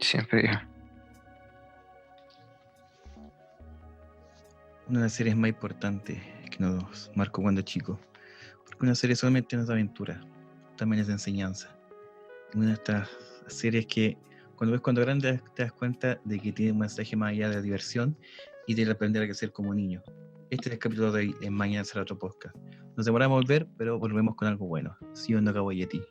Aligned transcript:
Siempre 0.00 0.42
digo. 0.42 0.54
Una 4.88 4.98
de 4.98 5.04
las 5.04 5.12
series 5.12 5.36
más 5.36 5.48
importantes 5.48 6.20
que 6.50 6.58
nos 6.58 7.10
marcó 7.14 7.42
cuando 7.42 7.62
chico. 7.62 8.00
Porque 8.64 8.84
una 8.84 8.94
serie 8.94 9.14
solamente 9.14 9.56
no 9.56 9.62
es 9.62 9.70
aventura, 9.70 10.20
también 10.76 11.00
es 11.00 11.06
de 11.06 11.12
enseñanza. 11.12 11.76
Una 12.54 12.66
de 12.66 12.72
estas 12.72 13.08
series 13.46 13.86
que 13.86 14.16
cuando 14.56 14.72
ves 14.72 14.80
cuando 14.80 15.00
grande 15.00 15.40
te 15.54 15.62
das 15.62 15.72
cuenta 15.72 16.20
de 16.24 16.38
que 16.38 16.52
tiene 16.52 16.72
un 16.72 16.78
mensaje 16.78 17.16
más 17.16 17.30
allá 17.30 17.48
de 17.48 17.56
la 17.56 17.62
diversión 17.62 18.16
y 18.66 18.74
de 18.74 18.90
aprender 18.90 19.22
a 19.22 19.26
crecer 19.26 19.52
como 19.52 19.72
niño. 19.74 20.02
Este 20.50 20.68
es 20.68 20.72
el 20.74 20.78
capítulo 20.78 21.12
de 21.12 21.20
hoy 21.20 21.36
en 21.40 21.54
Mañana 21.54 21.84
será 21.84 22.02
otro 22.02 22.18
podcast. 22.18 22.56
Nos 22.96 23.06
demoramos 23.06 23.36
a 23.36 23.40
volver, 23.40 23.68
pero 23.78 23.98
volvemos 23.98 24.34
con 24.34 24.48
algo 24.48 24.66
bueno. 24.66 24.96
¿Sí 25.14 25.34
o 25.34 25.40
no, 25.40 25.72
Yeti? 25.72 26.02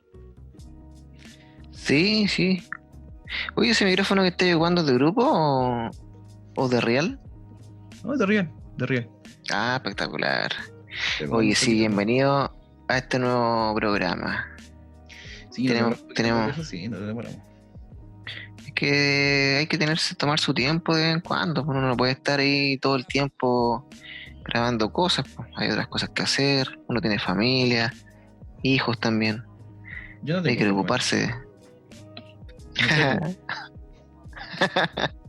Sí, 1.71 2.28
sí. 2.28 2.64
Oye, 3.56 3.72
¿ese 3.72 3.86
micrófono 3.86 4.22
que 4.22 4.30
estáis 4.30 4.56
jugando 4.56 4.82
es 4.82 4.88
de 4.88 4.94
grupo 4.94 5.24
o, 5.26 5.90
o 6.56 6.70
de 6.70 6.82
real? 6.82 7.20
No, 8.04 8.16
de 8.16 8.26
real, 8.26 8.52
de 8.78 8.86
real. 8.86 9.10
Ah, 9.52 9.76
espectacular. 9.76 10.52
Oye, 11.30 11.56
sí, 11.56 11.74
bienvenido 11.74 12.56
a 12.88 12.98
este 12.98 13.20
nuevo 13.20 13.74
programa. 13.76 14.46
Sí, 15.52 15.68
tenemos, 15.68 16.07
tenemos... 16.10 16.52
Eso 16.52 16.64
sí, 16.64 16.88
nos 16.88 17.02
demoramos. 17.06 17.40
Es 18.66 18.74
que 18.74 19.57
hay 19.60 19.68
que 19.68 19.78
tenerse, 19.78 20.16
tomar 20.16 20.40
su 20.40 20.54
tiempo 20.54 20.96
de 20.96 21.04
vez 21.04 21.16
en 21.16 21.21
cuando. 21.21 21.66
Pues, 21.66 21.78
uno 21.78 21.88
no 21.88 21.98
puede 21.98 22.14
estar 22.14 22.40
ahí 22.40 22.78
todo 22.78 22.96
el 22.96 23.06
tiempo 23.06 23.88
grabando 24.46 24.92
cosas. 24.93 25.26
Pues. 25.36 25.48
Hay 25.56 25.70
otras 25.70 25.88
cosas 25.88 26.10
que 26.10 26.21
hacer. 26.21 26.79
Uno 26.88 27.02
tiene 27.02 27.20
familia, 27.20 27.93
hijos 28.62 29.00
también. 29.00 29.43
Yo 30.21 30.42
no 30.42 30.48
hay 30.48 30.56
que 30.56 30.64
preocuparse. 30.64 31.34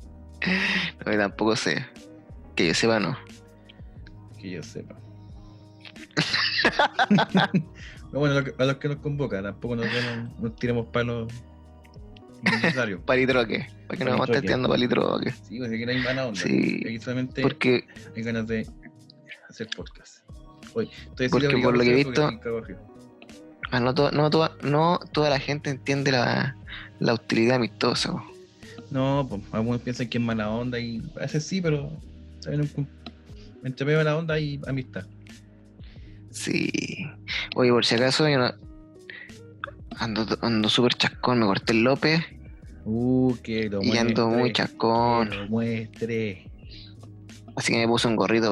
No, 1.04 1.16
tampoco 1.16 1.56
sé. 1.56 1.86
Que 2.56 2.69
yo 2.69 2.75
sepa, 2.75 2.98
no. 2.98 3.16
Que 4.38 4.50
yo 4.50 4.62
sepa. 4.62 4.97
bueno, 8.12 8.44
a 8.58 8.64
los 8.64 8.77
que 8.77 8.88
nos 8.88 8.98
convocan, 8.98 9.44
tampoco 9.44 9.77
nos, 9.77 9.86
nos 10.41 10.56
tiremos 10.56 10.86
palos 10.86 11.33
innecesarios. 12.42 13.00
palitroque, 13.06 13.69
para 13.86 13.98
que 13.98 14.05
no 14.05 14.10
vamos 14.12 14.30
testeando 14.30 14.69
palitroque. 14.69 15.30
Sí, 15.30 15.58
pues 15.58 15.72
aquí 15.72 15.84
no 15.84 15.92
hay 15.92 16.03
mala 16.03 16.27
onda. 16.27 16.41
Sí, 16.41 16.82
aquí 16.86 16.98
solamente 16.98 17.42
porque 17.42 17.86
hay 18.16 18.22
ganas 18.22 18.47
de 18.47 18.66
hacer 19.48 19.69
podcast. 19.75 20.19
Hoy, 20.75 20.91
estoy 21.06 21.28
porque 21.28 21.58
por 21.58 21.77
lo 21.77 21.82
que 21.82 21.91
he 21.91 22.05
visto, 22.05 22.30
ah, 23.70 23.80
no, 23.80 23.92
no, 23.92 24.30
toda, 24.30 24.56
no 24.62 25.00
toda 25.12 25.30
la 25.30 25.41
gente 25.41 25.70
entiende 25.70 26.12
la, 26.12 26.56
la 27.01 27.15
utilidad 27.15 27.56
amistosa. 27.56 28.15
No, 28.91 29.27
pues 29.29 29.43
algunos 29.53 29.81
piensan 29.81 30.09
que 30.09 30.19
es 30.19 30.25
mala 30.25 30.51
onda 30.51 30.79
y 30.79 31.03
a 31.17 31.20
veces 31.20 31.45
sí, 31.45 31.61
pero 31.61 31.91
entre 33.65 33.84
medio 33.84 33.98
de 33.98 34.05
la 34.05 34.17
onda 34.17 34.39
y 34.39 34.61
amistad. 34.67 35.05
Sí. 36.31 36.71
Oye, 37.56 37.71
por 37.71 37.84
si 37.84 37.97
acaso, 37.97 38.28
yo 38.28 38.39
no... 38.39 38.53
ando, 39.97 40.27
ando 40.43 40.69
súper 40.69 40.95
chascón, 40.95 41.41
me 41.41 41.47
corté 41.47 41.73
el 41.73 41.83
López. 41.83 42.21
Uh, 42.84 43.37
que 43.43 43.69
lo 43.69 43.83
Y 43.83 43.97
ando 43.97 44.28
muy 44.28 44.53
chascón. 44.53 45.28
Que 45.28 45.37
lo 45.37 45.48
muestre. 45.48 46.51
Así 47.56 47.73
que 47.73 47.78
me 47.78 47.87
puse 47.87 48.09
un 48.09 48.17
gorrito 48.17 48.51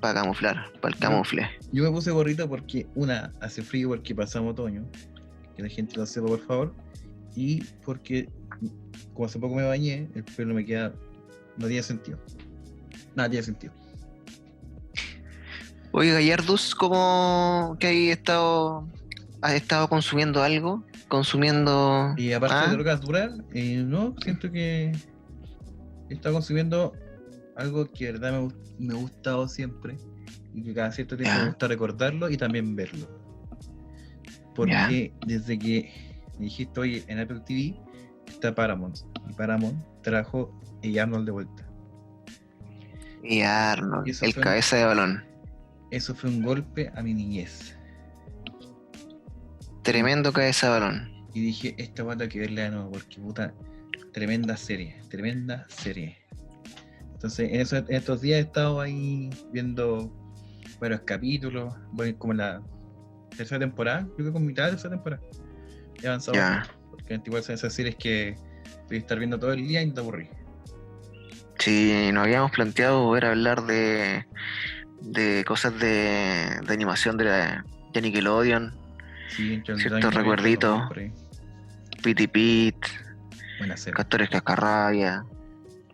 para 0.00 0.20
camuflar, 0.20 0.72
para 0.80 0.94
el 0.94 1.00
camufle. 1.00 1.48
Yo 1.70 1.84
me 1.84 1.90
puse 1.90 2.10
gorrito 2.10 2.48
porque, 2.48 2.86
una, 2.94 3.32
hace 3.40 3.62
frío 3.62 3.88
porque 3.88 4.14
pasamos 4.14 4.52
otoño. 4.52 4.84
Que 5.54 5.62
la 5.62 5.68
gente 5.68 5.96
lo 5.96 6.06
sepa, 6.06 6.26
por 6.26 6.40
favor. 6.40 6.74
Y 7.38 7.62
porque, 7.84 8.28
como 9.14 9.26
hace 9.26 9.38
poco 9.38 9.54
me 9.54 9.62
bañé, 9.62 10.10
el 10.16 10.24
pelo 10.24 10.54
me 10.54 10.64
queda. 10.64 10.92
No 11.56 11.68
tiene 11.68 11.84
sentido. 11.84 12.18
Nada 13.14 13.30
tiene 13.30 13.44
sentido. 13.44 13.72
Oye, 15.92 16.12
Gallardus, 16.12 16.74
¿cómo 16.74 17.76
que 17.78 17.86
hay 17.86 18.10
estado, 18.10 18.88
has 19.40 19.52
estado 19.52 19.88
consumiendo 19.88 20.42
algo? 20.42 20.82
Consumiendo. 21.06 22.12
Y 22.16 22.32
aparte 22.32 22.56
¿Ah? 22.56 22.66
de 22.66 22.72
drogas 22.72 23.00
duras, 23.02 23.30
eh, 23.54 23.84
no, 23.86 24.16
siento 24.20 24.50
que 24.50 24.90
he 26.10 26.14
estado 26.14 26.34
consumiendo 26.34 26.92
algo 27.56 27.88
que 27.92 28.06
de 28.06 28.12
verdad 28.12 28.32
me, 28.32 28.48
me 28.84 28.94
ha 28.94 28.96
gustado 28.96 29.46
siempre 29.46 29.96
y 30.54 30.64
que 30.64 30.74
cada 30.74 30.90
cierto 30.90 31.16
tiempo 31.16 31.38
me 31.38 31.46
gusta 31.50 31.68
recordarlo 31.68 32.28
y 32.30 32.36
también 32.36 32.74
verlo. 32.74 33.08
Porque 34.56 35.12
desde 35.24 35.56
que 35.56 36.07
me 36.38 36.44
dijiste, 36.44 36.80
oye, 36.80 37.04
en 37.08 37.20
Apple 37.20 37.40
TV 37.46 37.74
está 38.26 38.54
Paramount 38.54 38.98
y 39.28 39.32
Paramount 39.34 39.82
trajo 40.02 40.52
a 40.82 41.02
Arnold 41.02 41.26
de 41.26 41.32
vuelta. 41.32 41.68
Y 43.22 43.40
Arnold, 43.40 44.08
el 44.22 44.34
cabeza 44.34 44.76
de 44.76 44.84
balón 44.84 45.28
eso 45.90 46.14
fue 46.14 46.30
un 46.30 46.42
golpe 46.42 46.90
a 46.94 47.02
mi 47.02 47.14
niñez. 47.14 47.76
Tremendo 49.82 50.32
cabeza 50.32 50.68
balón. 50.68 51.10
Y 51.32 51.40
dije, 51.40 51.74
esta 51.78 52.02
va 52.02 52.14
a 52.14 52.28
que 52.28 52.40
verla 52.40 52.62
de 52.62 52.70
nuevo, 52.70 52.90
porque 52.90 53.20
puta, 53.20 53.54
tremenda 54.12 54.56
serie, 54.56 55.00
tremenda 55.08 55.66
serie. 55.68 56.18
Entonces, 57.12 57.50
en, 57.50 57.84
estos 57.88 58.20
días 58.20 58.38
he 58.38 58.42
estado 58.42 58.80
ahí 58.80 59.30
viendo 59.52 60.12
varios 60.80 61.00
capítulos, 61.02 61.74
voy 61.92 62.12
como 62.14 62.32
en 62.32 62.38
la 62.38 62.62
tercera 63.36 63.58
temporada, 63.58 64.06
creo 64.14 64.28
que 64.28 64.32
con 64.32 64.46
mitad 64.46 64.64
de 64.64 64.70
tercera 64.72 64.94
temporada. 64.94 65.22
He 66.02 66.06
avanzado. 66.06 66.38
Porque 66.90 67.20
igual 67.24 67.42
son 67.42 67.54
esas 67.54 67.72
series 67.72 67.96
que 67.96 68.36
voy 68.88 68.96
a 68.96 69.00
estar 69.00 69.18
viendo 69.18 69.38
todo 69.38 69.52
el 69.52 69.66
día 69.66 69.82
y 69.82 69.86
no 69.86 69.94
te 69.94 70.00
aburrí. 70.00 70.28
Sí, 71.58 72.10
nos 72.12 72.24
habíamos 72.24 72.52
planteado 72.52 73.10
ver 73.10 73.24
hablar 73.24 73.64
de 73.66 74.24
de 75.00 75.44
cosas 75.46 75.78
de, 75.78 76.60
de 76.66 76.72
animación 76.72 77.16
de, 77.16 77.24
la, 77.24 77.64
de 77.92 78.02
Nickelodeon. 78.02 78.74
Sí, 79.28 79.62
ciertos 79.64 80.14
recuerditos. 80.14 80.82
Pity 82.02 82.26
Pit, 82.28 82.76
Castores 83.92 84.30
Cascarrabia. 84.30 85.24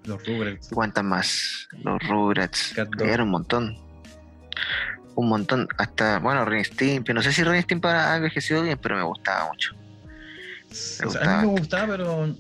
Los 0.04 0.25
Rugrats. 0.26 0.69
¿Cuántas 0.69 1.03
más? 1.03 1.69
Los 1.82 1.98
Rugrats. 2.06 2.75
Era 3.00 3.22
un 3.22 3.31
montón. 3.31 3.76
Un 5.14 5.28
montón. 5.28 5.66
Hasta, 5.78 6.19
bueno, 6.19 6.44
Ren 6.44 6.64
Stimpy. 6.64 7.14
No 7.14 7.22
sé 7.22 7.32
si 7.32 7.43
Ren 7.43 7.62
Stimpy 7.62 7.88
ha 7.88 8.16
envejecido 8.16 8.62
bien, 8.62 8.78
pero 8.81 8.97
me 8.97 9.03
gustaba 9.03 9.48
mucho. 9.48 9.75
A 11.20 11.36
mí 11.42 11.46
me 11.46 11.58
gustaba, 11.58 11.96
pero 11.96 12.34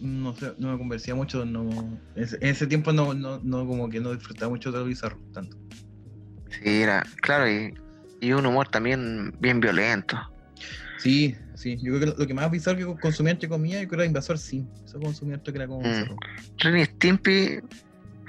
no, 0.00 0.36
sé, 0.36 0.52
no 0.58 0.72
me 0.72 0.78
convencía 0.78 1.14
mucho. 1.14 1.44
No, 1.44 1.68
en 2.14 2.38
ese 2.40 2.66
tiempo 2.66 2.92
no, 2.92 3.14
no, 3.14 3.40
no, 3.42 3.66
como 3.66 3.88
que 3.88 4.00
no 4.00 4.14
disfrutaba 4.14 4.50
mucho 4.50 4.70
de 4.72 4.78
lo 4.78 4.84
bizarro 4.84 5.18
tanto. 5.32 5.56
Sí, 6.50 6.82
era, 6.82 7.04
claro, 7.20 7.50
y, 7.50 7.74
y 8.20 8.32
un 8.32 8.46
humor 8.46 8.68
también 8.68 9.34
bien 9.40 9.60
violento. 9.60 10.18
Sí, 10.98 11.36
sí. 11.54 11.76
Yo 11.82 11.98
creo 11.98 12.14
que 12.14 12.20
lo 12.20 12.26
que 12.26 12.34
más 12.34 12.50
bizarro 12.50 12.78
que 12.78 13.00
consumía 13.00 13.32
entre 13.32 13.48
comillas, 13.48 13.82
yo 13.82 13.88
creo 13.88 13.98
que 13.98 14.02
era 14.04 14.06
Invasor 14.06 14.38
sí. 14.38 14.66
Eso 14.84 14.98
consumía 15.00 15.42
que 15.42 15.50
era 15.50 15.66
como 15.66 15.80
mm. 15.80 16.16
Ren 16.58 16.86
Stimpy, 16.86 17.60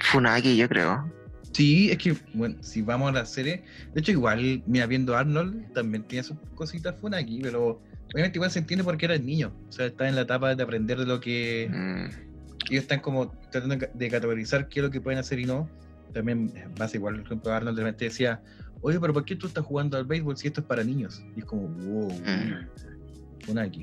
Funaki, 0.00 0.56
yo 0.56 0.68
creo. 0.68 1.10
Sí, 1.52 1.90
es 1.90 1.96
que, 1.96 2.14
bueno, 2.34 2.56
si 2.60 2.82
vamos 2.82 3.08
a 3.08 3.12
la 3.12 3.24
serie, 3.24 3.64
de 3.94 4.00
hecho, 4.00 4.12
igual, 4.12 4.62
mira, 4.66 4.86
viendo 4.86 5.16
Arnold, 5.16 5.72
también 5.72 6.02
tiene 6.02 6.22
sus 6.22 6.36
cositas 6.54 6.94
Funaki, 7.00 7.40
pero 7.40 7.80
obviamente 8.12 8.38
igual 8.38 8.50
se 8.50 8.58
entiende 8.58 8.84
porque 8.84 9.06
era 9.06 9.14
el 9.14 9.24
niño. 9.24 9.52
O 9.68 9.72
sea, 9.72 9.86
está 9.86 10.08
en 10.08 10.14
la 10.14 10.22
etapa 10.22 10.54
de 10.54 10.62
aprender 10.62 10.98
de 10.98 11.06
lo 11.06 11.20
que. 11.20 11.68
Mm. 11.70 12.26
Ellos 12.70 12.82
están 12.82 13.00
como 13.00 13.30
tratando 13.50 13.86
de 13.94 14.10
categorizar 14.10 14.68
qué 14.68 14.80
es 14.80 14.84
lo 14.84 14.90
que 14.90 15.00
pueden 15.00 15.20
hacer 15.20 15.38
y 15.38 15.44
no 15.44 15.68
también 16.16 16.50
más 16.78 16.94
igual, 16.94 17.16
por 17.16 17.26
ejemplo, 17.26 17.52
Arnold 17.52 17.76
de 17.76 17.84
repente 17.84 18.04
decía, 18.06 18.40
oye, 18.80 18.98
pero 18.98 19.12
¿por 19.12 19.24
qué 19.24 19.36
tú 19.36 19.46
estás 19.46 19.64
jugando 19.64 19.98
al 19.98 20.06
béisbol 20.06 20.36
si 20.36 20.46
esto 20.46 20.62
es 20.62 20.66
para 20.66 20.82
niños? 20.82 21.22
Y 21.36 21.40
es 21.40 21.44
como, 21.44 21.68
wow, 21.68 22.10
mm. 22.10 23.50
una 23.50 23.62
aquí. 23.62 23.82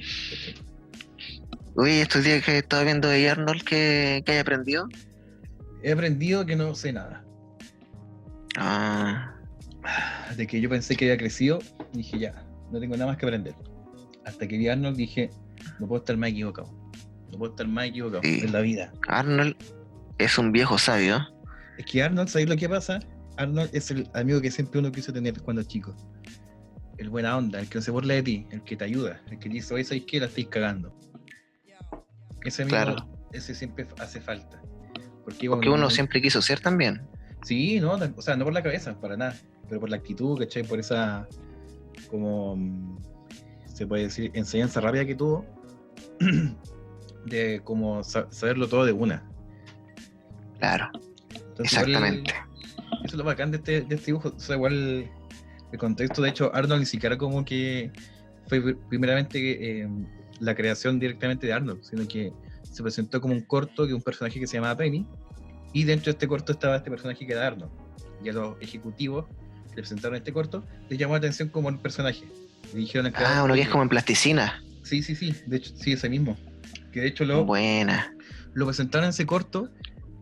Uy, 1.75 1.91
estos 1.91 2.23
días 2.23 2.43
que 2.43 2.57
estaba 2.57 2.83
viendo 2.83 3.07
de 3.07 3.29
Arnold, 3.29 3.63
¿qué, 3.63 4.23
¿qué 4.25 4.31
hay 4.31 4.37
aprendido? 4.39 4.87
He 5.83 5.91
aprendido 5.91 6.45
que 6.45 6.55
no 6.55 6.73
sé 6.73 6.91
nada. 6.91 7.23
Ah. 8.57 9.35
De 10.35 10.47
que 10.47 10.59
yo 10.59 10.69
pensé 10.69 10.95
que 10.95 11.05
había 11.05 11.17
crecido, 11.17 11.59
dije 11.93 12.17
ya, 12.17 12.43
no 12.71 12.79
tengo 12.79 12.95
nada 12.95 13.11
más 13.11 13.17
que 13.17 13.25
aprender. 13.25 13.53
Hasta 14.25 14.47
que 14.47 14.57
vi 14.57 14.67
a 14.67 14.73
Arnold 14.73 14.97
dije, 14.97 15.29
no 15.79 15.87
puedo 15.87 16.01
estar 16.01 16.17
más 16.17 16.29
equivocado. 16.29 16.71
No 17.31 17.37
puedo 17.37 17.51
estar 17.51 17.67
más 17.67 17.87
equivocado 17.87 18.21
en 18.23 18.51
la 18.51 18.61
vida. 18.61 18.93
Arnold 19.07 19.55
es 20.17 20.37
un 20.37 20.51
viejo 20.51 20.77
sabio. 20.77 21.27
Es 21.77 21.85
que 21.85 22.03
Arnold, 22.03 22.29
¿sabes 22.29 22.49
lo 22.49 22.55
que 22.55 22.69
pasa? 22.69 22.99
Arnold 23.37 23.69
es 23.73 23.91
el 23.91 24.07
amigo 24.13 24.41
que 24.41 24.51
siempre 24.51 24.79
uno 24.79 24.91
quiso 24.91 25.11
tener 25.11 25.41
cuando 25.41 25.63
chico. 25.63 25.95
El 26.97 27.09
buena 27.09 27.35
onda, 27.35 27.59
el 27.59 27.67
que 27.67 27.79
no 27.79 27.81
se 27.81 27.91
burla 27.91 28.13
de 28.13 28.23
ti, 28.23 28.47
el 28.51 28.63
que 28.63 28.75
te 28.75 28.85
ayuda, 28.85 29.21
el 29.31 29.39
que 29.39 29.49
dice, 29.49 29.73
oye, 29.73 29.83
¿sabes 29.83 30.03
qué? 30.07 30.19
La 30.19 30.27
estáis 30.27 30.47
cagando. 30.47 30.95
Ese 32.45 32.63
amigo, 32.63 33.27
ese 33.31 33.55
siempre 33.55 33.87
hace 33.99 34.21
falta. 34.21 34.61
Porque, 35.23 35.49
uno 35.49 35.89
siempre 35.89 36.21
quiso 36.21 36.41
ser 36.41 36.59
también. 36.59 37.01
Sí, 37.43 37.79
no, 37.79 37.93
o 37.93 38.21
sea, 38.21 38.35
no 38.35 38.45
por 38.45 38.53
la 38.53 38.61
cabeza, 38.61 38.99
para 38.99 39.17
nada, 39.17 39.35
pero 39.67 39.79
por 39.79 39.89
la 39.89 39.97
actitud, 39.97 40.37
¿cachai? 40.37 40.63
Por 40.63 40.79
esa, 40.79 41.27
como, 42.09 42.55
mm, 42.55 42.97
se 43.73 43.85
puede 43.87 44.03
decir, 44.03 44.31
enseñanza 44.33 44.79
rápida 44.79 45.05
que 45.05 45.15
tuvo. 45.15 45.45
de 47.25 47.61
como 47.63 48.03
saberlo 48.03 48.67
todo 48.67 48.85
de 48.85 48.91
una. 48.91 49.23
Claro. 50.59 50.89
Exactamente. 51.59 52.33
eso 53.03 53.05
es 53.05 53.13
lo 53.13 53.23
bacán 53.23 53.51
de 53.51 53.57
este, 53.57 53.81
de 53.81 53.95
este 53.95 54.07
dibujo. 54.07 54.33
O 54.35 54.39
sea, 54.39 54.55
igual 54.55 55.09
el 55.71 55.79
contexto, 55.79 56.21
de 56.21 56.29
hecho, 56.29 56.53
Arnold 56.53 56.81
ni 56.81 56.85
siquiera 56.85 57.17
como 57.17 57.43
que 57.45 57.91
fue 58.47 58.75
primeramente 58.89 59.81
eh, 59.81 59.89
la 60.39 60.55
creación 60.55 60.99
directamente 60.99 61.47
de 61.47 61.53
Arnold, 61.53 61.83
sino 61.83 62.07
que 62.07 62.33
se 62.63 62.81
presentó 62.81 63.21
como 63.21 63.33
un 63.33 63.41
corto 63.41 63.85
de 63.85 63.93
un 63.93 64.01
personaje 64.01 64.39
que 64.39 64.47
se 64.47 64.57
llamaba 64.57 64.77
Penny, 64.77 65.05
y 65.73 65.83
dentro 65.83 66.05
de 66.05 66.11
este 66.11 66.27
corto 66.27 66.51
estaba 66.51 66.77
este 66.77 66.89
personaje 66.89 67.25
que 67.25 67.33
era 67.33 67.47
Arnold. 67.47 67.71
Y 68.23 68.29
a 68.29 68.33
los 68.33 68.55
ejecutivos 68.61 69.25
que 69.69 69.81
presentaron 69.81 70.15
este 70.15 70.31
corto 70.31 70.63
les 70.89 70.99
llamó 70.99 71.13
la 71.13 71.19
atención 71.19 71.49
como 71.49 71.69
el 71.69 71.79
personaje. 71.79 72.25
Dijeron 72.73 73.11
ah, 73.15 73.41
uno 73.43 73.53
que 73.53 73.61
es 73.61 73.69
como 73.69 73.83
en 73.83 73.89
plasticina. 73.89 74.63
Sí, 74.83 75.01
sí, 75.01 75.15
sí, 75.15 75.35
de 75.47 75.57
hecho, 75.57 75.73
sí, 75.75 75.93
ese 75.93 76.09
mismo. 76.09 76.37
Que 76.91 77.01
de 77.01 77.07
hecho 77.07 77.25
lo, 77.25 77.45
Buena. 77.45 78.13
lo 78.53 78.65
presentaron 78.65 79.09
ese 79.09 79.25
corto 79.25 79.69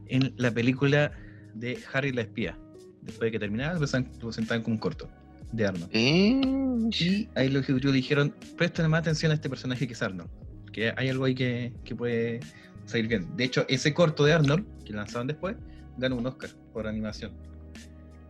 en 0.08 0.34
la 0.38 0.52
película 0.52 1.12
de 1.54 1.80
Harry 1.94 2.12
la 2.12 2.22
espía. 2.22 2.58
Después 3.02 3.28
de 3.28 3.32
que 3.32 3.40
terminaba, 3.40 3.74
lo 3.74 3.80
presentaron 3.80 4.64
como 4.64 4.76
un 4.76 4.80
corto 4.80 5.10
de 5.52 5.66
Arnold. 5.66 5.90
Y 5.94 7.28
ahí 7.36 7.50
los 7.50 7.64
ejecutivos 7.64 7.94
dijeron, 7.94 8.34
presten 8.58 8.90
más 8.90 9.02
atención 9.02 9.32
a 9.32 9.36
este 9.36 9.50
personaje 9.50 9.88
que 9.88 9.94
es 9.94 10.02
Arnold, 10.02 10.30
que 10.72 10.94
hay 10.96 11.10
algo 11.10 11.26
ahí 11.26 11.36
que, 11.36 11.74
que 11.84 11.96
puede 11.96 12.40
salir 12.86 13.08
bien. 13.08 13.36
De 13.36 13.44
hecho, 13.44 13.66
ese 13.68 13.94
corto 13.94 14.24
de 14.24 14.34
Arnold, 14.34 14.66
que 14.86 14.94
lanzaron 14.94 15.28
después, 15.28 15.56
ganó 15.98 16.16
un 16.16 16.28
Oscar 16.28 16.52
por 16.74 16.88
animación. 16.88 17.32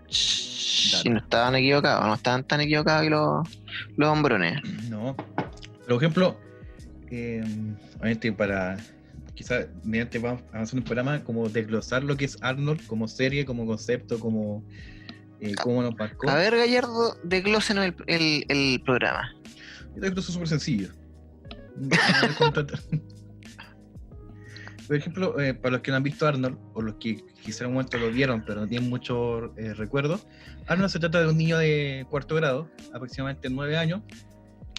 Si 0.08 1.10
no 1.10 1.20
estaban 1.20 1.56
equivocados, 1.56 2.06
no 2.06 2.14
estaban 2.14 2.44
tan 2.44 2.62
equivocados 2.62 3.04
que 3.04 3.10
los, 3.10 3.61
los 3.98 4.10
hombrones. 4.10 4.62
No. 4.90 5.16
Por 5.88 5.98
ejemplo, 5.98 6.38
eh, 7.10 7.44
obviamente 8.00 8.32
para 8.32 8.78
quizás 9.36 9.68
mediante 9.84 10.20
vamos 10.20 10.44
a 10.54 10.62
hacer 10.62 10.80
un 10.80 10.86
programa 10.86 11.24
como 11.24 11.50
desglosar 11.50 12.04
lo 12.04 12.16
que 12.16 12.26
es 12.26 12.38
Arnold 12.42 12.86
como 12.88 13.08
serie, 13.08 13.46
como 13.46 13.66
concepto, 13.66 14.20
como 14.20 14.64
eh, 15.40 15.56
cómo 15.56 15.82
nos 15.82 15.96
marcó. 15.96 16.30
A 16.30 16.36
ver, 16.36 16.56
Gallardo, 16.56 17.18
desglosenos 17.24 17.86
el, 17.86 17.96
el, 18.08 18.46
el 18.48 18.82
programa. 18.84 19.34
Yo 19.96 20.08
es 20.08 20.26
súper 20.26 20.48
sencillo. 20.48 20.90
Por 24.92 24.98
ejemplo, 24.98 25.40
eh, 25.40 25.54
para 25.54 25.72
los 25.72 25.82
que 25.84 25.92
no 25.92 25.96
han 25.96 26.04
visto 26.04 26.28
Arnold, 26.28 26.58
o 26.74 26.82
los 26.82 26.96
que 26.96 27.24
quizá 27.42 27.64
en 27.64 27.70
un 27.70 27.76
momento 27.76 27.98
lo 27.98 28.12
vieron, 28.12 28.44
pero 28.46 28.60
no 28.60 28.68
tienen 28.68 28.90
mucho 28.90 29.56
eh, 29.56 29.74
recuerdo, 29.74 30.20
Arnold 30.68 30.92
se 30.92 31.00
trata 31.00 31.22
de 31.22 31.30
un 31.30 31.38
niño 31.38 31.58
de 31.60 32.06
cuarto 32.10 32.36
grado, 32.36 32.70
aproximadamente 32.94 33.50
nueve 33.50 33.78
años, 33.78 34.02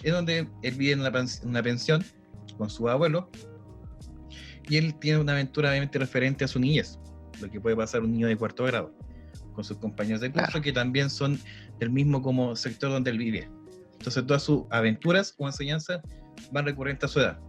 es 0.03 0.13
donde 0.13 0.47
él 0.61 0.75
vive 0.75 0.91
en 0.91 0.99
una, 0.99 1.63
pensión 1.63 2.05
con 2.59 2.69
su 2.69 2.87
abuelo, 2.89 3.31
y 4.69 4.77
él 4.77 4.93
tiene 4.99 5.17
una 5.17 5.31
aventura 5.31 5.71
obviamente 5.71 5.97
referente 5.97 6.45
a 6.45 6.47
su 6.47 6.59
niñez, 6.59 6.99
lo 7.41 7.49
que 7.49 7.59
puede 7.59 7.75
pasar 7.75 8.01
un 8.01 8.11
niño 8.11 8.27
de 8.27 8.37
cuarto 8.37 8.65
grado, 8.65 8.93
con 9.53 9.63
sus 9.63 9.77
compañeros 9.77 10.21
de 10.21 10.31
curso, 10.31 10.61
que 10.61 10.71
también 10.71 11.09
son 11.09 11.39
del 11.79 11.89
mismo 11.89 12.21
como 12.21 12.55
sector 12.55 12.91
donde 12.91 13.09
él 13.09 13.17
vive. 13.17 13.49
Entonces 13.93 14.23
todas 14.27 14.43
sus 14.43 14.65
aventuras 14.69 15.33
o 15.39 15.47
enseñanzas 15.47 16.01
van 16.51 16.65
recurrentes 16.65 17.09
a 17.09 17.13
su 17.13 17.19
edad 17.19 17.39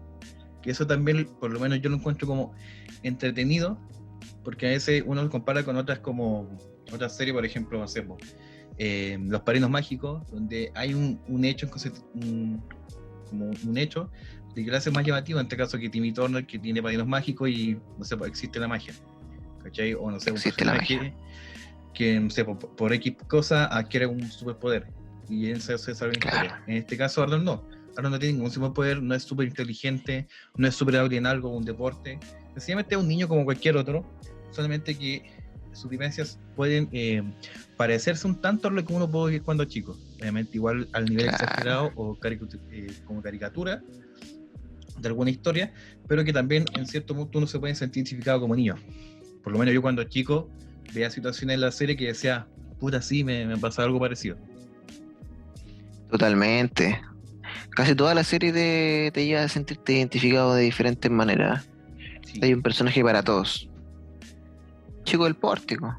que 0.64 0.70
eso 0.70 0.86
también, 0.86 1.26
por 1.38 1.52
lo 1.52 1.60
menos 1.60 1.82
yo 1.82 1.90
lo 1.90 1.96
encuentro 1.96 2.26
como 2.26 2.54
entretenido, 3.02 3.78
porque 4.42 4.66
a 4.66 4.70
veces 4.70 5.04
uno 5.04 5.22
lo 5.22 5.28
compara 5.28 5.62
con 5.62 5.76
otras 5.76 5.98
como, 5.98 6.58
otras 6.90 7.14
series, 7.14 7.34
por 7.34 7.44
ejemplo, 7.44 7.78
no 7.78 7.86
sé, 7.86 8.02
eh, 8.78 9.18
Los 9.20 9.42
Parinos 9.42 9.68
Mágicos, 9.68 10.26
donde 10.30 10.72
hay 10.74 10.94
un, 10.94 11.20
un 11.28 11.44
hecho, 11.44 11.68
un, 12.14 12.62
como 13.28 13.50
un 13.50 13.76
hecho 13.76 14.10
de 14.54 14.64
que 14.64 14.70
lo 14.70 14.76
hace 14.78 14.90
más 14.90 15.04
llamativo, 15.04 15.38
en 15.38 15.44
este 15.44 15.58
caso 15.58 15.78
que 15.78 15.90
Timmy 15.90 16.12
Turner, 16.12 16.46
que 16.46 16.58
tiene 16.58 16.82
parinos 16.82 17.06
mágicos 17.06 17.50
y, 17.50 17.76
no 17.98 18.04
sé, 18.06 18.16
existe 18.24 18.58
la 18.58 18.66
magia, 18.66 18.94
¿cachai? 19.62 19.92
O 19.92 20.10
no 20.10 20.18
sé, 20.18 20.30
existe 20.30 20.64
la 20.64 20.76
magia. 20.76 21.14
Que, 21.92 22.18
no 22.18 22.30
sé, 22.30 22.44
por, 22.46 22.92
X 22.94 23.16
cosa 23.28 23.66
adquiere 23.66 24.06
un 24.06 24.30
superpoder 24.30 24.86
y 25.28 25.50
en 25.50 25.60
se, 25.60 25.76
se 25.76 25.94
sabe 25.94 26.14
En 26.66 26.76
este 26.76 26.96
caso, 26.96 27.22
Arnold 27.22 27.44
no 27.44 27.83
Arnold 27.96 28.14
no 28.14 28.18
tiene 28.18 28.34
ningún 28.34 28.50
superpoder, 28.50 29.02
no 29.02 29.14
es 29.14 29.22
súper 29.22 29.48
inteligente, 29.48 30.26
no 30.56 30.66
es 30.66 30.74
súper 30.74 30.94
en 31.12 31.26
algo, 31.26 31.50
un 31.50 31.64
deporte. 31.64 32.18
Sencillamente 32.54 32.94
es 32.94 33.00
un 33.00 33.08
niño 33.08 33.28
como 33.28 33.44
cualquier 33.44 33.76
otro, 33.76 34.04
solamente 34.50 34.96
que 34.96 35.22
sus 35.72 35.90
vivencias 35.90 36.38
pueden 36.54 36.88
eh, 36.92 37.22
parecerse 37.76 38.26
un 38.26 38.40
tanto 38.40 38.68
a 38.68 38.70
lo 38.70 38.84
que 38.84 38.92
uno 38.92 39.10
puede 39.10 39.32
vivir 39.32 39.42
cuando 39.42 39.64
chico. 39.64 39.96
Obviamente, 40.20 40.52
igual 40.54 40.88
al 40.92 41.06
nivel 41.06 41.26
exagerado 41.26 41.92
o 41.96 42.16
eh, 42.70 42.86
como 43.04 43.22
caricatura 43.22 43.82
de 44.98 45.08
alguna 45.08 45.30
historia, 45.30 45.72
pero 46.06 46.24
que 46.24 46.32
también 46.32 46.64
en 46.76 46.86
cierto 46.86 47.14
modo 47.14 47.30
uno 47.34 47.46
se 47.46 47.58
puede 47.58 47.74
sentir 47.74 48.02
identificado 48.02 48.40
como 48.40 48.54
niño. 48.54 48.76
Por 49.42 49.52
lo 49.52 49.58
menos 49.58 49.74
yo 49.74 49.82
cuando 49.82 50.04
chico 50.04 50.48
veía 50.92 51.10
situaciones 51.10 51.54
en 51.54 51.60
la 51.60 51.72
serie 51.72 51.96
que 51.96 52.06
decía, 52.06 52.46
puta, 52.78 53.02
sí, 53.02 53.24
me, 53.24 53.44
me 53.44 53.56
pasado 53.58 53.86
algo 53.86 53.98
parecido. 53.98 54.36
Totalmente 56.08 57.00
casi 57.74 57.94
toda 57.94 58.14
la 58.14 58.24
serie 58.24 58.52
te, 58.52 59.10
te 59.12 59.26
lleva 59.26 59.42
a 59.42 59.48
sentirte 59.48 59.94
identificado 59.94 60.54
de 60.54 60.62
diferentes 60.62 61.10
maneras. 61.10 61.68
Hay 62.42 62.52
un 62.52 62.62
personaje 62.62 63.02
para 63.02 63.22
todos. 63.22 63.68
Chico 65.04 65.24
del 65.24 65.34
pórtico. 65.34 65.96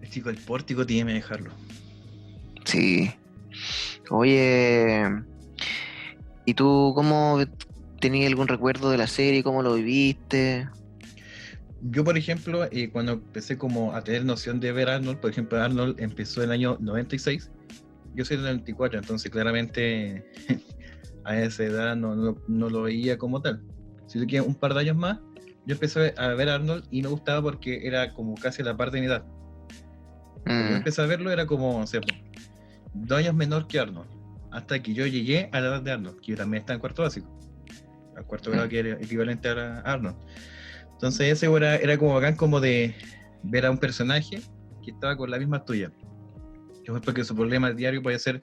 El 0.00 0.10
chico 0.10 0.28
del 0.28 0.38
pórtico 0.38 0.86
tiene 0.86 1.12
que 1.12 1.14
dejarlo. 1.14 1.50
Sí. 2.64 3.10
Oye, 4.10 5.04
¿y 6.44 6.54
tú 6.54 6.92
cómo 6.94 7.40
tenías 8.00 8.28
algún 8.28 8.48
recuerdo 8.48 8.90
de 8.90 8.98
la 8.98 9.06
serie? 9.06 9.42
¿Cómo 9.42 9.62
lo 9.62 9.74
viviste? 9.74 10.68
Yo, 11.90 12.04
por 12.04 12.16
ejemplo, 12.16 12.68
eh, 12.70 12.90
cuando 12.90 13.12
empecé 13.12 13.58
como 13.58 13.94
a 13.94 14.04
tener 14.04 14.24
noción 14.24 14.60
de 14.60 14.70
ver 14.70 14.88
Arnold, 14.88 15.18
por 15.18 15.30
ejemplo, 15.30 15.60
Arnold 15.60 15.98
empezó 15.98 16.40
en 16.42 16.50
el 16.50 16.52
año 16.52 16.76
96, 16.80 17.50
yo 18.14 18.24
soy 18.24 18.36
del 18.36 18.46
94, 18.46 19.00
entonces 19.00 19.30
claramente 19.30 20.24
a 21.24 21.40
esa 21.40 21.64
edad 21.64 21.96
no, 21.96 22.36
no, 22.48 22.70
lo 22.70 22.82
veía 22.82 23.18
como 23.18 23.40
tal. 23.40 23.62
Si 24.06 24.24
que 24.26 24.40
un 24.40 24.54
par 24.54 24.74
de 24.74 24.80
años 24.80 24.96
más, 24.96 25.18
yo 25.66 25.74
empecé 25.74 26.14
a 26.16 26.28
ver 26.28 26.48
a 26.48 26.56
Arnold 26.56 26.84
y 26.90 27.02
me 27.02 27.08
gustaba 27.08 27.42
porque 27.42 27.86
era 27.86 28.12
como 28.14 28.34
casi 28.34 28.62
la 28.62 28.76
parte 28.76 28.96
de 28.96 29.00
mi 29.02 29.06
edad. 29.06 29.24
Mm. 30.44 30.74
empecé 30.76 31.00
a 31.00 31.06
verlo 31.06 31.30
era 31.30 31.46
como, 31.46 31.78
o 31.78 31.86
sea, 31.86 32.00
dos 32.94 33.18
años 33.18 33.34
menor 33.34 33.66
que 33.66 33.78
Arnold. 33.78 34.10
Hasta 34.50 34.82
que 34.82 34.92
yo 34.92 35.06
llegué 35.06 35.48
a 35.52 35.60
la 35.60 35.68
edad 35.68 35.82
de 35.82 35.92
Arnold, 35.92 36.20
que 36.20 36.34
también 36.36 36.62
está 36.62 36.74
en 36.74 36.80
cuarto 36.80 37.02
básico. 37.02 37.28
Al 38.16 38.26
cuarto 38.26 38.50
grado 38.50 38.66
mm. 38.66 38.70
que 38.70 38.78
era 38.78 38.92
equivalente 38.94 39.48
a 39.48 39.80
Arnold. 39.80 40.16
Entonces 40.92 41.32
ese 41.32 41.46
era, 41.46 41.76
era 41.76 41.96
como 41.96 42.14
bacán 42.14 42.36
como 42.36 42.60
de 42.60 42.94
ver 43.42 43.66
a 43.66 43.70
un 43.70 43.78
personaje 43.78 44.40
que 44.84 44.90
estaba 44.90 45.16
con 45.16 45.30
la 45.30 45.38
misma 45.38 45.64
tuya. 45.64 45.90
Yo 46.84 47.00
porque 47.00 47.24
su 47.24 47.34
problema 47.34 47.72
diario 47.72 48.02
puede 48.02 48.18
ser 48.18 48.42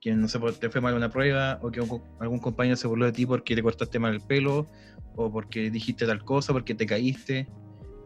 que 0.00 0.14
no 0.14 0.28
sé, 0.28 0.38
te 0.58 0.70
fue 0.70 0.80
mal 0.80 0.94
una 0.94 1.10
prueba, 1.10 1.58
o 1.62 1.70
que 1.70 1.80
algún 2.18 2.38
compañero 2.38 2.76
se 2.76 2.88
burló 2.88 3.06
de 3.06 3.12
ti 3.12 3.26
porque 3.26 3.54
te 3.54 3.62
cortaste 3.62 3.98
mal 3.98 4.14
el 4.14 4.20
pelo, 4.20 4.66
o 5.14 5.30
porque 5.30 5.70
dijiste 5.70 6.06
tal 6.06 6.24
cosa, 6.24 6.52
porque 6.52 6.74
te 6.74 6.86
caíste, 6.86 7.46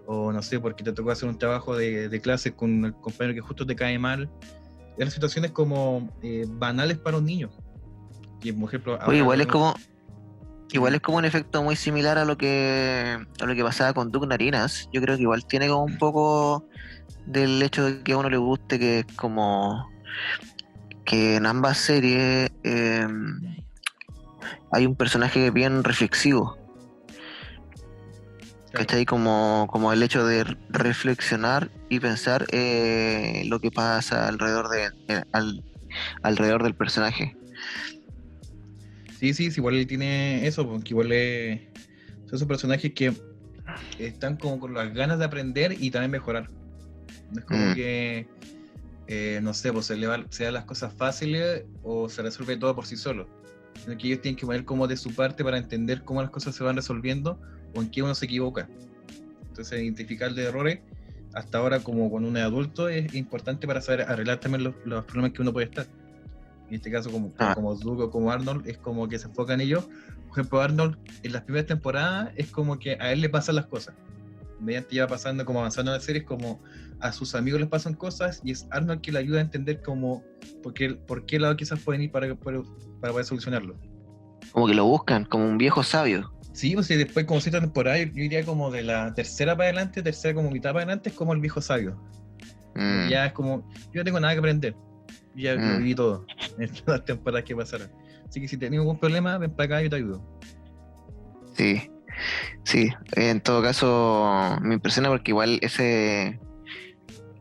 o 0.06 0.32
no 0.32 0.42
sé, 0.42 0.58
porque 0.58 0.82
te 0.82 0.92
tocó 0.92 1.12
hacer 1.12 1.28
un 1.28 1.38
trabajo 1.38 1.76
de, 1.76 2.08
de 2.08 2.20
clase 2.20 2.54
con 2.54 2.84
el 2.84 2.94
compañero 2.94 3.34
que 3.34 3.40
justo 3.40 3.64
te 3.64 3.76
cae 3.76 3.98
mal. 3.98 4.28
Eran 4.98 5.10
situaciones 5.10 5.52
como 5.52 6.08
eh, 6.22 6.44
banales 6.48 6.98
para 6.98 7.18
un 7.18 7.24
niño. 7.24 7.50
Y 8.42 8.52
por 8.52 8.68
ejemplo, 8.68 8.98
igual 9.12 9.40
es 9.40 9.46
como 9.46 9.74
igual 10.70 10.94
es 10.96 11.00
como 11.00 11.18
un 11.18 11.24
efecto 11.24 11.62
muy 11.62 11.76
similar 11.76 12.18
a 12.18 12.24
lo 12.24 12.36
que 12.36 13.16
a 13.40 13.46
lo 13.46 13.54
que 13.54 13.62
pasaba 13.62 13.92
con 13.94 14.10
Duke 14.10 14.26
Narinas. 14.26 14.88
Yo 14.92 15.00
creo 15.00 15.16
que 15.16 15.22
igual 15.22 15.46
tiene 15.46 15.68
como 15.68 15.84
un 15.84 15.96
poco 15.98 16.66
del 17.26 17.62
hecho 17.62 17.84
de 17.84 18.02
que 18.02 18.12
a 18.12 18.18
uno 18.18 18.28
le 18.28 18.36
guste 18.36 18.78
que 18.78 18.98
es 19.00 19.06
como 19.16 19.88
que 21.04 21.36
en 21.36 21.46
ambas 21.46 21.78
series 21.78 22.50
em, 22.62 23.40
hay 24.72 24.86
un 24.86 24.96
personaje 24.96 25.50
bien 25.50 25.84
reflexivo. 25.84 26.58
¿Cachai? 28.72 29.04
Como, 29.04 29.68
como 29.70 29.92
el 29.92 30.02
hecho 30.02 30.26
de 30.26 30.44
reflexionar 30.68 31.70
y 31.88 32.00
pensar 32.00 32.44
eh, 32.50 33.44
lo 33.46 33.60
que 33.60 33.70
pasa 33.70 34.26
alrededor 34.26 34.68
de 34.68 34.90
eh, 35.08 35.22
alrededor 36.22 36.64
del 36.64 36.74
personaje. 36.74 37.36
Sí, 39.20 39.32
sí, 39.32 39.52
sí, 39.52 39.60
igual 39.60 39.76
él 39.76 39.86
tiene 39.86 40.44
eso, 40.44 40.68
porque 40.68 40.90
igual 40.90 41.12
es, 41.12 41.60
son 42.26 42.34
esos 42.34 42.48
personajes 42.48 42.92
que 42.92 43.12
están 43.98 44.36
como 44.36 44.58
con 44.58 44.74
las 44.74 44.92
ganas 44.92 45.20
de 45.20 45.24
aprender 45.24 45.76
y 45.78 45.90
también 45.90 46.10
mejorar. 46.10 46.50
No 47.30 47.38
es 47.38 47.44
como 47.44 47.70
mm. 47.70 47.74
que 47.74 48.28
eh, 49.06 49.40
no 49.42 49.54
sé, 49.54 49.72
pues 49.72 49.86
se 49.86 49.96
le 49.96 50.06
va, 50.06 50.24
sea 50.30 50.50
las 50.50 50.64
cosas 50.64 50.92
fáciles 50.92 51.64
o 51.82 52.08
se 52.08 52.22
resuelve 52.22 52.56
todo 52.56 52.74
por 52.74 52.86
sí 52.86 52.96
solo. 52.96 53.26
Sino 53.82 53.96
que 53.98 54.06
ellos 54.08 54.22
tienen 54.22 54.36
que 54.36 54.46
poner 54.46 54.64
como 54.64 54.86
de 54.86 54.96
su 54.96 55.14
parte 55.14 55.42
para 55.44 55.58
entender 55.58 56.02
cómo 56.04 56.22
las 56.22 56.30
cosas 56.30 56.54
se 56.54 56.64
van 56.64 56.76
resolviendo 56.76 57.38
o 57.74 57.82
en 57.82 57.90
qué 57.90 58.02
uno 58.02 58.14
se 58.14 58.26
equivoca. 58.26 58.68
Entonces, 59.48 59.80
identificar 59.80 60.32
de 60.34 60.44
errores, 60.44 60.80
hasta 61.34 61.58
ahora 61.58 61.80
como 61.80 62.10
con 62.10 62.24
un 62.24 62.36
adulto, 62.36 62.88
es 62.88 63.14
importante 63.14 63.66
para 63.66 63.80
saber 63.80 64.02
arreglar 64.02 64.38
también 64.40 64.64
los, 64.64 65.04
problemas 65.04 65.32
que 65.32 65.42
uno 65.42 65.52
puede 65.52 65.66
estar. 65.66 65.86
En 66.68 66.76
este 66.76 66.90
caso, 66.90 67.10
como, 67.10 67.32
ah. 67.38 67.54
como 67.54 67.70
o 67.70 68.10
como 68.10 68.30
Arnold, 68.30 68.66
es 68.68 68.78
como 68.78 69.08
que 69.08 69.18
se 69.18 69.26
enfocan 69.26 69.60
ellos 69.60 69.84
por 70.34 70.40
ejemplo, 70.40 70.60
Arnold 70.62 70.96
en 71.22 71.32
las 71.32 71.42
primeras 71.42 71.68
temporadas 71.68 72.32
es 72.34 72.50
como 72.50 72.76
que 72.76 72.96
a 72.98 73.12
él 73.12 73.20
le 73.20 73.28
pasan 73.28 73.54
las 73.54 73.66
cosas. 73.66 73.94
Mediante 74.64 74.94
ya 74.96 75.06
pasando, 75.06 75.44
como 75.44 75.60
avanzando 75.60 75.90
en 75.92 75.98
la 75.98 76.00
serie, 76.00 76.22
es 76.22 76.26
como 76.26 76.62
a 77.00 77.12
sus 77.12 77.34
amigos 77.34 77.60
les 77.60 77.68
pasan 77.68 77.94
cosas 77.94 78.40
y 78.42 78.50
es 78.52 78.66
Arnold 78.70 79.00
que 79.02 79.12
le 79.12 79.18
ayuda 79.18 79.38
a 79.38 79.42
entender 79.42 79.82
como 79.82 80.24
por 80.62 80.72
qué, 80.72 80.94
por 80.94 81.26
qué 81.26 81.38
lado 81.38 81.56
quizás 81.56 81.78
pueden 81.80 82.02
ir 82.02 82.10
para, 82.10 82.34
para, 82.34 82.62
para 83.00 83.12
poder 83.12 83.26
solucionarlo. 83.26 83.78
Como 84.52 84.66
que 84.66 84.74
lo 84.74 84.86
buscan, 84.86 85.24
como 85.24 85.44
un 85.46 85.58
viejo 85.58 85.82
sabio. 85.82 86.32
Sí, 86.52 86.74
pues 86.74 86.90
y 86.90 86.96
después 86.96 87.26
como 87.26 87.40
cierta 87.40 87.60
temporada, 87.60 87.98
yo 87.98 88.06
diría 88.12 88.44
como 88.44 88.70
de 88.70 88.84
la 88.84 89.12
tercera 89.12 89.56
para 89.56 89.68
adelante, 89.70 90.02
tercera 90.02 90.34
como 90.34 90.50
mitad 90.50 90.70
para 90.70 90.84
adelante, 90.84 91.10
es 91.10 91.14
como 91.14 91.32
el 91.34 91.40
viejo 91.40 91.60
sabio. 91.60 92.00
Mm, 92.74 93.08
Ya 93.08 93.26
es 93.26 93.32
como, 93.32 93.68
yo 93.92 94.00
no 94.00 94.04
tengo 94.04 94.20
nada 94.20 94.32
que 94.34 94.38
aprender. 94.38 94.76
Ya 95.34 95.54
lo 95.56 95.60
Mm. 95.60 95.78
viví 95.78 95.94
todo 95.94 96.24
en 96.58 96.70
las 96.86 97.04
temporadas 97.04 97.44
que 97.44 97.56
pasaron. 97.56 97.90
Así 98.28 98.40
que 98.40 98.48
si 98.48 98.56
tenés 98.56 98.78
algún 98.78 98.98
problema, 98.98 99.36
ven 99.36 99.50
para 99.50 99.64
acá 99.66 99.80
y 99.80 99.84
yo 99.84 99.90
te 99.90 99.96
ayudo. 99.96 100.22
Sí, 101.54 101.90
sí. 102.64 102.90
En 103.16 103.40
todo 103.40 103.62
caso, 103.62 104.58
me 104.62 104.74
impresiona 104.74 105.08
porque 105.08 105.30
igual 105.30 105.58
ese 105.62 106.38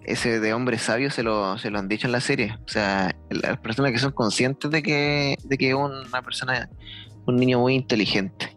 ese 0.06 0.40
de 0.40 0.54
hombre 0.54 0.78
sabio 0.78 1.10
se 1.12 1.24
lo, 1.24 1.58
se 1.58 1.70
lo 1.70 1.80
han 1.80 1.88
dicho 1.88 2.08
en 2.08 2.12
la 2.12 2.20
serie. 2.20 2.58
O 2.66 2.68
sea, 2.68 3.16
las 3.30 3.58
personas 3.60 3.92
que 3.92 4.00
son 4.00 4.12
conscientes 4.12 4.70
de 4.70 4.84
que, 4.84 5.38
de 5.44 5.58
que 5.58 5.70
es 5.70 5.76
una 5.76 6.22
persona, 6.22 6.70
un 7.26 7.38
niño 7.38 7.60
muy 7.60 7.76
inteligente. 7.76 8.56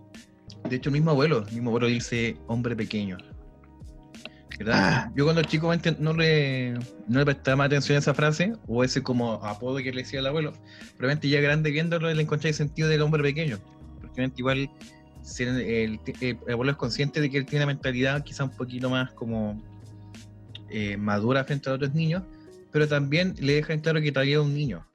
De 0.68 0.76
hecho, 0.76 0.88
el 0.88 0.94
mismo 0.94 1.12
abuelo, 1.12 1.44
el 1.46 1.54
mismo 1.54 1.70
abuelo 1.70 1.86
dice 1.86 2.36
hombre 2.48 2.74
pequeño. 2.74 3.16
¿Verdad? 4.58 5.04
Ah. 5.06 5.12
Yo 5.14 5.24
cuando 5.24 5.42
chico 5.42 5.72
ente- 5.72 5.96
no 5.98 6.14
le, 6.14 6.72
no 7.06 7.18
le 7.18 7.24
prestaba 7.24 7.56
más 7.58 7.66
atención 7.66 7.96
a 7.96 7.98
esa 8.00 8.14
frase, 8.14 8.54
o 8.66 8.82
ese 8.82 9.02
como 9.02 9.34
apodo 9.44 9.76
que 9.76 9.92
le 9.92 10.02
decía 10.02 10.18
el 10.20 10.26
abuelo, 10.26 10.52
probablemente 10.96 11.28
ya 11.28 11.40
grande 11.40 11.70
viéndolo 11.70 12.12
le 12.12 12.22
encontré 12.22 12.48
el 12.48 12.54
sentido 12.56 12.88
del 12.88 13.02
hombre 13.02 13.22
pequeño. 13.22 13.58
Porque 14.00 14.32
igual 14.36 14.70
si 15.26 15.42
el, 15.42 15.58
el- 15.58 16.00
el 16.20 16.52
abuelo 16.52 16.70
es 16.72 16.78
consciente 16.78 17.20
de 17.20 17.28
que 17.30 17.38
él 17.38 17.46
tiene 17.46 17.64
una 17.64 17.72
mentalidad 17.74 18.22
quizá 18.22 18.44
un 18.44 18.50
poquito 18.56 18.88
más 18.88 19.12
como 19.12 19.60
eh, 20.70 20.96
madura 20.96 21.44
frente 21.44 21.68
a 21.68 21.74
otros 21.74 21.92
niños, 21.94 22.22
pero 22.72 22.86
también 22.88 23.34
le 23.40 23.54
deja 23.54 23.72
en 23.72 23.80
claro 23.80 24.00
que 24.00 24.12
todavía 24.12 24.36
es 24.36 24.42
un 24.42 24.54
niño. 24.54 24.86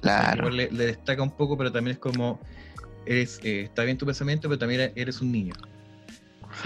Claro. 0.00 0.48
Le, 0.50 0.70
le 0.70 0.86
destaca 0.86 1.22
un 1.22 1.30
poco, 1.36 1.56
pero 1.58 1.70
también 1.70 1.96
es 1.96 2.00
como, 2.00 2.40
eres, 3.04 3.38
eh, 3.42 3.62
está 3.62 3.84
bien 3.84 3.98
tu 3.98 4.06
pensamiento, 4.06 4.48
pero 4.48 4.58
también 4.58 4.92
eres 4.96 5.20
un 5.20 5.30
niño. 5.32 5.54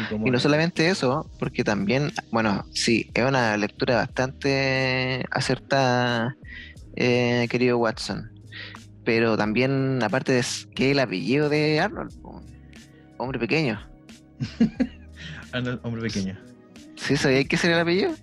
Como- 0.08 0.26
Y 0.26 0.30
no 0.30 0.38
solamente 0.38 0.88
eso, 0.88 1.28
porque 1.38 1.62
también, 1.64 2.12
bueno, 2.30 2.64
sí, 2.72 3.10
es 3.14 3.24
una 3.24 3.56
lectura 3.56 3.96
bastante 3.96 5.24
acertada, 5.30 6.36
eh, 6.96 7.46
querido 7.50 7.78
Watson. 7.78 8.30
Pero 9.04 9.36
también, 9.36 10.02
aparte 10.02 10.32
de 10.32 10.44
que 10.74 10.92
el 10.92 10.98
apellido 10.98 11.48
de 11.48 11.80
Arnold, 11.80 12.12
hombre 13.18 13.38
pequeño. 13.38 13.80
Arnold, 15.52 15.80
hombre 15.82 16.02
pequeño. 16.02 16.38
¿Sí 16.96 17.16
sabía 17.16 17.44
que 17.44 17.56
ese 17.56 17.66
era 17.66 17.76
el 17.76 17.82
apellido? 17.82 18.14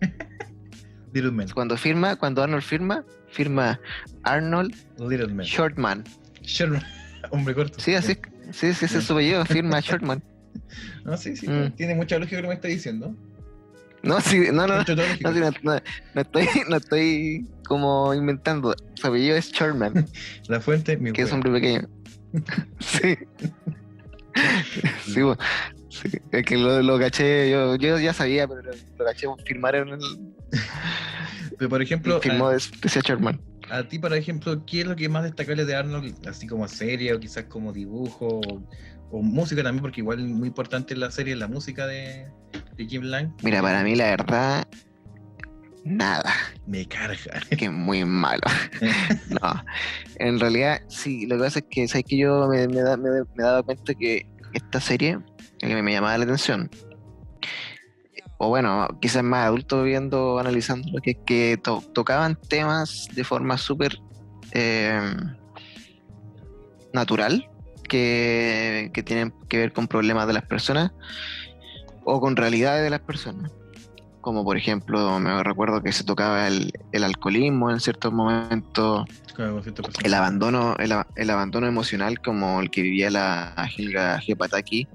Little 1.12 1.30
Man. 1.30 1.48
Cuando 1.54 1.76
firma, 1.76 2.16
cuando 2.16 2.42
Arnold 2.42 2.62
firma, 2.62 3.04
firma 3.30 3.80
Arnold 4.24 4.74
Little 4.98 5.28
Man. 5.28 5.46
Shortman. 5.46 6.04
Sherman. 6.42 6.82
hombre 7.30 7.54
corto. 7.54 7.78
Sí, 7.78 7.94
así, 7.94 8.14
sí, 8.50 8.74
sí, 8.74 8.84
ese 8.84 8.98
es 8.98 9.04
su 9.04 9.12
apellido, 9.12 9.44
firma 9.46 9.80
Shortman. 9.80 10.22
No, 11.04 11.16
sí, 11.16 11.36
sí. 11.36 11.48
Mm. 11.48 11.72
Tiene 11.72 11.94
mucha 11.94 12.18
lógica 12.18 12.36
lo 12.36 12.42
que 12.42 12.48
me 12.48 12.54
está 12.54 12.68
diciendo. 12.68 13.14
No, 14.04 14.20
sí, 14.20 14.40
no, 14.52 14.66
no, 14.66 14.82
no, 14.82 14.84
no, 14.84 16.20
estoy, 16.20 16.46
no 16.68 16.76
estoy 16.76 17.46
como 17.66 18.12
inventando. 18.14 18.74
Su 18.94 19.06
apellido 19.06 19.36
es 19.36 19.50
Shortman. 19.50 20.06
La 20.48 20.60
fuente, 20.60 20.96
mi 20.96 21.12
que 21.12 21.22
es 21.22 21.32
hombre 21.32 21.50
pequeño. 21.50 21.88
sí. 22.80 23.16
sí, 25.04 25.20
sí, 25.88 26.18
es 26.32 26.44
que 26.44 26.56
lo, 26.56 26.82
lo 26.82 26.98
caché, 26.98 27.50
yo, 27.50 27.76
yo 27.76 27.98
ya 27.98 28.12
sabía, 28.12 28.46
pero 28.46 28.62
lo, 28.62 28.72
lo 28.98 29.04
caché 29.04 29.26
firmar 29.46 29.76
en 29.76 29.88
el 29.90 30.00
Pero 31.58 31.70
por 31.70 31.80
ejemplo, 31.80 32.20
firmó 32.20 32.48
a, 32.48 32.54
decía 32.54 33.02
Sherman. 33.04 33.40
a 33.70 33.84
ti, 33.84 34.00
por 34.00 34.12
ejemplo, 34.12 34.66
¿qué 34.66 34.80
es 34.80 34.86
lo 34.86 34.96
que 34.96 35.08
más 35.08 35.22
destacable 35.22 35.64
de 35.64 35.76
Arnold? 35.76 36.26
Así 36.26 36.48
como 36.48 36.66
serie 36.66 37.14
o 37.14 37.20
quizás 37.20 37.44
como 37.44 37.72
dibujo 37.72 38.40
o, 39.14 39.18
o 39.18 39.22
música 39.22 39.62
también, 39.62 39.82
porque 39.82 40.00
igual 40.00 40.18
muy 40.26 40.48
importante 40.48 40.94
en 40.94 41.00
la 41.00 41.10
serie 41.10 41.34
es 41.34 41.38
la 41.38 41.48
música 41.48 41.86
de, 41.86 42.26
de 42.76 42.86
Jim 42.86 43.02
Lang. 43.02 43.32
Mira, 43.42 43.62
para 43.62 43.82
mí 43.82 43.94
la 43.94 44.06
verdad, 44.10 44.66
nada, 45.84 46.32
Me 46.66 46.86
carga. 46.86 47.40
que 47.56 47.66
es 47.66 47.72
muy 47.72 48.04
malo. 48.04 48.42
no, 49.28 49.64
en 50.16 50.40
realidad, 50.40 50.80
sí, 50.88 51.26
lo 51.26 51.36
que 51.36 51.42
pasa 51.44 51.58
es 51.60 51.64
que, 51.70 51.88
¿sabes 51.88 52.04
que 52.08 52.18
Yo 52.18 52.48
me, 52.48 52.66
me, 52.68 52.80
da- 52.80 52.96
me, 52.96 53.10
me 53.10 53.62
cuenta 53.64 53.94
que 53.94 54.26
esta 54.52 54.80
serie, 54.80 55.18
que 55.58 55.82
me, 55.82 55.92
llamaba 55.92 56.16
la 56.18 56.24
atención, 56.24 56.70
o 58.38 58.48
bueno, 58.48 58.88
quizás 59.00 59.22
más 59.22 59.46
adulto 59.46 59.82
viendo, 59.82 60.38
analizando, 60.38 61.00
que 61.00 61.10
es 61.12 61.16
que 61.24 61.56
to- 61.62 61.82
tocaban 61.92 62.36
temas 62.48 63.08
de 63.14 63.24
forma 63.24 63.56
súper 63.58 63.98
eh, 64.52 65.00
natural, 66.92 67.48
que, 67.84 68.90
que 68.92 69.02
tienen 69.02 69.32
que 69.48 69.58
ver 69.58 69.72
con 69.72 69.88
problemas 69.88 70.26
de 70.26 70.32
las 70.32 70.44
personas 70.44 70.92
o 72.04 72.20
con 72.20 72.36
realidades 72.36 72.82
de 72.82 72.90
las 72.90 73.00
personas. 73.00 73.50
Como 74.20 74.42
por 74.42 74.56
ejemplo, 74.56 75.18
me 75.20 75.42
recuerdo 75.42 75.82
que 75.82 75.92
se 75.92 76.02
tocaba 76.02 76.46
el, 76.48 76.72
el 76.92 77.04
alcoholismo 77.04 77.70
en 77.70 77.80
ciertos 77.80 78.12
momentos, 78.12 79.04
el 80.02 80.14
abandono, 80.14 80.76
el, 80.78 80.94
el 81.16 81.30
abandono 81.30 81.66
emocional 81.66 82.20
como 82.20 82.60
el 82.60 82.70
que 82.70 82.80
vivía 82.80 83.10
la 83.10 83.54
Helga 83.76 84.20
Hepataki, 84.26 84.88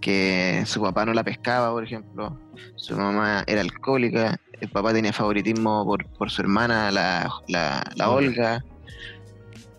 que 0.00 0.62
su 0.66 0.80
papá 0.80 1.04
no 1.04 1.12
la 1.14 1.24
pescaba, 1.24 1.70
por 1.72 1.84
ejemplo, 1.84 2.38
su 2.76 2.96
mamá 2.96 3.42
era 3.46 3.60
alcohólica, 3.60 4.38
el 4.60 4.68
papá 4.68 4.92
tenía 4.92 5.12
favoritismo 5.12 5.84
por, 5.84 6.06
por 6.06 6.30
su 6.30 6.42
hermana, 6.42 6.90
la, 6.90 7.28
la, 7.48 7.82
la 7.96 8.10
Olga, 8.10 8.64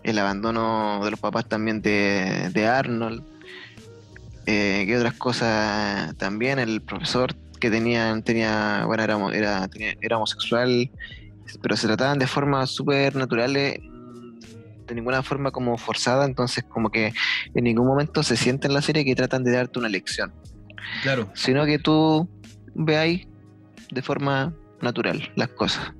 el 0.02 0.18
abandono 0.18 1.04
de 1.04 1.10
los 1.10 1.20
papás 1.20 1.48
también 1.48 1.80
de, 1.82 2.50
de 2.52 2.66
Arnold, 2.66 3.22
eh, 4.46 4.84
¿qué 4.86 4.96
otras 4.96 5.14
cosas 5.14 6.16
también? 6.16 6.58
El 6.58 6.82
profesor 6.82 7.32
que 7.60 7.70
tenía, 7.70 8.20
tenía 8.24 8.84
bueno, 8.86 9.02
era, 9.04 9.16
era, 9.32 9.68
tenía- 9.68 9.94
era 10.00 10.16
homosexual, 10.16 10.90
pero 11.62 11.76
se 11.76 11.86
trataban 11.86 12.18
de 12.18 12.26
formas 12.26 12.70
súper 12.70 13.14
naturales, 13.14 13.76
de 14.88 14.94
ninguna 14.94 15.22
forma 15.22 15.50
como 15.52 15.78
forzada, 15.78 16.24
entonces 16.24 16.64
como 16.68 16.90
que 16.90 17.12
en 17.54 17.64
ningún 17.64 17.86
momento 17.86 18.22
se 18.22 18.36
siente 18.36 18.66
en 18.66 18.74
la 18.74 18.82
serie 18.82 19.04
que 19.04 19.14
tratan 19.14 19.44
de 19.44 19.52
darte 19.52 19.78
una 19.78 19.88
lección, 19.88 20.32
Claro, 21.02 21.30
sino 21.34 21.64
que 21.64 21.78
tú 21.78 22.28
veáis 22.74 23.22
de 23.90 24.02
forma 24.02 24.52
natural 24.80 25.30
las 25.36 25.48
cosas. 25.50 25.92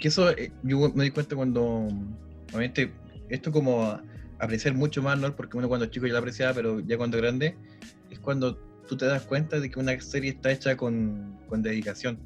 que 0.00 0.08
eso 0.08 0.30
eh, 0.30 0.52
yo 0.62 0.92
me 0.94 1.04
di 1.04 1.10
cuenta 1.10 1.34
cuando, 1.34 1.88
obviamente, 2.48 2.92
esto 3.30 3.52
como 3.52 4.00
apreciar 4.38 4.74
mucho 4.74 5.02
más, 5.02 5.18
¿no? 5.18 5.34
Porque 5.34 5.56
uno 5.56 5.68
cuando 5.68 5.86
chico 5.86 6.06
ya 6.06 6.12
lo 6.14 6.18
apreciaba, 6.18 6.54
pero 6.54 6.80
ya 6.80 6.96
cuando 6.96 7.18
grande, 7.18 7.56
es 8.10 8.18
cuando 8.18 8.56
tú 8.88 8.96
te 8.96 9.06
das 9.06 9.22
cuenta 9.22 9.60
de 9.60 9.70
que 9.70 9.78
una 9.78 9.98
serie 10.00 10.30
está 10.30 10.50
hecha 10.50 10.76
con, 10.76 11.38
con 11.46 11.62
dedicación. 11.62 12.18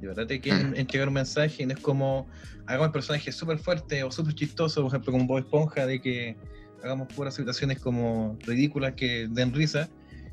De 0.00 0.06
verdad 0.06 0.26
te 0.26 0.40
quieren 0.40 0.70
Mm. 0.70 0.76
entregar 0.76 1.08
un 1.08 1.14
mensaje 1.14 1.62
y 1.62 1.66
no 1.66 1.74
es 1.74 1.80
como 1.80 2.28
hagamos 2.66 2.90
personajes 2.90 3.34
súper 3.34 3.58
fuertes 3.58 4.02
o 4.02 4.10
súper 4.10 4.34
chistosos, 4.34 4.82
por 4.82 4.90
ejemplo, 4.92 5.12
como 5.12 5.26
Bob 5.26 5.38
Esponja, 5.38 5.86
de 5.86 6.00
que 6.00 6.36
hagamos 6.82 7.08
puras 7.14 7.34
situaciones 7.34 7.80
como 7.80 8.38
ridículas 8.46 8.94
que 8.94 9.28
den 9.30 9.52
risa 9.52 9.88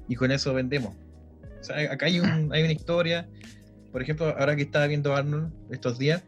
y 0.08 0.15
con 0.15 0.32
eso 0.32 0.53
vendemos. 0.53 0.96
O 1.60 1.63
sea, 1.63 1.91
acá 1.91 2.05
hay, 2.05 2.20
un, 2.20 2.51
hay 2.53 2.63
una 2.63 2.74
historia. 2.74 3.27
Por 3.91 4.01
ejemplo, 4.01 4.36
ahora 4.38 4.55
que 4.55 4.63
estaba 4.63 4.86
viendo 4.88 5.15
Arnold 5.15 5.51
estos 5.72 5.98
días, 5.98 6.24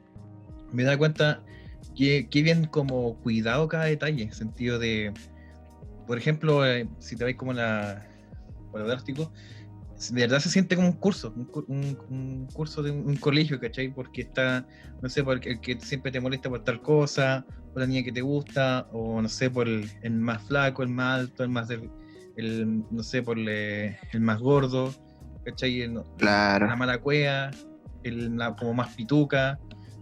me 0.71 0.83
da 0.83 0.97
cuenta 0.97 1.43
que 1.95 2.27
bien 2.43 2.65
como 2.65 3.17
cuidado 3.19 3.67
cada 3.67 3.85
detalle, 3.85 4.23
en 4.23 4.33
sentido 4.33 4.77
de, 4.79 5.13
por 6.05 6.17
ejemplo, 6.17 6.65
eh, 6.65 6.87
si 6.99 7.15
te 7.15 7.23
veis 7.25 7.37
como 7.37 7.53
la, 7.53 8.07
por 8.71 8.81
el 8.81 8.87
drástico, 8.87 9.31
de 10.11 10.21
verdad 10.21 10.39
se 10.39 10.49
siente 10.49 10.75
como 10.75 10.89
un 10.89 10.95
curso, 10.97 11.33
un, 11.35 11.49
un- 11.67 11.97
un 12.09 12.47
curso 12.53 12.83
de 12.83 12.91
un, 12.91 13.15
colegio, 13.15 13.59
¿cachai? 13.59 13.89
Porque 13.91 14.21
está, 14.21 14.65
no 15.01 15.09
sé, 15.09 15.23
por 15.23 15.39
el 15.45 15.59
que 15.59 15.79
siempre 15.79 16.11
te 16.11 16.19
molesta 16.19 16.49
por 16.49 16.63
tal 16.63 16.81
cosa, 16.81 17.45
o 17.73 17.79
la 17.79 17.87
niña 17.87 18.03
que 18.03 18.11
te 18.11 18.21
gusta, 18.21 18.87
o 18.91 19.19
no 19.21 19.27
sé, 19.27 19.49
por 19.49 19.67
el, 19.67 19.89
el 20.03 20.11
más 20.13 20.43
flaco, 20.43 20.83
el 20.83 20.89
más 20.89 21.21
alto, 21.21 21.43
el 21.43 21.49
más, 21.49 21.67
del- 21.67 21.89
el, 22.35 22.83
no 22.91 23.01
sé, 23.01 23.23
por 23.23 23.39
el, 23.39 23.49
el 23.49 24.21
más 24.21 24.39
gordo, 24.39 24.93
¿cachai? 25.43 25.81
El- 25.81 25.99
Claro. 26.17 26.67
la 26.67 26.75
mala 26.75 26.99
cueva, 26.99 27.49
el 28.03 28.37
la- 28.37 28.55
como 28.55 28.75
más 28.75 28.93
pituca, 28.95 29.59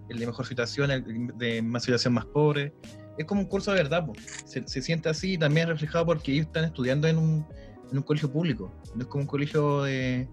el 0.10 0.20
de 0.20 0.26
mejor 0.28 0.46
situación, 0.46 0.92
el 0.92 1.32
de 1.38 1.62
más 1.62 1.84
situación 1.84 2.14
más 2.14 2.26
pobre. 2.26 2.74
Es 3.18 3.26
como 3.26 3.42
un 3.42 3.48
curso 3.48 3.72
de 3.72 3.78
verdad. 3.78 4.06
Se, 4.46 4.68
se 4.68 4.82
siente 4.82 5.10
así 5.10 5.34
y 5.34 5.38
también 5.38 5.68
reflejado 5.68 6.06
porque 6.06 6.34
ellos 6.34 6.48
están 6.48 6.66
estudiando 6.66 7.08
en 7.08 7.18
un, 7.18 7.46
en 7.92 7.98
un 7.98 8.04
colegio 8.04 8.32
público. 8.32 8.72
No 8.94 9.02
es 9.04 9.08
como 9.08 9.24
un 9.24 9.28
colegio 9.28 9.84
de, 9.84 10.28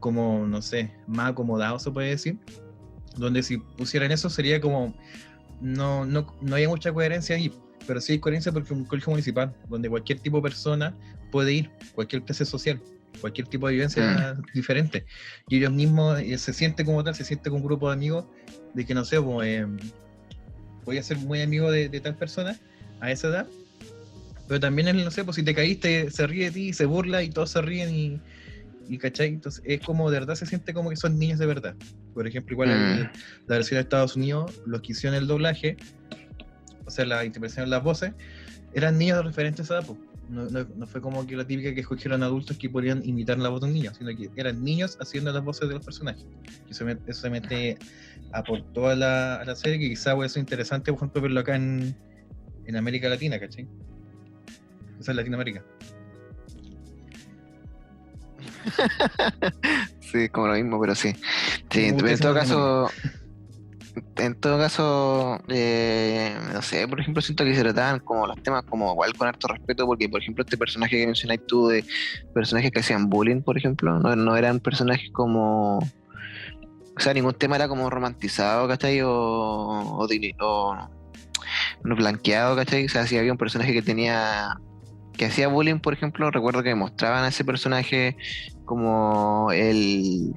como, 0.00 0.46
no 0.46 0.62
sé, 0.62 0.92
más 1.06 1.30
acomodado, 1.30 1.78
se 1.78 1.90
puede 1.90 2.10
decir. 2.10 2.38
Donde 3.16 3.42
si 3.42 3.58
pusieran 3.58 4.10
eso 4.10 4.30
sería 4.30 4.60
como, 4.60 4.94
no, 5.60 6.04
no, 6.04 6.34
no 6.40 6.56
hay 6.56 6.66
mucha 6.66 6.92
coherencia 6.92 7.36
ahí. 7.36 7.52
pero 7.86 8.00
sí 8.00 8.12
hay 8.12 8.18
coherencia 8.18 8.52
porque 8.52 8.72
es 8.72 8.78
un 8.78 8.84
colegio 8.84 9.10
municipal, 9.10 9.54
donde 9.68 9.88
cualquier 9.88 10.18
tipo 10.18 10.38
de 10.38 10.42
persona 10.42 10.96
puede 11.30 11.52
ir, 11.52 11.70
cualquier 11.94 12.22
clase 12.24 12.44
social, 12.44 12.80
cualquier 13.20 13.46
tipo 13.48 13.66
de 13.66 13.74
vivencia 13.74 14.34
mm. 14.34 14.42
diferente. 14.54 15.04
Y 15.48 15.58
ellos 15.58 15.72
mismos 15.72 16.20
eh, 16.20 16.38
se 16.38 16.52
siente 16.52 16.84
como 16.84 17.02
tal, 17.04 17.14
se 17.14 17.24
siente 17.24 17.50
con 17.50 17.60
un 17.60 17.66
grupo 17.66 17.88
de 17.88 17.94
amigos 17.94 18.26
de 18.74 18.84
que 18.84 18.94
no 18.94 19.04
sé, 19.04 19.20
pues, 19.20 19.48
eh, 19.48 19.66
voy 20.84 20.98
a 20.98 21.02
ser 21.02 21.18
muy 21.18 21.40
amigo 21.40 21.70
de, 21.70 21.88
tal 22.00 22.16
persona 22.16 22.58
a 23.00 23.10
esa 23.10 23.28
edad. 23.28 23.46
Pero 24.48 24.60
también, 24.60 24.96
no 24.96 25.10
sé, 25.10 25.24
pues 25.24 25.36
si 25.36 25.42
te 25.42 25.54
caíste, 25.54 26.10
se 26.10 26.26
ríe 26.26 26.46
de 26.46 26.50
ti, 26.50 26.72
se 26.72 26.84
burla 26.84 27.22
y 27.22 27.30
todos 27.30 27.50
se 27.50 27.62
ríen 27.62 27.94
y, 27.94 28.20
y 28.88 28.98
¿cachai? 28.98 29.28
Entonces 29.28 29.62
es 29.64 29.80
como 29.80 30.10
de 30.10 30.18
verdad 30.18 30.34
se 30.34 30.46
siente 30.46 30.74
como 30.74 30.90
que 30.90 30.96
son 30.96 31.18
niños 31.18 31.38
de 31.38 31.46
verdad. 31.46 31.74
Por 32.14 32.26
ejemplo, 32.26 32.52
igual 32.52 32.68
mm. 32.68 33.10
la 33.46 33.56
versión 33.56 33.76
de 33.76 33.82
Estados 33.82 34.16
Unidos, 34.16 34.60
los 34.66 34.82
que 34.82 34.92
hicieron 34.92 35.16
el 35.16 35.26
doblaje, 35.26 35.76
o 36.84 36.90
sea, 36.90 37.06
la 37.06 37.24
interpretación 37.24 37.66
de 37.66 37.70
las 37.70 37.82
voces, 37.82 38.12
eran 38.74 38.98
niños 38.98 39.18
de 39.18 39.22
referentes 39.22 39.70
a 39.70 39.78
edad. 39.78 39.86
No, 40.28 40.48
no, 40.48 40.86
fue 40.86 41.00
como 41.00 41.26
que 41.26 41.36
la 41.36 41.46
típica 41.46 41.74
que 41.74 41.80
escogieron 41.80 42.22
adultos 42.22 42.56
que 42.56 42.70
podían 42.70 43.02
imitar 43.04 43.38
la 43.38 43.48
voz 43.50 43.60
de 43.60 43.66
un 43.66 43.74
niño, 43.74 43.92
sino 43.92 44.16
que 44.16 44.30
eran 44.36 44.64
niños 44.64 44.96
haciendo 45.00 45.32
las 45.32 45.44
voces 45.44 45.68
de 45.68 45.74
los 45.74 45.84
personajes. 45.84 46.24
Eso, 46.70 46.86
se 47.12 47.30
mete 47.30 47.78
aportó 48.32 48.88
a 48.88 48.94
la, 48.94 49.36
a 49.36 49.44
la 49.44 49.54
serie, 49.54 49.78
que 49.78 49.88
quizá 49.90 50.14
puede 50.14 50.30
ser 50.30 50.40
interesante, 50.40 50.90
por 50.90 50.98
ejemplo, 51.00 51.20
verlo 51.20 51.40
acá 51.40 51.56
en, 51.56 51.94
en 52.66 52.76
América 52.76 53.08
Latina, 53.08 53.38
¿cachai? 53.38 53.68
Esa 54.98 55.10
es 55.12 55.16
Latinoamérica. 55.16 55.64
sí, 60.00 60.28
como 60.28 60.46
lo 60.46 60.54
mismo, 60.54 60.80
pero 60.80 60.94
sí. 60.94 61.14
sí 61.70 61.84
en 61.86 62.18
todo 62.18 62.34
caso, 62.34 62.88
en 64.16 64.34
todo 64.40 64.58
caso, 64.58 65.38
eh, 65.48 66.34
no 66.52 66.62
sé, 66.62 66.86
por 66.88 67.00
ejemplo, 67.00 67.20
siento 67.22 67.44
que 67.44 67.54
se 67.54 67.62
trataban 67.62 68.00
como 68.00 68.26
los 68.26 68.42
temas 68.42 68.62
como 68.64 68.92
igual 68.92 69.14
con 69.16 69.28
harto 69.28 69.48
respeto, 69.48 69.86
porque 69.86 70.08
por 70.08 70.22
ejemplo 70.22 70.44
este 70.44 70.56
personaje 70.56 70.98
que 70.98 71.06
mencionáis 71.06 71.46
tú 71.46 71.68
de 71.68 71.84
personajes 72.34 72.70
que 72.70 72.80
hacían 72.80 73.08
bullying, 73.08 73.42
por 73.42 73.58
ejemplo, 73.58 73.98
no, 73.98 74.16
no 74.16 74.36
eran 74.36 74.60
personajes 74.60 75.10
como... 75.12 75.78
O 75.78 77.00
sea, 77.00 77.14
ningún 77.14 77.34
tema 77.34 77.56
era 77.56 77.68
como 77.68 77.88
romantizado, 77.88 78.68
¿cachai? 78.68 79.00
O, 79.00 79.10
o, 79.10 80.06
o 80.40 80.76
no 81.84 81.96
blanqueado, 81.96 82.54
¿cachai? 82.54 82.84
O 82.84 82.88
sea, 82.88 83.06
si 83.06 83.16
había 83.16 83.32
un 83.32 83.38
personaje 83.38 83.72
que 83.72 83.82
tenía 83.82 84.58
que 85.16 85.26
hacía 85.26 85.48
bullying, 85.48 85.78
por 85.78 85.92
ejemplo, 85.92 86.30
recuerdo 86.30 86.62
que 86.62 86.74
mostraban 86.74 87.24
a 87.24 87.28
ese 87.28 87.44
personaje 87.44 88.16
como 88.64 89.50
el, 89.52 90.34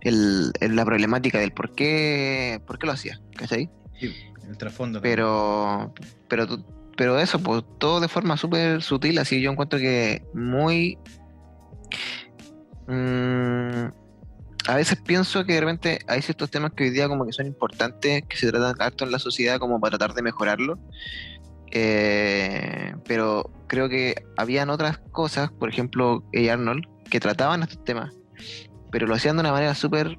el, 0.00 0.52
la 0.60 0.84
problemática 0.84 1.38
del 1.38 1.52
por 1.52 1.74
qué, 1.74 2.60
por 2.66 2.78
qué 2.78 2.86
lo 2.86 2.92
hacía, 2.92 3.20
¿cachai? 3.36 3.70
Sí, 3.98 4.14
el 4.48 4.58
trasfondo. 4.58 5.00
Pero, 5.00 5.94
pero, 6.28 6.46
pero 6.96 7.18
eso, 7.18 7.38
pues 7.38 7.62
todo 7.78 8.00
de 8.00 8.08
forma 8.08 8.36
súper 8.36 8.82
sutil, 8.82 9.18
así 9.18 9.40
yo 9.40 9.50
encuentro 9.50 9.78
que 9.78 10.22
muy... 10.34 10.98
Mm, 12.86 13.88
a 14.66 14.76
veces 14.76 15.00
pienso 15.00 15.44
que 15.44 15.54
de 15.54 15.60
repente 15.60 15.98
hay 16.06 16.22
ciertos 16.22 16.50
temas 16.50 16.72
que 16.72 16.84
hoy 16.84 16.90
día 16.90 17.08
como 17.08 17.24
que 17.24 17.32
son 17.32 17.46
importantes, 17.46 18.22
que 18.28 18.36
se 18.36 18.50
tratan 18.50 18.74
harto 18.78 19.04
en 19.04 19.12
la 19.12 19.18
sociedad 19.18 19.58
como 19.58 19.80
para 19.80 19.96
tratar 19.96 20.14
de 20.14 20.22
mejorarlo, 20.22 20.78
eh, 21.70 22.94
pero 23.06 23.50
creo 23.68 23.88
que 23.88 24.26
habían 24.36 24.70
otras 24.70 24.98
cosas, 25.12 25.50
por 25.50 25.68
ejemplo, 25.68 26.24
A. 26.34 26.52
Arnold, 26.52 26.84
que 27.08 27.20
trataban 27.20 27.62
estos 27.62 27.82
temas, 27.84 28.12
pero 28.90 29.06
lo 29.06 29.14
hacían 29.14 29.36
de 29.36 29.40
una 29.40 29.52
manera 29.52 29.74
súper 29.74 30.18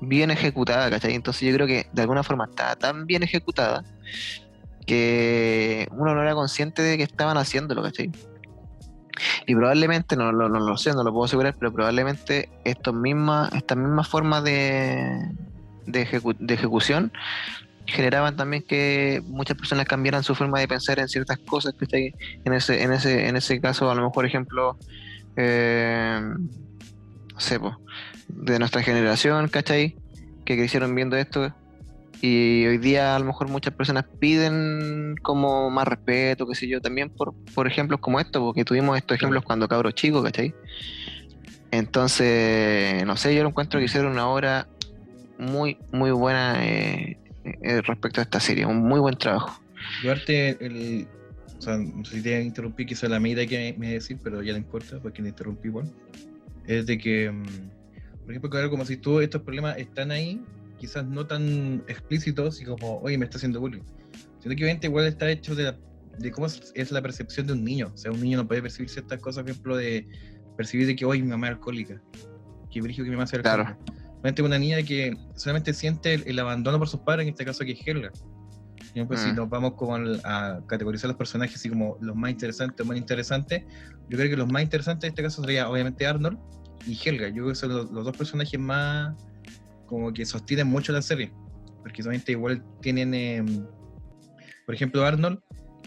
bien 0.00 0.30
ejecutada, 0.30 0.90
¿cachai? 0.90 1.14
Entonces 1.14 1.48
yo 1.48 1.54
creo 1.54 1.66
que 1.66 1.86
de 1.92 2.02
alguna 2.02 2.22
forma 2.22 2.46
estaba 2.46 2.76
tan 2.76 3.06
bien 3.06 3.22
ejecutada 3.22 3.84
que 4.86 5.88
uno 5.92 6.14
no 6.14 6.22
era 6.22 6.34
consciente 6.34 6.82
de 6.82 6.96
que 6.96 7.02
estaban 7.02 7.36
haciéndolo, 7.36 7.82
¿cachai? 7.82 8.10
Y 9.46 9.54
probablemente, 9.54 10.16
no, 10.16 10.30
lo 10.30 10.76
sé, 10.76 10.92
no 10.92 11.02
lo 11.02 11.12
puedo 11.12 11.24
asegurar, 11.24 11.56
pero 11.58 11.72
probablemente 11.72 12.48
estos 12.64 12.94
mismas, 12.94 13.52
estas 13.52 13.76
mismas 13.76 14.06
formas 14.06 14.44
de, 14.44 15.32
de 15.86 16.54
ejecución 16.54 17.10
generaban 17.88 18.36
también 18.36 18.62
que 18.62 19.22
muchas 19.26 19.56
personas 19.56 19.86
cambiaran 19.86 20.22
su 20.22 20.34
forma 20.34 20.60
de 20.60 20.68
pensar 20.68 20.98
en 20.98 21.08
ciertas 21.08 21.38
cosas 21.38 21.74
que 21.74 22.14
en 22.44 22.52
ese 22.52 22.82
en 22.82 22.92
ese 22.92 23.28
en 23.28 23.36
ese 23.36 23.60
caso 23.60 23.90
a 23.90 23.94
lo 23.94 24.02
mejor 24.02 24.26
ejemplo 24.26 24.76
eh, 25.36 26.20
no 27.38 27.40
sé 27.40 27.60
de 28.28 28.58
nuestra 28.58 28.82
generación 28.82 29.48
¿cachai? 29.48 29.96
que 30.44 30.56
crecieron 30.56 30.94
viendo 30.94 31.16
esto 31.16 31.54
y 32.20 32.66
hoy 32.66 32.78
día 32.78 33.14
a 33.14 33.18
lo 33.18 33.26
mejor 33.26 33.48
muchas 33.48 33.74
personas 33.74 34.04
piden 34.18 35.14
como 35.22 35.70
más 35.70 35.86
respeto 35.86 36.46
qué 36.46 36.54
sé 36.54 36.68
yo 36.68 36.80
también 36.80 37.10
por 37.10 37.34
por 37.54 37.66
ejemplos 37.66 38.00
como 38.00 38.18
esto 38.18 38.40
porque 38.40 38.64
tuvimos 38.64 38.96
estos 38.96 39.16
ejemplos 39.16 39.44
cuando 39.44 39.68
cabros 39.68 39.94
chicos 39.94 40.24
¿cachai? 40.24 40.54
entonces 41.70 43.04
no 43.06 43.16
sé 43.16 43.34
yo 43.34 43.42
lo 43.42 43.50
encuentro 43.50 43.78
que 43.78 43.86
hicieron 43.86 44.12
una 44.12 44.28
obra 44.28 44.66
muy 45.38 45.78
muy 45.92 46.10
buena 46.10 46.64
eh, 46.64 47.18
eh, 47.62 47.82
respecto 47.82 48.20
a 48.20 48.24
esta 48.24 48.40
serie. 48.40 48.66
Un 48.66 48.78
muy 48.78 49.00
buen 49.00 49.16
trabajo. 49.16 49.62
Duarte, 50.02 50.56
el, 50.64 51.06
o 51.58 51.62
sea, 51.62 51.76
no 51.76 52.04
sé 52.04 52.16
si 52.16 52.22
te 52.22 52.42
interrumpí, 52.42 52.86
quizá 52.86 53.08
la 53.08 53.20
medida 53.20 53.46
que 53.46 53.74
me, 53.78 53.92
decir, 53.92 54.18
pero 54.22 54.42
ya 54.42 54.52
no 54.52 54.58
importa, 54.58 54.98
porque 55.00 55.22
me 55.22 55.28
interrumpí 55.28 55.68
igual. 55.68 55.90
Es 56.68 56.86
de 56.86 56.96
que, 56.96 57.30
mm, 57.30 57.44
por 58.20 58.30
ejemplo, 58.30 58.50
claro, 58.50 58.70
como 58.70 58.84
si 58.84 58.96
tú 58.96 59.18
estos 59.18 59.42
problemas 59.42 59.76
están 59.78 60.12
ahí, 60.12 60.40
quizás 60.78 61.04
no 61.04 61.26
tan 61.26 61.82
explícitos 61.88 62.60
y 62.60 62.64
como, 62.64 63.00
oye, 63.00 63.18
me 63.18 63.24
está 63.24 63.38
haciendo 63.38 63.58
bullying. 63.58 63.82
Sino 64.38 64.54
que 64.54 64.62
obviamente 64.62 64.86
igual 64.86 65.06
está 65.06 65.28
hecho 65.28 65.56
de, 65.56 65.74
de 66.18 66.30
cómo 66.30 66.46
es 66.46 66.92
la 66.92 67.02
percepción 67.02 67.48
de 67.48 67.54
un 67.54 67.64
niño. 67.64 67.90
O 67.92 67.96
sea, 67.96 68.12
un 68.12 68.20
niño 68.20 68.38
no 68.38 68.46
puede 68.46 68.62
percibir 68.62 68.88
ciertas 68.88 69.18
cosas, 69.18 69.42
por 69.42 69.50
ejemplo, 69.50 69.76
de 69.76 70.06
percibir 70.56 70.86
de 70.86 70.94
que, 70.94 71.04
hoy 71.04 71.20
mi 71.22 71.28
mamá 71.28 71.48
es 71.48 71.54
alcohólica. 71.54 72.00
Que 72.70 72.80
brillo 72.80 73.02
que 73.02 73.10
mi 73.10 73.16
mamá 73.16 73.26
sea 73.26 73.38
alcohólica. 73.38 73.76
Claro 73.84 73.98
una 74.42 74.58
niña 74.58 74.82
que 74.82 75.16
solamente 75.34 75.72
siente 75.72 76.14
el, 76.14 76.38
abandono 76.38 76.78
por 76.78 76.88
sus 76.88 77.00
padres, 77.00 77.24
en 77.24 77.30
este 77.30 77.44
caso 77.44 77.64
que 77.64 77.72
es 77.72 77.80
Helga. 77.86 78.10
Y 78.94 79.04
pues, 79.04 79.20
si 79.20 79.32
mm. 79.32 79.36
nos 79.36 79.48
vamos 79.48 79.74
como 79.74 79.96
a 79.96 80.60
categorizar 80.66 81.08
los 81.08 81.16
personajes 81.16 81.56
así 81.56 81.68
como 81.68 81.96
los 82.00 82.16
más 82.16 82.30
interesantes 82.30 82.84
o 82.84 82.88
más 82.88 82.96
interesantes, 82.96 83.64
yo 84.08 84.16
creo 84.16 84.30
que 84.30 84.36
los 84.36 84.50
más 84.50 84.62
interesantes 84.62 85.08
en 85.08 85.12
este 85.12 85.22
caso 85.22 85.42
sería 85.42 85.68
obviamente 85.68 86.06
Arnold 86.06 86.38
y 86.86 86.98
Helga. 87.02 87.28
Yo 87.28 87.34
creo 87.34 87.48
que 87.48 87.54
son 87.54 87.70
los, 87.70 87.90
dos 87.92 88.16
personajes 88.16 88.58
más 88.58 89.14
como 89.86 90.12
que 90.12 90.24
sostienen 90.24 90.66
mucho 90.66 90.92
la 90.92 91.02
serie. 91.02 91.32
Porque 91.82 92.02
solamente 92.02 92.32
igual 92.32 92.62
tienen, 92.82 93.14
em, 93.14 93.66
por 94.66 94.74
ejemplo, 94.74 95.04
Arnold 95.04 95.40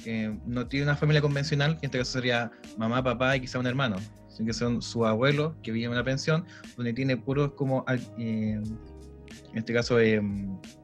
eh, 0.05 0.35
no 0.45 0.67
tiene 0.67 0.85
una 0.85 0.95
familia 0.95 1.21
convencional, 1.21 1.73
que 1.77 1.85
en 1.85 1.89
este 1.89 1.99
caso 1.99 2.13
sería 2.13 2.51
mamá, 2.77 3.03
papá 3.03 3.35
y 3.35 3.41
quizá 3.41 3.59
un 3.59 3.67
hermano 3.67 3.97
que 4.45 4.53
son 4.53 4.81
su 4.81 5.05
abuelo, 5.05 5.55
que 5.61 5.71
vive 5.71 5.85
en 5.85 5.91
una 5.91 6.03
pensión, 6.03 6.45
donde 6.75 6.93
tiene 6.93 7.17
puros 7.17 7.53
como, 7.53 7.85
eh, 8.17 8.59
en 8.59 9.57
este 9.57 9.73
caso, 9.73 9.99
eh, 9.99 10.21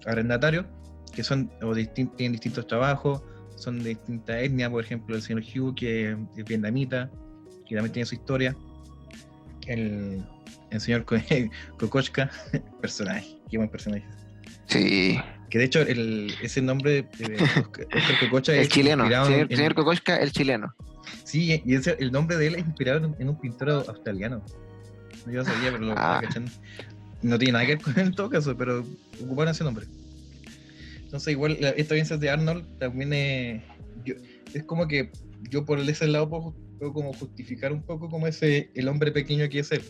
arrendatarios, 0.06 0.66
que 1.14 1.24
son 1.24 1.52
o 1.62 1.74
tienen 1.74 2.34
distintos 2.34 2.68
trabajos, 2.68 3.22
son 3.56 3.80
de 3.80 3.90
distinta 3.90 4.40
etnia, 4.40 4.70
por 4.70 4.84
ejemplo, 4.84 5.16
el 5.16 5.22
señor 5.22 5.44
Hugh, 5.44 5.76
que 5.76 6.12
es 6.12 6.46
vietnamita, 6.46 7.10
que 7.68 7.76
también 7.76 7.92
tiene 7.92 8.06
su 8.06 8.16
historia. 8.16 8.56
El, 9.68 10.24
el 10.72 10.82
señor 10.82 11.06
Kokoschka, 11.78 12.30
personaje, 12.82 13.38
qué 13.50 13.58
buen 13.58 13.70
personaje. 13.70 14.06
Sí. 14.68 15.20
Que 15.50 15.60
de 15.60 15.66
hecho 15.66 15.82
el, 15.82 16.34
ese 16.42 16.62
nombre 16.62 17.08
de 17.18 17.36
Oscar 17.96 18.20
Kokoschka 18.20 18.56
es 18.56 18.70
chileno. 18.70 19.06
Señor, 19.06 19.48
señor 19.48 19.76
Kokoschka, 19.76 20.18
el 20.18 20.32
chileno. 20.32 20.74
Sí, 21.24 21.62
y 21.66 21.74
ese, 21.74 21.96
el 22.00 22.12
nombre 22.12 22.38
de 22.38 22.48
él 22.48 22.56
es 22.56 22.66
inspirado 22.66 23.16
en, 23.18 23.30
un 23.30 23.40
pintor 23.40 23.70
australiano. 23.70 24.44
Yo 25.26 25.44
sabía, 25.44 25.72
pero 25.72 25.86
lo 25.86 25.94
ah. 25.98 26.22
No 27.22 27.38
tiene 27.40 27.54
nada 27.54 27.66
que 27.66 27.76
ver 27.76 27.84
con 27.84 27.94
él 27.98 28.08
en 28.08 28.14
todo 28.14 28.30
caso, 28.30 28.56
pero 28.58 28.86
ocuparon 29.24 29.52
ese 29.52 29.64
nombre. 29.64 29.86
Entonces, 31.04 31.32
igual, 31.32 31.58
esta 31.60 31.94
audiencia 31.94 32.18
de 32.18 32.30
Arnold 32.30 32.66
también 32.80 33.14
es, 33.14 33.64
es 34.54 34.64
como 34.64 34.88
que 34.88 35.12
yo 35.50 35.66
por 35.66 35.80
ese 35.80 36.08
lado 36.08 36.30
puedo, 36.30 36.56
puedo, 36.78 36.94
como 36.94 37.14
justificar 37.14 37.72
un 37.72 37.84
poco 37.84 38.10
como 38.10 38.28
ese 38.28 38.72
el 38.76 38.88
hombre 38.88 39.12
pequeño 39.12 39.48
que 39.50 39.60
es 39.60 39.72
él. 39.72 39.82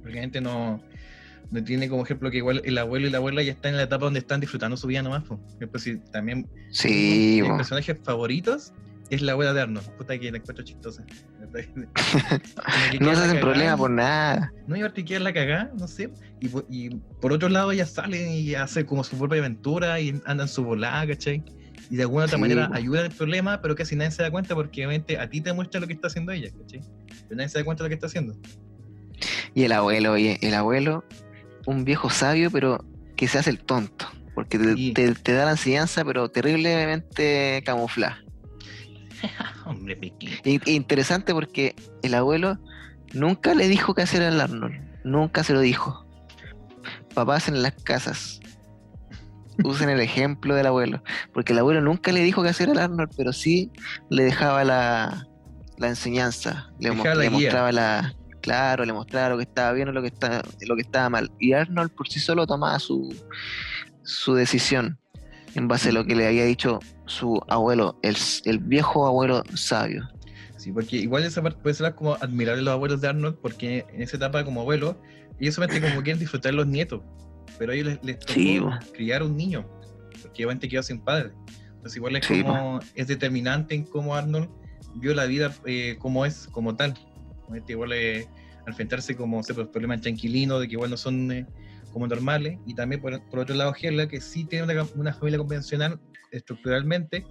Porque 0.00 0.16
la 0.16 0.20
gente 0.22 0.40
no, 0.40 0.82
no 1.50 1.64
tiene 1.64 1.88
como 1.88 2.04
ejemplo 2.04 2.30
que 2.30 2.38
igual 2.38 2.62
el 2.64 2.78
abuelo 2.78 3.06
y 3.06 3.10
la 3.10 3.18
abuela 3.18 3.42
ya 3.42 3.52
están 3.52 3.72
en 3.72 3.78
la 3.78 3.84
etapa 3.84 4.04
donde 4.04 4.20
están 4.20 4.40
disfrutando 4.40 4.76
su 4.76 4.86
vida 4.86 5.02
nomás. 5.02 5.24
Pues. 5.24 5.82
si 5.82 5.98
también 5.98 6.48
sí, 6.70 7.42
personajes 7.56 7.98
favoritos 8.02 8.72
es 9.10 9.22
la 9.22 9.32
abuela 9.32 9.52
de 9.54 9.62
Arnold. 9.62 9.88
Puta 9.96 10.18
que 10.18 10.30
la 10.30 10.38
encuentro 10.38 10.64
chistosa. 10.64 11.04
no 13.00 13.14
se 13.14 13.20
hacen 13.22 13.40
problema 13.40 13.76
por 13.76 13.90
nada. 13.90 14.52
No, 14.66 14.76
y 14.76 14.82
ahorita 14.82 15.18
la 15.20 15.32
cagada, 15.32 15.70
no 15.78 15.88
sé. 15.88 16.10
Y, 16.40 16.50
y, 16.68 16.90
por 17.20 17.32
otro 17.32 17.48
lado, 17.48 17.72
ella 17.72 17.86
sale 17.86 18.30
y 18.30 18.54
hace 18.54 18.84
como 18.84 19.02
su 19.04 19.16
propia 19.16 19.38
aventura 19.38 19.98
y 20.00 20.20
anda 20.26 20.44
en 20.44 20.48
su 20.48 20.62
volada, 20.62 21.06
¿cachai? 21.06 21.42
Y 21.90 21.96
de 21.96 22.02
alguna 22.02 22.24
otra 22.26 22.36
manera 22.38 22.70
ayuda 22.72 23.02
al 23.02 23.10
problema, 23.10 23.62
pero 23.62 23.74
casi 23.74 23.96
nadie 23.96 24.10
se 24.10 24.22
da 24.22 24.30
cuenta 24.30 24.54
porque 24.54 24.86
obviamente 24.86 25.18
a 25.18 25.28
ti 25.30 25.40
te 25.40 25.52
muestra 25.52 25.80
lo 25.80 25.86
que 25.86 25.94
está 25.94 26.08
haciendo 26.08 26.32
ella, 26.32 26.50
¿cachai? 26.50 26.80
Pero 27.06 27.36
nadie 27.36 27.48
se 27.48 27.58
da 27.58 27.64
cuenta 27.64 27.82
de 27.82 27.86
lo 27.86 27.90
que 27.90 27.94
está 27.94 28.06
haciendo. 28.08 28.36
Y 29.54 29.64
el 29.64 29.72
abuelo, 29.72 30.12
oye, 30.12 30.38
el 30.42 30.54
abuelo, 30.54 31.04
un 31.66 31.84
viejo 31.84 32.10
sabio, 32.10 32.50
pero 32.50 32.84
que 33.16 33.26
se 33.26 33.38
hace 33.38 33.50
el 33.50 33.58
tonto. 33.58 34.06
Porque 34.34 34.58
te, 34.94 35.32
da 35.32 35.46
la 35.46 35.52
enseñanza, 35.52 36.04
pero 36.04 36.28
terriblemente 36.30 37.62
camuflada. 37.64 38.22
Hombre. 39.64 39.98
In- 40.44 40.62
Interesante 40.66 41.32
porque 41.32 41.74
el 42.02 42.14
abuelo 42.14 42.58
nunca 43.14 43.54
le 43.54 43.66
dijo 43.66 43.94
qué 43.94 44.02
hacer 44.02 44.22
al 44.22 44.40
Arnold. 44.40 44.76
Nunca 45.04 45.42
se 45.42 45.54
lo 45.54 45.60
dijo. 45.60 46.06
Papás 47.14 47.48
en 47.48 47.62
las 47.62 47.72
casas. 47.82 48.40
Usen 49.64 49.88
el 49.90 50.00
ejemplo 50.00 50.54
del 50.54 50.66
abuelo. 50.66 51.02
Porque 51.32 51.52
el 51.52 51.58
abuelo 51.58 51.80
nunca 51.80 52.12
le 52.12 52.22
dijo 52.22 52.42
qué 52.42 52.48
hacer 52.50 52.70
al 52.70 52.78
Arnold, 52.78 53.10
pero 53.16 53.32
sí 53.32 53.70
le 54.10 54.24
dejaba 54.24 54.64
la, 54.64 55.26
la 55.78 55.88
enseñanza. 55.88 56.70
Le, 56.78 56.92
mo- 56.92 57.04
la 57.04 57.14
le 57.14 57.30
mostraba 57.30 57.72
la. 57.72 58.14
Claro, 58.40 58.84
le 58.84 58.92
mostraba 58.92 59.30
lo 59.30 59.36
que 59.36 59.42
estaba 59.42 59.72
bien 59.72 59.88
o 59.88 59.92
lo 59.92 60.00
que, 60.00 60.08
está, 60.08 60.42
lo 60.66 60.76
que 60.76 60.82
estaba 60.82 61.10
mal. 61.10 61.30
Y 61.40 61.52
Arnold 61.52 61.90
por 61.90 62.08
sí 62.08 62.20
solo 62.20 62.46
tomaba 62.46 62.78
su, 62.78 63.14
su 64.04 64.34
decisión 64.34 64.98
en 65.54 65.66
base 65.66 65.88
a 65.88 65.92
lo 65.92 66.04
que 66.04 66.14
le 66.14 66.26
había 66.26 66.44
dicho 66.44 66.78
su 67.06 67.42
abuelo, 67.48 67.98
el, 68.02 68.16
el 68.44 68.58
viejo 68.60 69.06
abuelo 69.06 69.42
sabio. 69.54 70.08
Sí, 70.56 70.72
porque 70.72 70.96
igual 70.96 71.24
esa 71.24 71.42
parte 71.42 71.58
puede 71.60 71.74
ser 71.74 71.94
como 71.94 72.14
admirable 72.14 72.62
los 72.62 72.72
abuelos 72.72 73.00
de 73.00 73.08
Arnold, 73.08 73.36
porque 73.42 73.84
en 73.92 74.02
esa 74.02 74.16
etapa 74.16 74.44
como 74.44 74.60
abuelo, 74.60 75.00
ellos 75.40 75.56
solamente 75.56 75.86
como 75.86 76.02
quieren 76.02 76.20
disfrutar 76.20 76.54
los 76.54 76.66
nietos, 76.66 77.00
pero 77.58 77.72
a 77.72 77.74
ellos 77.74 77.86
les, 77.88 78.04
les 78.04 78.18
tocó 78.18 78.32
Sí, 78.32 78.60
criar 78.94 79.22
un 79.22 79.36
niño, 79.36 79.68
porque 80.22 80.44
obviamente 80.44 80.68
quedó 80.68 80.82
sin 80.82 81.00
padre. 81.00 81.32
Entonces 81.74 81.96
igual 81.96 82.16
es 82.16 82.26
Sí, 82.26 82.42
como, 82.42 82.80
es 82.94 83.06
determinante 83.06 83.74
en 83.74 83.84
cómo 83.84 84.14
Arnold 84.14 84.48
vio 84.96 85.14
la 85.14 85.26
vida 85.26 85.52
eh, 85.66 85.96
como 85.98 86.26
es, 86.26 86.48
como 86.48 86.76
tal. 86.76 86.94
Obviamente 87.42 87.72
igual 87.72 87.92
eh, 87.92 88.26
al 88.62 88.68
enfrentarse 88.68 89.16
como 89.16 89.42
sé, 89.42 89.54
los 89.54 89.68
problemas 89.68 90.00
tranquilinos, 90.00 90.60
de 90.60 90.68
que 90.68 90.74
igual 90.74 90.90
no 90.90 90.96
son 90.96 91.30
eh, 91.32 91.46
como 91.92 92.06
normales, 92.06 92.58
y 92.66 92.74
también 92.74 93.00
por, 93.00 93.20
por 93.30 93.40
otro 93.40 93.54
lado 93.54 93.72
Gerla, 93.72 94.08
que 94.08 94.20
sí 94.20 94.44
tiene 94.44 94.64
una, 94.72 94.86
una 94.94 95.14
familia 95.14 95.38
convencional 95.38 95.98
estructuralmente, 96.32 97.24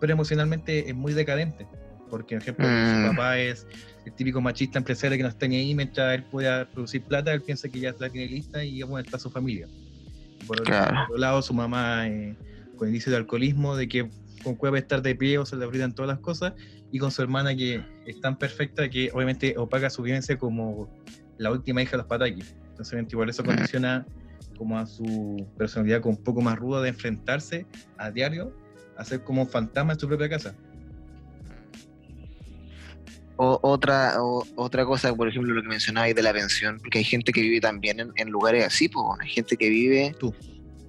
pero 0.00 0.12
emocionalmente 0.12 0.88
es 0.88 0.94
muy 0.94 1.12
decadente. 1.12 1.66
Porque, 2.14 2.36
por 2.36 2.42
ejemplo, 2.42 2.68
Mm. 2.68 3.02
su 3.02 3.10
papá 3.10 3.38
es 3.40 3.66
el 4.06 4.12
típico 4.14 4.40
machista 4.40 4.78
empresario 4.78 5.16
que 5.16 5.24
no 5.24 5.28
está 5.30 5.48
ni 5.48 5.56
ahí 5.56 5.74
mientras 5.74 6.14
él 6.14 6.22
pueda 6.30 6.64
producir 6.70 7.02
plata, 7.02 7.32
él 7.32 7.42
piensa 7.42 7.68
que 7.68 7.80
ya 7.80 7.92
la 7.98 8.08
tiene 8.08 8.28
lista 8.28 8.62
y 8.64 8.78
ya 8.78 8.86
bueno, 8.86 9.04
está 9.04 9.18
su 9.18 9.30
familia. 9.30 9.66
Por, 10.46 10.60
otro, 10.60 10.66
Claro. 10.72 10.90
por 10.94 11.02
otro 11.06 11.16
lado, 11.18 11.42
su 11.42 11.52
mamá 11.54 12.06
eh, 12.06 12.36
con 12.76 12.86
índice 12.86 13.10
de 13.10 13.16
alcoholismo, 13.16 13.74
de 13.74 13.88
que 13.88 14.08
con 14.44 14.54
cueva 14.54 14.78
estar 14.78 15.02
de 15.02 15.16
pie 15.16 15.38
o 15.38 15.44
se 15.44 15.56
le 15.56 15.64
abrigan 15.64 15.92
todas 15.92 16.08
las 16.08 16.20
cosas, 16.20 16.52
y 16.92 17.00
con 17.00 17.10
su 17.10 17.20
hermana 17.20 17.56
que 17.56 17.82
es 18.06 18.20
tan 18.20 18.38
perfecta 18.38 18.88
que 18.88 19.10
obviamente 19.12 19.54
opaca 19.58 19.90
su 19.90 20.02
vivencia 20.02 20.38
como 20.38 20.88
la 21.38 21.50
última 21.50 21.82
hija 21.82 21.92
de 21.92 21.96
los 21.98 22.06
Pataki. 22.06 22.44
Entonces, 22.70 23.04
igual 23.10 23.28
eso 23.28 23.42
Mm. 23.42 23.46
condiciona 23.46 24.06
como 24.56 24.78
a 24.78 24.86
su 24.86 25.48
personalidad 25.58 26.00
como 26.00 26.16
un 26.16 26.22
poco 26.22 26.40
más 26.42 26.56
ruda 26.56 26.80
de 26.80 26.90
enfrentarse 26.90 27.66
a 27.98 28.12
diario 28.12 28.54
a 28.96 29.04
ser 29.04 29.24
como 29.24 29.42
un 29.42 29.48
fantasma 29.48 29.94
en 29.94 29.98
su 29.98 30.06
propia 30.06 30.28
casa. 30.28 30.54
O, 33.36 33.58
otra, 33.62 34.22
o- 34.22 34.46
otra 34.56 34.84
cosa, 34.84 35.12
por 35.14 35.28
ejemplo, 35.28 35.54
lo 35.54 35.62
que 35.62 35.68
mencionabais 35.68 36.14
de 36.14 36.22
la 36.22 36.32
pensión, 36.32 36.78
porque 36.78 36.98
hay 36.98 37.04
gente 37.04 37.32
que 37.32 37.40
vive 37.40 37.60
también 37.60 37.98
en, 38.00 38.12
en 38.16 38.28
lugares 38.30 38.64
así, 38.64 38.88
pues, 38.88 39.04
hay 39.20 39.28
gente 39.28 39.56
que 39.56 39.68
vive... 39.68 40.14
Tú. 40.18 40.32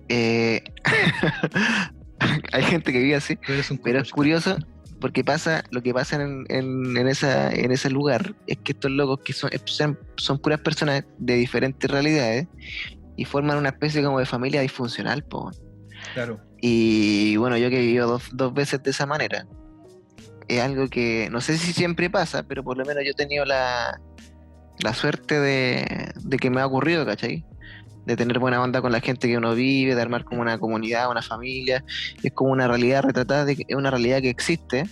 eh, 0.09 0.63
hay 2.51 2.63
gente 2.63 2.91
que 2.91 2.99
vive 2.99 3.15
así, 3.15 3.37
pero 3.83 3.99
es 3.99 4.11
curioso 4.11 4.57
porque 5.01 5.23
pasa, 5.23 5.63
lo 5.71 5.83
que 5.83 5.93
pasa 5.93 6.21
en, 6.21 6.45
en- 6.49 6.95
en 6.97 7.07
esa, 7.07 7.51
en 7.51 7.71
ese 7.71 7.89
lugar 7.89 8.33
es 8.47 8.57
que 8.59 8.71
estos 8.71 8.91
locos 8.91 9.19
que 9.25 9.33
son, 9.33 9.49
son, 9.65 9.99
son 10.15 10.39
puras 10.39 10.59
personas 10.61 11.03
de 11.17 11.35
diferentes 11.35 11.89
realidades 11.89 12.47
y 13.17 13.25
forman 13.25 13.57
una 13.57 13.69
especie 13.69 14.03
como 14.03 14.19
de 14.19 14.25
familia 14.25 14.61
disfuncional, 14.61 15.23
pues. 15.23 15.61
Claro. 16.13 16.39
Y 16.61 17.35
bueno, 17.37 17.57
yo 17.57 17.69
que 17.69 17.77
he 17.77 17.81
vivido 17.85 18.07
dos, 18.07 18.29
dos 18.33 18.53
veces 18.53 18.81
de 18.83 18.91
esa 18.91 19.05
manera, 19.05 19.45
es 20.47 20.61
algo 20.61 20.87
que 20.87 21.29
no 21.31 21.41
sé 21.41 21.57
si 21.57 21.73
siempre 21.73 22.09
pasa, 22.09 22.43
pero 22.43 22.63
por 22.63 22.77
lo 22.77 22.85
menos 22.85 23.03
yo 23.03 23.11
he 23.11 23.15
tenido 23.15 23.45
la, 23.45 23.99
la 24.79 24.93
suerte 24.93 25.39
de, 25.39 26.11
de 26.15 26.37
que 26.37 26.49
me 26.49 26.61
ha 26.61 26.65
ocurrido, 26.65 27.05
¿cachai? 27.05 27.45
De 28.05 28.15
tener 28.15 28.37
buena 28.37 28.61
onda 28.61 28.81
con 28.81 28.91
la 28.91 28.99
gente 28.99 29.27
que 29.27 29.37
uno 29.37 29.55
vive, 29.55 29.95
de 29.95 30.01
armar 30.01 30.23
como 30.23 30.41
una 30.41 30.59
comunidad, 30.59 31.09
una 31.09 31.23
familia. 31.23 31.83
Es 32.21 32.31
como 32.33 32.51
una 32.51 32.67
realidad 32.67 33.03
retratada, 33.03 33.51
es 33.51 33.75
una 33.75 33.89
realidad 33.89 34.21
que 34.21 34.29
existe, 34.29 34.83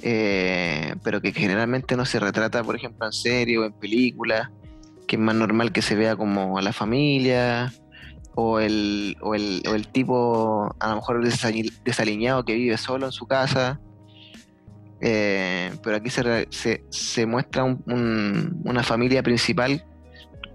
eh, 0.00 0.94
pero 1.02 1.20
que 1.20 1.32
generalmente 1.32 1.96
no 1.96 2.06
se 2.06 2.20
retrata, 2.20 2.64
por 2.64 2.76
ejemplo, 2.76 3.04
en 3.06 3.12
serie 3.12 3.58
o 3.58 3.64
en 3.64 3.72
películas, 3.74 4.48
que 5.06 5.16
es 5.16 5.20
más 5.20 5.34
normal 5.34 5.72
que 5.72 5.82
se 5.82 5.94
vea 5.94 6.16
como 6.16 6.56
a 6.56 6.62
la 6.62 6.72
familia, 6.72 7.70
o 8.34 8.58
el, 8.58 9.16
o 9.20 9.34
el, 9.34 9.62
o 9.68 9.74
el 9.74 9.86
tipo 9.88 10.74
a 10.80 10.88
lo 10.88 10.96
mejor 10.96 11.22
desali- 11.24 11.72
desaliñado 11.84 12.44
que 12.44 12.54
vive 12.54 12.76
solo 12.78 13.06
en 13.06 13.12
su 13.12 13.26
casa. 13.26 13.78
Eh, 15.00 15.70
pero 15.82 15.96
aquí 15.96 16.10
se, 16.10 16.46
se, 16.50 16.84
se 16.88 17.26
muestra 17.26 17.64
un- 17.64 17.82
un- 17.86 18.62
una 18.64 18.82
familia 18.82 19.22
principal 19.22 19.84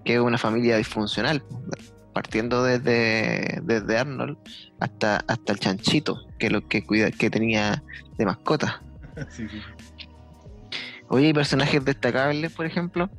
que 0.06 0.15
es 0.15 0.19
una 0.19 0.38
familia 0.38 0.78
disfuncional, 0.78 1.43
partiendo 2.13 2.63
desde, 2.63 3.60
desde 3.63 3.97
Arnold 3.97 4.38
hasta, 4.80 5.17
hasta 5.28 5.54
el 5.54 5.60
chanchito, 5.60 6.21
que 6.39 6.47
es 6.47 6.52
lo 6.52 6.67
que 6.67 6.84
cuida, 6.86 7.12
que 7.12 7.30
tenía 7.30 7.84
de 8.17 8.25
mascota. 8.25 8.82
sí, 9.30 9.47
sí. 9.49 9.62
Oye, 11.10 11.30
¿y 11.30 11.34
personajes 11.34 11.84
destacables, 11.84 12.52
por 12.54 12.65
ejemplo? 12.65 13.10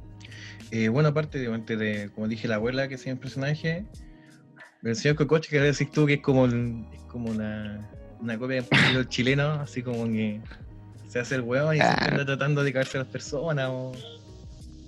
Eh, 0.71 0.89
bueno, 0.89 1.09
aparte 1.11 1.39
de, 1.39 2.11
como 2.15 2.29
dije, 2.29 2.47
la 2.49 2.55
abuela, 2.57 2.89
que 2.89 2.95
es 2.95 3.07
un 3.07 3.19
personaje, 3.19 3.85
el 4.83 4.97
señor 4.97 5.17
Cocoche, 5.17 5.51
que 5.51 5.61
decís 5.61 5.91
tú 5.91 6.07
que 6.07 6.15
es 6.15 6.23
como, 6.23 6.47
el- 6.47 6.87
es 6.93 7.03
como 7.03 7.31
una, 7.31 7.91
una 8.21 8.39
copia 8.39 8.63
del 8.63 8.69
chileno, 9.09 9.53
así 9.55 9.83
como 9.83 10.05
que 10.07 10.41
se 11.11 11.19
hace 11.19 11.35
el 11.35 11.41
hueón 11.43 11.75
y 11.75 11.79
se 11.79 11.85
Claro. 11.85 12.11
anda 12.13 12.25
tratando 12.27 12.63
de 12.63 12.73
caerse 12.73 12.97
a 12.99 13.01
las 13.03 13.09
personas 13.11 13.69
o, 13.69 13.93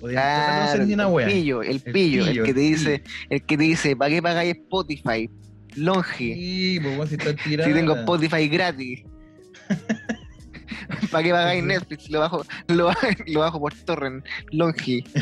o 0.01 0.07
de 0.09 0.15
tratar 0.15 0.55
de 0.55 0.61
no 0.61 0.67
ser 0.67 0.75
Claro, 0.77 0.87
ni 0.87 0.95
una 0.95 1.25
el 1.25 1.33
pillo, 1.33 1.63
el 1.63 1.71
El 1.71 1.81
pillo, 1.93 2.23
el, 2.23 2.29
pillo, 2.31 2.43
que 2.45 2.51
el 2.51 2.55
te 2.55 2.61
dice, 2.61 3.03
el 3.31 3.43
que 3.45 3.57
te 3.57 3.63
dice, 3.65 3.97
¿para 3.97 4.11
qué 4.11 4.23
pagáis 4.23 4.55
Spotify? 4.57 5.29
Longe. 5.75 6.35
Sí, 6.35 6.79
pues 6.83 6.97
bueno, 6.97 7.09
si 7.09 7.15
está 7.17 7.31
Si 7.45 7.57
tengo 7.73 7.95
Spotify 7.97 8.49
gratis. 8.49 9.03
¿Para 11.11 11.25
qué 11.25 11.31
pagáis 11.31 11.65
Netflix? 11.65 12.11
Lo 12.11 12.21
bajo, 12.21 12.45
lo, 12.69 12.87
bajo- 12.87 13.07
lo 13.27 13.41
bajo 13.41 13.61
por 13.61 13.75
torrent. 13.75 14.25
Longi. 14.53 15.05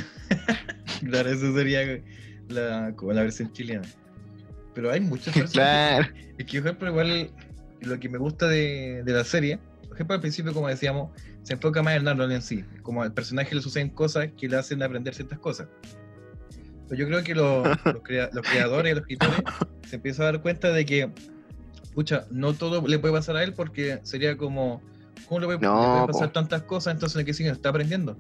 Claro, 1.09 1.31
eso 1.31 1.55
sería 1.57 1.99
la, 2.49 2.93
como 2.95 3.13
la 3.15 3.23
versión 3.23 3.51
chilena. 3.55 3.83
Pero 4.75 4.91
hay 4.91 5.01
muchos 5.01 5.33
personajes. 5.33 5.53
Claro. 5.53 6.09
Es 6.37 6.45
que, 6.45 6.61
por 6.61 6.67
ejemplo, 6.69 6.89
igual 6.91 7.31
lo 7.81 7.99
que 7.99 8.09
me 8.11 8.19
gusta 8.19 8.47
de, 8.49 9.03
de 9.03 9.13
la 9.15 9.25
serie, 9.25 9.59
ejemplo, 10.01 10.15
al 10.15 10.21
principio, 10.21 10.53
como 10.55 10.69
decíamos, 10.69 11.11
se 11.43 11.53
enfoca 11.55 11.83
más 11.83 11.95
en 11.97 12.09
Arnold 12.09 12.33
en 12.33 12.43
sí. 12.43 12.65
Como 12.83 13.03
al 13.03 13.13
personaje 13.13 13.55
le 13.55 13.61
suceden 13.61 13.91
cosas 13.91 14.29
que 14.37 14.49
le 14.49 14.57
hacen 14.57 14.83
aprender 14.83 15.15
ciertas 15.15 15.39
cosas. 15.39 15.69
Pero 16.89 17.01
yo 17.03 17.07
creo 17.07 17.23
que 17.23 17.35
los, 17.35 17.67
los, 17.85 18.03
crea- 18.03 18.31
los 18.33 18.47
creadores 18.49 18.93
y 18.93 18.95
los 18.95 19.03
escritores 19.03 19.37
se 19.89 19.97
empiezan 19.97 20.23
a 20.27 20.33
dar 20.33 20.43
cuenta 20.43 20.71
de 20.71 20.85
que, 20.87 21.13
pucha, 21.95 22.25
no 22.31 22.55
todo 22.55 22.87
le 22.87 22.99
puede 22.99 23.15
pasar 23.15 23.37
a 23.37 23.45
él 23.45 23.53
porque 23.55 24.01
sería 24.03 24.37
como, 24.37 24.83
¿cómo 25.29 25.41
le 25.41 25.47
puede, 25.47 25.59
No, 25.61 25.81
le 25.83 25.89
puede 25.93 26.07
pasar 26.07 26.29
po. 26.29 26.33
tantas 26.33 26.63
cosas? 26.63 26.95
Entonces, 26.95 27.19
¿en 27.21 27.27
qué 27.27 27.35
sigue? 27.35 27.51
Está 27.51 27.69
aprendiendo. 27.69 28.17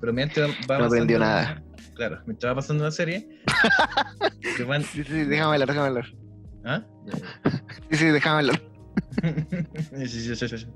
Pero 0.00 0.12
mientras 0.12 0.50
va 0.70 0.78
No 0.78 0.84
aprendió 0.86 1.18
nada. 1.18 1.62
Claro, 1.94 2.20
mientras 2.26 2.52
va 2.52 2.56
pasando 2.56 2.84
la 2.84 2.90
serie, 2.92 3.28
se 4.56 4.64
van- 4.64 4.82
Sí, 4.84 5.02
sí, 5.04 5.24
déjame 5.24 5.52
hablar, 5.54 5.68
déjame 5.68 5.86
hablar. 5.88 6.06
¿Ah? 6.64 6.82
Sí, 7.90 7.96
sí, 7.96 8.06
déjame 8.06 8.36
hablar. 8.38 8.62
Sí, 9.98 10.08
sí, 10.08 10.36
sí, 10.36 10.48
sí, 10.48 10.58
sí. 10.58 10.66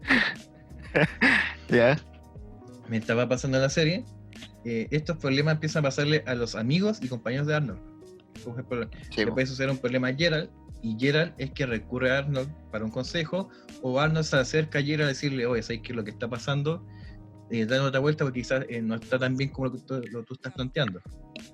Ya. 1.69 1.99
mientras 2.89 3.17
va 3.17 3.29
pasando 3.29 3.59
la 3.59 3.71
serie, 3.71 4.05
eh, 4.65 4.89
estos 4.91 5.17
problemas 5.17 5.55
empiezan 5.55 5.81
a 5.81 5.89
pasarle 5.89 6.23
a 6.27 6.35
los 6.35 6.55
amigos 6.55 6.99
y 7.03 7.09
compañeros 7.09 7.47
de 7.47 7.55
Arnold. 7.55 7.81
Por 8.45 8.55
ejemplo, 8.55 8.91
Sí, 9.11 9.25
puede 9.27 9.47
suceder 9.47 9.71
un 9.71 9.79
problema 9.79 10.09
a 10.09 10.15
Gerald, 10.15 10.51
y 10.83 10.97
Gerald 10.99 11.33
es 11.39 11.51
que 11.53 11.65
recurre 11.65 12.11
a 12.11 12.19
Arnold 12.19 12.51
para 12.71 12.85
un 12.85 12.91
consejo, 12.91 13.49
o 13.83 14.01
Arnold 14.01 14.25
se 14.27 14.37
acerca 14.37 14.81
a 14.81 14.83
Gerald 14.83 15.05
a 15.05 15.09
decirle, 15.09 15.47
oye, 15.47 15.63
¿sabes 15.63 15.83
qué 15.83 15.93
es 15.93 15.97
lo 15.97 16.05
que 16.05 16.11
está 16.11 16.29
pasando? 16.29 16.85
Eh, 17.51 17.67
dale 17.67 17.83
otra 17.83 18.01
vuelta 18.01 18.25
porque 18.25 18.41
quizás 18.41 18.65
eh, 18.69 18.81
no 18.81 18.95
está 18.95 19.19
tan 19.19 19.37
bien 19.37 19.51
como 19.51 19.67
lo 19.67 19.73
que 19.75 19.81
tú, 19.81 20.03
lo 20.11 20.25
tú 20.25 20.35
estás 20.35 20.55
planteando. 20.55 21.01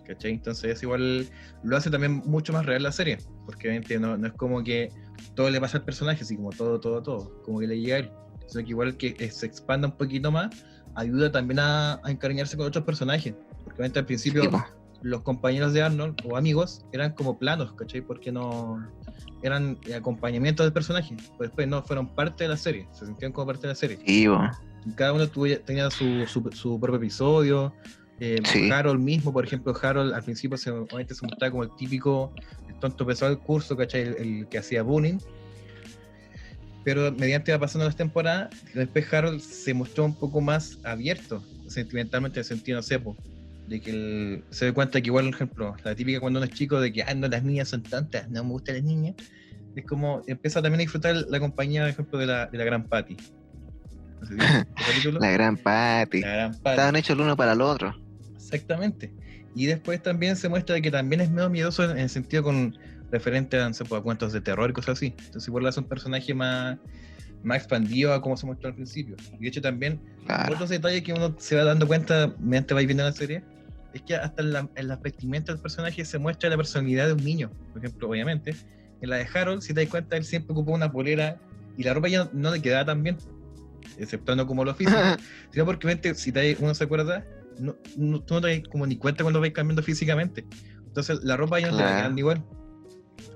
¿Cachai? 0.06 0.32
Entonces 0.32 0.76
es 0.76 0.82
igual 0.82 1.28
lo 1.62 1.76
hace 1.76 1.90
también 1.90 2.22
mucho 2.24 2.52
más 2.52 2.64
real 2.64 2.82
la 2.84 2.92
serie, 2.92 3.18
porque 3.44 3.68
obviamente 3.68 3.98
no, 3.98 4.16
no 4.16 4.26
es 4.28 4.32
como 4.34 4.62
que 4.62 4.90
todo 5.34 5.50
le 5.50 5.60
pasa 5.60 5.78
al 5.78 5.84
personaje, 5.84 6.22
así 6.22 6.36
como 6.36 6.50
todo, 6.50 6.78
todo, 6.80 7.02
todo, 7.02 7.42
como 7.42 7.58
que 7.60 7.66
le 7.66 7.78
llega 7.80 7.96
a 7.96 7.98
él. 8.00 8.10
Que 8.52 8.60
igual 8.62 8.96
que 8.96 9.14
eh, 9.18 9.30
se 9.30 9.44
expanda 9.46 9.88
un 9.88 9.96
poquito 9.96 10.30
más, 10.32 10.48
ayuda 10.94 11.30
también 11.30 11.58
a, 11.60 12.00
a 12.02 12.10
encariñarse 12.10 12.56
con 12.56 12.66
otros 12.66 12.84
personajes. 12.84 13.34
Porque 13.64 13.74
obviamente 13.74 13.98
al 13.98 14.06
principio 14.06 14.42
Sí, 14.44 14.48
los 15.02 15.20
compañeros 15.22 15.72
de 15.74 15.82
Arnold 15.82 16.16
o 16.24 16.36
amigos 16.36 16.84
eran 16.92 17.12
como 17.12 17.38
planos, 17.38 17.72
¿cachai? 17.74 18.00
Porque 18.00 18.32
no 18.32 18.84
eran 19.42 19.78
acompañamientos 19.94 20.64
del 20.64 20.72
personaje. 20.72 21.14
Pues 21.36 21.50
después 21.50 21.68
no 21.68 21.82
fueron 21.82 22.08
parte 22.08 22.44
de 22.44 22.48
la 22.48 22.56
serie, 22.56 22.88
se 22.92 23.04
sentían 23.06 23.32
como 23.32 23.46
parte 23.48 23.62
de 23.62 23.68
la 23.68 23.74
serie. 23.74 23.98
Sí. 24.04 24.26
Y 24.86 24.92
cada 24.94 25.12
uno 25.12 25.26
tuvo- 25.28 25.60
tenía 25.64 25.90
su, 25.90 26.24
su, 26.26 26.50
su 26.52 26.80
propio 26.80 26.96
episodio. 26.96 27.74
Eh, 28.20 28.40
Sí. 28.44 28.68
Harold 28.70 29.00
mismo, 29.00 29.32
por 29.32 29.44
ejemplo, 29.44 29.72
Harold 29.80 30.12
al 30.14 30.22
principio 30.24 30.56
se, 30.58 30.70
obviamente 30.72 31.14
se 31.14 31.24
mostraba 31.26 31.50
como 31.52 31.62
el 31.64 31.70
típico 31.76 32.32
tonto 32.80 33.06
pesado 33.06 33.34
del 33.34 33.40
curso, 33.40 33.76
¿cachai? 33.76 34.02
El, 34.02 34.16
el 34.16 34.48
que 34.48 34.58
hacía 34.58 34.82
bullying. 34.82 35.18
pero 36.84 37.12
mediante 37.12 37.52
va 37.52 37.58
pasando 37.58 37.84
las 37.84 37.96
temporadas, 37.96 38.48
después 38.74 39.12
Harold 39.12 39.40
se 39.40 39.74
mostró 39.74 40.04
un 40.04 40.14
poco 40.14 40.40
más 40.40 40.78
abierto 40.84 41.42
sentimentalmente, 41.66 42.38
en 42.38 42.40
el 42.40 42.44
sentido, 42.44 42.76
no 42.78 42.82
sé, 42.82 43.00
de 43.66 43.80
que 43.80 44.42
se 44.50 44.66
da 44.66 44.72
cuenta 44.72 45.00
que 45.00 45.08
igual, 45.08 45.26
por 45.26 45.34
ejemplo, 45.34 45.76
la 45.84 45.94
típica 45.94 46.20
cuando 46.20 46.38
uno 46.38 46.46
es 46.46 46.54
chico 46.54 46.80
de 46.80 46.92
que, 46.92 47.02
ah, 47.02 47.14
no, 47.14 47.28
las 47.28 47.42
niñas 47.42 47.68
son 47.68 47.82
tantas, 47.82 48.30
no 48.30 48.42
me 48.42 48.50
gustan 48.50 48.76
las 48.76 48.84
niñas, 48.84 49.14
es 49.76 49.84
como 49.84 50.22
empieza 50.26 50.62
también 50.62 50.80
a 50.80 50.82
disfrutar 50.82 51.14
la 51.28 51.40
compañía, 51.40 51.82
por 51.82 51.90
ejemplo, 51.90 52.18
de 52.18 52.26
la, 52.26 52.46
de 52.46 52.58
la 52.58 52.64
gran 52.64 52.84
Patty. 52.84 53.16
la 55.20 55.30
gran 55.30 55.56
Patty. 55.56 56.20
La 56.22 56.32
gran 56.32 56.52
Patty. 56.52 56.70
Estaban 56.70 56.96
hechos 56.96 57.16
el 57.16 57.20
uno 57.20 57.36
para 57.36 57.52
el 57.52 57.60
otro. 57.60 57.94
Exactamente. 58.34 59.12
Y 59.58 59.66
después 59.66 60.00
también 60.00 60.36
se 60.36 60.48
muestra 60.48 60.80
que 60.80 60.88
también 60.88 61.20
es 61.20 61.30
medio 61.30 61.50
miedoso 61.50 61.82
en 61.90 61.98
el 61.98 62.08
sentido 62.08 62.44
con 62.44 62.78
referente 63.10 63.58
a, 63.58 63.68
pues, 63.70 63.92
a 63.92 64.00
cuentos 64.00 64.32
de 64.32 64.40
terror 64.40 64.70
y 64.70 64.72
cosas 64.72 64.98
así. 64.98 65.16
Entonces, 65.18 65.48
igual 65.48 65.66
es 65.66 65.76
un 65.76 65.82
personaje 65.82 66.32
más, 66.32 66.78
más 67.42 67.58
expandido 67.58 68.14
a 68.14 68.22
como 68.22 68.36
se 68.36 68.46
muestra 68.46 68.68
al 68.68 68.76
principio. 68.76 69.16
Y 69.36 69.42
de 69.42 69.48
hecho, 69.48 69.60
también, 69.60 70.00
otros 70.48 70.68
detalles 70.68 71.02
que 71.02 71.12
uno 71.12 71.34
se 71.40 71.56
va 71.56 71.64
dando 71.64 71.88
cuenta 71.88 72.32
mientras 72.38 72.78
va 72.78 72.86
viendo 72.86 73.02
la 73.02 73.10
serie, 73.10 73.42
es 73.94 74.02
que 74.02 74.14
hasta 74.14 74.42
en, 74.42 74.52
la, 74.52 74.68
en 74.76 74.86
las 74.86 75.02
vestimentas 75.02 75.56
del 75.56 75.60
personaje 75.60 76.04
se 76.04 76.18
muestra 76.18 76.48
la 76.50 76.56
personalidad 76.56 77.08
de 77.08 77.14
un 77.14 77.24
niño. 77.24 77.50
Por 77.72 77.84
ejemplo, 77.84 78.10
obviamente, 78.10 78.54
en 79.00 79.10
la 79.10 79.16
de 79.16 79.26
Harold, 79.34 79.62
si 79.62 79.74
te 79.74 79.80
das 79.80 79.90
cuenta, 79.90 80.16
él 80.16 80.24
siempre 80.24 80.52
ocupó 80.52 80.70
una 80.70 80.92
polera 80.92 81.36
y 81.76 81.82
la 81.82 81.94
ropa 81.94 82.06
ya 82.06 82.30
no, 82.32 82.52
le 82.52 82.62
quedaba 82.62 82.84
tan 82.84 83.02
bien, 83.02 83.16
exceptuando 83.98 84.46
como 84.46 84.64
lo 84.64 84.72
físico, 84.72 85.00
sino 85.50 85.64
porque 85.64 86.14
si 86.14 86.30
te, 86.30 86.56
uno 86.60 86.76
se 86.76 86.84
acuerda, 86.84 87.24
no, 87.58 87.76
no, 87.96 88.20
tú 88.22 88.34
no 88.34 88.40
te 88.40 88.58
das 88.58 88.68
como 88.68 88.86
ni 88.86 88.96
cuenta 88.96 89.22
cuando 89.22 89.40
vais 89.40 89.52
cambiando 89.52 89.82
físicamente. 89.82 90.46
Entonces 90.86 91.20
la 91.22 91.36
ropa 91.36 91.60
ya 91.60 91.70
no 91.70 91.76
te 91.76 91.82
va 91.82 91.96
quedando 91.96 92.18
igual. 92.18 92.44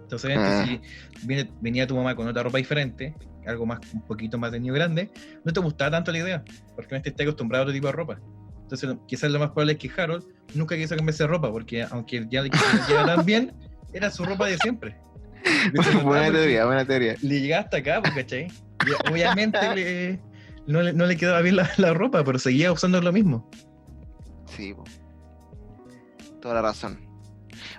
Entonces, 0.03 0.37
ah. 0.37 0.67
si 0.67 0.81
viene, 1.27 1.51
venía 1.61 1.87
tu 1.87 1.97
mamá 1.97 2.15
con 2.15 2.29
otra 2.29 2.43
ropa 2.43 2.59
diferente, 2.59 3.15
algo 3.47 3.65
más, 3.65 3.81
un 3.95 4.07
poquito 4.07 4.39
más 4.39 4.53
de 4.53 4.61
niño 4.61 4.75
grande, 4.75 5.11
no 5.45 5.53
te 5.53 5.61
gustaba 5.61 5.91
tanto 5.91 6.13
la 6.13 6.19
idea, 6.19 6.45
porque 6.77 6.95
no 6.95 6.97
estés 6.99 7.15
acostumbrado 7.19 7.63
a 7.63 7.65
otro 7.65 7.73
tipo 7.73 7.87
de 7.87 7.93
ropa. 7.93 8.21
Entonces, 8.63 8.95
quizás 9.07 9.31
lo 9.31 9.39
más 9.39 9.51
probable 9.51 9.73
es 9.73 9.79
que 9.79 9.91
Harold 10.01 10.25
nunca 10.55 10.77
quiso 10.77 10.97
cambiarse 10.97 11.27
ropa, 11.27 11.51
porque 11.51 11.83
aunque 11.83 12.27
ya 12.31 12.43
le 12.43 12.51
quedaba 12.51 13.17
tan 13.17 13.25
bien, 13.25 13.53
era 13.93 14.11
su 14.11 14.25
ropa 14.25 14.47
de 14.47 14.59
siempre. 14.59 14.97
buena 16.05 16.31
teoría, 16.31 16.67
buena 16.67 16.85
teoría. 16.85 17.17
Le 17.23 17.41
llegaba 17.41 17.65
hasta 17.65 17.79
acá, 17.79 18.01
pues, 18.03 18.15
¿cachai? 18.15 18.49
obviamente 19.11 19.59
no, 20.67 20.83
le, 20.83 20.93
no, 20.93 21.07
le, 21.07 21.17
quedaba 21.17 21.41
bien 21.41 21.57
la, 21.57 21.95
ropa, 21.95 22.25
pero 22.25 22.39
seguía 22.39 22.73
usando 22.73 23.01
lo 23.01 23.13
mismo. 23.13 23.51
Sí, 24.57 24.75
toda 26.41 26.57
la 26.57 26.63
razón. 26.63 27.01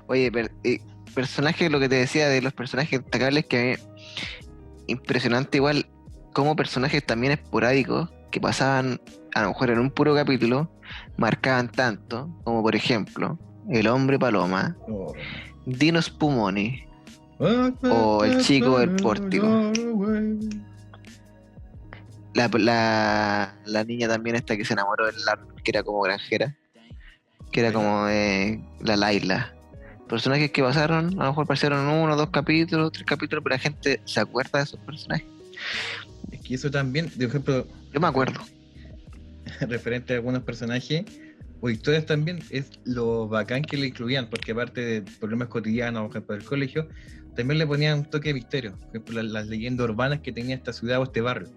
Oye, 0.07 0.31
pero, 0.31 0.49
eh, 0.63 0.79
personajes, 1.13 1.71
lo 1.71 1.79
que 1.79 1.89
te 1.89 1.95
decía 1.95 2.27
de 2.27 2.41
los 2.41 2.53
personajes 2.53 3.01
destacables, 3.01 3.45
que 3.45 3.79
impresionante 4.87 5.57
igual 5.57 5.87
como 6.33 6.55
personajes 6.55 7.05
también 7.05 7.33
esporádicos 7.33 8.09
que 8.31 8.41
pasaban 8.41 8.99
a 9.35 9.43
lo 9.43 9.49
mejor 9.49 9.69
en 9.69 9.79
un 9.79 9.91
puro 9.91 10.15
capítulo, 10.15 10.71
marcaban 11.17 11.71
tanto, 11.71 12.29
como 12.43 12.61
por 12.61 12.75
ejemplo, 12.75 13.37
el 13.69 13.87
hombre 13.87 14.19
paloma, 14.19 14.75
oh. 14.87 15.13
Dinos 15.65 16.09
Pumoni, 16.09 16.85
o 17.39 18.23
el 18.23 18.41
chico 18.41 18.79
del 18.79 18.95
pórtico. 18.95 19.71
La, 22.33 22.47
la, 22.47 23.55
la, 23.65 23.83
niña 23.83 24.07
también 24.07 24.35
esta 24.35 24.57
que 24.57 24.65
se 24.65 24.73
enamoró 24.73 25.05
del 25.05 25.15
que 25.63 25.71
era 25.71 25.83
como 25.83 26.01
granjera, 26.01 26.57
que 27.53 27.61
era 27.61 27.71
como 27.71 28.07
de 28.07 28.59
la 28.81 28.97
Laila 28.97 29.53
personajes 30.13 30.51
que 30.51 30.61
pasaron, 30.61 31.19
a 31.19 31.23
lo 31.23 31.29
mejor 31.31 31.47
pasaron 31.47 31.87
uno, 31.87 32.15
dos 32.15 32.29
capítulos, 32.29 32.91
tres 32.91 33.05
capítulos, 33.05 33.43
pero 33.43 33.55
la 33.55 33.59
gente 33.59 33.99
se 34.05 34.19
acuerda 34.19 34.59
de 34.59 34.65
esos 34.65 34.79
personajes. 34.81 35.25
Es 36.31 36.39
que 36.41 36.53
eso 36.53 36.69
también, 36.69 37.09
por 37.09 37.23
ejemplo. 37.23 37.67
Yo 37.91 37.99
me 37.99 38.07
acuerdo. 38.07 38.39
Referente 39.61 40.13
a 40.13 40.17
algunos 40.17 40.43
personajes 40.43 41.05
o 41.61 41.69
historias 41.69 42.05
también, 42.05 42.43
es 42.51 42.71
lo 42.83 43.27
bacán 43.27 43.63
que 43.63 43.75
le 43.75 43.87
incluían, 43.87 44.29
porque 44.29 44.51
aparte 44.51 44.81
de 44.81 45.01
problemas 45.19 45.47
cotidianos, 45.47 46.03
por 46.03 46.11
ejemplo, 46.11 46.35
del 46.35 46.45
colegio, 46.45 46.89
también 47.35 47.57
le 47.57 47.65
ponían 47.65 47.99
un 47.99 48.05
toque 48.05 48.29
de 48.29 48.33
misterio. 48.35 48.77
Por 48.77 48.89
ejemplo, 48.89 49.23
las, 49.23 49.47
leyendas 49.47 49.89
urbanas 49.89 50.19
que 50.19 50.31
tenía 50.31 50.55
esta 50.55 50.73
ciudad 50.73 50.99
o 50.99 51.03
este 51.05 51.21
barrio. 51.21 51.47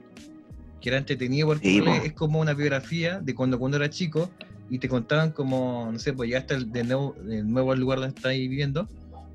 Que 0.81 0.91
era 0.91 0.99
entretenido 0.99 1.49
porque 1.49 1.83
es 2.05 2.13
como 2.13 2.41
una 2.41 2.55
biografía 2.55 3.21
de 3.21 3.35
cuando, 3.35 3.59
cuando 3.59 3.77
era 3.77 3.91
chico 3.91 4.31
y 4.69 4.79
te 4.79 4.89
contaban 4.89 5.31
como, 5.31 5.89
no 5.93 5.99
sé, 5.99 6.13
pues 6.13 6.29
llegaste 6.29 6.59
de 6.59 6.85
nuevo, 6.85 7.17
de 7.23 7.43
nuevo 7.43 7.73
al 7.73 7.81
lugar 7.81 8.01
donde 8.01 8.15
estáis 8.17 8.49
viviendo 8.49 8.89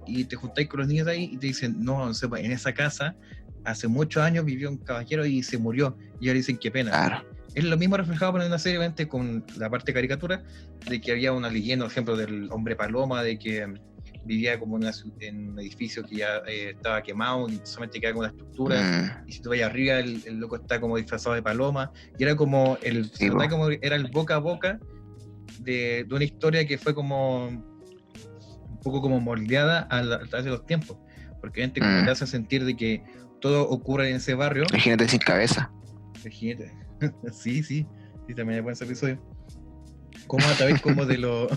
y 0.06 0.26
te 0.26 0.36
juntáis 0.36 0.68
con 0.68 0.82
los 0.82 0.90
niños 0.90 1.08
ahí 1.08 1.30
y 1.34 1.38
te 1.38 1.48
dicen, 1.48 1.84
no, 1.84 2.06
no 2.06 2.14
sé, 2.14 2.28
pues 2.28 2.44
en 2.44 2.52
esa 2.52 2.74
casa 2.74 3.16
hace 3.64 3.88
muchos 3.88 4.24
años 4.24 4.46
vivió 4.46 4.70
un 4.70 4.78
caballero 4.78 5.26
y 5.26 5.44
se 5.44 5.58
murió. 5.58 5.98
Y 6.20 6.28
ahora 6.28 6.38
dicen, 6.38 6.58
qué 6.58 6.72
pena. 6.72 7.24
Es 7.54 7.64
lo 7.64 7.78
mismo 7.78 7.98
reflejado 7.98 8.40
en 8.40 8.48
una 8.48 8.58
serie, 8.58 8.78
obviamente, 8.78 9.08
con 9.08 9.46
la 9.58 9.70
parte 9.70 9.88
de 9.88 9.94
caricatura, 9.94 10.44
de 10.90 11.02
que 11.02 11.12
había 11.12 11.34
una 11.34 11.50
leyenda, 11.50 11.86
por 11.86 11.92
ejemplo, 11.92 12.18
del 12.18 12.50
hombre 12.52 12.76
paloma, 12.76 13.24
de 13.24 13.38
que 13.38 13.68
vivía 14.24 14.60
como 14.60 14.78
en, 15.20 15.50
un 15.50 15.60
edificio 15.60 16.04
que 16.04 16.18
ya 16.18 16.38
eh, 16.48 16.72
estaba 16.76 17.02
quemado 17.02 17.50
y 17.50 17.60
solamente 17.64 18.00
quedaba 18.00 18.16
con 18.16 18.26
una 18.26 18.32
estructura. 18.32 19.24
Mm. 19.26 19.30
Y 19.30 19.32
si 19.34 19.42
tú 19.42 19.50
vas 19.50 19.62
arriba, 19.62 20.00
el, 20.00 20.40
loco 20.40 20.56
está 20.56 20.80
como 20.80 20.98
disfrazado 20.98 21.36
de 21.36 21.42
paloma. 21.42 21.92
Y 22.18 22.24
era 22.24 22.36
como 22.36 22.78
el, 22.82 23.12
como 23.50 23.70
era 23.70 23.96
el 23.96 24.08
boca 24.08 24.36
a 24.36 24.40
boca 24.40 24.80
de, 25.64 26.06
una 26.10 26.24
historia 26.24 26.66
que 26.66 26.78
fue 26.78 26.94
como 26.94 27.48
un 27.48 28.80
poco 28.84 29.02
como 29.02 29.20
moldeada 29.20 29.88
a, 29.90 30.02
través 30.28 30.46
de 30.46 30.52
los 30.52 30.66
tiempos. 30.66 30.98
Porque 31.40 31.62
gente 31.62 31.82
mm. 31.82 32.06
te 32.06 32.12
hace 32.12 32.28
sentir 32.28 32.66
de 32.66 32.76
que 32.76 33.04
todo 33.40 33.68
ocurre 33.70 34.10
en 34.10 34.18
ese 34.18 34.34
barrio. 34.34 34.64
El 34.72 34.80
jinete 34.80 35.08
sin 35.08 35.20
cabeza. 35.20 35.72
El 36.24 36.32
jinete. 36.32 36.74
sí, 37.32 37.64
sí. 37.64 37.88
Sí, 38.28 38.36
también 38.36 38.58
hay 38.58 38.62
buen 38.62 38.76
episodio. 38.80 39.20
Como 40.28 40.46
a 40.46 40.54
través 40.54 40.82
como 40.82 41.06
de 41.06 41.18
los 41.18 41.52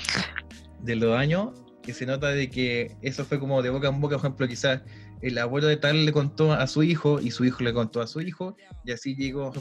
de 0.82 0.96
los 0.96 1.16
años 1.16 1.50
que 1.82 1.94
se 1.94 2.06
nota 2.06 2.28
de 2.28 2.50
que 2.50 2.96
eso 3.02 3.24
fue 3.24 3.38
como 3.38 3.62
de 3.62 3.70
boca 3.70 3.88
en 3.88 4.00
boca, 4.00 4.16
por 4.16 4.26
ejemplo, 4.26 4.48
quizás 4.48 4.82
el 5.22 5.38
abuelo 5.38 5.66
de 5.66 5.76
tal 5.76 6.04
le 6.04 6.12
contó 6.12 6.52
a 6.52 6.66
su 6.66 6.82
hijo 6.82 7.20
y 7.20 7.30
su 7.30 7.44
hijo 7.44 7.62
le 7.62 7.72
contó 7.72 8.00
a 8.00 8.06
su 8.06 8.20
hijo 8.20 8.56
y 8.84 8.92
así 8.92 9.14
llegó 9.14 9.52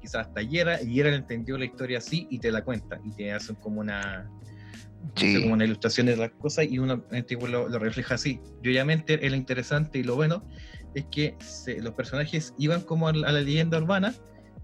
quizás 0.00 0.26
hasta 0.26 0.42
Yera 0.42 0.82
y 0.82 0.94
Yera 0.94 1.14
entendió 1.14 1.56
la 1.58 1.64
historia 1.64 1.98
así 1.98 2.26
y 2.30 2.38
te 2.38 2.50
la 2.50 2.62
cuenta 2.62 3.00
y 3.04 3.12
te 3.12 3.32
hacen 3.32 3.56
como 3.56 3.80
una 3.80 4.28
como 5.14 5.54
una 5.54 5.64
ilustración 5.64 6.06
de 6.06 6.16
las 6.16 6.30
cosas 6.32 6.66
y 6.68 6.78
uno 6.78 7.04
lo, 7.48 7.68
lo, 7.68 7.78
refleja 7.78 8.16
así. 8.16 8.40
Y 8.62 8.68
obviamente 8.68 9.24
el 9.26 9.34
interesante 9.34 9.98
y 10.00 10.02
lo 10.02 10.16
bueno 10.16 10.44
es 10.94 11.04
que 11.06 11.36
los 11.80 11.94
personajes 11.94 12.54
iban 12.58 12.80
como 12.80 13.08
a 13.08 13.12
la, 13.12 13.32
leyenda 13.32 13.78
urbana 13.78 14.14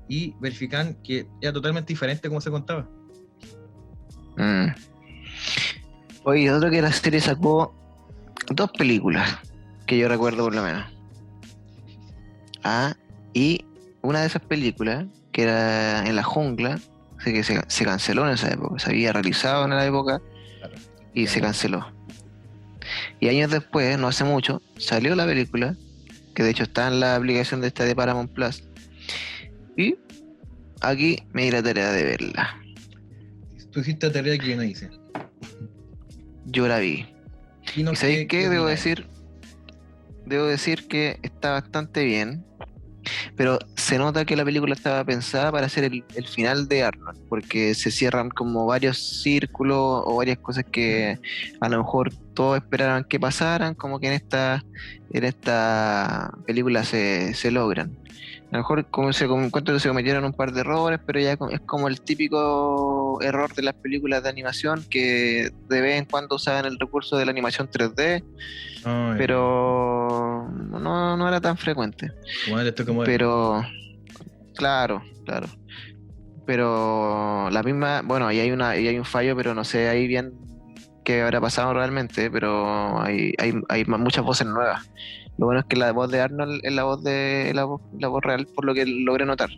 y 0.08 0.34
verifican 0.40 0.94
que 1.02 1.26
era 1.40 1.52
totalmente 1.52 1.92
diferente 1.92 2.28
como 2.28 2.40
se 2.40 2.50
contaba. 2.50 2.88
Mm. 4.36 4.91
Oye, 6.24 6.50
otro 6.52 6.70
que 6.70 6.80
la 6.80 6.92
serie 6.92 7.20
sacó 7.20 7.74
dos 8.54 8.70
películas 8.72 9.38
que 9.86 9.98
yo 9.98 10.08
recuerdo 10.08 10.44
por 10.44 10.54
lo 10.54 10.62
menos. 10.62 10.84
Ah, 12.62 12.94
y 13.32 13.64
una 14.02 14.20
de 14.20 14.26
esas 14.26 14.42
películas, 14.42 15.06
que 15.32 15.42
era 15.42 16.06
en 16.06 16.14
la 16.14 16.22
jungla, 16.22 16.78
que 17.24 17.42
se, 17.42 17.60
se 17.66 17.84
canceló 17.84 18.26
en 18.26 18.34
esa 18.34 18.50
época, 18.52 18.78
se 18.78 18.90
había 18.90 19.12
realizado 19.12 19.64
en 19.64 19.70
la 19.70 19.84
época 19.84 20.20
y 21.14 21.26
se 21.26 21.40
canceló. 21.40 21.92
Y 23.20 23.28
años 23.28 23.50
después, 23.50 23.98
no 23.98 24.08
hace 24.08 24.24
mucho, 24.24 24.62
salió 24.78 25.14
la 25.14 25.26
película, 25.26 25.76
que 26.34 26.42
de 26.42 26.50
hecho 26.50 26.64
está 26.64 26.88
en 26.88 27.00
la 27.00 27.16
aplicación 27.16 27.60
de 27.60 27.68
esta 27.68 27.84
de 27.84 27.94
Paramount 27.94 28.32
Plus. 28.32 28.64
Y 29.76 29.96
aquí 30.80 31.18
me 31.32 31.44
di 31.44 31.50
la 31.50 31.62
tarea 31.62 31.90
de 31.92 32.04
verla. 32.04 32.58
Tú 33.70 33.80
hiciste 33.80 34.06
la 34.06 34.12
tarea 34.12 34.38
que 34.38 34.50
yo 34.50 34.56
no 34.56 34.62
hice. 34.62 34.90
Yo 36.46 36.68
la 36.68 36.78
vi. 36.78 37.06
¿Y, 37.76 37.82
no 37.82 37.94
sabéis 37.94 38.26
qué? 38.28 38.48
Debo 38.48 38.66
decir, 38.66 39.06
debo 40.26 40.46
decir 40.46 40.88
que 40.88 41.18
está 41.22 41.52
bastante 41.52 42.04
bien, 42.04 42.44
pero 43.36 43.58
se 43.76 43.98
nota 43.98 44.24
que 44.24 44.36
la 44.36 44.44
película 44.44 44.74
estaba 44.74 45.04
pensada 45.04 45.50
para 45.52 45.68
ser 45.68 45.84
el, 45.84 46.26
final 46.28 46.68
de 46.68 46.84
Arnold, 46.84 47.20
porque 47.28 47.74
se 47.74 47.90
cierran 47.90 48.30
como 48.30 48.66
varios 48.66 49.22
círculos 49.22 50.02
o 50.04 50.16
varias 50.16 50.38
cosas 50.38 50.64
que 50.70 51.18
a 51.60 51.68
lo 51.68 51.78
mejor 51.78 52.12
todos 52.34 52.58
esperaban 52.58 53.04
que 53.04 53.18
pasaran, 53.18 53.74
como 53.74 54.00
que 54.00 54.08
en 54.08 54.12
esta, 54.14 54.64
en 55.12 55.24
esta 55.24 56.32
película 56.46 56.84
se, 56.84 57.34
se 57.34 57.50
logran. 57.50 57.96
A 58.52 58.56
lo 58.56 58.58
mejor 58.64 58.86
como 58.90 59.14
se 59.14 59.24
encuentro 59.24 59.72
que 59.72 59.80
se 59.80 59.88
cometieron 59.88 60.26
un 60.26 60.34
par 60.34 60.52
de 60.52 60.60
errores, 60.60 61.00
pero 61.06 61.18
ya 61.18 61.32
es 61.32 61.60
como 61.64 61.88
el 61.88 62.02
típico 62.02 63.18
error 63.22 63.54
de 63.54 63.62
las 63.62 63.72
películas 63.72 64.22
de 64.22 64.28
animación 64.28 64.84
que 64.90 65.48
de 65.70 65.80
vez 65.80 65.98
en 65.98 66.04
cuando 66.04 66.36
usaban 66.36 66.66
el 66.66 66.78
recurso 66.78 67.16
de 67.16 67.24
la 67.24 67.30
animación 67.30 67.70
3D, 67.70 68.22
pero 69.16 70.50
no, 70.52 71.16
no, 71.16 71.28
era 71.28 71.40
tan 71.40 71.56
frecuente. 71.56 72.12
pero 73.06 73.62
claro, 74.54 75.02
claro. 75.24 75.46
Pero 76.44 77.48
la 77.50 77.62
misma, 77.62 78.02
bueno, 78.02 78.26
ahí 78.26 78.38
hay 78.38 78.50
una, 78.50 78.70
ahí 78.70 78.86
hay 78.86 78.98
un 78.98 79.06
fallo, 79.06 79.34
pero 79.34 79.54
no 79.54 79.64
sé 79.64 79.88
ahí 79.88 80.06
bien 80.06 80.34
qué 81.06 81.22
habrá 81.22 81.40
pasado 81.40 81.72
realmente, 81.72 82.30
pero 82.30 83.00
hay, 83.00 83.32
hay, 83.38 83.54
hay 83.70 83.84
muchas 83.86 84.22
voces 84.22 84.46
nuevas 84.46 84.90
Lo 85.42 85.46
bueno 85.46 85.62
es 85.62 85.66
que 85.66 85.74
la 85.74 85.90
voz 85.90 86.08
de 86.08 86.20
Arnold 86.20 86.60
es 86.62 86.72
la 86.72 86.84
voz 86.84 87.02
de 87.02 87.50
la 87.52 87.64
voz, 87.64 87.80
la 87.98 88.06
voz 88.06 88.22
real, 88.22 88.46
por 88.54 88.64
lo 88.64 88.74
que 88.74 88.86
logré 88.86 89.26
notar. 89.26 89.50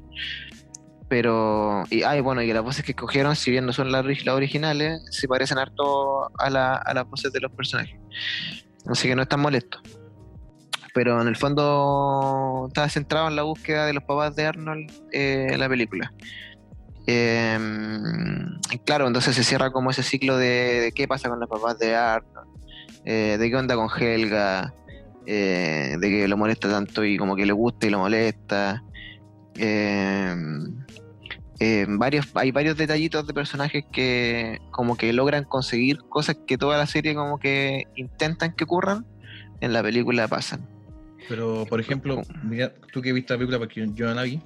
Pero, 1.11 1.85
y 1.91 2.05
ay, 2.05 2.23
bueno, 2.23 2.41
y 2.41 2.51
las 2.55 2.63
voces 2.63 2.87
que 2.87 2.93
escogieron, 2.93 3.37
si 3.37 3.51
bien 3.51 3.67
no 3.67 3.75
son 3.75 3.93
las, 3.93 4.03
originales, 4.27 5.03
se 5.11 5.29
parecen 5.29 5.59
harto 5.59 6.31
a, 6.39 6.49
la, 6.49 6.77
a 6.77 6.95
las 6.95 7.07
voces 7.07 7.35
de 7.35 7.41
los 7.41 7.53
personajes. 7.53 8.01
Así 8.87 9.09
que 9.09 9.15
no 9.15 9.21
es 9.21 9.29
tan 9.29 9.41
molesto. 9.41 9.79
Pero 10.95 11.21
en 11.21 11.29
el 11.29 11.37
fondo 11.37 12.65
estaba 12.69 12.89
centrado 12.89 13.29
en 13.29 13.37
la 13.37 13.43
búsqueda 13.43 13.85
de 13.85 13.93
los 13.93 14.05
papás 14.05 14.35
de 14.37 14.47
Arnold 14.47 14.91
eh, 15.13 15.49
en 15.51 15.61
la 15.61 15.69
película. 15.69 16.15
Eh, 17.07 17.59
claro, 18.87 19.07
entonces 19.07 19.37
se 19.37 19.45
cierra 19.45 19.71
como 19.71 19.91
ese 19.91 20.03
ciclo 20.03 20.39
de, 20.39 20.95
qué 20.97 21.07
pasa 21.07 21.29
con 21.29 21.41
los 21.41 21.49
papás 21.51 21.79
de 21.79 21.95
Arnold, 21.95 22.49
eh, 23.05 23.37
de 23.39 23.51
qué 23.51 23.55
onda 23.55 23.77
con 23.77 23.91
Helga, 23.95 24.73
de 25.27 25.99
que 26.01 26.29
lo 26.29 26.37
molesta 26.37 26.69
tanto 26.69 27.05
y 27.05 27.17
como 27.17 27.37
que 27.37 27.47
le 27.47 27.53
gusta 27.53 27.87
y 27.87 27.91
lo 27.91 27.99
molesta. 27.99 28.83
varios, 31.89 32.27
hay 32.35 32.51
varios 32.51 32.77
detallitos 32.77 33.27
de 33.27 33.35
personajes 33.35 33.85
que 33.93 34.59
como 34.71 34.97
que 34.97 35.13
logran 35.13 35.45
conseguir 35.45 35.99
cosas 36.09 36.37
que 36.47 36.59
toda 36.59 36.77
la 36.79 36.87
serie 36.87 37.15
como 37.15 37.39
que 37.39 37.85
intentan 37.97 38.53
que 38.55 38.65
ocurran, 38.65 39.07
en 39.61 39.73
la 39.73 39.83
película 39.83 40.29
pasan. 40.29 40.69
Pero, 41.29 41.65
por 41.67 41.81
ejemplo, 41.81 42.21
mira, 42.43 42.75
tú 42.93 43.01
que 43.01 43.13
viste 43.13 43.33
la 43.33 43.39
película, 43.39 43.59
porque 43.59 43.89
yo 43.95 44.07
no 44.07 44.15
la 44.15 44.25
vi, 44.25 44.43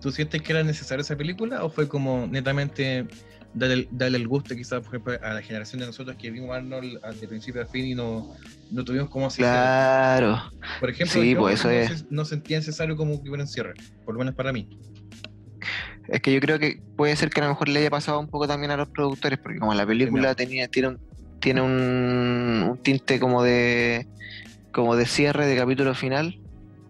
¿tú 0.00 0.12
sientes 0.12 0.42
que 0.42 0.52
era 0.52 0.62
necesaria 0.62 1.00
esa 1.02 1.16
película 1.16 1.64
o 1.64 1.70
fue 1.70 1.88
como 1.88 2.28
netamente 2.28 3.06
darle, 3.54 3.88
el 4.16 4.28
gusto 4.28 4.54
quizás, 4.54 4.80
por 4.80 4.88
ejemplo, 4.88 5.14
a 5.22 5.34
la 5.34 5.42
generación 5.42 5.80
de 5.80 5.86
nosotros 5.86 6.16
que 6.16 6.30
vimos 6.30 6.54
Arnold 6.54 7.00
de 7.20 7.28
principio 7.28 7.62
a 7.62 7.66
fin 7.66 7.86
y 7.86 7.94
no, 7.94 8.34
no 8.70 8.84
tuvimos 8.84 9.08
como 9.08 9.26
así? 9.26 9.42
Claro. 9.42 10.42
Por 10.80 10.90
ejemplo, 10.90 11.22
sí, 11.22 11.34
pues 11.34 11.60
eso 11.60 11.68
no, 11.68 11.74
es. 11.74 12.10
no 12.10 12.24
sentía 12.24 12.58
necesario 12.58 12.96
como 12.96 13.22
que 13.22 13.28
hubiera 13.28 13.44
un 13.44 13.48
cierre, 13.48 13.74
por 14.04 14.14
lo 14.14 14.18
menos 14.18 14.34
para 14.34 14.52
mí. 14.52 14.68
Es 16.08 16.20
que 16.20 16.32
yo 16.34 16.40
creo 16.40 16.58
que 16.58 16.82
puede 16.96 17.16
ser 17.16 17.30
que 17.30 17.40
a 17.40 17.44
lo 17.44 17.50
mejor 17.50 17.68
le 17.68 17.80
haya 17.80 17.90
pasado 17.90 18.20
un 18.20 18.28
poco 18.28 18.46
también 18.46 18.70
a 18.70 18.76
los 18.76 18.88
productores, 18.88 19.38
porque 19.38 19.58
como 19.58 19.72
la 19.72 19.86
película 19.86 20.34
tenía, 20.34 20.68
tiene 20.68 20.88
un, 20.88 21.00
tiene 21.40 21.62
un 21.62 22.78
tinte 22.82 23.18
como 23.18 23.42
de 23.42 24.06
como 24.72 24.96
de 24.96 25.06
cierre 25.06 25.46
de 25.46 25.56
capítulo 25.56 25.94
final, 25.94 26.40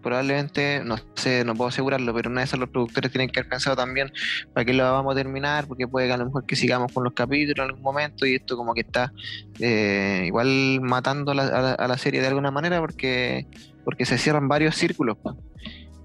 probablemente, 0.04 0.82
no 0.84 0.96
sé, 1.14 1.44
no 1.44 1.54
puedo 1.54 1.68
asegurarlo, 1.68 2.12
pero 2.14 2.30
una 2.30 2.42
de 2.42 2.44
esas 2.44 2.60
los 2.60 2.68
productores 2.68 3.10
tienen 3.10 3.30
que 3.30 3.40
haber 3.40 3.48
pensado 3.48 3.74
también 3.74 4.12
para 4.52 4.64
qué 4.64 4.74
lo 4.74 4.84
vamos 4.84 5.12
a 5.12 5.16
terminar, 5.16 5.66
porque 5.66 5.88
puede 5.88 6.06
que 6.06 6.12
a 6.12 6.16
lo 6.18 6.26
mejor 6.26 6.44
que 6.44 6.54
sigamos 6.54 6.92
con 6.92 7.02
los 7.04 7.14
capítulos 7.14 7.56
en 7.56 7.70
algún 7.70 7.82
momento 7.82 8.26
y 8.26 8.34
esto 8.34 8.56
como 8.56 8.74
que 8.74 8.82
está 8.82 9.12
eh, 9.58 10.24
igual 10.26 10.80
matando 10.82 11.32
a, 11.32 11.88
la, 11.88 11.98
serie 11.98 12.20
de 12.20 12.26
alguna 12.26 12.50
manera 12.50 12.80
porque, 12.80 13.46
porque 13.82 14.04
se 14.04 14.18
cierran 14.18 14.46
varios 14.46 14.76
círculos. 14.76 15.16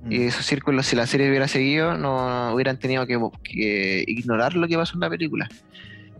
Y 0.10 0.20
mm. 0.20 0.28
esos 0.30 0.46
círculos, 0.46 0.86
si 0.86 0.96
la 0.96 1.06
serie 1.06 1.28
hubiera 1.28 1.50
seguido, 1.50 1.98
no 1.98 2.54
hubieran 2.54 2.80
tenido 2.80 3.06
que, 3.06 4.06
ignorar 4.08 4.56
lo 4.56 4.68
que 4.68 4.78
pasó 4.78 4.94
en 4.94 5.02
la 5.02 5.10
película. 5.10 5.50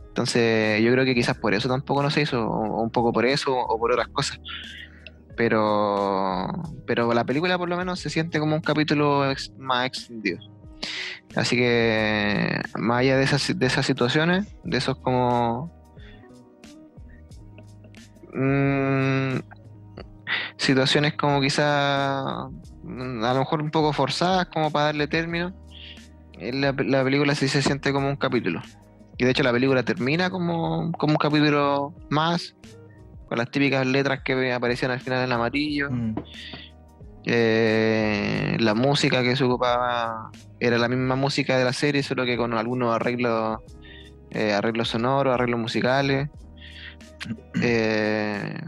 Entonces, 0.10 0.84
yo 0.84 0.92
creo 0.92 1.06
que 1.06 1.16
quizás 1.16 1.38
por 1.38 1.54
eso 1.54 1.70
tampoco 1.70 2.04
no 2.04 2.10
se 2.12 2.22
hizo, 2.24 2.46
o 2.46 2.84
un 2.84 2.90
poco 2.90 3.14
por 3.14 3.26
eso, 3.26 3.58
o 3.58 3.80
por 3.80 3.94
otras 3.94 4.10
cosas 4.10 4.42
pero 5.40 6.52
pero 6.86 7.14
la 7.14 7.24
película 7.24 7.58
por 7.58 7.70
lo 7.70 7.78
menos 7.78 8.02
se 8.02 8.10
siente 8.10 8.42
como 8.42 8.58
un 8.58 8.62
capítulo 8.62 9.24
más 9.58 9.86
extendido. 9.86 10.40
Así 11.34 11.56
que 11.56 12.60
más 12.78 13.00
allá 13.00 13.16
de 13.16 13.24
esas, 13.24 13.58
de 13.58 13.66
esas 13.66 13.86
situaciones, 13.86 14.54
de 14.66 14.78
esos 14.78 14.98
como 14.98 15.72
mm, 18.34 19.40
situaciones 20.58 21.14
como 21.14 21.40
quizá 21.40 22.50
mm, 22.84 23.24
a 23.24 23.34
lo 23.34 23.40
mejor 23.40 23.62
un 23.62 23.72
poco 23.72 23.94
forzadas 23.94 24.48
como 24.48 24.72
para 24.72 24.88
darle 24.88 25.08
término, 25.08 25.56
eh, 26.34 26.52
la, 26.52 26.76
la 26.78 27.02
película 27.02 27.34
sí 27.34 27.48
se 27.48 27.62
siente 27.62 27.94
como 27.94 28.10
un 28.10 28.18
capítulo. 28.18 28.62
Y 29.18 29.24
de 29.24 29.32
hecho 29.32 29.44
la 29.44 29.54
película 29.54 29.84
termina 29.84 30.30
como, 30.30 30.92
como 30.94 31.14
un 31.14 31.18
capítulo 31.18 31.94
más, 32.10 32.56
con 33.30 33.38
las 33.38 33.52
típicas 33.52 33.86
letras 33.86 34.22
que 34.26 34.52
aparecían 34.52 34.92
al 34.92 35.00
final 35.00 35.24
en 35.24 35.32
amarillo. 35.32 35.90
Mm. 35.92 36.16
Eh, 37.26 38.58
la 38.60 38.74
música 38.74 39.22
que 39.22 39.36
se 39.36 39.44
ocupaba 39.44 40.32
era 40.60 40.80
la 40.80 40.88
misma 40.88 41.16
música 41.16 41.58
de 41.60 41.64
la 41.64 41.74
serie, 41.74 42.02
solo 42.02 42.26
que 42.26 42.36
con 42.38 42.56
algunos 42.56 42.94
arreglos, 42.96 43.60
eh, 44.32 44.54
arreglos 44.54 44.90
sonoros, 44.90 45.34
arreglos 45.34 45.60
musicales. 45.60 46.30
Eh, 47.62 48.60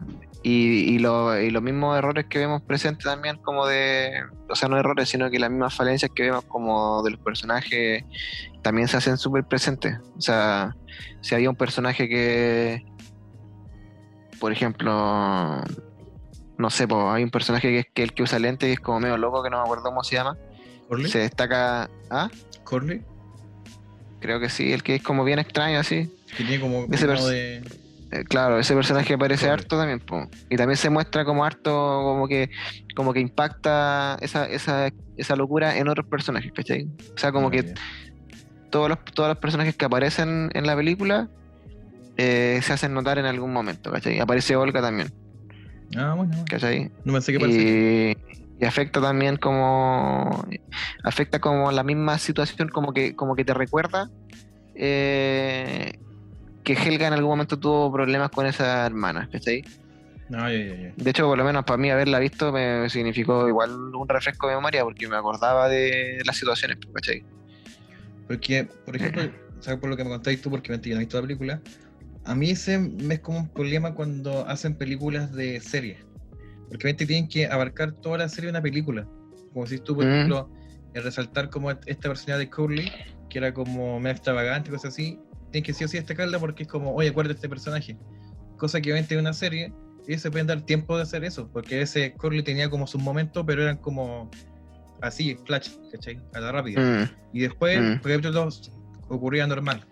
y, 0.44 1.00
los 1.00 1.62
mismos 1.62 1.98
errores 1.98 2.26
que 2.26 2.40
vemos 2.40 2.62
presentes 2.64 3.06
también 3.06 3.38
como 3.38 3.66
de, 3.68 4.12
o 4.50 4.56
sea, 4.56 4.70
no 4.70 4.78
errores, 4.78 5.10
sino 5.10 5.30
que 5.30 5.40
las 5.40 5.50
mismas 5.50 5.76
falencias 5.76 6.12
que 6.14 6.24
vemos 6.24 6.44
como 6.46 7.04
de 7.04 7.12
los 7.12 7.20
personajes 7.20 8.04
también 8.62 8.88
se 8.88 8.98
hacen 8.98 9.18
súper 9.18 9.44
presentes. 9.44 9.98
O 10.18 10.22
sea, 10.22 10.76
si 11.22 11.36
había 11.36 11.50
un 11.50 11.56
personaje 11.56 12.08
que, 12.10 12.84
por 14.42 14.52
ejemplo, 14.52 15.64
no 16.58 16.70
sé, 16.72 16.88
pues, 16.88 17.00
hay 17.06 17.24
un 17.24 17.30
personaje 17.30 17.70
que 17.70 17.80
es 17.80 17.86
que 17.94 18.02
el 18.02 18.14
que 18.14 18.24
usa 18.24 18.40
lente 18.40 18.68
y 18.68 18.72
es 18.72 18.80
como 18.80 19.00
medio 19.00 19.16
loco, 19.16 19.44
que 19.44 19.52
no 19.52 19.58
me 19.58 19.64
acuerdo 19.64 19.84
cómo 19.84 20.04
se 20.04 20.16
llama. 20.16 20.36
¿Corley? 20.90 21.12
Se 21.12 21.20
destaca. 21.20 21.92
¿Ah? 22.10 22.30
¿Corley? 22.64 23.04
Creo 24.20 24.40
que 24.40 24.50
sí, 24.50 24.74
el 24.74 24.82
que 24.82 24.96
es 24.96 25.04
como 25.04 25.24
bien 25.24 25.38
extraño 25.38 25.80
así. 25.80 26.12
Que 26.36 26.44
tiene 26.44 26.60
como 26.60 26.88
ese 26.92 27.06
de... 27.06 27.64
Eh, 28.14 28.24
claro, 28.26 28.60
ese 28.60 28.74
personaje 28.74 29.14
aparece 29.14 29.48
harto 29.48 29.78
también, 29.78 30.00
po. 30.00 30.28
y 30.50 30.58
también 30.58 30.76
se 30.76 30.90
muestra 30.90 31.24
como 31.24 31.46
harto, 31.46 31.72
como 31.72 32.28
que, 32.28 32.50
como 32.94 33.14
que 33.14 33.22
impacta 33.22 34.18
esa, 34.22 34.48
esa, 34.48 34.90
esa 35.16 35.36
locura 35.38 35.78
en 35.78 35.88
otros 35.88 36.08
personajes, 36.08 36.52
¿cachai? 36.52 36.90
O 37.16 37.18
sea, 37.18 37.32
como 37.32 37.50
que 37.52 37.74
todos 38.70 38.90
los, 38.90 38.98
todos 39.14 39.30
los 39.30 39.38
personajes 39.38 39.76
que 39.76 39.86
aparecen 39.86 40.50
en 40.54 40.68
la 40.68 40.76
película 40.76 41.30
eh, 42.18 42.60
se 42.64 42.74
hacen 42.74 42.94
notar 42.94 43.18
en 43.18 43.26
algún 43.26 43.54
momento, 43.54 43.92
¿cachai? 43.92 44.20
Aparece 44.20 44.56
Olga 44.56 44.82
también. 44.82 45.12
Ah, 45.96 46.14
bueno. 46.16 46.34
¿Cachai? 46.50 46.92
No 47.04 47.14
pensé 47.14 47.38
que 47.38 48.18
y, 48.18 48.62
y 48.62 48.66
afecta 48.66 49.02
también 49.02 49.38
como. 49.38 50.46
Afecta 51.04 51.40
como 51.40 51.72
la 51.72 51.84
misma 51.84 52.18
situación, 52.18 52.70
como 52.70 52.94
que, 52.94 53.16
como 53.16 53.36
que 53.36 53.44
te 53.44 53.54
recuerda 53.54 54.10
eh, 54.76 55.94
que 56.64 56.74
Helga 56.74 57.08
en 57.08 57.14
algún 57.14 57.32
momento 57.32 57.60
tuvo 57.60 57.92
problemas 57.92 58.30
con 58.30 58.46
esa 58.46 58.86
hermana, 58.86 59.28
¿cachai? 59.32 59.64
No, 60.30 60.48
De 60.48 60.94
hecho, 61.06 61.28
por 61.28 61.38
lo 61.38 61.44
menos 61.44 61.66
para 61.66 61.78
mí 61.78 61.92
haberla 61.92 62.18
visto 62.18 62.54
me 62.54 62.90
significó 62.90 63.50
igual 63.50 63.72
un 63.94 64.08
refresco 64.08 64.48
de 64.48 64.56
memoria 64.56 64.84
porque 64.84 65.08
me 65.08 65.18
acordaba 65.18 65.68
de 65.68 66.22
las 66.26 66.38
situaciones, 66.38 66.78
¿cachai? 66.94 67.24
Porque, 68.28 68.64
por 68.86 68.96
ejemplo, 68.96 69.24
¿sabes 69.60 69.80
por 69.82 69.90
lo 69.90 69.98
que 69.98 70.06
me 70.06 70.10
contáis 70.10 70.42
tú? 70.42 70.50
Porque 70.50 70.72
me 70.72 70.78
no 70.78 70.96
he 70.96 71.00
visto 71.00 71.18
la 71.18 71.28
película 71.28 71.62
a 72.26 72.36
mí 72.36 72.52
ese 72.52 72.78
me 72.78 73.16
es 73.16 73.20
como 73.22 73.40
un 73.40 73.50
problema 73.50 73.94
cuando 73.94 74.48
hacen 74.48 74.76
películas 74.76 75.32
de 75.34 75.60
series. 75.60 76.06
Porque 76.70 76.88
obviamente 76.88 77.06
tienen 77.06 77.28
que 77.28 77.48
abarcar 77.48 77.94
toda 77.94 78.20
la 78.20 78.30
serie 78.30 78.48
de 78.48 78.52
una 78.52 78.62
película. 78.62 79.08
Como 79.54 79.66
si 79.66 79.80
tú, 79.80 79.96
por 79.96 80.06
mm. 80.06 80.10
ejemplo, 80.10 80.50
el 80.94 81.04
resaltar 81.04 81.50
como 81.50 81.72
esta 81.72 82.10
personalidad 82.10 82.40
de 82.40 82.50
Curly, 82.50 82.92
que 83.30 83.40
era 83.40 83.54
como 83.54 84.00
más 84.00 84.14
extravagante, 84.14 84.70
cosas 84.70 84.94
así, 84.94 85.20
tienes 85.52 85.68
que 85.68 85.74
sí 85.74 85.84
o 85.84 85.88
sí 85.88 85.98
destacarla 85.98 86.40
porque 86.40 86.64
es 86.64 86.70
como, 86.70 86.94
oye, 86.94 87.10
acuérdate 87.10 87.36
este 87.36 87.50
personaje. 87.50 87.98
Cosa 88.58 88.80
que 88.80 88.92
obviamente 88.92 89.16
en 89.16 89.22
una 89.22 89.34
serie, 89.34 89.74
ellos 90.08 90.22
se 90.22 90.32
pueden 90.32 90.48
dar 90.48 90.62
tiempo 90.62 90.96
de 90.96 91.04
hacer 91.04 91.24
eso, 91.24 91.50
porque 91.52 91.82
ese 91.82 92.14
Curly 92.14 92.44
tenía 92.44 92.70
como 92.70 92.88
sus 92.88 93.02
momentos, 93.02 93.44
pero 93.46 93.64
eran 93.64 93.78
como 93.78 94.30
así, 95.02 95.38
flash, 95.46 95.72
¿cachai? 95.92 96.22
A 96.34 96.40
la 96.40 96.52
rápida. 96.52 96.80
Mm. 96.80 97.10
Y 97.34 97.40
después, 97.42 97.82
mm. 97.82 98.02
por 98.02 98.12
ejemplo, 98.12 98.50
ocurría 99.10 99.48
normal 99.48 99.86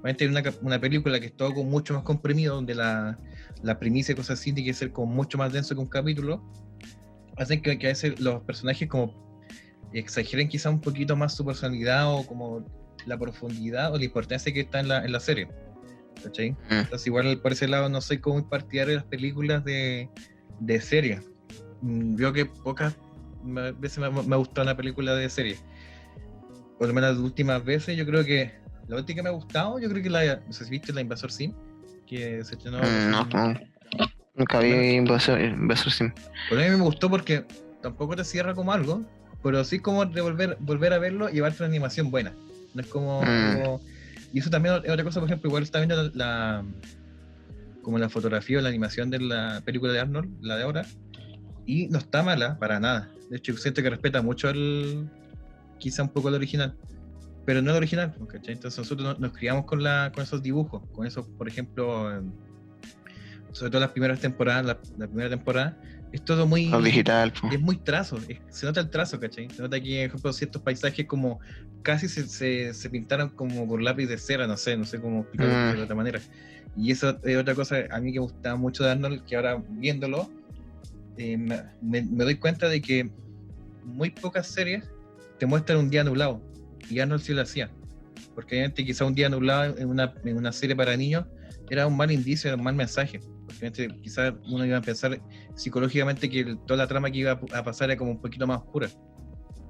obviamente 0.00 0.28
una, 0.28 0.42
una 0.62 0.80
película 0.80 1.20
que 1.20 1.26
es 1.26 1.36
todo 1.36 1.52
mucho 1.64 1.94
más 1.94 2.02
comprimido, 2.02 2.54
donde 2.54 2.74
la, 2.74 3.18
la 3.62 3.78
primicia 3.78 4.12
y 4.12 4.16
cosas 4.16 4.38
así 4.38 4.52
tiene 4.52 4.68
que 4.68 4.74
ser 4.74 4.92
como 4.92 5.12
mucho 5.12 5.38
más 5.38 5.52
denso 5.52 5.74
que 5.74 5.80
un 5.80 5.88
capítulo, 5.88 6.42
hacen 7.36 7.62
que, 7.62 7.78
que 7.78 7.86
a 7.86 7.90
veces 7.90 8.18
los 8.20 8.42
personajes 8.42 8.88
como 8.88 9.28
exageren 9.92 10.48
quizá 10.48 10.70
un 10.70 10.80
poquito 10.80 11.16
más 11.16 11.34
su 11.34 11.44
personalidad 11.44 12.12
o 12.12 12.26
como 12.26 12.64
la 13.06 13.18
profundidad 13.18 13.92
o 13.92 13.98
la 13.98 14.04
importancia 14.04 14.52
que 14.52 14.60
está 14.60 14.80
en 14.80 14.88
la, 14.88 15.04
en 15.04 15.12
la 15.12 15.20
serie. 15.20 15.48
¿Cachai? 16.22 16.50
Mm. 16.50 16.56
Entonces 16.70 17.06
igual 17.06 17.40
por 17.40 17.52
ese 17.52 17.68
lado 17.68 17.88
no 17.88 18.00
soy 18.00 18.18
como 18.18 18.36
un 18.36 18.48
partidario 18.48 18.90
de 18.90 18.96
las 18.96 19.06
películas 19.06 19.64
de, 19.64 20.10
de 20.60 20.80
serie. 20.80 21.20
Mm, 21.80 22.16
veo 22.16 22.32
que 22.32 22.46
pocas 22.46 22.96
veces 23.78 23.98
me, 23.98 24.10
me 24.10 24.34
ha 24.34 24.38
gustado 24.38 24.62
una 24.62 24.76
película 24.76 25.14
de 25.14 25.28
serie. 25.30 25.56
Por 26.78 26.88
lo 26.88 26.94
menos 26.94 27.16
las 27.16 27.20
últimas 27.20 27.64
veces 27.64 27.96
yo 27.96 28.04
creo 28.04 28.24
que 28.24 28.52
la 28.88 28.96
última 28.96 29.16
que 29.16 29.22
me 29.22 29.28
ha 29.28 29.32
gustado, 29.32 29.78
yo 29.78 29.88
creo 29.88 30.02
que 30.02 30.10
la. 30.10 30.36
No 30.46 30.52
sé 30.52 30.64
si 30.64 30.70
viste 30.70 30.92
la 30.92 31.00
Invasor 31.00 31.30
Sim, 31.30 31.52
que 32.06 32.44
se 32.44 32.54
estrenó. 32.54 32.78
Mm, 32.78 33.10
no, 33.10 33.24
no. 33.26 33.60
Nunca 34.34 34.60
vi 34.60 34.96
Invasor, 34.96 35.40
Invasor 35.40 35.92
Sim. 35.92 36.12
Por 36.48 36.58
a 36.58 36.64
mí 36.64 36.70
me 36.70 36.82
gustó 36.82 37.10
porque 37.10 37.44
tampoco 37.82 38.16
te 38.16 38.24
cierra 38.24 38.54
como 38.54 38.72
algo, 38.72 39.04
pero 39.42 39.62
sí 39.64 39.78
como 39.78 40.06
de 40.06 40.20
volver, 40.20 40.56
volver 40.60 40.92
a 40.92 40.98
verlo 40.98 41.28
y 41.28 41.34
llevarte 41.34 41.62
una 41.62 41.68
animación 41.68 42.10
buena. 42.10 42.32
No 42.74 42.80
es 42.80 42.86
como, 42.86 43.22
mm. 43.22 43.80
Y 44.32 44.40
eso 44.40 44.50
también 44.50 44.74
es 44.84 44.90
otra 44.90 45.04
cosa, 45.04 45.20
por 45.20 45.28
ejemplo, 45.28 45.48
igual 45.48 45.62
está 45.62 45.78
viendo 45.78 46.10
la, 46.14 46.64
como 47.82 47.98
la 47.98 48.08
fotografía 48.08 48.58
o 48.58 48.60
la 48.60 48.68
animación 48.68 49.10
de 49.10 49.20
la 49.20 49.62
película 49.64 49.92
de 49.92 50.00
Arnold, 50.00 50.30
la 50.42 50.56
de 50.56 50.62
ahora, 50.62 50.86
Y 51.66 51.88
no 51.88 51.98
está 51.98 52.22
mala 52.22 52.58
para 52.58 52.80
nada. 52.80 53.10
De 53.30 53.36
hecho, 53.36 53.56
siento 53.56 53.82
que 53.82 53.90
respeta 53.90 54.22
mucho 54.22 54.48
el. 54.48 55.08
quizá 55.78 56.02
un 56.02 56.10
poco 56.10 56.28
el 56.28 56.34
original. 56.34 56.74
Pero 57.48 57.62
no 57.62 57.70
el 57.70 57.78
original, 57.78 58.14
¿cachai? 58.28 58.52
Entonces 58.52 58.76
nosotros 58.76 59.18
nos, 59.18 59.32
criamos 59.32 59.64
con, 59.64 59.82
la, 59.82 60.12
con 60.14 60.22
esos 60.22 60.42
dibujos, 60.42 60.82
con 60.92 61.06
esos, 61.06 61.26
por 61.28 61.48
ejemplo, 61.48 62.22
sobre 63.52 63.70
todo 63.70 63.80
las 63.80 63.92
primeras 63.92 64.20
temporadas, 64.20 64.66
la, 64.66 65.06
primera 65.06 65.30
temporada, 65.30 65.80
es 66.12 66.22
todo 66.22 66.46
muy. 66.46 66.70
digital. 66.84 67.32
Es 67.50 67.58
muy 67.58 67.78
trazo, 67.78 68.18
se 68.50 68.66
nota 68.66 68.80
el 68.80 68.90
trazo, 68.90 69.18
¿cachai? 69.18 69.48
Se 69.48 69.62
nota 69.62 69.80
que, 69.80 69.96
por 69.96 70.08
ejemplo, 70.08 70.32
ciertos 70.34 70.60
paisajes 70.60 71.06
como 71.06 71.40
casi 71.80 72.06
se, 72.06 72.74
se, 72.74 72.90
pintaron 72.90 73.30
como 73.30 73.66
por 73.66 73.80
lápiz 73.80 74.08
de 74.08 74.18
cera, 74.18 74.46
no 74.46 74.58
sé, 74.58 74.76
no 74.76 74.84
sé 74.84 75.00
cómo 75.00 75.20
explicarlo 75.20 75.72
de 75.72 75.78
mm. 75.78 75.84
otra 75.84 75.96
manera. 75.96 76.20
Y 76.76 76.90
eso 76.90 77.18
es 77.24 77.38
otra 77.38 77.54
cosa 77.54 77.76
a 77.90 77.98
mí 77.98 78.12
que 78.12 78.18
me 78.18 78.26
gustaba 78.26 78.56
mucho 78.56 78.84
de 78.84 78.90
Arnold, 78.90 79.24
que 79.24 79.36
ahora 79.36 79.62
viéndolo, 79.70 80.30
eh, 81.16 81.38
me, 81.38 81.62
me, 81.80 82.02
doy 82.02 82.34
cuenta 82.34 82.68
de 82.68 82.82
que 82.82 83.10
muy 83.84 84.10
pocas 84.10 84.48
series 84.48 84.84
te 85.38 85.46
muestran 85.46 85.78
un 85.78 85.88
día 85.88 86.04
nublado. 86.04 86.42
Y 86.90 87.00
Arnold 87.00 87.22
sí 87.22 87.34
lo 87.34 87.42
hacía. 87.42 87.70
Porque 88.34 88.56
obviamente 88.56 88.84
quizá 88.84 89.04
un 89.04 89.14
día 89.14 89.28
nublado 89.28 89.76
en 89.76 89.88
una, 89.88 90.14
en 90.24 90.36
una 90.36 90.52
serie 90.52 90.76
para 90.76 90.96
niños 90.96 91.26
era 91.70 91.86
un 91.86 91.96
mal 91.96 92.10
indicio, 92.10 92.48
era 92.48 92.56
un 92.56 92.64
mal 92.64 92.74
mensaje. 92.74 93.20
Porque 93.46 93.88
quizás 94.02 94.34
uno 94.48 94.64
iba 94.64 94.78
a 94.78 94.82
pensar 94.82 95.20
psicológicamente 95.54 96.28
que 96.28 96.56
toda 96.66 96.76
la 96.76 96.86
trama 96.86 97.10
que 97.10 97.18
iba 97.18 97.32
a 97.32 97.64
pasar 97.64 97.90
era 97.90 97.98
como 97.98 98.12
un 98.12 98.20
poquito 98.20 98.46
más 98.46 98.58
oscura. 98.58 98.88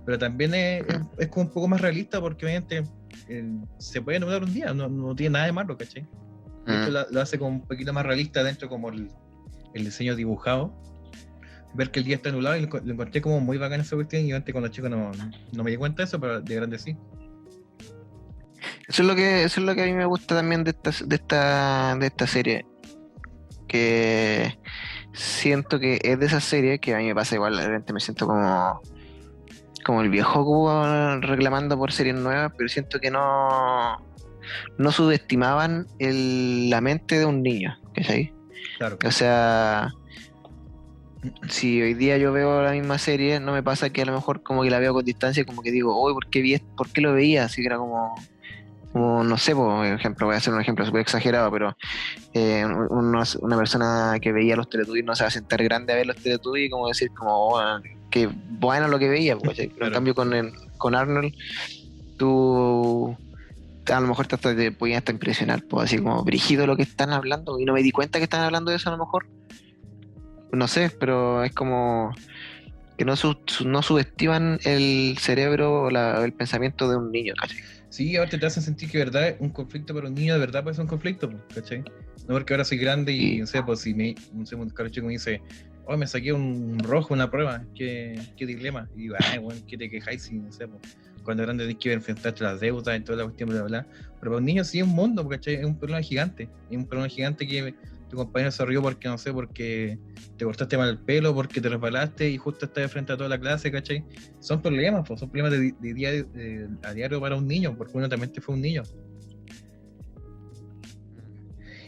Pero 0.04 0.18
también 0.18 0.54
es, 0.54 0.84
es, 1.18 1.28
como 1.28 1.46
un 1.46 1.52
poco 1.52 1.68
más 1.68 1.80
realista 1.80 2.20
porque 2.20 2.46
obviamente 2.46 2.82
se 3.78 4.02
puede 4.02 4.20
nublar 4.20 4.42
un 4.42 4.52
día, 4.52 4.72
no, 4.72 4.88
no, 4.88 5.14
tiene 5.14 5.34
nada 5.34 5.46
de 5.46 5.52
malo, 5.52 5.76
¿cachai? 5.76 6.06
Esto 6.66 6.90
mm. 6.90 7.14
lo, 7.14 7.20
hace 7.20 7.38
como 7.38 7.50
un 7.50 7.66
poquito 7.66 7.92
más 7.92 8.04
realista 8.04 8.42
dentro 8.42 8.68
como 8.68 8.90
el, 8.90 9.08
el, 9.74 9.84
diseño 9.84 10.16
dibujado. 10.16 10.74
Ver 11.74 11.90
que 11.90 12.00
el 12.00 12.06
día 12.06 12.16
está 12.16 12.30
nublado 12.30 12.56
y 12.56 12.66
lo, 12.66 12.92
encontré 12.92 13.20
como 13.20 13.40
muy 13.40 13.58
bacán 13.58 13.80
esa 13.80 13.96
cuestión 13.96 14.24
y 14.24 14.32
antes 14.32 14.52
cuando 14.52 14.68
chico 14.68 14.88
no, 14.88 15.12
no 15.52 15.64
me 15.64 15.70
di 15.70 15.76
cuenta 15.76 16.02
de 16.02 16.06
eso, 16.06 16.18
pero 16.20 16.40
de 16.40 16.54
grande 16.54 16.78
sí. 16.78 16.96
Eso 18.88 19.02
es 19.02 19.08
lo 19.08 19.14
que, 19.14 19.44
eso 19.44 19.60
es 19.60 19.66
lo 19.66 19.74
que 19.74 19.82
a 19.82 19.86
mí 19.86 19.92
me 19.92 20.06
gusta 20.06 20.34
también 20.34 20.64
de 20.64 20.70
esta, 20.70 20.90
de 21.04 21.16
esta, 21.16 21.96
de 21.96 22.06
esta 22.06 22.26
serie 22.26 22.66
que 23.68 24.58
siento 25.12 25.78
que 25.78 26.00
es 26.02 26.18
de 26.18 26.26
esas 26.26 26.42
series 26.42 26.80
que 26.80 26.94
a 26.94 26.98
mí 26.98 27.06
me 27.06 27.14
pasa 27.14 27.34
igual, 27.34 27.56
de 27.56 27.66
repente 27.66 27.92
me 27.92 28.00
siento 28.00 28.26
como 28.26 28.80
como 29.84 30.02
el 30.02 30.10
viejo 30.10 31.20
reclamando 31.20 31.78
por 31.78 31.92
series 31.92 32.16
nuevas, 32.16 32.52
pero 32.56 32.68
siento 32.68 32.98
que 32.98 33.10
no 33.10 34.04
no 34.78 34.92
subestimaban 34.92 35.86
el, 35.98 36.70
la 36.70 36.80
mente 36.80 37.18
de 37.18 37.26
un 37.26 37.42
niño, 37.42 37.78
es 37.94 38.10
ahí? 38.10 38.32
Claro. 38.78 38.98
O 39.04 39.10
sea, 39.10 39.90
si 41.48 41.82
hoy 41.82 41.94
día 41.94 42.18
yo 42.18 42.32
veo 42.32 42.62
la 42.62 42.72
misma 42.72 42.98
serie, 42.98 43.40
no 43.40 43.52
me 43.52 43.62
pasa 43.62 43.90
que 43.90 44.02
a 44.02 44.04
lo 44.04 44.12
mejor 44.12 44.42
como 44.42 44.62
que 44.62 44.70
la 44.70 44.78
veo 44.78 44.94
con 44.94 45.04
distancia, 45.04 45.44
como 45.44 45.62
que 45.62 45.70
digo, 45.70 46.00
uy, 46.02 46.12
¿por 46.12 46.28
qué, 46.28 46.40
vi, 46.40 46.58
¿por 46.58 46.88
qué 46.90 47.00
lo 47.00 47.12
veía? 47.12 47.44
Así 47.44 47.62
que 47.62 47.66
era 47.66 47.78
como, 47.78 48.14
no 48.94 49.38
sé, 49.38 49.54
por 49.54 49.84
ejemplo, 49.86 50.26
voy 50.26 50.34
a 50.34 50.38
hacer 50.38 50.52
un 50.54 50.60
ejemplo 50.60 50.84
súper 50.86 51.00
exagerado, 51.00 51.50
pero 51.50 51.76
eh, 52.34 52.64
una, 52.64 53.56
persona 53.56 54.16
que 54.20 54.32
veía 54.32 54.56
los 54.56 54.68
Teletubbies 54.68 55.04
no 55.04 55.14
se 55.14 55.24
va 55.24 55.28
a 55.28 55.32
sentar 55.32 55.62
grande 55.62 55.92
a 55.92 55.96
ver 55.96 56.06
los 56.06 56.16
Teletubbies 56.16 56.66
y 56.66 56.70
como 56.70 56.88
decir, 56.88 57.10
como, 57.10 57.48
oh, 57.48 57.60
que 58.10 58.28
bueno 58.50 58.88
lo 58.88 58.98
que 58.98 59.08
veía, 59.08 59.36
pues, 59.36 59.58
en 59.58 59.70
cambio 59.70 60.14
con, 60.14 60.32
con 60.78 60.94
Arnold, 60.94 61.34
tú 62.16 63.16
a 63.86 64.00
lo 64.00 64.08
mejor 64.08 64.26
te, 64.26 64.36
te 64.36 64.72
podías 64.72 64.98
hasta 64.98 65.12
impresionar, 65.12 65.62
pues 65.68 65.86
así 65.86 65.98
como 65.98 66.22
brígido 66.22 66.66
lo 66.66 66.76
que 66.76 66.82
están 66.82 67.10
hablando 67.10 67.58
y 67.58 67.64
no 67.64 67.72
me 67.72 67.82
di 67.82 67.90
cuenta 67.90 68.18
que 68.18 68.24
están 68.24 68.42
hablando 68.42 68.70
de 68.70 68.76
eso 68.76 68.90
a 68.90 68.92
lo 68.92 68.98
mejor. 68.98 69.26
No 70.52 70.68
sé, 70.68 70.90
pero 70.98 71.44
es 71.44 71.52
como 71.52 72.14
que 72.96 73.04
no, 73.04 73.14
no 73.64 73.82
subestiman 73.82 74.58
el 74.64 75.16
cerebro 75.20 75.84
o 75.84 75.88
el 75.90 76.32
pensamiento 76.32 76.90
de 76.90 76.96
un 76.96 77.12
niño, 77.12 77.34
casi 77.40 77.56
Sí, 77.90 78.16
ahora 78.16 78.30
te 78.30 78.44
hacen 78.44 78.62
sentir 78.62 78.90
que 78.90 78.98
verdad 78.98 79.36
un 79.38 79.48
conflicto 79.48 79.94
para 79.94 80.08
un 80.08 80.14
niño 80.14 80.34
de 80.34 80.40
verdad 80.40 80.62
puede 80.62 80.74
ser 80.74 80.82
un 80.82 80.88
conflicto, 80.88 81.30
¿cachai? 81.54 81.78
No 82.26 82.34
porque 82.34 82.52
ahora 82.52 82.64
soy 82.64 82.76
grande 82.76 83.12
y, 83.12 83.38
no 83.38 83.46
sé, 83.46 83.62
pues 83.62 83.80
si 83.80 83.94
me, 83.94 84.14
no 84.34 84.44
sé, 84.44 84.56
un 84.56 84.70
chico 84.90 85.06
me 85.06 85.14
dice, 85.14 85.40
oh, 85.86 85.96
me 85.96 86.06
saqué 86.06 86.32
un 86.32 86.78
rojo 86.80 87.14
una 87.14 87.30
prueba, 87.30 87.64
qué, 87.74 88.20
qué 88.36 88.44
dilema. 88.44 88.88
Y 88.94 89.02
digo, 89.02 89.16
ay, 89.18 89.38
bueno, 89.38 89.60
¿qué 89.66 89.78
te 89.78 89.88
quejáis 89.88 90.22
si, 90.22 90.34
no 90.34 90.52
sé, 90.52 90.68
pues, 90.68 90.82
cuando 91.24 91.42
grande 91.44 91.64
tienes 91.64 91.82
que 91.82 91.92
enfrentarte 91.94 92.44
a 92.44 92.52
las 92.52 92.60
deudas 92.60 92.98
y 92.98 93.02
toda 93.02 93.18
la 93.18 93.24
cuestión, 93.24 93.48
bla, 93.48 93.62
bla, 93.62 93.86
Pero 94.20 94.32
para 94.32 94.36
un 94.36 94.44
niño 94.44 94.64
sí 94.64 94.80
es 94.80 94.84
un 94.84 94.90
mundo, 94.90 95.26
¿cachai? 95.26 95.54
Es 95.54 95.64
un 95.64 95.78
problema 95.78 96.02
gigante. 96.02 96.48
Es 96.70 96.76
un 96.76 96.86
problema 96.86 97.08
gigante 97.08 97.46
que 97.46 97.74
tu 98.08 98.16
compañero 98.16 98.50
se 98.50 98.64
rió 98.64 98.82
porque, 98.82 99.08
no 99.08 99.18
sé, 99.18 99.32
porque 99.32 99.98
te 100.36 100.44
cortaste 100.44 100.76
mal 100.76 100.88
el 100.88 100.98
pelo, 100.98 101.34
porque 101.34 101.60
te 101.60 101.68
resbalaste 101.68 102.28
y 102.28 102.36
justo 102.36 102.66
estás 102.66 102.82
de 102.84 102.88
frente 102.88 103.12
a 103.12 103.16
toda 103.16 103.28
la 103.28 103.38
clase, 103.38 103.70
¿cachai? 103.70 104.04
Son 104.40 104.62
problemas, 104.62 105.06
pues, 105.06 105.20
son 105.20 105.30
problemas 105.30 105.52
de, 105.52 105.94
día 105.94 106.10
a 106.82 106.92
diario 106.94 107.20
para 107.20 107.36
un 107.36 107.46
niño, 107.46 107.76
porque 107.76 107.96
uno 107.96 108.08
también 108.08 108.32
te 108.32 108.40
fue 108.40 108.54
un 108.54 108.62
niño. 108.62 108.82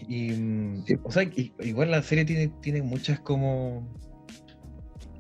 Y, 0.09 0.33
o 1.05 1.11
sea, 1.11 1.23
igual 1.61 1.93
la 1.93 2.03
serie 2.03 2.25
tiene, 2.25 2.49
tiene 2.61 2.83
muchas 2.83 3.21
como... 3.21 3.89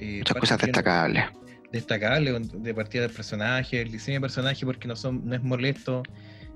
Eh, 0.00 0.18
muchas 0.18 0.36
cosas 0.36 0.58
destacables. 0.58 1.24
Destacables, 1.72 2.50
de 2.60 2.74
partida 2.74 3.02
del 3.02 3.12
personaje, 3.12 3.80
el 3.80 3.92
diseño 3.92 4.16
de 4.16 4.22
personaje, 4.22 4.66
porque 4.66 4.88
no, 4.88 4.96
son, 4.96 5.24
no 5.24 5.36
es 5.36 5.42
molesto 5.42 6.02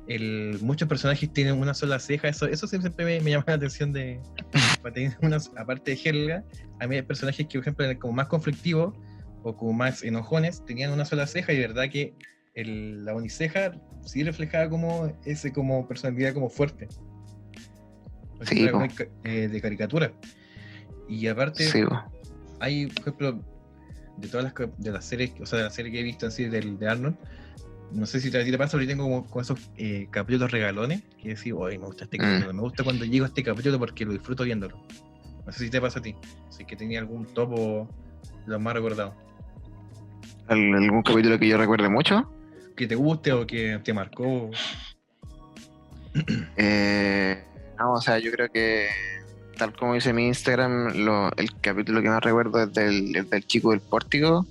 el, 0.06 0.58
muchos 0.60 0.88
personajes 0.88 1.32
tienen 1.32 1.58
una 1.58 1.74
sola 1.74 1.98
ceja, 1.98 2.28
eso, 2.28 2.46
eso 2.46 2.66
siempre 2.66 3.20
me, 3.20 3.30
llama 3.30 3.44
la 3.46 3.54
atención 3.54 3.92
de, 3.92 4.20
aparte 5.56 5.90
de 5.90 6.00
Helga, 6.04 6.44
a 6.80 6.86
mí 6.86 6.96
hay 6.96 7.02
personajes 7.02 7.46
que, 7.46 7.58
por 7.58 7.62
ejemplo, 7.62 7.98
como 7.98 8.12
más 8.14 8.28
conflictivos 8.28 8.94
o 9.42 9.56
como 9.56 9.72
más 9.72 10.02
enojones, 10.02 10.64
tenían 10.64 10.92
una 10.92 11.04
sola 11.04 11.26
ceja 11.26 11.52
y 11.52 11.58
verdad 11.58 11.88
que 11.90 12.14
el, 12.54 13.04
la 13.04 13.14
uniceja 13.14 13.72
sí 14.04 14.22
reflejaba 14.22 14.68
como 14.68 15.18
ese 15.24 15.52
como 15.52 15.86
personalidad 15.88 16.34
como 16.34 16.48
fuerte. 16.48 16.88
Sí, 18.42 18.68
eh, 19.24 19.48
de 19.48 19.60
caricatura. 19.60 20.12
Y 21.08 21.26
aparte, 21.28 21.70
hay, 22.60 22.86
por 22.86 23.00
ejemplo, 23.00 23.44
de 24.16 24.28
todas 24.28 24.44
las 24.44 24.78
de 24.78 24.90
las 24.90 25.04
series, 25.04 25.32
o 25.40 25.46
sea, 25.46 25.58
de 25.58 25.64
la 25.64 25.70
serie 25.70 25.92
que 25.92 26.00
he 26.00 26.02
visto 26.02 26.26
así 26.26 26.44
del, 26.44 26.78
de 26.78 26.88
Arnold, 26.88 27.16
no 27.94 28.06
sé 28.06 28.20
si 28.20 28.30
te, 28.30 28.44
te 28.44 28.58
pasa, 28.58 28.76
pero 28.76 28.88
tengo 28.88 29.04
como, 29.04 29.26
con 29.26 29.42
esos 29.42 29.58
eh, 29.76 30.08
capítulos 30.10 30.50
regalones 30.50 31.02
que 31.22 31.30
decís, 31.30 31.52
oye, 31.56 31.78
me 31.78 31.86
gusta 31.86 32.04
este 32.04 32.18
mm. 32.18 32.20
capítulo, 32.20 32.52
me 32.52 32.60
gusta 32.60 32.84
cuando 32.84 33.04
llego 33.04 33.24
a 33.24 33.28
este 33.28 33.42
capítulo 33.42 33.78
porque 33.78 34.04
lo 34.04 34.12
disfruto 34.12 34.44
viéndolo. 34.44 34.78
No 35.46 35.52
sé 35.52 35.64
si 35.64 35.70
te 35.70 35.80
pasa 35.80 36.00
a 36.00 36.02
ti, 36.02 36.14
si 36.50 36.64
que 36.64 36.76
tenía 36.76 36.98
algún 36.98 37.26
topo 37.26 37.88
los 38.46 38.60
más 38.60 38.74
recordados. 38.74 39.14
¿Algún 40.48 41.02
capítulo 41.02 41.38
que 41.38 41.48
yo 41.48 41.56
recuerde 41.56 41.88
mucho? 41.88 42.30
Que 42.76 42.86
te 42.86 42.96
guste 42.96 43.32
o 43.32 43.46
que 43.46 43.80
te 43.82 43.92
marcó. 43.92 44.50
eh, 46.56 47.44
no, 47.78 47.92
o 47.92 48.00
sea, 48.00 48.18
yo 48.18 48.30
creo 48.32 48.50
que 48.50 48.88
tal 49.56 49.72
como 49.76 49.94
dice 49.94 50.12
mi 50.12 50.26
Instagram, 50.26 50.88
el 51.36 51.60
capítulo 51.60 52.02
que 52.02 52.08
más 52.08 52.22
recuerdo 52.22 52.62
es 52.62 52.72
del, 52.72 53.12
del 53.12 53.46
chico 53.46 53.70
del 53.70 53.80
pórtico. 53.80 54.46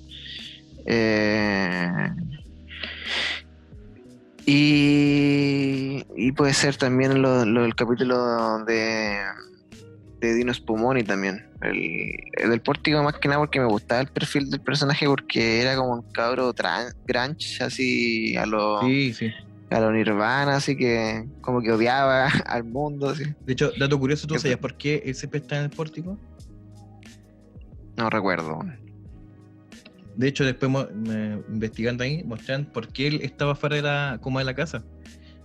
Eh, 0.86 2.10
y, 4.46 6.06
y 6.16 6.32
puede 6.34 6.54
ser 6.54 6.76
también 6.76 7.22
lo, 7.22 7.46
lo 7.46 7.62
del 7.62 7.76
capítulo 7.76 8.64
de, 8.66 9.18
de 10.20 10.34
Dino 10.34 10.54
Spumoni 10.54 11.04
también. 11.04 11.46
El, 11.62 12.50
del 12.50 12.62
pórtico 12.62 13.02
más 13.04 13.18
que 13.20 13.30
nada 13.30 13.40
porque 13.40 13.62
me 13.62 13.68
gustaba 13.68 14.02
el 14.02 14.08
perfil 14.08 14.50
del 14.50 14.60
personaje 14.60 15.06
porque 15.06 15.62
era 15.62 15.78
como 15.78 15.94
un 15.94 16.02
cabro 16.12 16.54
grunge 17.06 17.64
así 17.64 18.36
a 18.36 18.46
lo, 18.46 18.82
a 18.82 19.80
lo 19.80 19.92
Nirvana, 19.94 20.58
así 20.58 20.76
que 20.76 21.26
como 21.40 21.62
que 21.62 21.72
odiaba 21.72 22.28
al 22.46 22.66
mundo. 22.66 23.14
De 23.14 23.54
hecho, 23.54 23.72
dato 23.80 23.98
curioso, 23.98 24.28
¿tú 24.28 24.38
sabías 24.38 24.60
por 24.60 24.76
qué 24.76 25.04
él 25.06 25.16
siempre 25.16 25.40
está 25.40 25.58
en 25.58 25.64
el 25.64 25.70
pórtico? 25.70 26.18
No 27.96 28.10
recuerdo. 28.10 28.60
De 30.16 30.28
hecho, 30.28 30.46
después 30.46 30.72
investigando 31.50 32.04
ahí, 32.04 32.24
muestran 32.24 32.66
por 32.66 32.88
qué 32.90 33.08
él 33.08 33.20
estaba 33.24 33.56
fuera 33.56 33.76
de 33.76 33.82
la, 33.82 34.20
como 34.22 34.40
de 34.40 34.46
la 34.46 34.54
casa. 34.54 34.84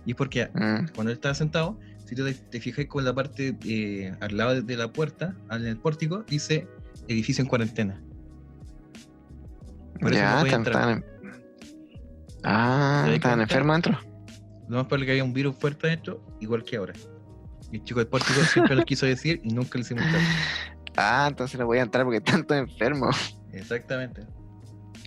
Y 0.05 0.11
es 0.11 0.15
porque 0.15 0.45
mm. 0.53 0.93
cuando 0.95 1.11
él 1.11 1.17
estaba 1.17 1.33
sentado, 1.33 1.79
si 2.05 2.15
tú 2.15 2.25
te, 2.49 2.59
fijas 2.59 2.85
con 2.85 3.05
la 3.05 3.13
parte 3.13 3.55
eh, 3.65 4.15
al 4.19 4.37
lado 4.37 4.61
de 4.61 4.77
la 4.77 4.91
puerta, 4.91 5.35
en 5.51 5.65
el 5.65 5.77
pórtico, 5.77 6.23
dice 6.23 6.67
edificio 7.07 7.43
en 7.43 7.47
cuarentena. 7.47 8.01
Por 9.99 10.13
ya, 10.13 10.41
eso 10.41 10.59
no 10.59 11.03
Ah, 12.43 13.09
estaban 13.11 13.41
enfermos 13.41 13.75
dentro. 13.75 13.99
Lo 14.69 14.77
más 14.77 14.85
probable 14.85 15.07
que 15.07 15.11
había 15.11 15.23
un 15.23 15.33
virus 15.33 15.55
fuerte 15.57 15.87
dentro, 15.87 16.23
igual 16.39 16.63
que 16.63 16.77
ahora. 16.77 16.93
Y 17.71 17.77
el 17.77 17.83
chico 17.83 17.99
del 17.99 18.07
pórtico 18.07 18.39
siempre 18.41 18.75
lo 18.75 18.85
quiso 18.85 19.05
decir 19.05 19.41
y 19.43 19.49
nunca 19.49 19.77
le 19.77 19.81
hicimos. 19.81 20.03
Ah, 21.01 21.27
entonces 21.29 21.57
no 21.57 21.65
voy 21.65 21.77
a 21.77 21.83
entrar 21.83 22.03
porque 22.03 22.19
tanto 22.19 22.53
enfermo. 22.53 23.09
Exactamente. 23.53 24.25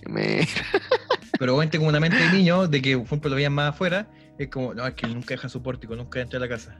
Pero 1.39 1.53
obviamente 1.53 1.77
como 1.77 1.89
una 1.89 1.99
mente 1.99 2.17
de 2.17 2.29
niño, 2.29 2.67
de 2.67 2.81
que 2.81 2.97
por 2.97 3.05
ejemplo 3.07 3.29
lo 3.29 3.35
veían 3.35 3.53
más 3.53 3.69
afuera, 3.71 4.07
es 4.37 4.47
como, 4.49 4.73
no, 4.73 4.85
es 4.85 4.93
que 4.93 5.07
nunca 5.07 5.33
deja 5.33 5.49
su 5.49 5.61
pórtico, 5.61 5.95
nunca 5.95 6.21
entra 6.21 6.37
a 6.37 6.41
la 6.41 6.49
casa. 6.49 6.79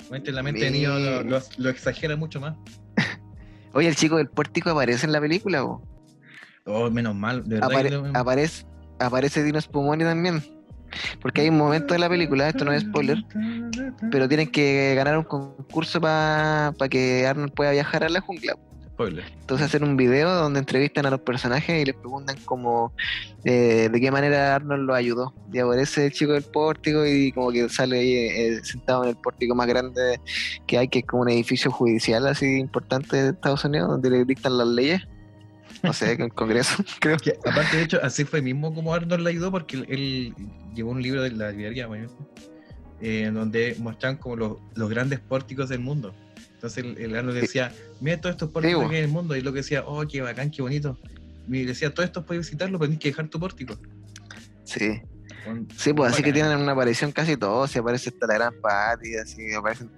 Obviamente 0.00 0.32
la 0.32 0.42
mente 0.42 0.64
de 0.64 0.70
niño 0.70 0.98
lo, 0.98 1.68
exagera 1.68 2.16
mucho 2.16 2.40
más. 2.40 2.56
Oye, 3.72 3.88
el 3.88 3.96
chico 3.96 4.16
del 4.16 4.28
pórtico 4.28 4.70
aparece 4.70 5.06
en 5.06 5.12
la 5.12 5.20
película, 5.20 5.64
¿o? 5.64 5.82
Oh, 6.66 6.90
menos 6.90 7.14
mal, 7.14 7.42
de 7.48 7.56
verdad. 7.56 7.70
Apare- 7.70 7.88
que 7.88 7.90
lo- 7.90 8.18
aparece, 8.18 8.66
aparece 8.98 9.42
Dino 9.42 9.60
Spumoni 9.60 10.04
también. 10.04 10.42
Porque 11.20 11.40
hay 11.40 11.48
un 11.48 11.58
momento 11.58 11.92
de 11.94 11.98
la 12.00 12.08
película, 12.08 12.48
esto 12.48 12.64
no 12.64 12.72
es 12.72 12.82
spoiler, 12.82 13.18
pero 14.10 14.28
tienen 14.28 14.50
que 14.50 14.94
ganar 14.94 15.18
un 15.18 15.24
concurso 15.24 16.00
para 16.00 16.72
que 16.88 17.26
Arnold 17.26 17.52
pueda 17.52 17.72
viajar 17.72 18.04
a 18.04 18.08
la 18.08 18.20
jungla. 18.20 18.56
Spoiler. 18.94 19.24
Entonces 19.40 19.66
hacen 19.66 19.82
un 19.82 19.96
video 19.96 20.32
donde 20.32 20.60
entrevistan 20.60 21.04
a 21.06 21.10
los 21.10 21.20
personajes 21.20 21.82
y 21.82 21.84
les 21.84 21.96
preguntan 21.96 22.36
como 22.44 22.92
eh, 23.44 23.88
de 23.90 24.00
qué 24.00 24.12
manera 24.12 24.54
Arnold 24.54 24.86
lo 24.86 24.94
ayudó. 24.94 25.34
Y 25.52 25.58
aparece 25.58 26.06
el 26.06 26.12
chico 26.12 26.32
del 26.32 26.44
pórtico 26.44 27.04
y 27.04 27.32
como 27.32 27.50
que 27.50 27.68
sale 27.68 27.98
ahí 27.98 28.14
eh, 28.14 28.60
sentado 28.62 29.02
en 29.02 29.10
el 29.10 29.16
pórtico 29.16 29.56
más 29.56 29.66
grande 29.66 30.20
que 30.68 30.78
hay, 30.78 30.86
que 30.86 31.00
es 31.00 31.06
como 31.06 31.22
un 31.22 31.30
edificio 31.30 31.72
judicial 31.72 32.24
así 32.28 32.46
importante 32.58 33.16
de 33.16 33.30
Estados 33.30 33.64
Unidos, 33.64 33.88
donde 33.88 34.10
le 34.10 34.24
dictan 34.24 34.56
las 34.56 34.68
leyes. 34.68 35.02
No 35.82 35.92
sé, 35.92 36.12
el 36.12 36.32
Congreso, 36.32 36.84
creo. 37.00 37.16
Que, 37.16 37.36
aparte, 37.44 37.76
de 37.76 37.82
hecho, 37.82 37.98
así 38.00 38.24
fue 38.24 38.42
mismo 38.42 38.72
como 38.72 38.94
Arnold 38.94 39.24
le 39.24 39.30
ayudó 39.30 39.50
porque 39.50 39.76
él, 39.76 39.86
él 39.88 40.34
llevó 40.72 40.92
un 40.92 41.02
libro 41.02 41.20
de 41.20 41.32
la 41.32 41.50
librería, 41.50 41.88
bueno, 41.88 42.08
eh, 43.00 43.28
donde 43.34 43.74
mostraban 43.80 44.18
como 44.18 44.36
los, 44.36 44.56
los 44.76 44.88
grandes 44.88 45.18
pórticos 45.18 45.68
del 45.68 45.80
mundo. 45.80 46.14
Entonces 46.64 46.96
el, 46.98 47.14
el 47.14 47.34
decía, 47.34 47.74
mira 48.00 48.18
todos 48.18 48.34
estos 48.36 48.50
pórticos 48.50 48.84
bo. 48.84 48.88
que 48.88 48.96
hay 48.96 49.02
en 49.02 49.08
el 49.08 49.12
mundo. 49.12 49.36
Y 49.36 49.42
lo 49.42 49.52
que 49.52 49.58
decía, 49.58 49.84
oh, 49.86 50.06
qué 50.06 50.22
bacán, 50.22 50.50
qué 50.50 50.62
bonito. 50.62 50.98
Y 51.46 51.64
decía, 51.64 51.92
todos 51.92 52.06
estos 52.06 52.24
puedes 52.24 52.46
visitarlo, 52.46 52.78
pero 52.78 52.88
tienes 52.88 53.02
que 53.02 53.10
dejar 53.10 53.28
tu 53.28 53.38
pórtico. 53.38 53.78
Sí. 54.64 55.02
Con- 55.44 55.68
Sí, 55.76 55.92
pues 55.92 56.14
así 56.14 56.22
que 56.22 56.32
tienen 56.32 56.56
una 56.58 56.72
aparición 56.72 57.12
casi 57.12 57.36
todos, 57.36 57.70
si 57.70 57.78
aparece 57.78 58.08
hasta 58.08 58.26
la 58.26 58.34
gran 58.34 58.54
Patty, 58.62 59.14
así 59.16 59.52
aparecen. 59.52 59.90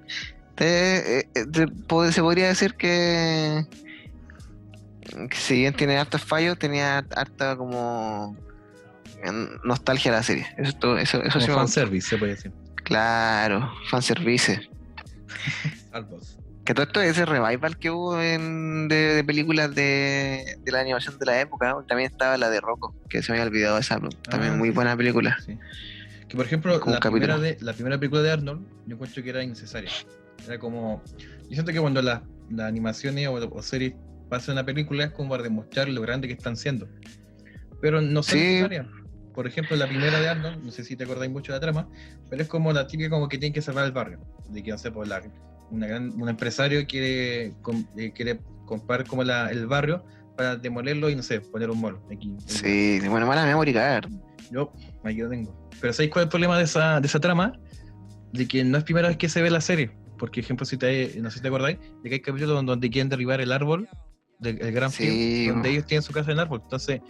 Te- 0.56 1.20
eh, 1.20 1.28
eh, 1.36 1.46
te- 1.46 2.12
se 2.12 2.20
podría 2.20 2.48
decir 2.48 2.74
que, 2.74 3.64
que 5.30 5.36
si 5.36 5.54
bien 5.54 5.74
tiene 5.74 5.98
hartos 5.98 6.24
fallos, 6.24 6.58
tenía 6.58 6.98
harta 7.14 7.56
como 7.56 8.36
nostalgia 9.62 10.10
la 10.10 10.24
serie. 10.24 10.48
Eso, 10.58 10.98
eso, 10.98 11.22
eso 11.22 11.32
Como 11.32 11.44
sí 11.44 11.48
me 11.48 11.54
fanservice, 11.54 12.08
se 12.08 12.18
puede 12.18 12.34
decir. 12.34 12.52
Claro, 12.82 13.70
fanservice. 13.88 14.68
Salvos. 15.92 16.32
Que 16.66 16.74
todo 16.74 16.84
esto 16.84 17.00
ese 17.00 17.24
revival 17.24 17.78
que 17.78 17.90
hubo 17.90 18.20
en, 18.20 18.88
de, 18.88 19.14
de 19.14 19.24
películas 19.24 19.74
de, 19.74 20.58
de 20.62 20.72
la 20.72 20.80
animación 20.80 21.16
de 21.18 21.24
la 21.26 21.40
época, 21.40 21.70
¿no? 21.70 21.84
también 21.84 22.10
estaba 22.10 22.36
la 22.36 22.50
de 22.50 22.60
Rocco, 22.60 22.94
que 23.08 23.22
se 23.22 23.32
me 23.32 23.38
había 23.38 23.48
olvidado 23.48 23.78
esa, 23.78 23.98
también 24.28 24.54
Ah, 24.54 24.56
muy 24.56 24.68
sí, 24.70 24.74
buena 24.74 24.96
película. 24.96 25.38
Sí. 25.46 25.56
Que 26.28 26.36
por 26.36 26.44
ejemplo, 26.44 26.72
la 26.84 27.00
primera, 27.00 27.38
de, 27.38 27.56
la 27.60 27.72
primera 27.72 27.98
película 27.98 28.20
de 28.22 28.32
Arnold, 28.32 28.66
yo 28.86 28.94
encuentro 28.96 29.22
que 29.22 29.30
era 29.30 29.42
innecesaria. 29.44 29.90
Era 30.44 30.58
como. 30.58 31.02
Yo 31.16 31.50
siento 31.52 31.72
que 31.72 31.80
cuando 31.80 32.02
las 32.02 32.22
las 32.50 32.66
animaciones 32.68 33.26
o, 33.28 33.34
o 33.34 33.62
series 33.62 33.94
pasan 34.28 34.54
una 34.54 34.64
película 34.66 35.04
es 35.04 35.10
como 35.12 35.30
para 35.30 35.42
demostrar 35.44 35.88
lo 35.88 36.00
grande 36.02 36.26
que 36.28 36.34
están 36.34 36.56
siendo. 36.56 36.88
Pero 37.80 38.00
no 38.00 38.22
son 38.22 38.38
Sí. 38.38 38.44
necesarias. 38.44 38.86
Por 39.34 39.46
ejemplo, 39.46 39.76
la 39.76 39.86
primera 39.86 40.18
de 40.18 40.28
Arnold, 40.28 40.64
no 40.64 40.70
sé 40.72 40.82
si 40.82 40.96
te 40.96 41.04
acordáis 41.04 41.30
mucho 41.30 41.52
de 41.52 41.58
la 41.58 41.60
trama, 41.60 41.88
pero 42.30 42.42
es 42.42 42.48
como 42.48 42.72
la 42.72 42.86
típica 42.86 43.10
como 43.10 43.28
que 43.28 43.38
tienen 43.38 43.52
que 43.52 43.62
salvar 43.62 43.84
el 43.84 43.92
barrio. 43.92 44.18
De 44.48 44.62
que, 44.62 44.70
no 44.70 44.78
sé, 44.78 44.90
pues 44.90 45.08
la, 45.08 45.22
una 45.70 45.86
gran, 45.86 46.20
un 46.20 46.28
empresario 46.28 46.86
quiere, 46.86 47.54
com- 47.62 47.86
eh, 47.96 48.12
quiere 48.12 48.40
comprar 48.64 49.06
como 49.06 49.22
la, 49.24 49.50
el 49.50 49.66
barrio 49.66 50.04
para 50.36 50.56
demolerlo 50.56 51.08
y, 51.10 51.16
no 51.16 51.22
sé, 51.22 51.40
poner 51.40 51.70
un 51.70 51.80
mall. 51.80 51.98
Aquí, 52.12 52.36
Sí, 52.46 52.98
bueno, 53.08 53.26
mala 53.26 53.44
memoria, 53.46 54.00
yo, 54.50 54.72
aquí 55.02 55.18
lo 55.18 55.30
tengo. 55.30 55.68
Pero 55.80 55.92
¿sabéis 55.92 56.12
cuál 56.12 56.22
es 56.22 56.26
el 56.26 56.30
problema 56.30 56.58
de 56.58 56.64
esa, 56.64 57.00
de 57.00 57.06
esa 57.06 57.20
trama? 57.20 57.52
De 58.32 58.46
que 58.46 58.62
no 58.64 58.78
es 58.78 58.84
primera 58.84 59.08
vez 59.08 59.16
que 59.16 59.28
se 59.28 59.42
ve 59.42 59.50
la 59.50 59.60
serie. 59.60 59.90
Porque, 60.18 60.40
ejemplo, 60.40 60.64
si 60.66 60.76
te, 60.76 61.20
no 61.20 61.30
sé 61.30 61.38
si 61.38 61.42
te 61.42 61.48
acordáis, 61.48 61.78
de 62.02 62.08
que 62.08 62.14
hay 62.16 62.20
capítulos 62.20 62.54
donde, 62.54 62.70
donde 62.72 62.90
quieren 62.90 63.08
derribar 63.08 63.40
el 63.40 63.52
árbol, 63.52 63.88
del 64.38 64.60
el 64.60 64.72
gran 64.72 64.90
Sí, 64.90 65.42
film, 65.44 65.54
donde 65.54 65.70
ellos 65.70 65.86
tienen 65.86 66.02
su 66.02 66.12
casa 66.12 66.30
en 66.30 66.36
el 66.38 66.40
árbol. 66.40 66.60
Entonces, 66.62 67.00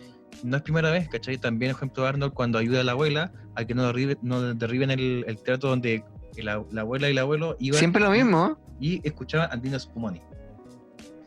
no 0.42 0.56
es 0.56 0.62
primera 0.62 0.90
vez, 0.90 1.08
¿cachai? 1.08 1.38
También, 1.38 1.72
ejemplo, 1.72 2.06
Arnold 2.06 2.32
cuando 2.32 2.58
ayuda 2.58 2.80
a 2.80 2.84
la 2.84 2.92
abuela 2.92 3.32
a 3.54 3.64
que 3.64 3.74
no, 3.74 3.90
derribe- 3.92 4.18
no 4.22 4.54
derriben 4.54 4.90
el, 4.90 5.24
el 5.26 5.38
teatro 5.42 5.70
donde 5.70 6.04
la, 6.42 6.64
la 6.70 6.80
abuela 6.82 7.08
y 7.08 7.12
el 7.12 7.18
abuelo 7.18 7.56
iban 7.60 7.78
Siempre 7.78 8.02
lo 8.02 8.10
mismo. 8.10 8.58
y 8.80 9.00
escuchaban 9.06 9.48
Andino 9.52 9.78
Spumoni. 9.78 10.20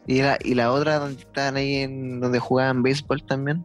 Y 0.08 0.22
la, 0.22 0.38
y 0.44 0.56
la 0.56 0.72
otra 0.72 0.98
donde 1.00 1.22
estaban 1.22 1.56
ahí 1.58 1.76
en 1.76 2.20
donde 2.20 2.40
jugaban 2.40 2.82
béisbol 2.82 3.24
también. 3.26 3.64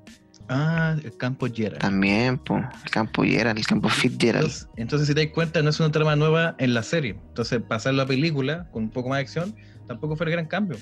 Ah, 0.51 0.95
el 1.03 1.17
campo 1.17 1.47
Gerard. 1.51 1.79
También, 1.79 2.39
el 2.85 2.91
campo 2.91 3.23
Gerald, 3.25 3.59
el 3.59 3.67
campo 3.67 3.89
Fitzgerald. 3.89 4.45
Entonces, 4.45 4.69
entonces, 4.77 5.09
si 5.09 5.15
te 5.15 5.25
das 5.25 5.33
cuenta, 5.33 5.63
no 5.63 5.71
es 5.71 5.81
una 5.81 5.91
trama 5.91 6.17
nueva 6.17 6.55
en 6.59 6.75
la 6.75 6.83
serie. 6.83 7.19
Entonces, 7.29 7.63
pasar 7.63 7.95
la 7.95 8.05
película 8.05 8.69
con 8.71 8.83
un 8.85 8.91
poco 8.91 9.09
más 9.09 9.17
de 9.19 9.23
acción 9.23 9.57
tampoco 9.87 10.17
fue 10.17 10.27
el 10.27 10.33
gran 10.33 10.47
cambio. 10.47 10.77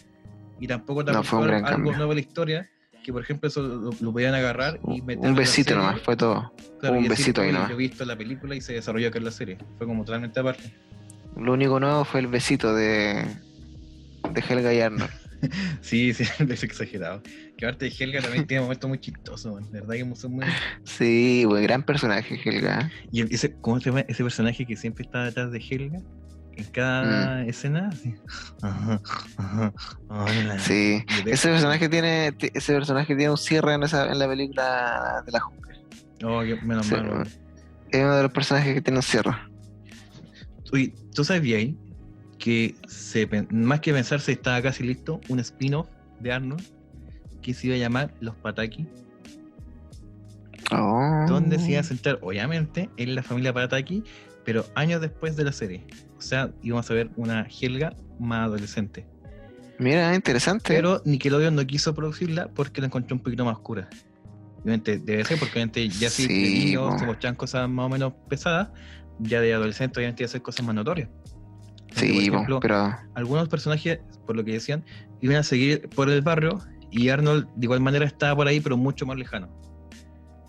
Y 0.58 0.66
tampoco 0.66 1.04
No 1.04 1.22
fue 1.22 1.44
algo 1.44 1.68
cambio. 1.68 1.92
nuevo 1.96 2.10
a 2.10 2.14
la 2.16 2.20
historia, 2.20 2.68
que 3.02 3.12
por 3.12 3.22
ejemplo 3.22 3.48
eso 3.48 3.62
lo, 3.62 3.90
lo 3.98 4.12
podían 4.12 4.34
agarrar 4.34 4.78
y 4.88 5.00
meterlo 5.02 5.24
en 5.24 5.30
Un 5.30 5.34
besito 5.36 5.74
nomás, 5.74 6.00
fue 6.00 6.16
todo. 6.16 6.52
claro, 6.80 6.96
un 6.98 7.08
besito 7.08 7.40
ahí 7.40 7.48
"Oye, 7.48 7.52
nomás. 7.54 7.68
Yo 7.70 7.74
he 7.74 7.78
visto 7.78 8.04
la 8.04 8.16
película 8.16 8.54
y 8.54 8.60
se 8.60 8.74
desarrolló 8.74 9.08
acá 9.08 9.18
en 9.18 9.24
la 9.24 9.30
serie. 9.30 9.58
Fue 9.78 9.86
como 9.86 10.04
totalmente 10.04 10.38
aparte. 10.40 10.72
Lo 11.36 11.52
único 11.54 11.80
nuevo 11.80 12.04
fue 12.04 12.20
el 12.20 12.26
besito 12.26 12.74
de, 12.74 13.24
de 14.32 14.40
Helga 14.48 14.72
y 14.74 14.80
Arnold. 14.80 15.10
Sí, 15.80 16.14
sí, 16.14 16.22
es 16.48 16.62
exagerado. 16.62 17.20
Que 17.58 17.66
aparte 17.66 17.86
de 17.86 17.92
Helga 17.98 18.20
también 18.22 18.46
tiene 18.46 18.60
momentos 18.62 18.86
muy 18.88 18.98
chistosos, 19.00 19.52
man. 19.52 19.64
de 19.72 19.80
verdad 19.80 19.94
que 19.94 20.14
son 20.14 20.32
muy... 20.34 20.46
Sí, 20.84 21.44
buen 21.46 21.64
gran 21.64 21.82
personaje, 21.82 22.40
Helga. 22.44 22.88
Y 23.10 23.22
ese, 23.34 23.52
¿cómo 23.60 23.80
se 23.80 23.86
llama 23.90 24.00
ese 24.06 24.22
personaje 24.22 24.64
que 24.64 24.76
siempre 24.76 25.02
está 25.04 25.24
detrás 25.24 25.50
de 25.50 25.58
Helga? 25.58 25.98
En 26.54 26.64
cada 26.66 27.44
escena. 27.44 27.90
Ajá, 28.60 29.00
ajá, 29.38 29.72
hola. 30.08 30.58
Sí. 30.58 31.02
De- 31.24 31.32
Ese 31.32 31.48
personaje 31.48 31.88
tiene, 31.88 32.32
ti- 32.32 32.50
ese 32.52 32.74
personaje 32.74 33.16
tiene 33.16 33.30
un 33.30 33.38
cierre 33.38 33.74
en, 33.74 33.82
esa, 33.84 34.10
en 34.10 34.18
la 34.18 34.28
película 34.28 35.22
de 35.24 35.32
la 35.32 35.40
jungla. 35.40 35.74
Oh, 36.24 36.42
qué- 36.42 36.56
menos 36.62 36.86
Sí, 36.86 36.94
mal. 36.94 37.08
weón. 37.08 37.28
Es 37.90 38.00
uno 38.02 38.16
de 38.16 38.22
los 38.22 38.32
personajes 38.32 38.74
que 38.74 38.80
tiene 38.82 38.98
un 38.98 39.02
cierre. 39.02 39.32
Oye, 40.72 40.94
¿tú 41.14 41.24
sabes 41.24 41.42
bien 41.42 41.78
que 42.38 42.74
se, 42.88 43.28
más 43.50 43.80
que 43.80 43.92
pensarse 43.92 44.32
estaba 44.32 44.60
casi 44.62 44.82
listo 44.84 45.20
un 45.28 45.38
spin-off 45.40 45.88
de 46.20 46.32
Arnold 46.32 46.62
que 47.40 47.54
se 47.54 47.66
iba 47.68 47.76
a 47.76 47.78
llamar 47.78 48.14
Los 48.20 48.34
Pataki, 48.36 48.86
Oh. 50.70 51.26
donde 51.28 51.58
se 51.58 51.72
iba 51.72 51.80
a 51.80 51.82
centrar, 51.82 52.18
obviamente, 52.22 52.88
en 52.96 53.14
la 53.14 53.22
familia 53.22 53.52
Pataki, 53.52 54.04
pero 54.44 54.64
años 54.74 55.00
después 55.00 55.36
de 55.36 55.44
la 55.44 55.52
serie. 55.52 55.84
O 56.24 56.28
sea, 56.28 56.50
íbamos 56.62 56.90
a 56.90 56.94
ver 56.94 57.10
una 57.16 57.46
Helga 57.60 57.94
más 58.18 58.46
adolescente. 58.46 59.06
Mira, 59.78 60.14
interesante. 60.14 60.74
Pero 60.74 61.02
Nickelodeon 61.04 61.54
no 61.56 61.66
quiso 61.66 61.94
producirla 61.94 62.48
porque 62.48 62.80
la 62.80 62.86
encontró 62.86 63.16
un 63.16 63.22
poquito 63.22 63.44
más 63.44 63.56
oscura. 63.56 63.88
Obviamente 64.60 64.98
debe 64.98 65.24
ser 65.24 65.38
porque 65.38 65.54
obviamente 65.54 65.88
ya 65.88 66.08
si 66.08 66.22
de 66.28 66.28
Sí, 66.28 66.64
niños 66.66 67.00
se 67.00 67.06
mostraban 67.06 67.34
cosas 67.34 67.68
más 67.68 67.86
o 67.86 67.88
menos 67.88 68.12
pesadas, 68.28 68.68
ya 69.18 69.40
de 69.40 69.52
adolescente 69.52 69.98
obviamente 69.98 70.22
iba 70.22 70.26
a 70.26 70.30
hacer 70.30 70.42
cosas 70.42 70.64
más 70.64 70.74
notorias. 70.74 71.08
Entonces, 71.88 72.00
sí, 72.00 72.08
por 72.08 72.14
po, 72.14 72.34
ejemplo, 72.36 72.60
pero 72.60 72.96
algunos 73.14 73.48
personajes, 73.48 73.98
por 74.24 74.36
lo 74.36 74.44
que 74.44 74.52
decían, 74.52 74.84
iban 75.20 75.36
a 75.38 75.42
seguir 75.42 75.88
por 75.88 76.08
el 76.08 76.22
barrio 76.22 76.60
y 76.92 77.08
Arnold 77.08 77.48
de 77.56 77.66
igual 77.66 77.80
manera 77.80 78.06
estaba 78.06 78.36
por 78.36 78.46
ahí, 78.46 78.60
pero 78.60 78.76
mucho 78.76 79.04
más 79.04 79.16
lejano. 79.18 79.48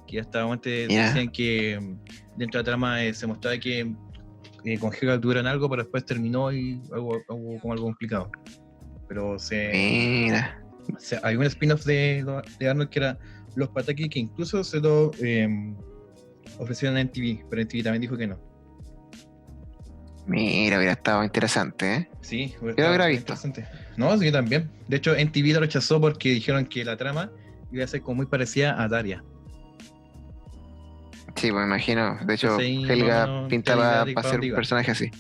Que 0.08 0.18
ya 0.18 0.22
estaba 0.22 0.54
antes 0.54 0.90
Ya. 0.90 1.08
decían 1.08 1.30
que 1.30 1.80
mm, 1.80 2.38
dentro 2.38 2.60
de 2.60 2.64
la 2.64 2.66
trama 2.66 3.04
eh, 3.04 3.14
se 3.16 3.26
mostraba 3.26 3.58
que 3.58 3.92
eh, 4.66 4.80
con 4.80 4.92
Helga 4.94 5.20
tuvieran 5.20 5.48
algo, 5.48 5.70
pero 5.70 5.84
después 5.84 6.06
terminó 6.06 6.52
y 6.52 6.82
hubo, 6.92 7.22
hubo 7.28 7.60
como 7.60 7.74
algo 7.74 7.86
complicado. 7.86 8.32
Pero 9.08 9.38
se, 9.38 9.72
mira. 9.74 10.64
o 10.96 11.00
sea, 11.00 11.20
hay 11.24 11.36
un 11.36 11.44
spin-off 11.44 11.86
de, 11.86 12.26
de 12.60 12.70
Arnold 12.70 12.90
que 12.90 13.00
era 13.00 13.18
Los 13.56 13.70
Pataki, 13.70 14.10
que 14.10 14.20
incluso 14.20 14.64
se 14.64 14.80
lo 14.80 15.12
eh, 15.22 15.48
ofrecieron 16.58 16.98
en 16.98 17.12
TV, 17.12 17.46
pero 17.50 17.62
en 17.62 17.68
TV 17.68 17.84
también 17.84 18.02
dijo 18.02 18.18
que 18.18 18.28
no. 18.28 18.40
Mira, 20.26 20.78
hubiera 20.78 20.94
estado 20.94 21.24
interesante, 21.24 21.96
¿eh? 21.96 22.10
Sí, 22.22 22.56
Yo 22.62 22.68
lo 22.68 22.88
hubiera 22.88 23.08
visto. 23.08 23.34
No, 23.98 24.18
sí, 24.18 24.32
también. 24.32 24.72
De 24.88 24.98
hecho, 24.98 25.16
en 25.16 25.32
TV 25.32 25.52
lo 25.54 25.60
rechazó 25.60 26.00
porque 26.00 26.30
dijeron 26.30 26.66
que 26.66 26.86
la 26.86 26.96
trama 26.96 27.32
iba 27.72 27.84
a 27.84 27.88
ser 27.88 28.02
como 28.02 28.16
muy 28.18 28.26
parecida 28.28 28.82
a 28.82 28.88
Daria. 28.88 29.24
Sí, 31.36 31.52
me 31.52 31.64
imagino. 31.64 32.18
De 32.26 32.36
hecho, 32.36 32.60
Helga 32.60 33.26
no- 33.26 33.42
no 33.44 33.48
pinta 33.48 33.74
te 33.74 33.80
da 33.80 34.06
para 34.14 34.30
ser 34.30 34.40
un 34.40 34.52
personaje 34.56 34.92
así. 34.92 35.12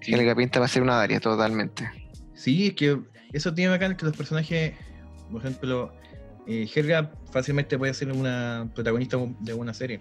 Sí. 0.00 0.14
Helga 0.14 0.34
pinta 0.34 0.60
para 0.60 0.68
ser 0.68 0.82
una 0.82 0.96
Daria, 0.96 1.20
totalmente. 1.20 1.90
Sí, 2.34 2.68
es 2.68 2.74
que 2.74 2.98
eso 3.32 3.52
tiene 3.54 3.70
bacán 3.70 3.96
que 3.96 4.04
los 4.06 4.16
personajes, 4.16 4.74
por 5.30 5.40
ejemplo, 5.40 5.94
eh, 6.46 6.68
Helga 6.74 7.12
fácilmente 7.32 7.76
puede 7.78 7.92
ser 7.94 8.10
una 8.12 8.68
protagonista 8.74 9.18
de 9.40 9.54
una 9.54 9.74
serie 9.74 10.00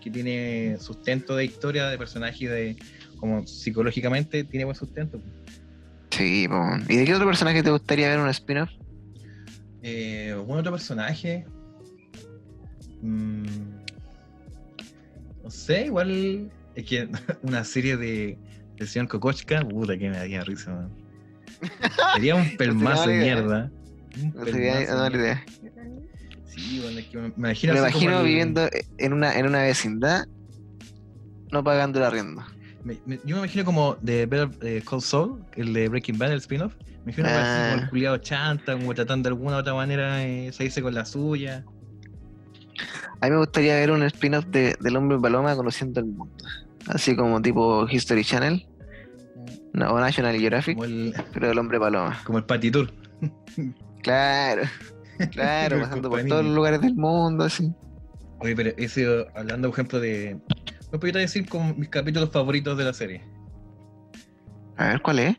que 0.00 0.10
tiene 0.10 0.76
sustento 0.80 1.34
de 1.34 1.46
historia, 1.46 1.88
de 1.88 1.96
personaje, 1.98 2.48
de 2.48 2.76
como 3.16 3.46
psicológicamente 3.46 4.44
tiene 4.44 4.64
buen 4.64 4.76
sustento. 4.76 5.20
Sí, 6.10 6.46
pues. 6.48 6.90
¿Y 6.90 6.96
de 6.96 7.04
qué 7.06 7.14
otro 7.14 7.26
personaje 7.26 7.62
te 7.62 7.70
gustaría 7.70 8.08
ver 8.08 8.18
un 8.20 8.28
spin-off? 8.28 8.70
Eh, 9.82 10.30
¿Algún 10.32 10.58
otro 10.58 10.72
personaje? 10.72 11.44
Mm, 13.02 13.83
no 15.44 15.50
sé, 15.50 15.86
igual 15.86 16.50
es 16.74 16.84
que 16.84 17.08
una 17.42 17.62
serie 17.64 17.96
de, 17.96 18.38
de 18.76 18.86
señor 18.86 19.08
Kokochka, 19.08 19.60
puta 19.60 19.96
que 19.96 20.10
me 20.10 20.16
daría 20.16 20.42
risa. 20.42 20.72
man. 20.72 20.90
Sería 22.14 22.34
un 22.34 22.56
pelmazo 22.58 23.08
de 23.08 23.18
mierda. 23.18 23.70
No 24.34 24.44
sería 24.44 24.86
no, 24.86 25.06
idea. 25.08 25.44
Sí, 26.46 26.80
bueno, 26.82 26.98
es 26.98 27.06
que 27.06 27.18
me, 27.18 27.26
imagino, 27.36 27.72
me 27.74 27.78
imagino 27.80 28.22
viviendo 28.22 28.68
en 28.98 29.12
una, 29.12 29.36
en 29.36 29.46
una 29.46 29.62
vecindad 29.62 30.26
no 31.50 31.62
pagando 31.62 32.00
la 32.00 32.08
arriendo. 32.08 32.42
yo 32.84 33.00
me 33.06 33.38
imagino 33.38 33.64
como 33.64 33.96
de 34.02 34.26
Better 34.26 34.50
eh, 34.62 34.82
Call 34.88 35.00
Saul, 35.00 35.44
el 35.56 35.72
de 35.72 35.88
Breaking 35.88 36.18
Bad, 36.18 36.32
el 36.32 36.38
spin-off. 36.38 36.74
Me 37.04 37.12
imagino 37.12 37.28
ah. 37.30 37.70
como 37.70 37.82
el 37.82 37.90
culiado 37.90 38.16
chanta, 38.18 38.72
como 38.72 38.94
tratando 38.94 39.28
de 39.28 39.34
alguna 39.34 39.56
u 39.56 39.60
otra 39.60 39.74
manera 39.74 40.16
de 40.16 40.50
salirse 40.52 40.82
con 40.82 40.94
la 40.94 41.04
suya. 41.04 41.64
A 43.24 43.26
mí 43.26 43.30
me 43.30 43.38
gustaría 43.38 43.74
ver 43.76 43.90
un 43.90 44.02
spin-off 44.02 44.44
de, 44.48 44.76
del 44.80 44.96
hombre 44.98 45.18
paloma 45.18 45.56
conociendo 45.56 45.98
el 45.98 46.06
mundo. 46.06 46.36
Así 46.88 47.16
como 47.16 47.40
tipo 47.40 47.88
History 47.88 48.22
Channel. 48.22 48.66
No, 49.72 49.94
o 49.94 49.98
National 49.98 50.36
Geographic. 50.36 50.78
pero 51.32 51.48
del 51.48 51.58
hombre 51.58 51.80
paloma. 51.80 52.20
Como 52.24 52.36
el 52.36 52.44
Patty 52.44 52.70
Tour. 52.70 52.92
Claro. 54.02 54.64
Claro, 55.30 55.80
pasando 55.80 56.10
por 56.10 56.22
todos 56.24 56.44
los 56.44 56.54
lugares 56.54 56.82
del 56.82 56.94
mundo, 56.96 57.44
así. 57.44 57.72
Oye, 58.40 58.54
pero 58.54 58.72
ese, 58.76 59.26
hablando, 59.34 59.70
por 59.70 59.76
ejemplo, 59.76 60.00
de. 60.00 60.38
¿Me 60.92 60.98
podría 60.98 61.20
decir 61.22 61.48
como 61.48 61.72
mis 61.72 61.88
capítulos 61.88 62.28
favoritos 62.28 62.76
de 62.76 62.84
la 62.84 62.92
serie? 62.92 63.22
A 64.76 64.88
ver, 64.88 65.00
¿cuál 65.00 65.18
es? 65.20 65.36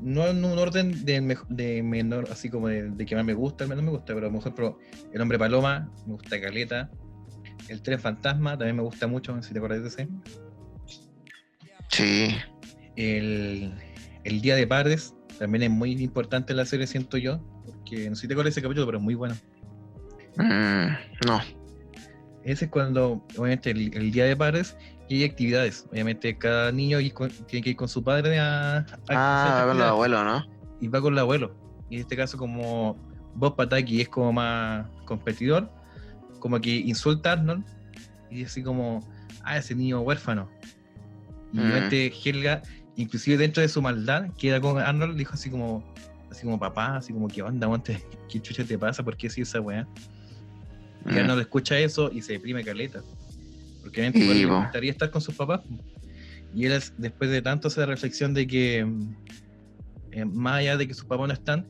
No 0.00 0.26
en 0.26 0.42
un 0.42 0.58
orden 0.58 1.04
de, 1.04 1.82
menor, 1.82 2.28
así 2.32 2.48
como 2.48 2.68
de, 2.68 3.04
que 3.04 3.14
más 3.14 3.26
me 3.26 3.34
gusta, 3.34 3.64
el 3.64 3.68
menos 3.68 3.84
me 3.84 3.90
gusta, 3.90 4.14
pero 4.14 4.30
por 4.30 4.40
ejemplo, 4.40 4.78
El 5.12 5.20
Hombre 5.20 5.38
Paloma, 5.38 5.92
me 6.06 6.14
gusta 6.14 6.40
Caleta. 6.40 6.90
El 7.68 7.82
Tren 7.82 7.98
Fantasma 7.98 8.56
también 8.56 8.76
me 8.76 8.82
gusta 8.82 9.06
mucho, 9.06 9.40
si 9.42 9.52
te 9.52 9.58
acuerdas 9.58 9.82
de 9.82 9.88
ese. 9.88 10.08
Sí. 11.88 12.36
El, 12.96 13.74
el 14.24 14.40
Día 14.40 14.56
de 14.56 14.66
Padres 14.66 15.14
también 15.38 15.64
es 15.64 15.70
muy 15.70 15.92
importante 16.02 16.52
en 16.52 16.58
la 16.58 16.66
serie, 16.66 16.86
siento 16.86 17.16
yo, 17.16 17.40
porque 17.64 18.08
no 18.08 18.16
sé 18.16 18.22
si 18.22 18.28
te 18.28 18.34
acuerdas 18.34 18.54
de 18.54 18.60
ese 18.60 18.62
capítulo, 18.62 18.86
pero 18.86 18.98
es 18.98 19.04
muy 19.04 19.14
bueno. 19.14 19.34
Mm, 20.36 21.26
no. 21.26 21.40
Ese 22.44 22.66
es 22.66 22.70
cuando, 22.70 23.24
obviamente, 23.36 23.70
el, 23.70 24.12
día 24.12 24.24
de 24.24 24.36
padres 24.36 24.76
y 25.08 25.16
hay 25.16 25.24
actividades. 25.24 25.86
Obviamente, 25.90 26.38
cada 26.38 26.70
niño 26.70 26.98
tiene 27.48 27.64
que 27.64 27.70
ir 27.70 27.76
con 27.76 27.88
su 27.88 28.04
padre 28.04 28.38
a. 28.38 28.78
a 28.78 28.84
ah, 29.08 29.64
va 29.64 29.68
con 29.68 29.76
el 29.76 29.82
abuelo, 29.82 30.24
¿no? 30.24 30.46
Y 30.80 30.88
va 30.88 31.00
con 31.00 31.12
el 31.14 31.18
abuelo. 31.18 31.56
Y 31.90 31.96
en 31.96 32.00
este 32.02 32.16
caso, 32.16 32.38
como 32.38 32.96
Bob 33.34 33.56
Pataki 33.56 34.00
es 34.00 34.08
como 34.08 34.32
más 34.32 34.86
competidor, 35.04 35.70
como 36.38 36.60
que 36.60 36.70
insulta 36.70 37.30
a 37.30 37.32
Arnold 37.34 37.64
y 38.30 38.36
dice 38.36 38.46
así 38.46 38.62
como, 38.62 39.06
ah, 39.42 39.56
ese 39.56 39.74
niño 39.74 40.00
huérfano. 40.00 40.48
Y 41.52 41.58
mm. 41.58 41.60
obviamente 41.60 42.12
Helga, 42.24 42.62
inclusive 42.96 43.36
dentro 43.36 43.62
de 43.62 43.68
su 43.68 43.80
maldad, 43.82 44.28
queda 44.38 44.60
con 44.60 44.78
Arnold, 44.78 45.16
dijo 45.16 45.34
así 45.34 45.50
como, 45.50 45.84
así 46.30 46.44
como 46.44 46.58
papá, 46.58 46.96
así 46.96 47.12
como, 47.12 47.28
¿qué 47.28 47.42
onda, 47.42 47.68
monte? 47.68 48.02
¿Qué 48.28 48.40
chucha 48.40 48.64
te 48.64 48.78
pasa? 48.78 49.02
¿Por 49.02 49.16
qué 49.16 49.30
si 49.30 49.42
esa 49.42 49.60
weá? 49.60 49.86
Y 51.04 51.10
mm. 51.10 51.26
no 51.26 51.36
le 51.36 51.42
escucha 51.42 51.78
eso 51.78 52.10
y 52.12 52.22
se 52.22 52.34
deprime 52.34 52.64
caleta. 52.64 53.02
Porque 53.82 54.00
obviamente 54.00 54.34
le 54.34 54.46
gustaría 54.46 54.90
estar 54.90 55.10
con 55.10 55.22
sus 55.22 55.34
papás. 55.34 55.60
Y 56.54 56.66
él, 56.66 56.82
después 56.98 57.30
de 57.30 57.42
tanto 57.42 57.68
esa 57.68 57.86
reflexión 57.86 58.34
de 58.34 58.46
que, 58.46 58.86
eh, 60.10 60.24
más 60.24 60.54
allá 60.54 60.76
de 60.76 60.88
que 60.88 60.94
sus 60.94 61.04
papás 61.04 61.28
no 61.28 61.34
están, 61.34 61.68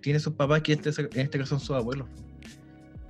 tiene 0.00 0.20
sus 0.20 0.32
papás 0.34 0.62
que 0.62 0.72
en 0.72 0.80
este, 0.84 1.02
en 1.02 1.20
este 1.20 1.38
caso 1.38 1.50
son 1.50 1.60
sus 1.60 1.76
abuelos. 1.76 2.08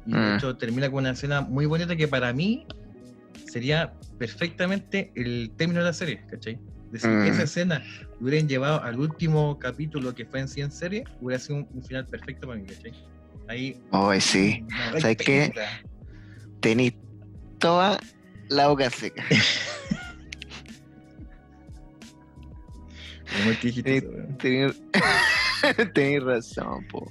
Y 0.09 0.12
de 0.12 0.18
mm. 0.18 0.36
hecho 0.36 0.56
termina 0.56 0.90
con 0.90 1.00
una 1.00 1.11
escena 1.11 1.42
muy 1.42 1.66
bonita 1.66 1.94
que 1.94 2.09
para 2.09 2.32
mí 2.32 2.66
sería 3.46 3.92
perfectamente 4.18 5.12
el 5.14 5.52
término 5.56 5.80
de 5.80 5.86
la 5.86 5.92
serie, 5.92 6.24
¿cachai? 6.30 6.59
Decir 6.90 7.11
que 7.11 7.28
esa 7.28 7.40
mm. 7.40 7.44
escena 7.44 7.84
hubieran 8.18 8.48
llevado 8.48 8.82
al 8.82 8.98
último 8.98 9.59
capítulo 9.59 10.14
que 10.14 10.24
fue 10.24 10.40
en 10.40 10.48
100 10.48 10.72
serie, 10.72 11.04
hubiera 11.20 11.38
sido 11.38 11.66
un, 11.70 11.84
final 11.84 12.06
perfecto 12.06 12.46
para 12.46 12.59
mí, 12.59 12.66
¿cachai? 12.66 12.92
Ahí. 13.48 13.78
Oh, 13.90 14.18
sí. 14.18 14.64
¿Sabes 14.98 15.18
qué? 15.18 15.52
Tení 16.61 16.96
toda 17.59 18.00
la 18.48 18.68
boca 18.68 18.88
seca. 18.88 19.22
Tenés 25.92 26.22
razón, 26.24 26.86
po. 26.88 27.06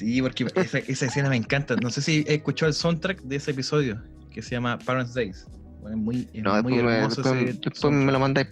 Sí, 0.00 0.22
porque 0.22 0.46
esa, 0.54 0.78
esa, 0.78 1.04
escena 1.04 1.28
me 1.28 1.36
encanta. 1.36 1.76
No 1.76 1.90
sé 1.90 2.00
si 2.00 2.24
he 2.26 2.36
escuchado 2.36 2.68
el 2.68 2.74
soundtrack 2.74 3.20
de 3.20 3.36
ese 3.36 3.50
episodio 3.50 4.02
que 4.30 4.40
se 4.40 4.52
llama 4.52 4.78
Parents 4.78 5.12
Days. 5.12 5.46
Es 5.90 5.94
muy, 5.94 6.26
no, 6.32 6.62
muy 6.62 6.78
hermoso. 6.78 7.34
Me, 7.34 7.52
después, 7.52 7.92
me 7.92 8.10
lo 8.10 8.18
mandáis. 8.18 8.48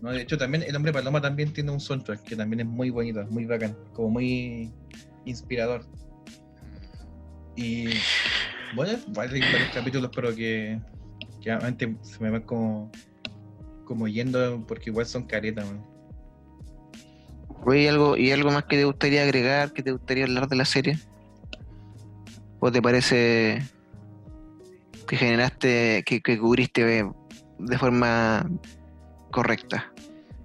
No, 0.00 0.10
de 0.10 0.22
hecho, 0.22 0.38
también 0.38 0.64
el 0.66 0.74
hombre 0.74 0.90
paloma 0.90 1.20
también 1.20 1.52
tiene 1.52 1.70
un 1.70 1.80
soundtrack 1.80 2.22
que 2.22 2.34
también 2.34 2.60
es 2.60 2.66
muy 2.66 2.88
bonito, 2.88 3.22
muy 3.26 3.44
bacán, 3.44 3.76
como 3.92 4.08
muy 4.08 4.72
inspirador. 5.26 5.84
Y 7.56 7.90
bueno, 8.74 8.98
hay 9.18 9.40
varios 9.40 9.46
capítulos, 9.74 10.10
pero 10.14 10.34
que, 10.34 10.80
que 11.42 11.50
antes 11.50 11.90
se 12.00 12.20
me 12.20 12.30
van 12.30 12.40
como, 12.44 12.90
como 13.84 14.08
yendo 14.08 14.64
porque 14.66 14.88
igual 14.88 15.04
son 15.04 15.26
caretas. 15.26 15.66
¿Y 17.66 17.86
algo, 17.86 18.16
¿Y 18.16 18.32
algo 18.32 18.50
más 18.50 18.64
que 18.64 18.76
te 18.76 18.84
gustaría 18.84 19.22
agregar, 19.22 19.72
que 19.72 19.82
te 19.82 19.92
gustaría 19.92 20.24
hablar 20.24 20.48
de 20.48 20.56
la 20.56 20.64
serie? 20.64 20.98
¿O 22.58 22.70
te 22.70 22.82
parece 22.82 23.62
que 25.06 25.16
generaste, 25.16 26.04
que, 26.06 26.20
que 26.20 26.38
cubriste 26.38 27.04
de 27.58 27.78
forma 27.78 28.48
correcta. 29.30 29.92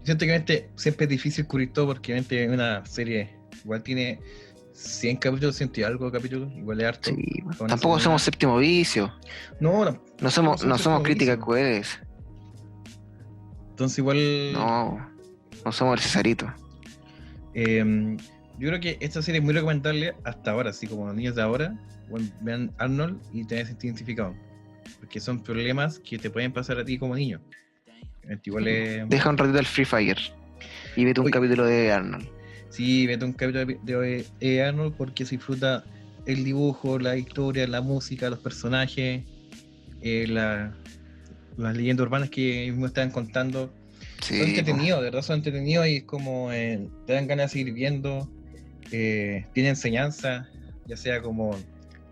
Siento 0.03 0.25
que 0.25 0.69
siempre 0.75 1.05
es 1.05 1.09
difícil 1.09 1.47
cubrir 1.47 1.73
todo 1.73 1.87
porque 1.87 2.13
obviamente 2.13 2.47
una 2.49 2.85
serie 2.85 3.37
igual 3.63 3.81
tiene 3.81 4.19
100 4.73 5.17
capítulos, 5.17 5.55
100 5.55 5.71
y 5.75 5.83
algo 5.83 6.11
capítulos, 6.11 6.51
igual 6.53 6.81
es 6.81 6.87
harto. 6.87 7.11
tampoco 7.67 7.99
somos 7.99 8.21
séptimo 8.21 8.57
vicio. 8.57 9.13
No, 9.59 9.85
no. 9.85 10.03
No 10.19 10.29
somos, 10.29 10.63
no 10.65 10.77
somos 10.77 11.01
críticas 11.03 11.37
crueles. 11.37 11.99
Entonces 13.69 13.97
igual... 13.97 14.53
No, 14.53 15.11
no 15.63 15.71
somos 15.71 15.95
el 15.95 15.99
Cesarito. 15.99 16.51
Em, 17.55 18.17
yo 18.59 18.67
creo 18.67 18.79
que 18.79 18.97
esta 18.99 19.21
serie 19.21 19.39
es 19.39 19.45
muy 19.45 19.53
recomendable 19.53 20.13
hasta 20.23 20.51
ahora, 20.51 20.69
así 20.69 20.87
como 20.87 21.07
los 21.07 21.15
niños 21.15 21.35
de 21.35 21.41
ahora, 21.41 21.75
vean 22.41 22.71
Arnold 22.77 23.19
y 23.33 23.45
te 23.45 23.55
identificado. 23.59 24.35
Porque 24.99 25.19
son 25.19 25.41
problemas 25.41 25.99
que 25.99 26.17
te 26.17 26.29
pueden 26.29 26.53
pasar 26.53 26.77
a 26.77 26.85
ti 26.85 26.97
como 26.97 27.15
niño. 27.15 27.41
Deja 29.07 29.29
un 29.29 29.37
ratito 29.37 29.59
el 29.59 29.65
Free 29.65 29.85
Fire 29.85 30.17
y 30.95 31.05
vete 31.05 31.21
un 31.21 31.31
capítulo 31.31 31.65
de 31.65 31.91
Arnold. 31.91 32.27
Sí, 32.69 33.07
vete 33.07 33.23
un 33.23 33.33
capítulo 33.33 34.01
de, 34.01 34.63
Arnold 34.63 34.95
porque 34.97 35.25
se 35.25 35.37
disfruta 35.37 35.83
el 36.25 36.43
dibujo, 36.43 36.99
la 36.99 37.15
historia, 37.15 37.67
la 37.67 37.81
música, 37.81 38.29
los 38.29 38.39
personajes, 38.39 39.23
eh, 40.01 40.27
las 40.27 41.77
leyendas 41.77 42.05
urbanas 42.05 42.29
que 42.29 42.73
me 42.75 42.87
estaban 42.87 43.11
contando. 43.11 43.73
Son 44.21 44.37
entretenidos, 44.37 44.99
de 44.99 45.05
verdad 45.05 45.21
son 45.21 45.37
entretenidos 45.37 45.87
y 45.87 45.97
es 45.97 46.03
como 46.03 46.51
eh, 46.51 46.87
te 47.05 47.13
dan 47.13 47.27
ganas 47.27 47.51
de 47.51 47.59
seguir 47.59 47.73
viendo. 47.73 48.29
Eh, 48.91 49.45
tiene 49.53 49.69
enseñanza, 49.69 50.47
ya 50.85 50.97
sea 50.97 51.21
como 51.21 51.57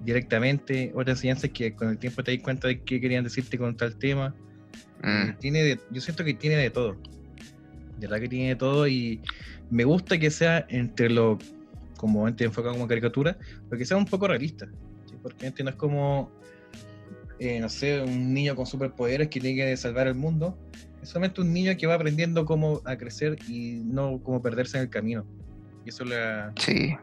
directamente, 0.01 0.91
otras 0.95 1.17
enseñanzas 1.17 1.51
que 1.51 1.73
con 1.73 1.89
el 1.89 1.97
tiempo 1.97 2.23
te 2.23 2.35
das 2.35 2.43
cuenta 2.43 2.67
de 2.67 2.81
qué 2.81 2.99
querían 2.99 3.23
decirte 3.23 3.57
con 3.57 3.75
tal 3.77 3.95
tema. 3.95 4.35
Mm. 5.01 5.37
Tiene 5.39 5.79
yo 5.91 6.01
siento 6.01 6.23
que 6.23 6.33
tiene 6.33 6.57
de 6.57 6.69
todo. 6.69 6.97
De 7.99 8.07
verdad 8.07 8.19
que 8.19 8.29
tiene 8.29 8.49
de 8.49 8.55
todo 8.55 8.87
y 8.87 9.21
me 9.69 9.83
gusta 9.85 10.17
que 10.17 10.29
sea 10.29 10.65
entre 10.69 11.09
lo 11.09 11.37
como 11.97 12.27
antes 12.27 12.45
enfocado 12.45 12.73
como 12.73 12.85
caricatura, 12.85 13.37
pero 13.69 13.79
que 13.79 13.85
sea 13.85 13.95
un 13.95 14.05
poco 14.05 14.27
realista. 14.27 14.67
Porque 15.21 15.63
no 15.63 15.69
es 15.69 15.75
como, 15.77 16.29
eh, 17.39 17.61
no 17.61 17.69
sé, 17.69 18.01
un 18.01 18.33
niño 18.33 18.57
con 18.57 18.65
superpoderes 18.65 19.29
que 19.29 19.39
tiene 19.39 19.55
que 19.55 19.77
salvar 19.77 20.07
el 20.07 20.15
mundo. 20.15 20.57
Es 21.03 21.09
solamente 21.09 21.41
un 21.41 21.53
niño 21.53 21.75
que 21.77 21.85
va 21.85 21.95
aprendiendo 21.95 22.45
cómo 22.45 22.81
a 22.85 22.95
crecer 22.95 23.37
y 23.49 23.81
no 23.83 24.21
cómo 24.23 24.41
perderse 24.41 24.77
en 24.77 24.83
el 24.83 24.89
camino. 24.89 25.25
Y 25.85 25.89
eso 25.89 26.05
la, 26.05 26.53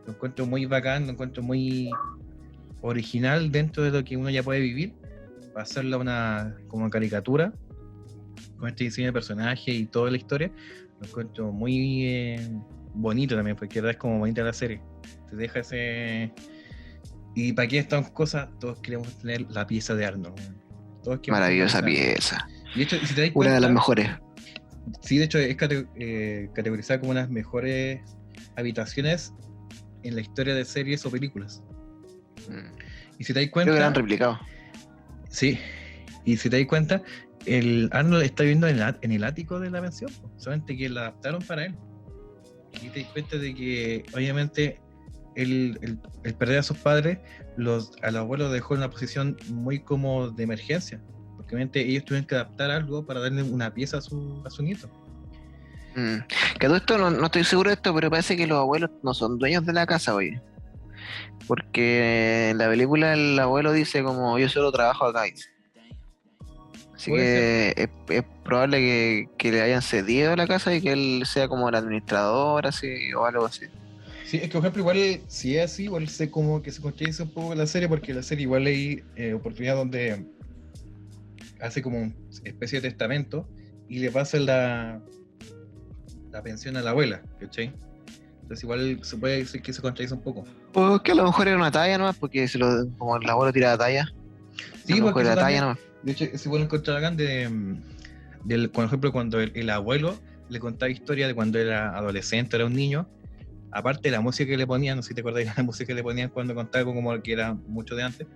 lo 0.07 0.12
encuentro 0.12 0.46
muy 0.46 0.64
bacán, 0.64 1.05
lo 1.05 1.12
encuentro 1.12 1.42
muy 1.42 1.90
original 2.80 3.53
dentro 3.53 3.82
de 3.82 3.90
lo 3.90 4.03
que 4.03 4.16
uno 4.16 4.30
ya 4.30 4.42
puede 4.42 4.61
vivir, 4.61 4.94
para 5.53 5.64
hacerla 5.64 5.98
una 5.98 6.57
como 6.68 6.88
caricatura, 6.88 7.53
con 8.59 8.70
este 8.70 8.84
diseño 8.84 9.09
de 9.09 9.12
personaje 9.12 9.70
y 9.70 9.84
toda 9.84 10.11
la 10.11 10.16
historia, 10.16 10.51
lo 10.98 11.07
encuentro 11.07 11.53
muy 11.53 12.07
eh, 12.07 12.51
bonito 12.94 13.36
también, 13.36 13.57
porque 13.57 13.80
es 13.80 13.96
como 13.98 14.18
bonita 14.18 14.42
la 14.42 14.55
serie. 14.55 14.80
Te 15.28 15.36
deja 15.36 15.61
ese. 15.61 16.32
Y 17.34 17.53
para 17.53 17.68
qué 17.68 17.78
están 17.78 18.05
cosas, 18.05 18.48
todos 18.59 18.80
queremos 18.80 19.18
tener 19.18 19.42
la 19.51 19.66
pieza 19.66 19.94
de 19.94 20.07
Arnold. 20.07 20.40
Maravillosa 21.28 21.82
pieza. 21.82 22.48
Y 22.75 22.83
hecho, 22.83 22.97
si 23.05 23.14
te 23.14 23.33
una 23.35 23.55
de 23.55 23.61
las 23.61 23.71
mejores. 23.71 24.09
Sí, 25.03 25.18
de 25.18 25.25
hecho 25.25 25.39
es 25.39 25.57
eh, 25.97 26.49
categorizada 26.55 27.01
como 27.01 27.12
una 27.12 27.21
de 27.21 27.27
las 27.27 27.33
mejores 27.33 28.01
habitaciones 28.57 29.33
en 30.03 30.14
la 30.14 30.21
historia 30.21 30.55
de 30.55 30.64
series 30.64 31.05
o 31.05 31.11
películas. 31.11 31.62
Y 33.18 33.25
si 33.25 33.33
te 33.33 33.41
das 33.41 33.51
cuenta. 33.51 33.73
Creo 33.73 33.83
que 33.83 33.87
han 33.87 33.95
replicado. 33.95 34.39
Sí. 35.29 35.59
Y 36.25 36.37
si 36.37 36.49
te 36.49 36.59
das 36.59 36.66
cuenta, 36.66 37.03
el 37.47 37.89
Arnold 37.93 38.23
está 38.23 38.43
viviendo 38.43 38.68
en, 38.68 38.81
el 39.12 39.25
ático 39.25 39.61
de 39.61 39.71
la 39.71 39.81
mansión, 39.81 40.11
solamente 40.37 40.77
que 40.77 40.89
la 40.89 41.03
adaptaron 41.03 41.43
para 41.43 41.66
él. 41.66 41.75
y 42.83 42.89
te 42.89 43.03
das 43.03 43.12
cuenta 43.12 43.37
de 43.37 43.55
que 43.55 44.05
obviamente 44.14 44.81
el, 45.37 45.79
el, 46.25 46.35
perder 46.35 46.59
a 46.59 46.62
sus 46.62 46.79
padres 46.79 47.18
los, 47.57 47.93
al 48.03 48.16
abuelo 48.16 48.51
dejó 48.51 48.75
en 48.75 48.81
una 48.81 48.91
posición 48.91 49.37
muy 49.49 49.81
como 49.81 50.31
de 50.31 50.43
emergencia. 50.43 51.01
Ellos 51.53 52.05
tuvieron 52.05 52.26
que 52.26 52.34
adaptar 52.34 52.70
algo 52.70 53.05
para 53.05 53.20
darle 53.20 53.42
una 53.42 53.72
pieza 53.72 53.98
a 53.98 54.01
su, 54.01 54.42
a 54.44 54.51
su 54.51 54.62
nieto. 54.62 54.88
Mm. 55.94 56.18
Que 56.59 56.66
todo 56.66 56.76
esto, 56.76 57.11
no, 57.11 57.26
estoy 57.26 57.44
seguro 57.44 57.70
de 57.70 57.74
esto, 57.74 57.94
pero 57.94 58.11
parece 58.11 58.36
que 58.36 58.46
los 58.46 58.59
abuelos 58.59 58.90
no 59.03 59.14
son 59.14 59.38
dueños 59.38 59.66
de 59.66 59.72
la 59.72 59.86
casa, 59.86 60.14
oye. 60.14 60.40
Porque 61.46 62.51
en 62.51 62.59
la 62.59 62.68
película 62.68 63.14
el 63.14 63.38
abuelo 63.38 63.72
dice 63.72 64.03
como 64.03 64.38
yo 64.38 64.48
solo 64.48 64.70
trabajo 64.70 65.07
acá. 65.07 65.24
Así 66.94 67.11
que 67.12 67.88
es, 68.09 68.24
probable 68.44 69.28
que, 69.38 69.51
le 69.51 69.62
hayan 69.62 69.80
cedido 69.80 70.36
la 70.36 70.46
casa 70.46 70.74
y 70.74 70.82
que 70.82 70.92
él 70.92 71.22
sea 71.24 71.48
como 71.48 71.68
el 71.68 71.74
administrador, 71.74 72.66
así, 72.66 73.12
o 73.14 73.24
algo 73.24 73.46
así. 73.46 73.66
Sí, 74.26 74.36
es 74.36 74.44
que 74.44 74.51
por 74.51 74.61
ejemplo, 74.61 74.82
igual 74.82 75.20
si 75.26 75.57
es 75.57 75.72
así, 75.72 75.84
igual 75.84 76.09
sé 76.09 76.30
como 76.30 76.62
que 76.62 76.70
se 76.70 76.80
construye 76.80 77.11
un 77.22 77.30
poco 77.30 77.55
la 77.55 77.66
serie, 77.66 77.88
porque 77.88 78.14
la 78.14 78.22
serie 78.22 78.42
igual 78.42 78.66
hay 78.66 79.03
eh, 79.16 79.32
oportunidad 79.32 79.76
donde 79.76 80.24
hace 81.61 81.83
como 81.83 81.99
una 81.99 82.15
especie 82.45 82.81
de 82.81 82.89
testamento 82.89 83.49
y 83.89 83.99
le 83.99 84.11
pasa 84.11 84.39
la, 84.39 85.01
la 86.31 86.43
pensión 86.43 86.77
a 86.77 86.83
la 86.83 86.91
abuela, 86.91 87.23
¿cachai? 87.39 87.73
Entonces 88.43 88.65
igual 88.65 88.99
se 89.03 89.17
puede 89.17 89.39
decir 89.39 89.63
que 89.63 89.73
se 89.73 89.81
contradice 89.81 90.15
un 90.15 90.23
poco. 90.23 90.45
Pues 90.73 91.01
que 91.03 91.13
a 91.13 91.15
lo 91.15 91.25
mejor 91.25 91.49
era 91.49 91.57
una 91.57 91.71
talla 91.71 91.99
nomás, 91.99 92.17
porque 92.17 92.49
se 92.49 92.59
lo, 92.59 92.89
como 92.99 93.17
el 93.17 93.29
abuelo 93.29 93.53
tira 93.53 93.71
la 93.71 93.79
talla. 93.79 94.13
Sí, 94.85 95.01
porque 95.01 95.23
la 95.23 95.37
talla 95.37 95.61
nomás. 95.61 95.79
De 96.03 96.13
hecho, 96.13 96.25
es 96.25 96.45
igual 96.47 96.63
encontrar 96.63 96.97
acá 96.97 97.11
de, 97.11 97.49
del, 98.45 98.71
por 98.71 98.85
ejemplo, 98.85 99.13
cuando 99.13 99.41
el, 99.41 99.71
abuelo 99.71 100.19
le 100.49 100.59
contaba 100.59 100.91
historia 100.91 101.27
de 101.27 101.35
cuando 101.35 101.59
era 101.59 101.97
adolescente, 101.97 102.57
era 102.57 102.67
un 102.67 102.75
niño, 102.75 103.09
aparte 103.71 104.09
de 104.09 104.13
la 104.13 104.21
música 104.21 104.51
que 104.51 104.57
le 104.57 104.67
ponían, 104.67 104.97
no 104.97 105.03
sé 105.03 105.09
si 105.09 105.15
te 105.15 105.21
acuerdas 105.21 105.45
de 105.45 105.53
la 105.57 105.63
música 105.63 105.87
que 105.87 105.95
le 105.95 106.03
ponían 106.03 106.31
cuando 106.31 106.55
contaba 106.55 106.85
como 106.85 107.21
que 107.23 107.33
era 107.33 107.55
mucho 107.55 107.95
de 107.95 108.03
antes. 108.03 108.27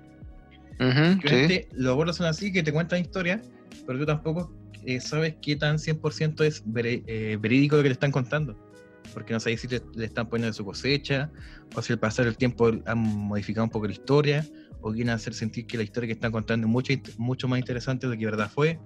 Los 0.78 1.92
abuelos 1.92 2.16
son 2.16 2.26
así, 2.26 2.52
que 2.52 2.62
te 2.62 2.72
cuentan 2.72 3.00
historias, 3.00 3.42
pero 3.86 3.98
tú 3.98 4.06
tampoco 4.06 4.52
eh, 4.84 5.00
sabes 5.00 5.36
qué 5.40 5.56
tan 5.56 5.78
100% 5.78 6.44
es 6.44 6.62
eh, 6.76 7.38
verídico 7.40 7.76
lo 7.76 7.82
que 7.82 7.88
te 7.88 7.94
están 7.94 8.12
contando. 8.12 8.58
Porque 9.12 9.32
no 9.32 9.40
sabes 9.40 9.60
si 9.60 9.68
le, 9.68 9.82
están 10.04 10.28
poniendo 10.28 10.48
de 10.48 10.54
su 10.54 10.64
cosecha, 10.64 11.30
o 11.74 11.82
si 11.82 11.92
al 11.92 11.98
pasar 11.98 12.26
el 12.26 12.36
tiempo 12.36 12.70
han 12.86 12.98
modificado 12.98 13.64
un 13.64 13.70
poco 13.70 13.86
la 13.86 13.92
historia, 13.92 14.44
o 14.80 14.92
quieren 14.92 15.10
hacer 15.10 15.34
sentir 15.34 15.66
que 15.66 15.76
la 15.76 15.82
historia 15.82 16.08
que 16.08 16.14
están 16.14 16.32
contando 16.32 16.66
es 16.66 16.70
mucho, 16.70 16.92
mucho 17.16 17.48
más 17.48 17.58
interesante 17.58 18.06
de 18.06 18.14
lo 18.14 18.18
que 18.18 18.26
verdad 18.26 18.50
fue. 18.50 18.78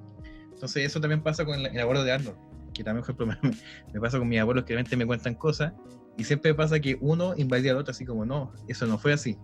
Entonces 0.53 0.84
eso 0.84 1.01
también 1.01 1.22
pasa 1.22 1.45
con 1.45 1.64
el, 1.64 1.78
abuelo 1.78 2.05
de 2.05 2.12
Arnold, 2.12 2.36
que 2.74 2.84
también, 2.84 3.05
por 3.05 3.26
ejemplo, 3.26 3.53
me, 3.93 4.01
pasa 4.01 4.18
con 4.18 4.28
mis 4.28 4.41
abuelos 4.41 4.64
que 4.64 4.74
realmente 4.74 4.97
me 4.97 5.07
cuentan 5.07 5.34
cosas, 5.34 5.72
y 6.16 6.24
siempre 6.24 6.55
pasa 6.55 6.80
que 6.80 6.99
uno 7.01 7.34
invadía 7.36 7.72
al 7.72 7.78
otro 7.78 7.93
así 7.93 8.05
como, 8.05 8.24
no, 8.26 8.53
eso 8.66 8.86
no 8.86 8.99
fue 8.99 9.12
así. 9.12 9.39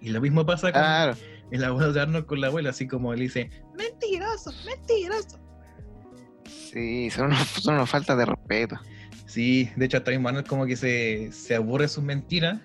Y 0.00 0.10
lo 0.10 0.20
mismo 0.20 0.44
pasa 0.44 0.72
con 0.72 0.82
el 1.50 1.64
abuelo 1.64 1.92
de 1.92 2.00
Arnold 2.00 2.26
con 2.26 2.40
la 2.40 2.48
abuela, 2.48 2.70
así 2.70 2.86
como 2.86 3.14
le 3.14 3.22
dice, 3.22 3.50
mentiroso, 3.76 4.52
mentiroso. 4.66 5.38
Sí, 6.44 7.10
son 7.10 7.26
unos, 7.26 7.46
son 7.46 7.74
unos 7.74 7.88
faltas 7.88 8.16
de 8.18 8.26
respeto. 8.26 8.76
Sí, 9.26 9.70
de 9.76 9.84
hecho 9.84 9.98
hasta 9.98 10.10
mismo 10.10 10.28
Arnold 10.28 10.46
como 10.46 10.66
que 10.66 10.76
se, 10.76 11.30
se 11.32 11.54
aburre 11.54 11.88
sus 11.88 12.02
mentiras 12.02 12.60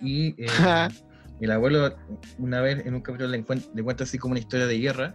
y 0.00 0.34
eh, 0.42 0.46
el 1.40 1.50
abuelo 1.50 1.96
una 2.38 2.60
vez 2.60 2.84
en 2.84 2.94
un 2.94 3.00
capítulo 3.00 3.30
le, 3.30 3.44
cuenta 3.44 4.04
así 4.04 4.18
como 4.18 4.32
una 4.32 4.40
historia 4.40 4.66
de 4.66 4.78
guerra, 4.78 5.14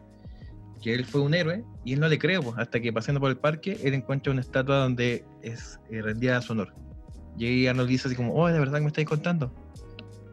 que 0.81 0.93
él 0.93 1.05
fue 1.05 1.21
un 1.21 1.33
héroe 1.33 1.63
y 1.83 1.93
él 1.93 1.99
no 1.99 2.07
le 2.07 2.19
cree, 2.19 2.39
pues, 2.39 2.57
hasta 2.57 2.79
que 2.79 2.93
pasando 2.93 3.19
por 3.19 3.29
el 3.29 3.37
parque 3.37 3.77
él 3.83 3.93
encuentra 3.93 4.31
una 4.31 4.41
estatua 4.41 4.77
donde 4.77 5.25
es 5.41 5.79
eh, 5.89 6.01
rendida 6.01 6.37
a 6.37 6.41
su 6.41 6.53
honor. 6.53 6.73
Y 7.37 7.45
ahí 7.45 7.67
Arnold 7.67 7.89
dice 7.89 8.07
así 8.07 8.15
como, 8.15 8.33
oh, 8.33 8.47
de 8.47 8.59
verdad 8.59 8.75
que 8.75 8.81
me 8.81 8.87
estáis 8.87 9.07
contando. 9.07 9.53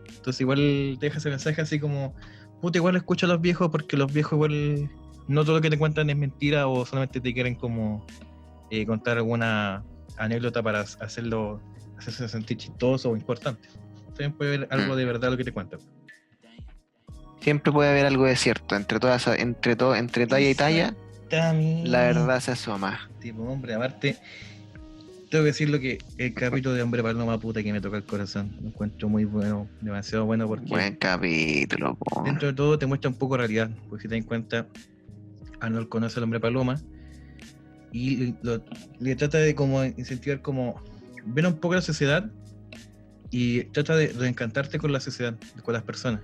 Entonces 0.09 0.41
igual 0.41 0.99
deja 0.99 1.19
ese 1.19 1.29
mensaje 1.29 1.61
así 1.61 1.79
como, 1.79 2.15
puta, 2.65 2.79
igual 2.79 2.97
escucha 2.97 3.27
a 3.27 3.29
los 3.29 3.43
viejos 3.43 3.71
porque 3.71 3.95
los 3.95 4.11
viejos 4.11 4.33
igual 4.33 4.89
no 5.29 5.45
todo 5.45 5.57
lo 5.57 5.61
que 5.61 5.69
te 5.69 5.79
cuentan 5.79 6.09
es 6.09 6.17
mentira 6.17 6.67
o 6.67 6.87
solamente 6.87 7.21
te 7.21 7.35
quieren 7.35 7.57
como 7.57 8.07
eh, 8.71 8.87
contar 8.87 9.19
alguna 9.19 9.85
anécdota 10.17 10.63
para 10.63 10.81
hacerlo, 10.81 11.61
hacerse 11.99 12.27
sentir 12.27 12.57
chistoso 12.57 13.11
o 13.11 13.17
importante. 13.17 13.69
También 14.07 14.33
puede 14.33 14.57
haber 14.57 14.69
algo 14.71 14.95
mm. 14.95 14.97
de 14.97 15.05
verdad 15.05 15.31
lo 15.31 15.37
que 15.37 15.45
te 15.45 15.53
cuentan. 15.53 15.79
Siempre 17.41 17.71
puede 17.71 17.91
haber 17.91 18.07
algo 18.07 18.25
de 18.25 18.35
cierto, 18.35 18.77
entre 18.77 18.99
todas, 18.99 19.27
entre 19.27 19.77
todo, 19.77 19.95
entre 19.95 20.27
talla 20.27 20.49
y 20.49 20.55
talla, 20.55 20.95
la 21.31 22.01
verdad 22.01 22.41
se 22.41 22.53
asoma. 22.53 23.11
Tipo, 23.21 23.43
hombre, 23.43 23.75
aparte, 23.75 24.17
tengo 25.35 25.43
que 25.43 25.49
decir 25.49 25.69
lo 25.69 25.81
que 25.81 25.99
el 26.17 26.33
capítulo 26.33 26.77
de 26.77 26.83
Hombre 26.83 27.03
Paloma 27.03 27.41
puta 27.41 27.61
que 27.61 27.73
me 27.73 27.81
toca 27.81 27.97
el 27.97 28.05
corazón. 28.05 28.57
Lo 28.61 28.69
encuentro 28.69 29.09
muy 29.09 29.25
bueno, 29.25 29.69
demasiado 29.81 30.27
bueno 30.27 30.47
porque. 30.47 30.69
Buen 30.69 30.95
capítulo, 30.95 31.99
Dentro 32.25 32.47
de 32.47 32.55
todo 32.55 32.79
te 32.79 32.87
muestra 32.87 33.11
un 33.11 33.17
poco 33.17 33.37
realidad, 33.37 33.69
porque 33.89 34.03
si 34.03 34.09
te 34.09 34.15
das 34.15 34.27
cuenta, 34.27 34.69
Arnold 35.59 35.89
conoce 35.89 36.21
al 36.21 36.23
hombre 36.23 36.39
paloma 36.39 36.81
y 37.91 38.37
le 39.01 39.17
trata 39.17 39.39
de 39.39 39.57
como 39.57 39.83
incentivar 39.83 40.41
como 40.41 40.81
ver 41.25 41.49
un 41.49 41.55
poco 41.55 41.75
la 41.75 41.83
sociedad 41.83 42.31
y 43.33 43.65
trata 43.65 43.97
de 43.97 44.13
reencantarte 44.13 44.79
con 44.79 44.93
la 44.93 45.01
sociedad, 45.01 45.37
con 45.65 45.75
las 45.75 45.83
personas. 45.83 46.21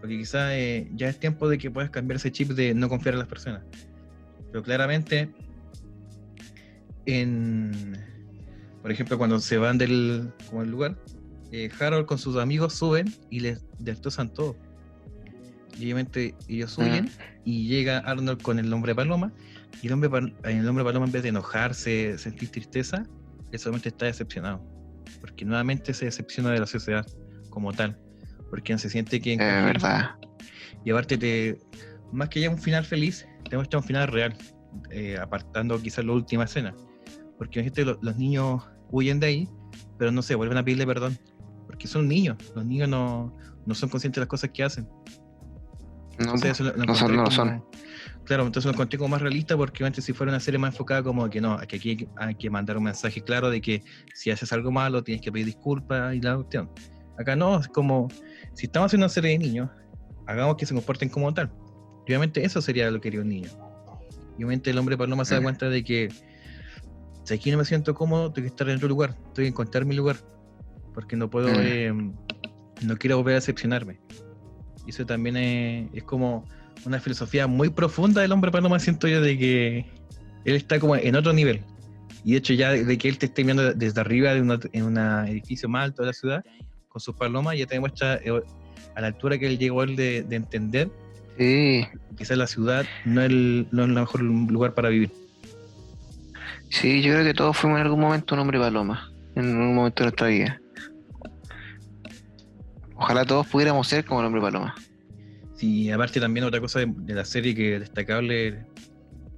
Porque 0.00 0.16
quizás 0.16 0.52
eh, 0.54 0.88
ya 0.94 1.10
es 1.10 1.20
tiempo 1.20 1.50
de 1.50 1.58
que 1.58 1.70
puedas 1.70 1.90
cambiar 1.90 2.16
ese 2.16 2.32
chip 2.32 2.52
de 2.52 2.72
no 2.72 2.88
confiar 2.88 3.12
en 3.14 3.18
las 3.18 3.28
personas. 3.28 3.62
Pero 4.50 4.62
claramente, 4.62 5.30
en, 7.04 8.10
por 8.82 8.90
ejemplo, 8.90 9.16
cuando 9.16 9.38
se 9.38 9.58
van 9.58 9.78
del 9.78 10.32
como 10.50 10.62
el 10.62 10.70
lugar, 10.70 10.96
eh, 11.52 11.70
Harold 11.78 12.06
con 12.06 12.18
sus 12.18 12.36
amigos 12.36 12.74
suben 12.74 13.14
y 13.30 13.40
les 13.40 13.64
destrozan 13.78 14.32
todo. 14.32 14.56
Y 15.78 15.84
obviamente 15.84 16.34
ellos 16.48 16.76
huyen 16.76 17.10
y 17.44 17.66
llega 17.68 17.98
Arnold 17.98 18.42
con 18.42 18.58
el 18.58 18.72
hombre 18.72 18.94
paloma 18.94 19.32
y 19.80 19.86
el 19.86 19.92
hombre, 19.94 20.10
el 20.44 20.68
hombre 20.68 20.84
paloma 20.84 21.06
en 21.06 21.12
vez 21.12 21.22
de 21.22 21.30
enojarse, 21.30 22.18
sentir 22.18 22.50
tristeza, 22.50 23.06
él 23.52 23.58
solamente 23.58 23.88
está 23.88 24.06
decepcionado. 24.06 24.62
Porque 25.20 25.44
nuevamente 25.44 25.94
se 25.94 26.06
decepciona 26.06 26.50
de 26.50 26.60
la 26.60 26.66
sociedad 26.66 27.06
como 27.50 27.72
tal. 27.72 27.98
Porque 28.50 28.76
se 28.78 28.90
siente 28.90 29.20
que... 29.20 29.34
Es 29.34 29.38
verdad. 29.38 30.10
Y 30.84 30.90
aparte, 30.90 31.16
te, 31.16 31.58
más 32.12 32.28
que 32.28 32.40
ya 32.40 32.50
un 32.50 32.58
final 32.58 32.84
feliz, 32.84 33.26
te 33.48 33.56
muestra 33.56 33.78
un 33.78 33.84
final 33.84 34.08
real, 34.08 34.36
eh, 34.90 35.16
apartando 35.18 35.80
quizás 35.80 36.04
la 36.04 36.12
última 36.12 36.44
escena. 36.44 36.74
Porque 37.38 37.62
gente, 37.62 37.84
los, 37.84 37.98
los 38.02 38.16
niños 38.16 38.62
huyen 38.92 39.18
de 39.18 39.26
ahí, 39.26 39.48
pero 39.98 40.12
no 40.12 40.22
se 40.22 40.36
vuelven 40.36 40.58
a 40.58 40.64
pedirle 40.64 40.86
perdón. 40.86 41.18
Porque 41.66 41.88
son 41.88 42.06
niños. 42.06 42.36
Los 42.54 42.64
niños 42.64 42.88
no, 42.88 43.36
no 43.66 43.74
son 43.74 43.88
conscientes 43.88 44.16
de 44.16 44.20
las 44.20 44.28
cosas 44.28 44.50
que 44.50 44.62
hacen. 44.62 44.88
No, 46.18 46.34
no, 46.34 46.94
son, 46.94 47.16
no 47.16 47.30
son. 47.30 47.64
Claro, 48.24 48.46
entonces 48.46 48.66
lo 48.66 48.72
encontré 48.72 48.98
como 48.98 49.08
más 49.08 49.22
realista 49.22 49.56
porque 49.56 49.84
antes 49.84 50.04
si 50.04 50.12
fuera 50.12 50.30
una 50.30 50.38
serie 50.38 50.58
más 50.58 50.74
enfocada 50.74 51.02
como 51.02 51.28
que 51.28 51.40
no, 51.40 51.58
que 51.66 51.76
aquí 51.76 52.06
hay 52.16 52.34
que 52.34 52.50
mandar 52.50 52.76
un 52.76 52.84
mensaje 52.84 53.20
claro 53.22 53.50
de 53.50 53.60
que 53.60 53.82
si 54.14 54.30
haces 54.30 54.52
algo 54.52 54.70
malo 54.70 55.02
tienes 55.02 55.22
que 55.22 55.32
pedir 55.32 55.46
disculpas 55.46 56.14
y 56.14 56.20
la 56.20 56.36
cuestión. 56.36 56.70
Acá 57.18 57.34
no, 57.34 57.58
es 57.58 57.68
como, 57.68 58.08
si 58.54 58.66
estamos 58.66 58.86
haciendo 58.86 59.06
una 59.06 59.12
serie 59.12 59.32
de 59.32 59.38
niños, 59.38 59.70
hagamos 60.26 60.56
que 60.56 60.66
se 60.66 60.74
comporten 60.74 61.08
como 61.08 61.32
tal. 61.34 61.50
obviamente 62.04 62.44
eso 62.44 62.60
sería 62.60 62.90
lo 62.90 63.00
que 63.00 63.08
quería 63.08 63.22
un 63.22 63.28
niño. 63.28 63.50
Y 64.38 64.44
obviamente 64.44 64.70
el 64.70 64.78
hombre 64.78 64.96
paloma 64.96 65.24
se 65.24 65.34
da 65.34 65.42
cuenta 65.42 65.68
de 65.68 65.82
que 65.82 66.08
si 67.24 67.34
aquí 67.34 67.50
no 67.50 67.58
me 67.58 67.64
siento 67.64 67.94
cómodo, 67.94 68.32
tengo 68.32 68.46
que 68.46 68.50
estar 68.50 68.68
en 68.68 68.76
otro 68.76 68.88
lugar, 68.88 69.14
tengo 69.14 69.34
que 69.34 69.46
encontrar 69.46 69.84
mi 69.84 69.94
lugar. 69.94 70.16
Porque 70.94 71.16
no 71.16 71.30
puedo, 71.30 71.48
mm. 71.48 71.60
eh, 71.60 72.12
no 72.82 72.96
quiero 72.96 73.16
volver 73.16 73.32
a 73.32 73.36
decepcionarme. 73.36 73.98
Y 74.86 74.90
eso 74.90 75.06
también 75.06 75.36
es, 75.36 76.02
como 76.04 76.44
una 76.84 77.00
filosofía 77.00 77.46
muy 77.46 77.70
profunda 77.70 78.20
del 78.20 78.32
hombre 78.32 78.50
paloma, 78.50 78.78
siento 78.78 79.06
yo, 79.08 79.20
de 79.20 79.38
que 79.38 79.86
él 80.44 80.56
está 80.56 80.80
como 80.80 80.96
en 80.96 81.14
otro 81.14 81.32
nivel. 81.32 81.62
Y 82.24 82.32
de 82.32 82.38
hecho 82.38 82.54
ya 82.54 82.70
de 82.72 82.98
que 82.98 83.08
él 83.08 83.18
te 83.18 83.26
esté 83.26 83.42
viendo 83.42 83.72
desde 83.72 84.00
arriba 84.00 84.34
de 84.34 84.68
en 84.72 84.84
un 84.84 84.98
edificio 84.98 85.68
más 85.68 85.84
alto 85.84 86.02
de 86.02 86.06
la 86.06 86.12
ciudad, 86.12 86.44
con 86.88 87.00
sus 87.00 87.14
palomas, 87.14 87.56
ya 87.56 87.66
te 87.66 87.74
demuestra 87.74 88.16
eh, 88.16 88.42
a 88.94 89.00
la 89.00 89.06
altura 89.06 89.38
que 89.38 89.46
él 89.46 89.58
llegó 89.58 89.82
él 89.82 89.96
de, 89.96 90.26
entender 90.30 90.90
sí. 91.38 91.86
quizás 92.16 92.36
la 92.36 92.46
ciudad 92.46 92.84
no 93.04 93.22
es, 93.22 93.30
el, 93.30 93.66
no 93.70 93.82
es 93.82 93.88
el 93.88 93.94
mejor 93.94 94.22
lugar 94.22 94.74
para 94.74 94.90
vivir. 94.90 95.10
Sí, 96.72 97.02
yo 97.02 97.12
creo 97.12 97.24
que 97.24 97.34
todos 97.34 97.54
fuimos 97.54 97.78
en 97.78 97.84
algún 97.84 98.00
momento 98.00 98.34
un 98.34 98.40
hombre 98.40 98.58
paloma, 98.58 99.12
en 99.36 99.56
un 99.56 99.74
momento 99.74 100.02
de 100.02 100.06
nuestra 100.06 100.28
vida. 100.28 100.60
Ojalá 102.96 103.26
todos 103.26 103.46
pudiéramos 103.46 103.86
ser 103.86 104.06
como 104.06 104.20
el 104.20 104.26
hombre 104.26 104.40
paloma. 104.40 104.74
Sí, 105.54 105.90
aparte 105.90 106.18
también 106.18 106.46
otra 106.46 106.60
cosa 106.60 106.80
de, 106.80 107.14
la 107.14 107.26
serie 107.26 107.54
que 107.54 107.74
es 107.74 107.80
destacable, 107.80 108.64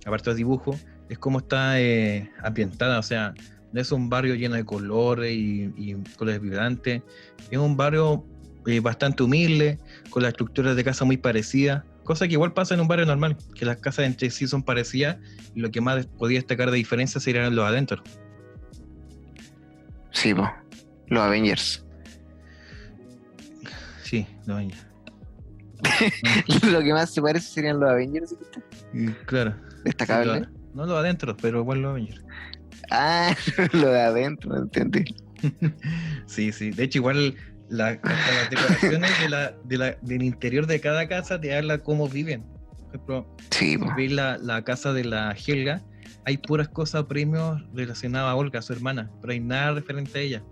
aparte 0.07 0.31
del 0.31 0.37
dibujo, 0.37 0.79
es 1.09 1.19
cómo 1.19 1.41
está 1.41 1.81
eh, 1.81 2.31
ambientada, 2.41 3.01
o 3.01 3.03
sea, 3.03 3.35
no 3.73 3.81
es 3.81 3.91
un 3.91 4.09
barrio 4.09 4.37
lleno 4.37 4.55
de 4.55 4.65
colores 4.65 5.33
y, 5.35 5.97
colores 6.17 6.41
vibrantes, 6.41 7.03
es 7.51 7.59
un 7.59 7.77
barrio 7.77 8.25
eh, 8.67 8.79
bastante 8.79 9.25
humilde, 9.25 9.81
con 10.09 10.23
las 10.23 10.31
estructuras 10.31 10.77
de 10.77 10.85
casa 10.85 11.05
muy 11.05 11.17
parecidas, 11.17 11.83
cosa 12.05 12.27
que 12.27 12.35
igual 12.35 12.53
pasa 12.53 12.75
en 12.75 12.81
un 12.81 12.89
barrio 12.89 13.07
normal, 13.07 13.37
que 13.55 13.65
las 13.65 13.79
casas 13.79 14.07
entre 14.07 14.31
sí 14.31 14.47
son 14.47 14.63
parecidas 14.63 15.17
y 15.55 15.61
lo 15.61 15.71
que 15.71 15.81
más 15.81 16.07
podía 16.07 16.39
destacar 16.39 16.71
de 16.71 16.77
diferencia 16.77 17.21
serían 17.21 17.55
los 17.57 17.65
adentros. 17.67 18.03
Sí, 20.13 20.33
po. 20.35 20.49
Los 21.09 21.23
Avengers. 21.23 21.85
Sí, 24.03 24.27
los 24.47 24.57
Avengers. 24.57 24.87
Lo 26.71 26.81
que 26.81 26.93
más 26.95 27.13
se 27.13 27.21
parece 27.21 27.47
serían 27.47 27.79
los 27.81 27.91
Avengers. 27.91 28.35
Y, 28.95 29.09
claro. 29.27 29.55
Destacable. 29.85 30.35
Sí, 30.35 30.41
lo- 30.41 30.65
no 30.75 30.87
los 30.87 30.97
adentro, 30.99 31.37
pero 31.37 31.61
igual 31.61 31.83
los 31.83 31.91
Avengers. 31.91 32.25
Ah, 32.91 33.35
lo 33.73 33.89
de 33.89 34.01
adentro, 34.01 34.57
entendí. 34.57 35.05
Sí, 36.27 36.53
sí. 36.53 36.71
De 36.71 36.85
hecho, 36.85 36.99
igual 37.01 37.35
la- 37.69 37.89
hasta 37.89 38.09
las 38.35 38.51
decoraciones 38.51 39.21
de 39.21 39.29
la, 39.29 39.55
de 39.65 39.79
la- 39.79 39.97
del 40.03 40.23
interior 40.23 40.67
de 40.67 40.81
cada 40.81 41.09
casa 41.09 41.41
te 41.41 41.57
habla 41.57 41.79
cómo 41.79 42.09
viven. 42.09 42.43
Por 42.43 42.87
ejemplo, 42.89 43.37
Sí, 43.51 43.77
veis 43.97 44.13
la, 44.13 44.39
la 44.39 44.63
casa 44.63 44.93
de 44.93 45.05
la 45.05 45.33
Helga, 45.35 45.83
hay 46.27 46.39
puras 46.39 46.69
cosas, 46.69 47.05
premios 47.05 47.63
relacionados 47.75 48.31
a 48.31 48.35
Olga, 48.37 48.63
su 48.63 48.73
hermana, 48.73 49.11
pero 49.21 49.33
hay 49.33 49.41
nada 49.41 49.73
referente 49.73 50.19
a 50.19 50.23
ella. 50.23 50.43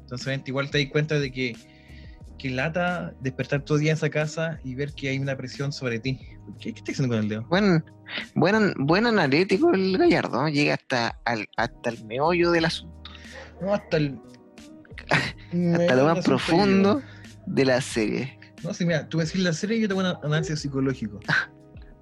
Entonces, 0.00 0.40
igual 0.46 0.70
te 0.70 0.82
das 0.82 0.90
cuenta 0.92 1.18
de 1.18 1.30
que, 1.32 1.56
que 2.38 2.50
lata 2.50 3.12
despertar 3.20 3.62
todo 3.62 3.78
día 3.78 3.90
en 3.92 3.96
esa 3.96 4.08
casa 4.10 4.58
y 4.64 4.74
ver 4.74 4.92
que 4.94 5.08
hay 5.08 5.18
una 5.18 5.36
presión 5.36 5.72
sobre 5.72 5.98
ti. 5.98 6.18
¿Qué, 6.60 6.72
qué 6.72 6.78
estás 6.78 6.94
haciendo 6.94 7.14
con 7.16 7.24
el 7.24 7.28
dedo? 7.28 7.42
Buen, 7.48 7.84
buen, 8.34 8.72
buen 8.78 9.06
analítico 9.06 9.72
el 9.74 9.98
Gallardo, 9.98 10.46
llega 10.48 10.74
hasta, 10.74 11.18
al, 11.24 11.46
hasta 11.56 11.90
el 11.90 12.04
meollo 12.04 12.52
del 12.52 12.66
asunto, 12.66 13.10
No, 13.60 13.74
hasta 13.74 13.96
el. 13.96 14.18
Hasta 15.10 15.94
lo 15.96 16.04
más 16.04 16.24
profundo 16.24 17.02
de 17.46 17.64
la 17.64 17.80
serie. 17.80 18.38
No, 18.62 18.72
si 18.74 18.84
mira, 18.84 19.08
tú 19.08 19.18
decís 19.18 19.40
la 19.40 19.52
serie 19.52 19.78
y 19.78 19.80
yo 19.82 19.88
te 19.88 19.92
hago 19.94 20.00
un 20.00 20.24
análisis 20.24 20.60
psicológico. 20.60 21.20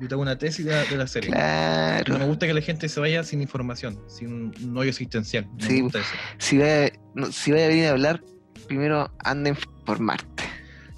Yo 0.01 0.09
te 0.09 0.15
hago 0.15 0.23
una 0.23 0.37
tesis 0.39 0.65
de 0.65 0.73
la, 0.73 0.85
de 0.85 0.97
la 0.97 1.07
serie. 1.07 1.31
No 1.31 1.37
me 1.37 2.03
Claro. 2.05 2.27
gusta 2.27 2.47
que 2.47 2.55
la 2.55 2.61
gente 2.61 2.89
se 2.89 2.99
vaya 3.01 3.23
sin 3.25 3.41
información, 3.43 3.99
sin 4.09 4.29
un 4.63 4.77
hoyo 4.77 4.89
existencial. 4.91 5.47
Sí. 5.59 5.75
me 5.75 5.83
gusta 5.83 5.99
eso. 6.01 6.09
Si 6.39 6.59
vaya, 6.59 6.91
no, 7.15 7.31
si 7.33 7.53
vaya 7.53 7.67
a 7.67 7.69
venir 7.69 7.87
a 7.87 7.91
hablar, 7.91 8.23
primero 8.67 9.13
anda 9.19 9.51
a 9.51 9.55
informarte. 9.55 10.43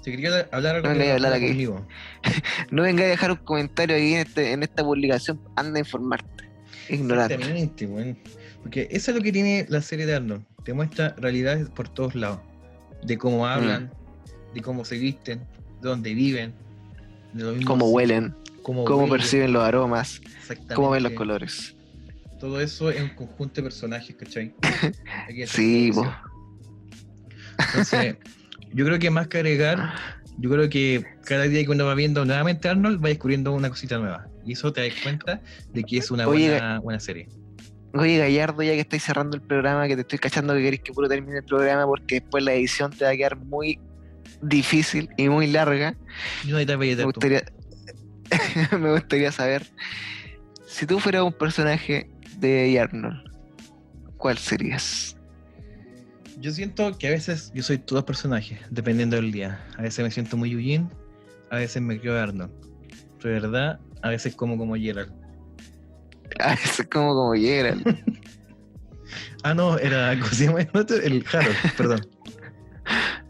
Si 0.01 0.11
quería 0.11 0.47
hablar 0.53 0.75
algo 0.77 0.87
No 0.87 0.93
vengáis 0.93 1.11
a 1.11 1.13
hablar 1.15 1.33
habla 1.33 1.45
aquí. 1.45 1.47
conmigo. 1.53 1.87
No 2.71 2.83
venga 2.83 3.03
a 3.03 3.07
dejar 3.07 3.31
un 3.31 3.37
comentario 3.37 3.95
ahí 3.95 4.13
en, 4.13 4.19
este, 4.27 4.51
en 4.53 4.63
esta 4.63 4.83
publicación, 4.83 5.41
anda 5.55 5.77
a 5.77 5.79
informarte. 5.79 6.49
Exactamente, 6.89 7.85
weón. 7.85 8.17
Porque 8.63 8.87
eso 8.91 9.11
es 9.11 9.17
lo 9.17 9.23
que 9.23 9.31
tiene 9.31 9.65
la 9.69 9.81
serie 9.81 10.05
de 10.05 10.15
Arnold. 10.15 10.43
Te 10.67 10.73
muestra 10.73 11.15
realidades 11.17 11.69
por 11.69 11.87
todos 11.87 12.13
lados. 12.13 12.41
De 13.01 13.17
cómo 13.17 13.47
hablan, 13.47 13.85
Mm. 13.85 14.53
de 14.55 14.61
cómo 14.61 14.83
se 14.83 14.97
visten, 14.97 15.39
de 15.81 15.87
dónde 15.89 16.13
viven, 16.13 16.53
de 17.31 17.43
lo 17.45 17.51
mismo 17.53 17.67
Cómo 17.71 17.89
huelen, 17.89 18.35
cómo, 18.63 18.83
cómo 18.83 19.03
huelen, 19.03 19.11
perciben 19.17 19.53
los 19.53 19.63
aromas, 19.63 20.19
cómo 20.75 20.89
ven 20.89 21.03
los 21.03 21.13
colores. 21.13 21.73
Todo 22.37 22.59
eso 22.59 22.89
es 22.89 23.01
un 23.01 23.15
conjunto 23.15 23.61
de 23.61 23.63
personajes, 23.63 24.13
¿cachai? 24.17 24.53
Sí. 25.47 25.91
Entonces, 27.57 28.17
yo 28.73 28.83
creo 28.83 28.99
que 28.99 29.09
más 29.09 29.29
que 29.29 29.37
agregar, 29.37 29.93
yo 30.37 30.49
creo 30.49 30.67
que 30.67 31.05
cada 31.23 31.43
día 31.43 31.63
que 31.63 31.71
uno 31.71 31.85
va 31.85 31.95
viendo 31.95 32.25
nuevamente 32.25 32.67
Arnold, 32.67 33.01
va 33.01 33.07
descubriendo 33.07 33.53
una 33.53 33.69
cosita 33.69 33.99
nueva. 33.99 34.27
Y 34.45 34.51
eso 34.51 34.73
te 34.73 34.81
das 34.81 34.99
cuenta 35.01 35.39
de 35.73 35.83
que 35.85 35.97
es 35.97 36.11
una 36.11 36.27
Oye, 36.27 36.49
buena, 36.49 36.79
buena 36.81 36.99
serie. 36.99 37.29
Oye, 37.97 38.17
Gallardo, 38.17 38.61
ya 38.61 38.73
que 38.73 38.81
estáis 38.81 39.03
cerrando 39.03 39.35
el 39.35 39.41
programa, 39.41 39.87
que 39.87 39.95
te 39.95 40.01
estoy 40.01 40.19
cachando 40.19 40.53
que 40.53 40.61
queréis 40.61 40.81
que 40.81 40.93
puro 40.93 41.07
termine 41.07 41.37
el 41.37 41.43
programa 41.43 41.85
porque 41.85 42.19
después 42.19 42.43
la 42.43 42.53
edición 42.53 42.91
te 42.91 43.05
va 43.05 43.11
a 43.11 43.15
quedar 43.15 43.37
muy 43.37 43.79
difícil 44.41 45.09
y 45.17 45.29
muy 45.29 45.47
larga. 45.47 45.95
Y 46.43 46.51
no 46.51 46.57
hay 46.57 46.65
tal 46.65 46.77
Me 46.77 47.03
gustaría, 47.03 47.43
me 48.79 48.91
gustaría 48.91 49.31
saber 49.31 49.65
si 50.67 50.85
tú 50.85 50.99
fueras 50.99 51.23
un 51.23 51.33
personaje 51.33 52.09
de 52.37 52.79
Arnold, 52.79 53.23
¿cuál 54.17 54.37
serías? 54.37 55.17
Yo 56.39 56.51
siento 56.51 56.95
que 56.99 57.07
a 57.07 57.11
veces 57.11 57.51
yo 57.55 57.63
soy 57.63 57.79
todos 57.79 58.03
personajes, 58.03 58.59
dependiendo 58.69 59.15
del 59.15 59.31
día. 59.31 59.59
A 59.75 59.81
veces 59.81 60.03
me 60.03 60.11
siento 60.11 60.37
muy 60.37 60.51
Eugene, 60.51 60.87
a 61.49 61.55
veces 61.55 61.81
me 61.81 61.99
creo 61.99 62.21
Arnold. 62.21 62.51
Pero 63.19 63.33
de 63.33 63.39
verdad, 63.39 63.79
a 64.03 64.09
veces 64.09 64.35
como 64.35 64.55
como 64.55 64.75
Gerald. 64.75 65.11
Ah, 66.39 66.53
es 66.63 66.87
como 66.91 67.13
como 67.13 67.33
Geralt. 67.33 67.85
Ah, 69.43 69.53
no, 69.53 69.77
era 69.77 70.13
¿cómo 70.19 70.31
se 70.31 70.45
llama 70.45 70.59
el 70.61 71.25
Harold, 71.31 71.55
perdón. 71.77 72.01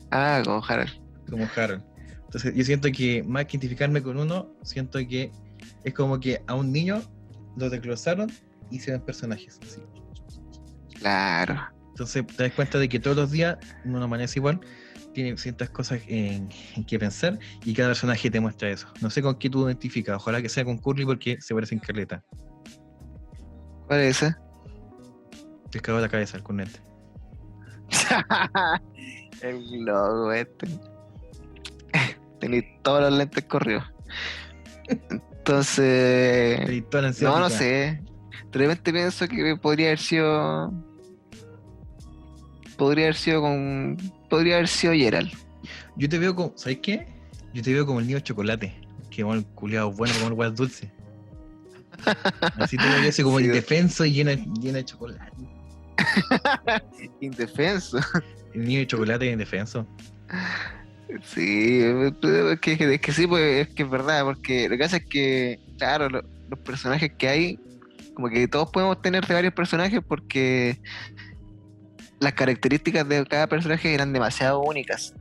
Ah, 0.09 0.41
como 0.43 0.63
Harold. 0.65 0.91
como 1.29 1.47
Harold. 1.55 1.83
Entonces, 2.25 2.55
yo 2.55 2.63
siento 2.63 2.89
que 2.91 3.23
más 3.23 3.45
que 3.45 3.57
identificarme 3.57 4.01
con 4.01 4.17
uno, 4.17 4.51
siento 4.63 4.99
que 4.99 5.31
es 5.83 5.93
como 5.93 6.19
que 6.19 6.41
a 6.47 6.55
un 6.55 6.71
niño 6.71 7.01
lo 7.55 7.69
desglosaron 7.69 8.31
y 8.71 8.79
se 8.79 8.91
ven 8.91 9.01
personajes. 9.01 9.59
así. 9.61 9.81
Claro. 10.99 11.61
Entonces, 11.89 12.25
te 12.25 12.43
das 12.43 12.53
cuenta 12.53 12.79
de 12.79 12.89
que 12.89 12.99
todos 12.99 13.17
los 13.17 13.31
días 13.31 13.57
uno 13.85 13.99
no 13.99 14.05
amanece 14.05 14.39
igual, 14.39 14.59
tiene 15.13 15.37
ciertas 15.37 15.69
cosas 15.69 15.99
en, 16.07 16.49
en 16.75 16.83
que 16.85 16.99
pensar 16.99 17.37
y 17.63 17.73
cada 17.73 17.89
personaje 17.89 18.29
te 18.29 18.39
muestra 18.39 18.69
eso. 18.69 18.87
No 19.01 19.09
sé 19.09 19.21
con 19.21 19.35
qué 19.35 19.49
tú 19.49 19.67
identificas, 19.67 20.15
ojalá 20.15 20.41
que 20.41 20.49
sea 20.49 20.63
con 20.63 20.77
Curly 20.77 21.05
porque 21.05 21.37
se 21.41 21.53
parece 21.53 21.75
en 21.75 21.79
Carleta. 21.79 22.23
¿Cuál 23.87 24.01
es 24.01 24.21
ese? 24.21 24.35
Te 25.71 25.79
cago 25.79 25.99
la 25.99 26.09
cabeza 26.09 26.37
el 26.37 26.43
cornete. 26.43 26.79
el 29.41 29.85
logo 29.85 30.31
este. 30.31 30.67
Tenéis 32.39 32.65
todos 32.83 33.01
los 33.01 33.13
lentes 33.13 33.43
corridos. 33.45 33.83
Entonces. 34.87 36.83
No, 37.21 37.39
no 37.39 37.49
sé. 37.49 38.01
De 38.51 38.59
repente 38.59 38.91
pienso 38.91 39.27
que 39.27 39.55
podría 39.61 39.87
haber 39.87 39.99
sido. 39.99 40.73
Podría 42.77 43.05
haber 43.05 43.15
sido 43.15 43.41
con. 43.41 43.97
Podría 44.29 44.55
haber 44.55 44.67
sido 44.67 44.93
Gerald. 44.93 45.31
Yo 45.95 46.07
te 46.07 46.19
veo 46.19 46.35
como, 46.35 46.53
¿sabes 46.55 46.79
qué? 46.81 47.07
Yo 47.53 47.63
te 47.63 47.73
veo 47.73 47.85
como 47.85 47.99
el 47.99 48.07
niño 48.07 48.19
chocolate, 48.19 48.79
que 49.09 49.23
un 49.23 49.43
culiado 49.43 49.91
bueno 49.91 50.13
como 50.15 50.27
el 50.27 50.33
guas 50.33 50.55
dulce. 50.55 50.91
Así 52.57 52.77
te 52.77 52.83
veo 52.87 53.09
así 53.09 53.23
como 53.23 53.39
Sí. 53.39 53.45
indefenso 53.45 54.05
y 54.05 54.13
lleno, 54.13 54.31
lleno 54.61 54.77
de 54.77 54.85
chocolate. 54.85 55.31
Indefenso. 57.21 57.99
El 58.53 58.65
niño 58.65 58.79
de 58.79 58.87
chocolate 58.87 59.27
es 59.27 59.33
indefenso. 59.33 59.87
Sí, 61.23 61.81
es 61.81 62.59
que, 62.59 62.73
es 62.95 63.01
que 63.01 63.11
sí, 63.13 63.27
pues 63.27 63.67
es 63.67 63.73
que 63.73 63.83
es 63.83 63.89
verdad, 63.89 64.23
porque 64.25 64.67
lo 64.69 64.75
que 64.77 64.83
pasa 64.83 64.97
es 64.97 65.05
que, 65.05 65.59
claro, 65.77 66.09
lo- 66.09 66.23
los 66.49 66.59
personajes 66.59 67.11
que 67.17 67.27
hay, 67.29 67.59
como 68.13 68.29
que 68.29 68.47
todos 68.47 68.69
podemos 68.71 69.01
tener 69.01 69.25
de 69.25 69.33
varios 69.33 69.53
personajes 69.53 70.01
porque 70.07 70.79
las 72.19 72.33
características 72.33 73.07
de 73.07 73.25
cada 73.25 73.47
personaje 73.47 73.93
eran 73.93 74.11
demasiado 74.13 74.61
únicas. 74.61 75.13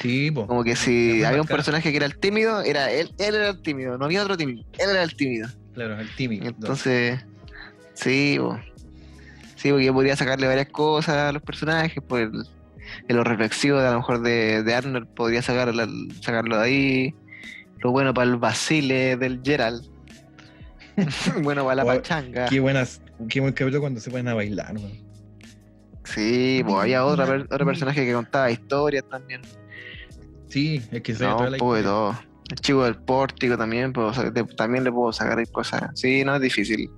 Sí, 0.00 0.30
po. 0.30 0.46
Como 0.46 0.62
que 0.62 0.76
si 0.76 1.24
había 1.24 1.40
un 1.40 1.48
personaje 1.48 1.90
que 1.90 1.96
era 1.96 2.06
el 2.06 2.18
tímido, 2.18 2.60
era 2.62 2.90
él, 2.92 3.12
él 3.18 3.34
era 3.34 3.48
el 3.50 3.62
tímido, 3.62 3.96
no 3.98 4.04
había 4.04 4.22
otro 4.22 4.36
tímido, 4.36 4.62
él 4.78 4.90
era 4.90 5.02
el 5.02 5.14
tímido. 5.16 5.48
Claro, 5.78 6.00
el 6.00 6.12
tímido. 6.16 6.44
Entonces, 6.48 7.24
sí, 7.94 8.36
sí, 9.54 9.70
porque 9.70 9.84
yo 9.84 9.94
podría 9.94 10.16
sacarle 10.16 10.48
varias 10.48 10.68
cosas 10.70 11.16
a 11.16 11.30
los 11.32 11.40
personajes, 11.40 12.02
el, 12.10 12.32
en 13.06 13.16
lo 13.16 13.22
reflexivo 13.22 13.78
de, 13.78 13.86
a 13.86 13.92
lo 13.92 13.98
mejor 13.98 14.22
de, 14.22 14.64
de 14.64 14.74
Arnold, 14.74 15.06
podría 15.14 15.40
sacarlo, 15.40 15.86
sacarlo 16.20 16.58
de 16.58 16.64
ahí. 16.64 17.14
Lo 17.80 17.92
bueno 17.92 18.12
para 18.12 18.28
el 18.28 18.38
Basile 18.38 19.16
del 19.16 19.40
Gerald. 19.44 19.84
bueno 21.42 21.62
para 21.62 21.76
la 21.76 21.82
Oh, 21.84 21.86
pachanga. 21.86 22.46
Qué 22.46 22.58
buenas, 22.58 23.00
qué 23.28 23.38
buen 23.38 23.52
capítulo 23.52 23.80
cuando 23.80 24.00
se 24.00 24.10
ponen 24.10 24.26
a 24.26 24.34
bailar, 24.34 24.74
weón. 24.76 24.98
Sí, 26.02 26.60
pues 26.64 26.74
había 26.74 27.04
otra, 27.04 27.24
per- 27.24 27.42
otro 27.42 27.66
personaje 27.66 28.04
que 28.04 28.12
contaba 28.12 28.50
historias 28.50 29.04
también. 29.08 29.42
Sí, 30.48 30.82
es 30.90 31.02
que 31.02 31.14
se 31.14 31.22
No, 31.22 31.36
historia. 31.54 31.84
todo. 31.84 32.27
El 32.50 32.56
chico 32.60 32.84
del 32.84 32.96
pórtico 32.96 33.58
también, 33.58 33.92
puedo 33.92 34.10
también 34.56 34.82
le 34.84 34.90
puedo 34.90 35.12
sacar 35.12 35.46
cosas. 35.50 35.90
Sí, 35.94 36.24
no 36.24 36.34
es 36.36 36.40
difícil 36.40 36.88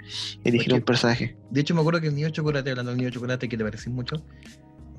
elegir 0.45 0.69
Porque- 0.69 0.75
un 0.75 0.83
personaje. 0.85 1.37
De 1.51 1.61
hecho, 1.61 1.75
me 1.75 1.81
acuerdo 1.81 2.01
que 2.01 2.07
el 2.09 2.15
niño 2.15 2.27
de 2.29 2.33
chocolate, 2.33 2.71
hablando 2.71 2.91
del 2.93 2.99
niño 2.99 3.09
de 3.09 3.15
chocolate, 3.15 3.49
que 3.49 3.57
te 3.57 3.65
pareció 3.65 3.91
mucho, 3.91 4.25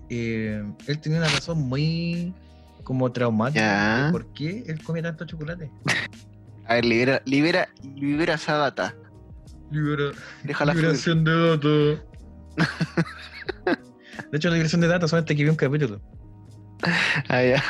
eh, 0.09 0.61
él 0.87 0.99
tenía 0.99 1.19
una 1.19 1.29
razón 1.29 1.57
muy 1.59 2.33
como 2.83 3.09
traumática. 3.11 3.61
Ya. 3.61 4.05
de 4.07 4.11
¿Por 4.11 4.33
qué 4.33 4.63
él 4.67 4.83
comía 4.83 5.03
tanto 5.03 5.25
chocolate? 5.25 5.71
A 6.67 6.75
ver, 6.75 6.85
libera, 6.85 7.21
libera, 7.25 7.69
libera 7.95 8.33
esa 8.35 8.55
data. 8.55 8.93
Libera- 9.71 10.11
Déjala 10.43 10.73
fluir. 10.73 10.85
liberación 10.87 11.23
de 11.23 11.49
datos. 11.49 12.01
de 14.31 14.37
hecho, 14.37 14.49
la 14.49 14.55
liberación 14.55 14.81
de 14.81 14.87
datos 14.87 15.09
solamente 15.09 15.35
que 15.35 15.43
vi 15.43 15.49
un 15.49 15.55
capítulo. 15.55 16.01
Ah, 17.29 17.41
ya. 17.43 17.63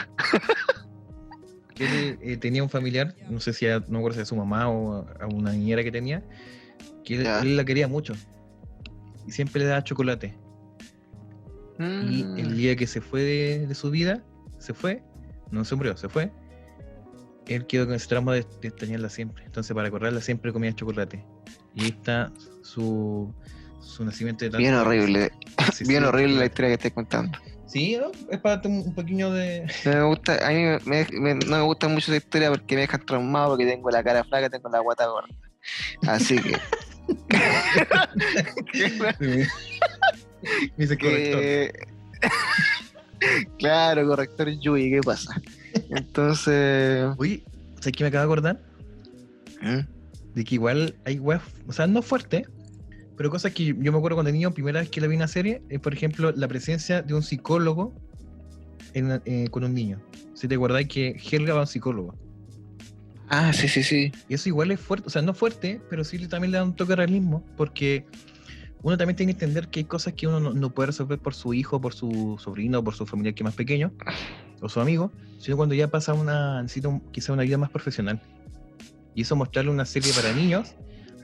Que 1.88 2.10
él 2.10 2.20
eh, 2.22 2.38
tenía 2.38 2.64
un 2.64 2.70
familiar, 2.70 3.16
no 3.30 3.40
sé 3.40 3.54
si 3.54 3.66
era, 3.66 3.80
no 3.80 3.86
me 3.90 3.98
acuerdo 3.98 4.14
si 4.16 4.20
era 4.20 4.26
su 4.26 4.36
mamá 4.36 4.70
o 4.70 5.06
a 5.20 5.28
una 5.28 5.52
niñera 5.52 5.84
que 5.84 5.92
tenía, 5.92 6.24
que 7.04 7.16
él, 7.16 7.58
la 7.58 7.66
quería 7.66 7.88
mucho. 7.88 8.14
Y 9.28 9.32
siempre 9.32 9.62
le 9.62 9.68
daba 9.68 9.84
chocolate. 9.84 10.38
Y 11.80 12.24
Mm. 12.24 12.38
el 12.38 12.58
día 12.58 12.76
que 12.76 12.86
se 12.86 13.02
fue 13.02 13.24
de, 13.24 13.68
de 13.68 13.74
su 13.76 13.90
vida, 13.90 14.24
se 14.60 14.74
fue, 14.74 15.02
no 15.50 15.66
se 15.66 15.76
murió, 15.76 15.98
se 15.98 16.10
fue. 16.10 16.32
Él 17.48 17.66
quedó 17.66 17.86
con 17.88 17.96
ese 17.96 18.08
trauma 18.08 18.34
de, 18.36 18.46
de 18.62 18.68
extrañarla 18.68 19.10
siempre. 19.10 19.44
Entonces, 19.46 19.74
para 19.74 19.88
acordarla, 19.88 20.22
siempre 20.22 20.54
comía 20.54 20.74
chocolate. 20.76 21.26
Y 21.74 21.84
ahí 21.84 21.90
está 21.90 22.32
su, 22.62 23.34
su 23.82 24.06
nacimiento 24.06 24.46
de 24.48 24.56
Bien 24.58 24.76
horrible. 24.76 25.32
Bien 25.88 26.04
horrible 26.04 26.36
la 26.36 26.46
historia 26.46 26.70
que 26.70 26.76
estás 26.76 26.92
contando. 26.92 27.38
Sí, 27.72 27.95
¿no? 27.97 28.11
es 28.30 28.39
para 28.39 28.55
darte 28.55 28.67
un 28.67 28.93
pequeño 28.93 29.32
de. 29.32 29.65
Me 29.86 30.03
gusta, 30.03 30.45
a 30.45 30.49
mí 30.51 30.61
me- 30.86 31.07
me- 31.11 31.36
no 31.36 31.57
me 31.57 31.61
gusta 31.61 31.88
mucho 31.88 32.11
esa 32.11 32.17
historia 32.24 32.49
porque 32.49 32.76
me 32.76 32.82
dejan 32.82 33.05
traumado 33.05 33.49
porque 33.51 33.65
tengo 33.65 33.89
la 33.89 34.03
cara 34.03 34.24
flaca, 34.26 34.49
tengo 34.49 34.69
la 34.69 34.80
guata 34.80 35.07
gorda. 35.07 35.30
Así 36.07 36.36
que. 36.38 36.57
Me 39.19 39.47
dice 40.78 40.97
que- 40.97 41.72
claro, 43.59 44.05
corrector 44.07 44.49
Yui, 44.59 44.91
¿qué 44.91 45.01
pasa? 45.01 45.34
Entonces. 45.91 47.07
Oye, 47.17 47.43
¿sabes 47.80 47.93
qué 47.95 48.03
me 48.03 48.07
acabo 48.09 48.22
de 48.22 48.26
acordar? 48.26 48.61
¿Mm? 49.61 50.34
De 50.36 50.43
que 50.43 50.55
igual 50.55 50.95
hay 51.05 51.19
weas, 51.19 51.41
o 51.67 51.72
sea, 51.74 51.88
no 51.88 52.01
fuerte, 52.01 52.45
pero 53.22 53.30
cosas 53.30 53.53
que 53.53 53.65
yo 53.67 53.91
me 53.91 53.97
acuerdo 53.99 54.15
cuando 54.15 54.32
niño, 54.32 54.49
primera 54.51 54.80
vez 54.80 54.89
que 54.89 54.99
la 54.99 55.05
vi 55.05 55.13
en 55.13 55.19
una 55.19 55.28
serie, 55.28 55.61
es 55.69 55.80
por 55.80 55.93
ejemplo 55.93 56.34
la 56.36 56.47
presencia 56.47 57.03
de 57.03 57.13
un 57.13 57.22
psicólogo 57.22 57.93
en 58.95 59.22
eh, 59.26 59.47
con 59.51 59.63
un 59.63 59.76
niño. 59.76 60.01
Si 60.34 60.47
te 60.47 60.55
acordáis 60.55 60.88
que 60.88 61.15
Helga 61.32 61.53
va 61.53 61.59
a 61.59 61.63
un 61.65 61.67
psicólogo. 61.67 62.15
Ah, 63.30 63.53
sí, 63.53 63.67
sí, 63.67 63.84
sí. 63.84 64.11
Y 64.28 64.34
eso 64.34 64.49
igual 64.49 64.72
es 64.72 64.80
fuerte, 64.80 65.05
o 65.05 65.11
sea, 65.11 65.22
no 65.22 65.36
fuerte, 65.36 65.80
pero 65.88 66.03
sí 66.03 66.17
también 66.28 66.51
le 66.51 66.57
da 66.57 66.63
un 66.63 66.76
toque 66.76 66.93
de 66.93 66.95
realismo, 66.95 67.45
porque 67.57 68.07
uno 68.82 68.97
también 68.97 69.15
tiene 69.15 69.34
que 69.34 69.45
entender 69.45 69.67
que 69.67 69.82
hay 69.82 69.86
cosas 69.86 70.15
que 70.15 70.26
uno 70.26 70.39
no, 70.39 70.51
no 70.55 70.72
puede 70.72 70.88
resolver 70.88 71.19
por 71.19 71.36
su 71.36 71.53
hijo, 71.53 71.80
por 71.80 71.93
su 71.93 72.39
sobrino, 72.39 72.84
por 72.84 72.95
su 72.95 73.05
familiar 73.05 73.36
que 73.36 73.43
es 73.43 73.45
más 73.45 73.53
pequeño, 73.53 73.93
o 74.61 74.67
su 74.67 74.80
amigo, 74.80 75.11
sino 75.38 75.57
cuando 75.57 75.76
ya 75.76 75.89
pasa 75.89 76.15
una, 76.15 76.63
necesita 76.63 76.88
un- 76.88 77.01
quizá 77.11 77.34
una 77.34 77.43
vida 77.43 77.59
más 77.59 77.69
profesional. 77.69 78.19
Y 79.13 79.22
eso 79.22 79.36
mostrarle 79.36 79.69
una 79.69 79.86
serie 79.86 80.11
para 80.11 80.34
niños, 80.34 80.74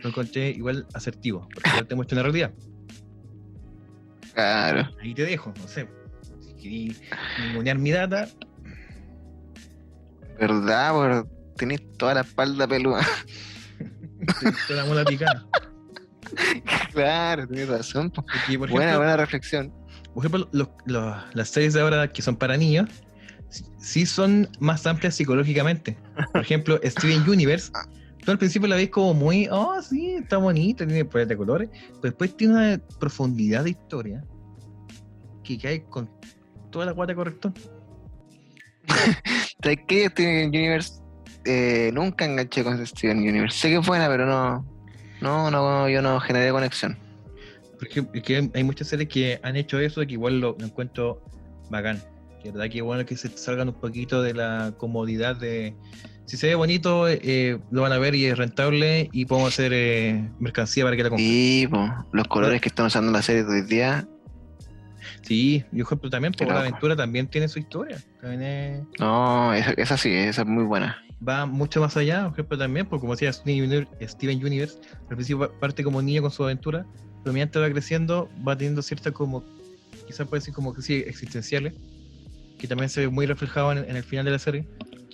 lo 0.01 0.09
encontré 0.09 0.49
igual 0.51 0.85
asertivo, 0.93 1.47
porque 1.53 1.69
igual 1.69 1.87
te 1.87 1.95
muestra 1.95 2.15
una 2.15 2.23
realidad. 2.23 2.53
Claro. 4.33 4.89
Ahí 5.01 5.13
te 5.13 5.23
dejo, 5.23 5.53
no 5.59 5.67
sé. 5.67 5.87
Si 6.39 6.53
queréis 6.53 7.01
ningunear 7.47 7.77
mi 7.77 7.91
data, 7.91 8.27
¿Verdad? 10.39 10.91
Por... 10.93 11.27
Tenés 11.57 11.81
toda 11.97 12.13
la 12.13 12.21
espalda 12.21 12.67
peluda. 12.67 13.01
te, 14.67 14.73
la 14.75 15.05
picada. 15.05 15.47
claro, 16.93 17.47
tenés 17.47 17.67
razón. 17.67 18.11
po. 18.11 18.23
Porque, 18.23 18.59
por 18.59 18.69
Buena, 18.69 18.91
ejemplo, 18.91 18.97
buena 18.99 19.17
reflexión. 19.17 19.73
por 20.13 20.23
ejemplo, 20.25 20.47
los- 20.51 20.69
los- 20.85 21.15
las 21.33 21.49
series 21.49 21.73
de 21.73 21.81
ahora 21.81 22.11
que 22.11 22.21
son 22.21 22.35
para 22.35 22.57
niños 22.57 22.89
sí- 23.49 23.65
sí 23.79 24.05
son 24.05 24.47
más 24.59 24.85
amplias 24.85 25.15
psicológicamente. 25.15 25.97
Por 26.31 26.41
ejemplo, 26.41 26.79
Steven 26.83 27.27
Universe, 27.27 27.71
tú 28.27 28.31
al 28.31 28.37
principio 28.37 28.67
la 28.67 28.75
ves 28.75 28.89
como 28.89 29.13
muy, 29.13 29.47
oh, 29.49 29.81
sí, 29.81 30.15
está 30.15 30.35
bonita, 30.35 30.85
tiene 30.85 31.05
paletas 31.05 31.29
de 31.29 31.37
colores, 31.37 31.69
pero 31.71 32.01
después 32.01 32.35
tiene 32.35 32.55
una 32.55 32.81
profundidad 32.99 33.63
de 33.63 33.69
historia 33.69 34.21
que 35.45 35.57
cae 35.57 35.85
con 35.85 36.09
toda 36.69 36.87
la 36.87 36.91
guata 36.91 37.15
correcto. 37.15 37.53
¿Sabes 39.63 39.79
qué? 39.87 40.09
Steven 40.09 40.49
Universe 40.49 41.01
eh, 41.45 41.89
nunca 41.93 42.25
enganché 42.25 42.65
con 42.65 42.85
Steven 42.85 43.19
Universe. 43.19 43.57
Sé 43.57 43.69
que 43.69 43.77
es 43.77 43.87
buena, 43.87 44.09
pero 44.09 44.25
no, 44.25 44.65
no, 45.21 45.49
no, 45.49 45.87
yo 45.87 46.01
no 46.01 46.19
generé 46.19 46.51
conexión. 46.51 46.97
Porque 47.79 48.05
es 48.13 48.23
que 48.23 48.51
hay 48.53 48.63
muchas 48.65 48.89
series 48.89 49.07
que 49.07 49.39
han 49.41 49.55
hecho 49.55 49.79
eso 49.79 50.01
y 50.01 50.07
que 50.07 50.13
igual 50.13 50.41
lo, 50.41 50.57
lo 50.59 50.65
encuentro 50.65 51.23
bacán. 51.69 52.03
Que 52.43 52.51
verdad 52.51 52.69
que 52.69 52.81
bueno 52.81 53.05
que 53.05 53.15
se 53.15 53.29
salgan 53.37 53.69
un 53.69 53.75
poquito 53.75 54.21
de 54.21 54.33
la 54.33 54.73
comodidad 54.77 55.37
de. 55.37 55.73
Si 56.27 56.35
se 56.37 56.47
ve 56.47 56.55
bonito, 56.55 57.07
eh, 57.07 57.57
lo 57.71 57.81
van 57.83 57.93
a 57.93 57.97
ver 57.97 58.13
y 58.13 58.25
es 58.25 58.37
rentable 58.37 59.09
y 59.13 59.25
podemos 59.25 59.53
hacer 59.53 59.71
eh, 59.73 60.29
mercancía 60.39 60.83
para 60.83 60.95
que 60.97 61.03
la 61.03 61.09
compren. 61.09 61.27
Y 61.27 61.67
po, 61.67 61.89
los 62.11 62.27
colores 62.27 62.59
que 62.61 62.67
están 62.67 62.85
usando 62.87 63.07
en 63.09 63.13
la 63.13 63.21
serie 63.21 63.43
de 63.43 63.49
hoy 63.49 63.61
día, 63.61 64.07
Sí, 65.21 65.63
y 65.71 65.77
por 65.77 65.87
ejemplo 65.87 66.09
también, 66.09 66.33
Qué 66.33 66.45
por 66.45 66.53
la 66.53 66.59
aventura 66.61 66.95
también 66.95 67.27
tiene 67.27 67.47
su 67.47 67.59
historia. 67.59 67.97
También 68.21 68.41
es- 68.43 68.99
no, 68.99 69.53
esa, 69.53 69.71
esa 69.71 69.97
sí, 69.97 70.11
esa 70.13 70.41
es 70.41 70.47
muy 70.47 70.63
buena. 70.63 71.01
va 71.27 71.45
mucho 71.45 71.79
más 71.81 71.95
allá, 71.97 72.23
por 72.25 72.33
ejemplo 72.33 72.57
también, 72.57 72.85
porque 72.87 73.01
como 73.01 73.13
decía 73.13 73.31
Steven 73.33 73.63
Universe, 73.63 74.07
Steven 74.07 74.45
Universe, 74.45 74.77
al 75.09 75.15
principio 75.15 75.39
pa- 75.49 75.59
parte 75.59 75.83
como 75.83 76.01
niño 76.01 76.21
con 76.21 76.31
su 76.31 76.43
aventura, 76.43 76.85
pero 77.23 77.33
mientras 77.33 77.63
va 77.63 77.69
creciendo 77.71 78.29
va 78.47 78.57
teniendo 78.57 78.81
ciertas 78.81 79.13
como, 79.13 79.43
quizás 80.05 80.27
puede 80.27 80.41
decir 80.41 80.53
como 80.53 80.73
que 80.73 80.81
sí, 80.81 81.03
existenciales, 81.07 81.73
que 82.57 82.67
también 82.67 82.89
se 82.89 83.01
ve 83.01 83.09
muy 83.09 83.25
reflejado 83.25 83.71
en, 83.71 83.79
en 83.89 83.95
el 83.95 84.03
final 84.03 84.25
de 84.25 84.31
la 84.31 84.39
serie, 84.39 84.65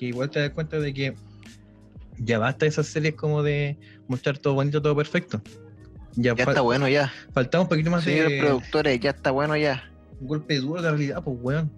que 0.04 0.10
igual 0.10 0.30
te 0.30 0.40
das 0.40 0.50
cuenta 0.50 0.80
de 0.80 0.94
que 0.94 1.16
ya 2.18 2.38
basta 2.38 2.66
esas 2.66 2.88
series 2.88 3.16
como 3.16 3.42
de 3.42 3.78
mostrar 4.08 4.38
todo 4.38 4.54
bonito, 4.54 4.82
todo 4.82 4.96
perfecto. 4.96 5.42
Ya, 6.16 6.34
está 6.34 6.62
bueno 6.62 6.88
ya. 6.88 7.12
faltaba 7.34 7.64
un 7.64 7.70
poquito 7.70 7.90
más 7.90 8.04
Señores 8.04 8.34
de 8.34 8.40
productores, 8.40 9.00
ya 9.00 9.12
está 9.12 9.32
bueno 9.32 9.56
ya. 9.56 9.90
un 10.20 10.28
golpe 10.28 10.60
duro 10.60 10.82
de 10.82 10.90
realidad, 10.90 11.24
pues 11.24 11.38
weón. 11.42 11.72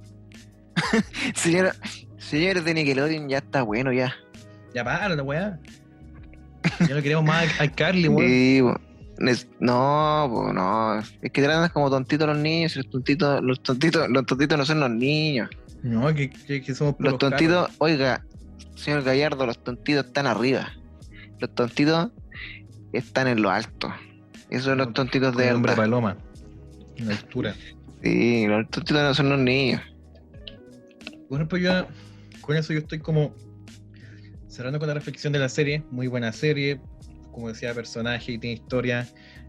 Señora, 1.36 1.74
señores 2.18 2.66
de 2.66 2.74
Nickelodeon, 2.74 3.30
ya 3.30 3.38
está 3.38 3.62
bueno 3.62 3.94
ya. 3.94 4.14
Ya 4.74 4.84
para 4.84 5.16
la 5.16 5.24
weá. 5.24 5.60
Ya 6.82 6.96
no 6.96 7.02
queremos 7.02 7.24
más 7.24 7.48
a 7.62 7.72
Carly, 7.72 8.10
weón. 8.10 8.82
No, 9.60 10.30
po, 10.30 10.52
no. 10.52 11.00
Es 11.00 11.32
que 11.32 11.42
tratan 11.42 11.70
como 11.70 11.90
tontitos 11.90 12.28
los 12.28 12.38
niños 12.38 12.76
los 12.76 12.90
tontitos, 12.90 13.42
los 13.42 13.64
tontitos, 13.64 14.10
los 14.10 14.26
tontitos 14.26 14.58
no 14.58 14.66
son 14.66 14.82
los 14.82 14.90
niños. 14.90 15.50
No, 15.84 16.14
que, 16.14 16.30
que, 16.30 16.62
que 16.62 16.74
somos 16.76 16.96
Los 17.00 17.18
tontitos, 17.18 17.70
oiga, 17.78 18.26
señor 18.76 19.04
Gallardo, 19.04 19.46
los 19.46 19.64
tontitos 19.64 20.06
están 20.06 20.26
arriba. 20.28 20.74
Los 21.40 21.54
tontitos 21.54 22.10
están 22.94 23.28
en 23.28 23.42
lo 23.42 23.52
alto. 23.52 23.94
Esos 24.50 24.66
son 24.66 24.78
los 24.80 24.94
tontitos 24.94 25.34
Con 25.34 25.42
de 25.42 25.50
el 25.50 25.56
hombre 25.56 25.72
verdad. 25.72 25.84
paloma. 25.84 26.18
En 26.98 27.08
la 27.08 27.14
altura. 27.14 27.56
Sí, 28.02 28.48
los 28.48 28.70
tontitos 28.70 29.02
no 29.02 29.14
son 29.14 29.30
los 29.30 29.40
niños. 29.40 29.82
Por 31.30 31.38
ejemplo, 31.40 31.58
yo 31.58 31.88
con 32.42 32.56
eso 32.56 32.74
yo 32.74 32.80
estoy 32.80 33.00
como 33.00 33.34
cerrando 34.48 34.80
con 34.80 34.88
la 34.88 34.94
reflexión 34.94 35.34
de 35.34 35.40
la 35.40 35.50
serie. 35.50 35.84
Muy 35.92 36.08
buena 36.08 36.32
serie. 36.32 36.80
Como 37.32 37.50
decía, 37.50 37.74
personaje 37.74 38.38
tiene 38.38 38.54
historia. 38.54 39.08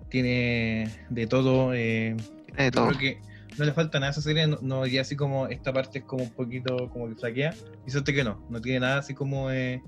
Tiene 0.09 0.91
de 1.11 1.27
todo. 1.27 1.73
eh, 1.75 2.17
Tiene 2.47 2.63
de 2.65 2.65
yo 2.67 2.71
todo. 2.71 2.89
creo 2.89 2.99
que 2.99 3.21
no 3.59 3.65
le 3.65 3.73
falta 3.73 3.99
nada 3.99 4.09
a 4.09 4.13
esa 4.13 4.23
serie. 4.23 4.47
No, 4.47 4.59
no 4.63 4.85
diría 4.85 5.03
así 5.03 5.17
como 5.17 5.47
esta 5.49 5.73
parte 5.73 6.01
es 6.01 6.05
como 6.05 6.25
un 6.25 6.31
poquito 6.31 6.89
como 6.91 7.09
que 7.09 7.15
flaquea. 7.15 7.55
Y 7.87 7.91
siento 7.91 8.13
que 8.13 8.25
no. 8.25 8.45
No 8.49 8.61
tiene 8.61 8.81
nada 8.81 8.99
así 8.99 9.15
como. 9.15 9.51
eh, 9.51 9.83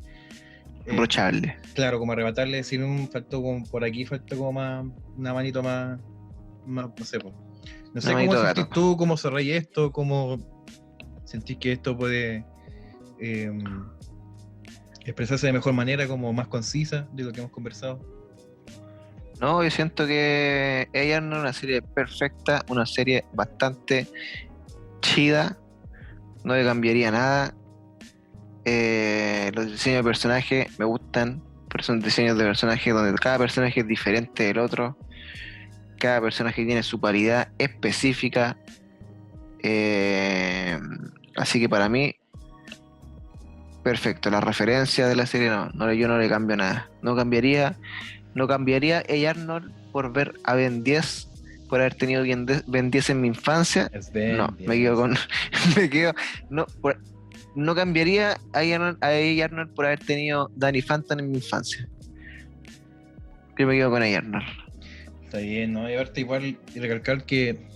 eh, 0.86 0.96
claro, 1.74 1.98
como 1.98 2.12
arrebatarle, 2.12 2.64
sin 2.64 2.82
un 2.82 3.10
faltó 3.10 3.42
como 3.42 3.62
por 3.64 3.84
aquí, 3.84 4.06
faltó 4.06 4.38
como 4.38 4.52
más, 4.52 4.86
una 5.18 5.34
manito 5.34 5.62
más, 5.62 6.00
más 6.64 6.88
no 6.96 7.04
sé, 7.04 7.20
po. 7.20 7.34
no 7.92 8.00
sé 8.00 8.12
cómo 8.12 8.32
sentís 8.32 8.64
gato. 8.64 8.68
tú, 8.72 8.96
cómo 8.96 9.16
cerráis 9.18 9.52
esto, 9.52 9.92
cómo 9.92 10.38
sentís 11.24 11.58
que 11.58 11.72
esto 11.72 11.94
puede 11.94 12.46
eh, 13.20 13.52
expresarse 15.04 15.46
de 15.46 15.52
mejor 15.52 15.74
manera, 15.74 16.08
como 16.08 16.32
más 16.32 16.48
concisa 16.48 17.06
de 17.12 17.24
lo 17.24 17.32
que 17.32 17.40
hemos 17.40 17.52
conversado. 17.52 18.00
No, 19.40 19.62
yo 19.62 19.70
siento 19.70 20.06
que 20.06 20.88
ella 20.92 21.20
no 21.20 21.36
es 21.36 21.42
una 21.42 21.52
serie 21.52 21.80
perfecta, 21.82 22.64
una 22.68 22.86
serie 22.86 23.24
bastante 23.32 24.08
chida. 25.00 25.56
No 26.44 26.54
le 26.54 26.64
cambiaría 26.64 27.10
nada. 27.10 27.54
Eh, 28.64 29.50
los 29.54 29.66
diseños 29.66 29.98
de 29.98 30.04
personajes 30.04 30.78
me 30.78 30.84
gustan, 30.84 31.42
pero 31.68 31.84
son 31.84 32.00
diseños 32.00 32.36
de 32.36 32.44
personajes 32.44 32.92
donde 32.92 33.14
cada 33.14 33.38
personaje 33.38 33.80
es 33.80 33.86
diferente 33.86 34.42
del 34.42 34.58
otro. 34.58 34.98
Cada 35.98 36.20
personaje 36.20 36.64
tiene 36.64 36.82
su 36.82 37.00
paridad 37.00 37.48
específica. 37.58 38.58
Eh, 39.62 40.78
así 41.36 41.60
que 41.60 41.68
para 41.68 41.88
mí, 41.88 42.16
perfecto. 43.84 44.30
La 44.30 44.40
referencia 44.40 45.06
de 45.06 45.14
la 45.14 45.26
serie 45.26 45.48
no, 45.48 45.70
no, 45.70 45.92
yo 45.92 46.08
no 46.08 46.18
le 46.18 46.28
cambio 46.28 46.56
nada. 46.56 46.90
No 47.02 47.14
cambiaría, 47.14 47.76
no 48.34 48.46
cambiaría 48.48 48.98
a 49.08 49.30
Arnold 49.30 49.72
por 49.92 50.12
ver 50.12 50.34
a 50.44 50.54
Ben 50.54 50.84
10, 50.84 51.28
por 51.68 51.80
haber 51.80 51.94
tenido 51.94 52.22
Ben 52.22 52.46
10 52.46 52.64
Ben 52.66 52.90
10 52.90 53.10
en 53.10 53.20
mi 53.20 53.28
infancia. 53.28 53.90
Es 53.92 54.12
No, 54.14 54.54
me 54.66 54.76
quedo 54.78 54.96
con. 54.96 55.14
me 55.76 55.90
quedo. 55.90 56.12
No, 56.50 56.66
por- 56.80 57.00
no 57.54 57.74
cambiaría 57.74 58.38
a 58.52 58.58
Arnold, 58.60 58.98
a. 59.02 59.44
Arnold 59.44 59.74
por 59.74 59.86
haber 59.86 59.98
tenido 60.00 60.50
Danny 60.56 60.82
Phantom 60.82 61.18
en 61.20 61.30
mi 61.30 61.38
infancia. 61.38 61.88
Yo 63.58 63.66
me 63.66 63.74
quedo 63.76 63.90
con 63.90 64.02
A. 64.02 64.06
Arnold. 64.06 64.44
Está 65.24 65.38
bien, 65.38 65.72
¿no? 65.72 65.90
Y 65.90 65.94
aparte 65.94 66.20
igual 66.20 66.58
y 66.74 66.78
recalcar 66.78 67.24
que 67.24 67.66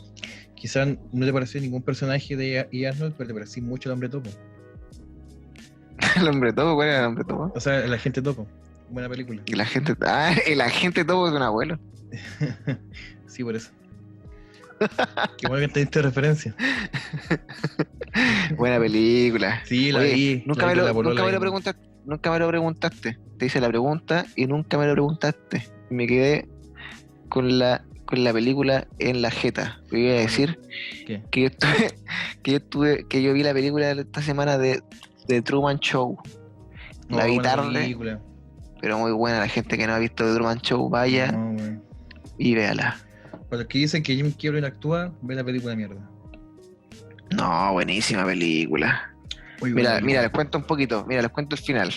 quizás 0.54 0.88
no 1.12 1.26
te 1.26 1.32
pareció 1.32 1.60
ningún 1.60 1.82
personaje 1.82 2.36
de 2.36 2.86
Arnold, 2.88 3.14
pero 3.18 3.28
te 3.28 3.34
pareció 3.34 3.62
mucho 3.62 3.88
el 3.88 3.94
hombre 3.94 4.08
topo. 4.08 4.30
El 6.16 6.28
hombre 6.28 6.52
topo, 6.52 6.74
¿cuál 6.74 6.88
era 6.88 7.00
el 7.00 7.04
hombre 7.06 7.24
topo? 7.24 7.52
O 7.54 7.60
sea, 7.60 7.84
el 7.84 7.92
agente 7.94 8.20
topo. 8.20 8.46
Buena 8.92 9.08
película. 9.08 9.42
Y 9.46 9.54
la 9.54 9.64
gente. 9.64 9.94
Ah, 10.06 10.34
el 10.46 10.60
agente 10.60 11.04
topo 11.04 11.28
es 11.28 11.34
un 11.34 11.42
abuelo. 11.42 11.78
sí, 13.26 13.42
por 13.42 13.56
eso. 13.56 13.70
Qué 15.38 15.46
bueno 15.46 15.58
que 15.58 15.64
entendiste 15.64 16.02
referencia. 16.02 16.54
Buena 18.56 18.78
película. 18.78 19.62
Sí, 19.64 19.92
la 19.92 20.00
Oye, 20.00 20.14
vi. 20.14 20.42
Nunca, 20.46 20.62
la 20.62 20.66
me 20.66 20.72
vi 20.74 20.80
lo, 20.80 21.02
nunca 21.02 21.24
me 21.24 21.32
lo 21.32 21.40
preguntaste. 21.40 21.88
Nunca 22.04 22.30
me 22.30 22.38
lo 22.38 22.48
preguntaste. 22.48 23.18
Te 23.38 23.46
hice 23.46 23.60
la 23.60 23.68
pregunta 23.68 24.26
y 24.36 24.46
nunca 24.46 24.76
me 24.76 24.86
lo 24.86 24.92
preguntaste. 24.92 25.68
Me 25.88 26.06
quedé 26.06 26.48
con 27.28 27.58
la 27.58 27.84
con 28.04 28.24
la 28.24 28.32
película 28.32 28.86
en 28.98 29.22
la 29.22 29.30
jeta. 29.30 29.80
Voy 29.90 30.08
a 30.08 30.14
decir 30.14 30.60
¿Qué? 31.06 31.22
que 31.30 31.40
yo 31.40 31.46
estuve, 31.46 31.94
que 32.42 32.50
yo 32.50 32.56
estuve, 32.58 33.06
que 33.08 33.22
yo 33.22 33.32
vi 33.32 33.42
la 33.42 33.54
película 33.54 33.90
esta 33.92 34.20
semana 34.20 34.58
de, 34.58 34.82
de 35.28 35.40
Truman 35.40 35.78
Show. 35.78 36.18
La 37.08 37.26
No, 37.26 37.30
vi 37.30 37.38
tarde, 37.38 37.72
película. 37.72 38.20
Pero 38.82 38.98
muy 38.98 39.12
buena. 39.12 39.38
La 39.38 39.48
gente 39.48 39.78
que 39.78 39.86
no 39.86 39.94
ha 39.94 39.98
visto 39.98 40.26
The 40.26 40.34
Truman 40.34 40.58
Show, 40.60 40.90
vaya 40.90 41.30
No, 41.32 41.80
y 42.36 42.54
véala. 42.54 42.98
Para 43.48 43.62
los 43.62 43.66
que 43.66 43.78
dicen 43.78 44.02
que 44.02 44.14
Jim 44.16 44.32
Carrey 44.32 44.60
no 44.60 44.66
actúa, 44.66 45.12
ve 45.22 45.34
la 45.36 45.44
película 45.44 45.70
de 45.70 45.76
mierda. 45.76 46.10
No, 47.30 47.72
buenísima 47.72 48.24
película. 48.26 49.14
Muy 49.60 49.72
Mira, 49.72 49.92
buena 49.92 50.06
mira, 50.06 50.22
les 50.22 50.30
cuento 50.30 50.58
un 50.58 50.64
poquito. 50.64 51.04
Mira, 51.06 51.22
les 51.22 51.30
cuento 51.30 51.54
el 51.54 51.62
final. 51.62 51.90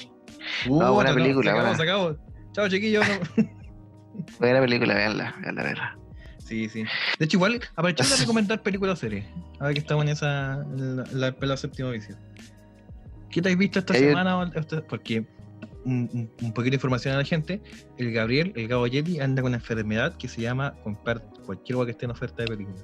Puta, 0.68 0.92
buena 0.92 1.10
no, 1.10 1.16
película, 1.16 1.52
Se 1.52 1.58
acabó, 1.58 1.62
buena. 1.62 1.78
se 1.78 1.84
acabó. 1.84 2.18
Chao, 2.54 2.70
chiquillos. 2.70 3.06
no. 3.38 3.50
Buena 4.40 4.62
película, 4.62 4.94
véanla, 4.94 5.36
véanla, 5.42 5.64
véanla. 5.64 5.98
Sí, 6.38 6.70
sí. 6.70 6.86
De 7.20 7.26
hecho, 7.26 7.36
igual, 7.36 7.60
aprovechando 7.76 8.14
de 8.16 8.22
recomendar 8.22 8.62
películas 8.62 8.94
o 8.94 9.02
series. 9.02 9.26
Ahora 9.60 9.74
que 9.74 9.80
estamos 9.80 10.06
en 10.06 10.12
esa. 10.12 10.62
en 10.62 10.96
la, 10.98 11.04
la, 11.12 11.36
la 11.38 11.58
séptima 11.58 11.90
visión. 11.90 12.18
¿Qué 13.30 13.42
te 13.42 13.50
has 13.50 13.58
visto 13.58 13.80
esta 13.80 13.94
semana? 13.94 14.52
Porque. 14.88 15.26
Un, 15.86 16.30
poquito 16.54 16.72
de 16.72 16.76
información 16.76 17.14
a 17.14 17.18
la 17.18 17.24
gente. 17.24 17.62
El 17.98 18.12
Gabriel, 18.12 18.52
el 18.56 18.68
Gabo 18.68 18.88
Yeti, 18.88 19.20
anda 19.20 19.42
con 19.42 19.50
una 19.50 19.58
enfermedad 19.58 20.18
que 20.18 20.28
se 20.28 20.42
llama 20.42 20.74
comprar 20.84 21.22
cualquier 21.46 21.78
hueá 21.78 21.86
que 21.86 21.92
esté 21.92 22.06
en 22.06 22.12
oferta 22.12 22.44
de 22.44 22.48
película. 22.48 22.78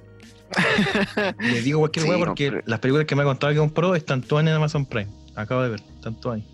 Le 1.40 1.62
digo 1.62 1.80
cualquier 1.80 2.04
Sí, 2.04 2.10
hueá 2.10 2.18
porque 2.18 2.62
las 2.64 2.78
películas 2.78 3.06
que 3.06 3.16
me 3.16 3.22
ha 3.22 3.24
contado 3.24 3.52
que 3.52 3.58
compró 3.58 3.94
están 3.94 4.22
todas 4.22 4.46
en 4.46 4.52
Amazon 4.52 4.86
Prime. 4.86 5.10
Acabo 5.34 5.62
de 5.62 5.70
ver, 5.70 5.80
están 5.94 6.20
todas 6.20 6.40
ahí. 6.40 6.48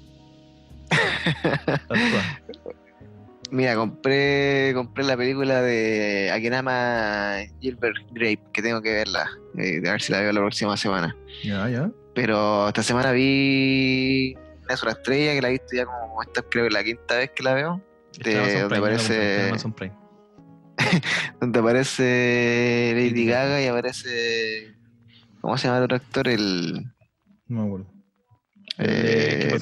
Están 0.91 2.11
todas. 2.11 2.25
Mira, 3.51 3.77
compré 3.77 4.73
compré 4.75 5.05
la 5.05 5.17
película 5.17 5.63
de 5.63 6.31
Akenama 6.31 7.39
Gilbert 7.61 7.97
Grape, 8.11 8.41
que 8.53 8.63
tengo 8.63 8.83
que 8.83 8.93
verla, 8.93 9.27
eh, 9.57 9.81
de 9.81 9.91
ver 9.91 10.03
si 10.03 10.13
la 10.13 10.21
veo 10.21 10.33
la 10.33 10.41
próxima 10.41 10.77
semana. 10.77 11.17
Ya, 11.43 11.69
ya. 11.69 11.91
Pero 12.15 12.69
esta 12.69 12.83
semana 12.83 13.13
vi 13.13 14.37
Una 14.69 14.77
sola 14.77 14.93
estrella, 14.93 15.33
que 15.33 15.41
la 15.43 15.49
he 15.49 15.53
visto 15.53 15.75
ya 15.75 15.87
como 15.87 16.23
esta 16.23 16.43
creo 16.43 16.65
que 16.65 16.71
la 16.71 16.85
quinta 16.85 17.17
vez 17.17 17.31
que 17.31 17.43
la 17.43 17.55
veo, 17.55 17.83
De- 18.23 18.61
donde 18.61 18.77
aparece- 18.77 19.49
Amazon 19.49 19.73
Prime. 19.73 19.97
donde 21.41 21.59
aparece 21.59 22.93
Lady 22.95 23.25
Gaga. 23.27 23.63
Y 23.63 23.67
aparece... 23.67 24.75
¿Cómo 25.41 25.57
se 25.57 25.69
llama 25.69 25.79
el 25.79 25.85
otro 25.85 25.97
actor? 25.97 26.29
El... 26.29 26.85
No 27.47 27.63
me 27.63 27.67
acuerdo. 27.67 27.87
Eh. 28.79 29.59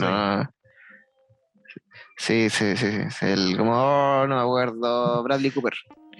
Sí, 2.18 2.50
sí, 2.50 2.76
sí, 2.76 3.10
sí, 3.10 3.26
el 3.26 3.56
como 3.56 3.72
oh, 3.74 4.26
no 4.26 4.36
me 4.36 4.40
acuerdo, 4.42 5.22
Bradley 5.22 5.50
Cooper. 5.50 5.74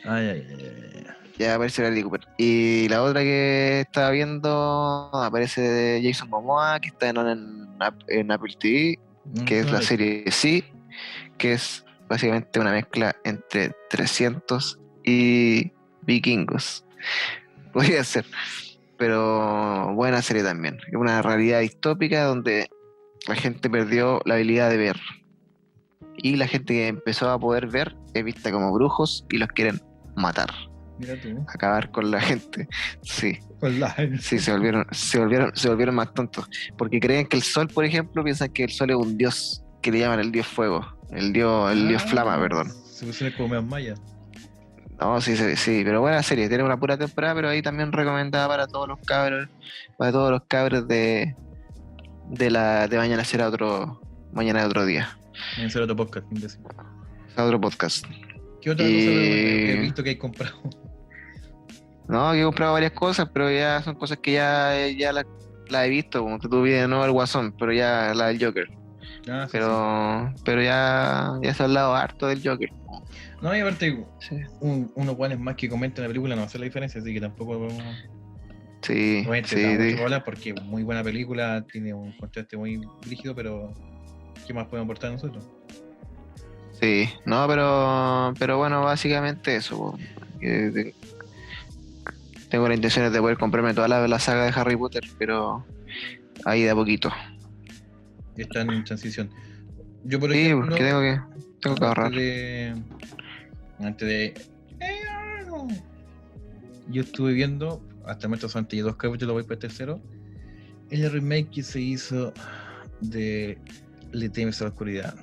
Ay, 0.04 0.28
ay, 0.28 0.46
ay, 0.48 1.06
Ya 1.38 1.54
aparece 1.54 1.82
Bradley 1.82 2.02
Cooper. 2.02 2.26
Y 2.38 2.88
la 2.88 3.02
otra 3.02 3.20
que 3.20 3.80
estaba 3.80 4.10
viendo 4.10 5.10
aparece 5.12 5.60
de 5.60 6.02
Jason 6.02 6.30
Momoa, 6.30 6.80
que 6.80 6.88
está 6.88 7.08
en, 7.10 7.18
en, 7.18 7.68
en 8.08 8.32
Apple 8.32 8.54
TV, 8.58 8.98
que 9.44 9.60
es 9.60 9.70
la 9.70 9.82
serie 9.82 10.24
Sí, 10.30 10.64
que 11.36 11.52
es 11.52 11.84
básicamente 12.08 12.60
una 12.60 12.72
mezcla 12.72 13.14
entre 13.24 13.72
300 13.90 14.78
y 15.04 15.72
vikingos. 16.02 16.84
Podría 17.72 18.02
ser. 18.04 18.24
Pero 18.96 19.92
buena 19.94 20.22
serie 20.22 20.42
también. 20.42 20.78
Es 20.88 20.94
una 20.94 21.20
realidad 21.20 21.60
distópica 21.60 22.24
donde 22.24 22.70
la 23.28 23.34
gente 23.34 23.68
perdió 23.68 24.22
la 24.24 24.34
habilidad 24.34 24.70
de 24.70 24.76
ver. 24.78 24.96
Y 26.16 26.36
la 26.36 26.46
gente 26.46 26.72
que 26.72 26.88
empezó 26.88 27.30
a 27.30 27.38
poder 27.38 27.66
ver 27.66 27.94
es 28.14 28.24
vista 28.24 28.50
como 28.50 28.72
brujos 28.72 29.26
y 29.30 29.36
los 29.36 29.48
quieren 29.48 29.82
matar. 30.14 30.50
Mira 30.98 31.20
tú. 31.20 31.44
Acabar 31.48 31.90
con 31.90 32.10
la 32.10 32.20
gente. 32.20 32.68
Sí. 33.02 33.38
Con 33.60 33.78
la- 33.80 33.94
Sí, 34.20 34.38
se 34.38 34.52
volvieron, 34.52 34.86
se 34.92 35.18
volvieron, 35.18 35.50
se 35.54 35.68
volvieron 35.68 35.94
más 35.94 36.12
tontos. 36.14 36.48
Porque 36.78 37.00
creen 37.00 37.26
que 37.26 37.36
el 37.36 37.42
sol, 37.42 37.68
por 37.68 37.84
ejemplo, 37.84 38.22
piensan 38.24 38.50
que 38.50 38.64
el 38.64 38.70
sol 38.70 38.90
es 38.90 38.96
un 38.96 39.16
dios, 39.16 39.62
que 39.82 39.90
le 39.92 39.98
llaman 40.00 40.20
el 40.20 40.32
dios 40.32 40.46
fuego, 40.46 40.84
el 41.10 41.32
dios, 41.32 41.70
el 41.72 41.88
dios 41.88 42.02
Ah, 42.06 42.08
flama, 42.08 42.40
perdón. 42.40 42.72
Se 42.90 43.04
pusieron 43.06 43.36
como 43.36 43.48
medio 43.50 43.62
mayas. 43.62 44.00
No, 44.98 45.20
sí, 45.20 45.36
sí, 45.36 45.54
sí, 45.56 45.82
pero 45.84 46.00
buena 46.00 46.22
serie, 46.22 46.48
tiene 46.48 46.64
una 46.64 46.78
pura 46.78 46.96
temporada, 46.96 47.34
pero 47.34 47.50
ahí 47.50 47.60
también 47.60 47.92
recomendada 47.92 48.48
para 48.48 48.66
todos 48.66 48.88
los 48.88 48.98
cabros, 49.06 49.46
para 49.98 50.10
todos 50.10 50.30
los 50.30 50.42
cabros 50.48 50.88
de, 50.88 51.36
de 52.30 52.50
la 52.50 52.88
de 52.88 52.96
mañana 52.96 53.22
será 53.22 53.48
otro, 53.48 54.00
mañana 54.32 54.60
es 54.60 54.66
otro 54.66 54.86
día, 54.86 55.18
En 55.58 55.70
ser 55.70 55.82
otro 55.82 55.96
podcast, 55.96 56.26
imbécil. 56.32 56.60
otro 57.36 57.60
podcast. 57.60 58.06
¿Qué 58.62 58.70
otra 58.70 58.88
Y- 58.88 58.94
cosa 58.94 59.10
que 59.10 59.72
he 59.74 59.80
visto 59.80 60.02
que 60.02 60.08
hay 60.10 60.16
comprado? 60.16 60.54
No, 62.08 62.32
que 62.32 62.40
he 62.40 62.44
comprado 62.44 62.72
varias 62.74 62.92
cosas, 62.92 63.28
pero 63.32 63.50
ya 63.50 63.82
son 63.82 63.94
cosas 63.96 64.18
que 64.18 64.32
ya, 64.32 64.88
ya 64.96 65.12
las 65.12 65.26
las 65.68 65.86
he 65.86 65.90
visto, 65.90 66.22
como 66.22 66.38
que 66.38 66.48
tú 66.48 66.62
vi 66.62 66.70
de 66.70 66.88
nuevo 66.88 67.04
el 67.04 67.12
Guasón, 67.12 67.54
pero 67.58 67.72
ya 67.72 68.12
la 68.14 68.28
del 68.28 68.42
Joker. 68.42 68.68
Ah, 69.28 69.46
sí, 69.46 69.52
Pero, 69.52 70.32
pero 70.44 70.62
ya, 70.62 71.32
ya 71.42 71.54
se 71.54 71.62
ha 71.62 71.66
hablado 71.66 71.94
harto 71.94 72.26
del 72.28 72.46
Joker. 72.46 72.70
No, 73.42 73.56
y 73.56 73.60
aparte, 73.60 74.04
Sí, 74.20 74.36
un, 74.60 74.90
unos 74.94 75.16
guanes 75.16 75.38
más 75.38 75.56
que 75.56 75.68
comenten 75.68 76.02
la 76.02 76.08
película 76.08 76.36
no 76.36 76.42
hace 76.42 76.58
la 76.58 76.64
diferencia, 76.64 77.00
así 77.00 77.12
que 77.12 77.20
tampoco 77.20 77.58
vamos 77.60 77.82
sí, 78.82 79.24
obviamente 79.28 79.94
sí, 79.94 80.02
hablar 80.02 80.24
porque 80.24 80.50
es 80.50 80.62
muy 80.62 80.84
buena 80.84 81.02
película, 81.02 81.64
tiene 81.70 81.92
un 81.92 82.12
contraste 82.12 82.56
muy 82.56 82.80
rígido, 83.02 83.34
pero 83.34 83.74
¿qué 84.46 84.54
más 84.54 84.66
podemos 84.66 84.86
aportar 84.86 85.12
nosotros? 85.12 85.44
Sí, 86.80 87.08
no, 87.24 87.46
pero, 87.48 88.34
pero 88.38 88.58
bueno, 88.58 88.82
básicamente 88.82 89.56
eso. 89.56 89.98
Que 90.40 90.94
tengo 92.56 92.68
la 92.68 92.74
intención 92.74 93.12
de 93.12 93.20
poder 93.20 93.36
comprarme 93.36 93.74
toda 93.74 93.86
la, 93.86 94.08
la 94.08 94.18
saga 94.18 94.44
de 94.44 94.52
Harry 94.58 94.78
Potter, 94.78 95.02
pero 95.18 95.62
ahí 96.46 96.62
de 96.62 96.70
a 96.70 96.74
poquito. 96.74 97.12
Está 98.34 98.62
en 98.62 98.82
transición. 98.82 99.28
Yo, 100.04 100.18
por 100.18 100.32
Sí, 100.32 100.38
ejemplo, 100.38 100.68
porque 100.68 100.82
tengo 100.82 101.00
que, 101.00 101.20
tengo 101.60 101.76
que 101.76 101.84
ahorrar. 101.84 102.06
Antes 102.06 102.22
de. 102.22 102.82
Antes 103.80 104.08
de. 104.08 104.24
¡Eh! 104.80 105.00
Yo 106.88 107.02
estuve 107.02 107.34
viendo, 107.34 107.82
hasta 108.06 108.22
el 108.24 108.30
momento 108.30 108.48
solamente 108.48 108.80
dos 108.80 108.96
capítulos, 108.96 109.34
voy 109.34 109.42
para 109.42 109.54
el 109.56 109.60
tercero. 109.60 110.00
El 110.88 111.10
remake 111.12 111.50
que 111.50 111.62
se 111.62 111.78
hizo 111.78 112.32
de 113.02 113.58
Le 114.12 114.30
temes 114.30 114.62
a 114.62 114.64
la 114.64 114.70
oscuridad 114.70 115.14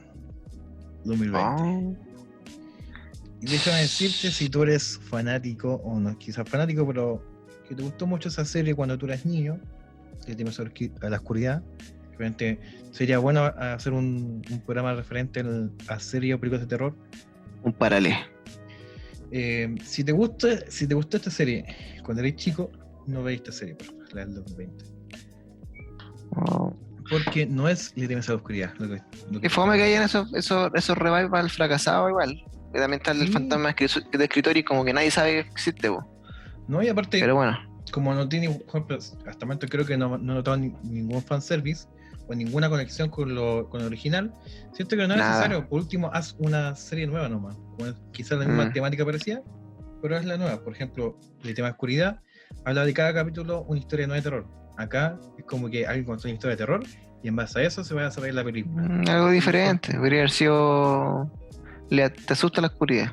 2020. 1.05 1.39
Oh, 1.39 1.95
Y 3.43 3.45
déjame 3.45 3.81
decirte 3.81 4.31
si 4.31 4.47
tú 4.47 4.63
eres 4.63 4.97
fanático, 5.09 5.73
o 5.83 5.99
no 5.99 6.17
quizás 6.17 6.47
fanático, 6.47 6.87
pero 6.87 7.21
que 7.67 7.75
te 7.75 7.83
gustó 7.83 8.07
mucho 8.07 8.29
esa 8.29 8.45
serie 8.45 8.73
cuando 8.73 8.97
tú 8.97 9.05
eras 9.05 9.25
niño, 9.25 9.59
Le 10.27 10.35
temes 10.35 10.57
a 10.59 10.63
la 10.63 10.69
osqui- 10.69 10.93
a 11.03 11.09
la 11.09 11.17
oscuridad. 11.17 11.61
Realmente 12.17 12.57
sería 12.91 13.17
bueno 13.17 13.43
hacer 13.43 13.91
un, 13.91 14.41
un 14.49 14.61
programa 14.61 14.93
referente 14.93 15.41
al- 15.41 15.71
a 15.89 15.99
series 15.99 16.35
o 16.35 16.39
películas 16.39 16.61
de 16.61 16.67
terror 16.67 16.95
un 17.63 17.73
paralelo. 17.73 18.15
Eh, 19.31 19.75
si 19.83 20.03
te 20.05 20.13
gusta, 20.13 20.47
si 20.69 20.87
te 20.87 20.93
gustó 20.95 21.17
esta 21.17 21.29
serie 21.31 21.65
cuando 22.05 22.21
eres 22.21 22.35
chico, 22.37 22.71
no 23.07 23.23
veis 23.23 23.39
esta 23.39 23.51
serie, 23.51 23.75
por 23.75 23.87
favor, 23.87 24.13
la 24.13 24.25
del 24.25 24.35
2020. 24.35 24.85
Oh. 26.35 26.73
Porque 27.09 27.45
no 27.45 27.67
es 27.67 27.91
Le 27.97 28.07
temes 28.07 28.29
a 28.29 28.33
la 28.33 28.35
oscuridad. 28.37 28.73
Lo 28.79 28.87
que, 28.87 29.01
lo 29.31 29.41
que- 29.41 29.47
Y 29.47 29.49
fome 29.49 29.75
que 29.75 29.83
hayan 29.83 30.03
esos, 30.03 30.33
esos, 30.33 30.71
esos 30.75 30.97
revival 30.97 31.49
fracasados 31.49 32.09
igual. 32.09 32.41
También 32.73 32.93
está 33.01 33.11
el 33.11 33.19
Sí. 33.27 33.27
fantasma 33.31 33.69
de 33.69 33.75
escri- 33.85 34.09
de 34.17 34.23
escritorio 34.23 34.59
y 34.61 34.63
como 34.63 34.83
que 34.83 34.93
nadie 34.93 35.11
sabe 35.11 35.31
que 35.31 35.39
existe, 35.51 35.89
po. 35.89 36.05
No, 36.67 36.81
y 36.81 36.89
aparte, 36.89 37.19
pero 37.19 37.35
bueno. 37.35 37.57
como 37.91 38.13
no 38.13 38.27
tiene, 38.27 38.47
hasta 38.47 39.29
el 39.31 39.37
momento 39.47 39.67
creo 39.67 39.85
que 39.85 39.95
no, 39.97 40.17
no 40.17 40.33
he 40.33 40.35
notado 40.37 40.57
ni- 40.57 40.73
ningún 40.83 41.21
fanservice 41.21 41.85
o 42.27 42.33
ninguna 42.33 42.69
conexión 42.69 43.09
con 43.09 43.35
lo, 43.35 43.69
con 43.69 43.81
lo 43.81 43.87
original, 43.87 44.33
siento 44.71 44.95
que 44.95 45.05
no 45.07 45.13
es 45.13 45.19
necesario. 45.19 45.67
Por 45.67 45.81
último, 45.81 46.09
haz 46.13 46.35
una 46.39 46.73
serie 46.75 47.05
nueva 47.05 47.27
nomás. 47.29 47.55
Quizás 48.13 48.39
la 48.39 48.45
misma 48.45 48.65
Mm. 48.65 48.73
temática 48.73 49.05
parecía, 49.05 49.41
pero 50.01 50.17
es 50.17 50.25
la 50.25 50.37
nueva. 50.37 50.63
Por 50.63 50.73
ejemplo, 50.73 51.19
el 51.43 51.53
tema 51.53 51.67
de 51.67 51.71
oscuridad 51.73 52.19
habla 52.65 52.85
de 52.85 52.93
cada 52.93 53.13
capítulo 53.13 53.63
una 53.67 53.79
historia 53.79 54.07
nueva 54.07 54.17
de 54.17 54.23
terror. 54.23 54.47
Acá 54.77 55.19
es 55.37 55.43
como 55.45 55.69
que 55.69 55.85
alguien 55.85 56.05
contó 56.05 56.27
una 56.27 56.33
historia 56.33 56.55
de 56.55 56.57
terror 56.57 56.83
y 57.21 57.27
en 57.27 57.35
base 57.35 57.59
a 57.59 57.63
eso 57.63 57.83
se 57.83 57.93
va 57.93 58.01
a 58.01 58.05
desarrollar 58.05 58.35
la 58.35 58.43
película. 58.45 58.81
Mm, 58.87 59.07
algo 59.09 59.29
diferente. 59.29 59.93
Podría 59.97 60.19
haber 60.19 60.31
sido. 60.31 61.29
Le, 61.93 62.09
te 62.09 62.33
asusta 62.33 62.59
la 62.61 62.67
oscuridad. 62.67 63.11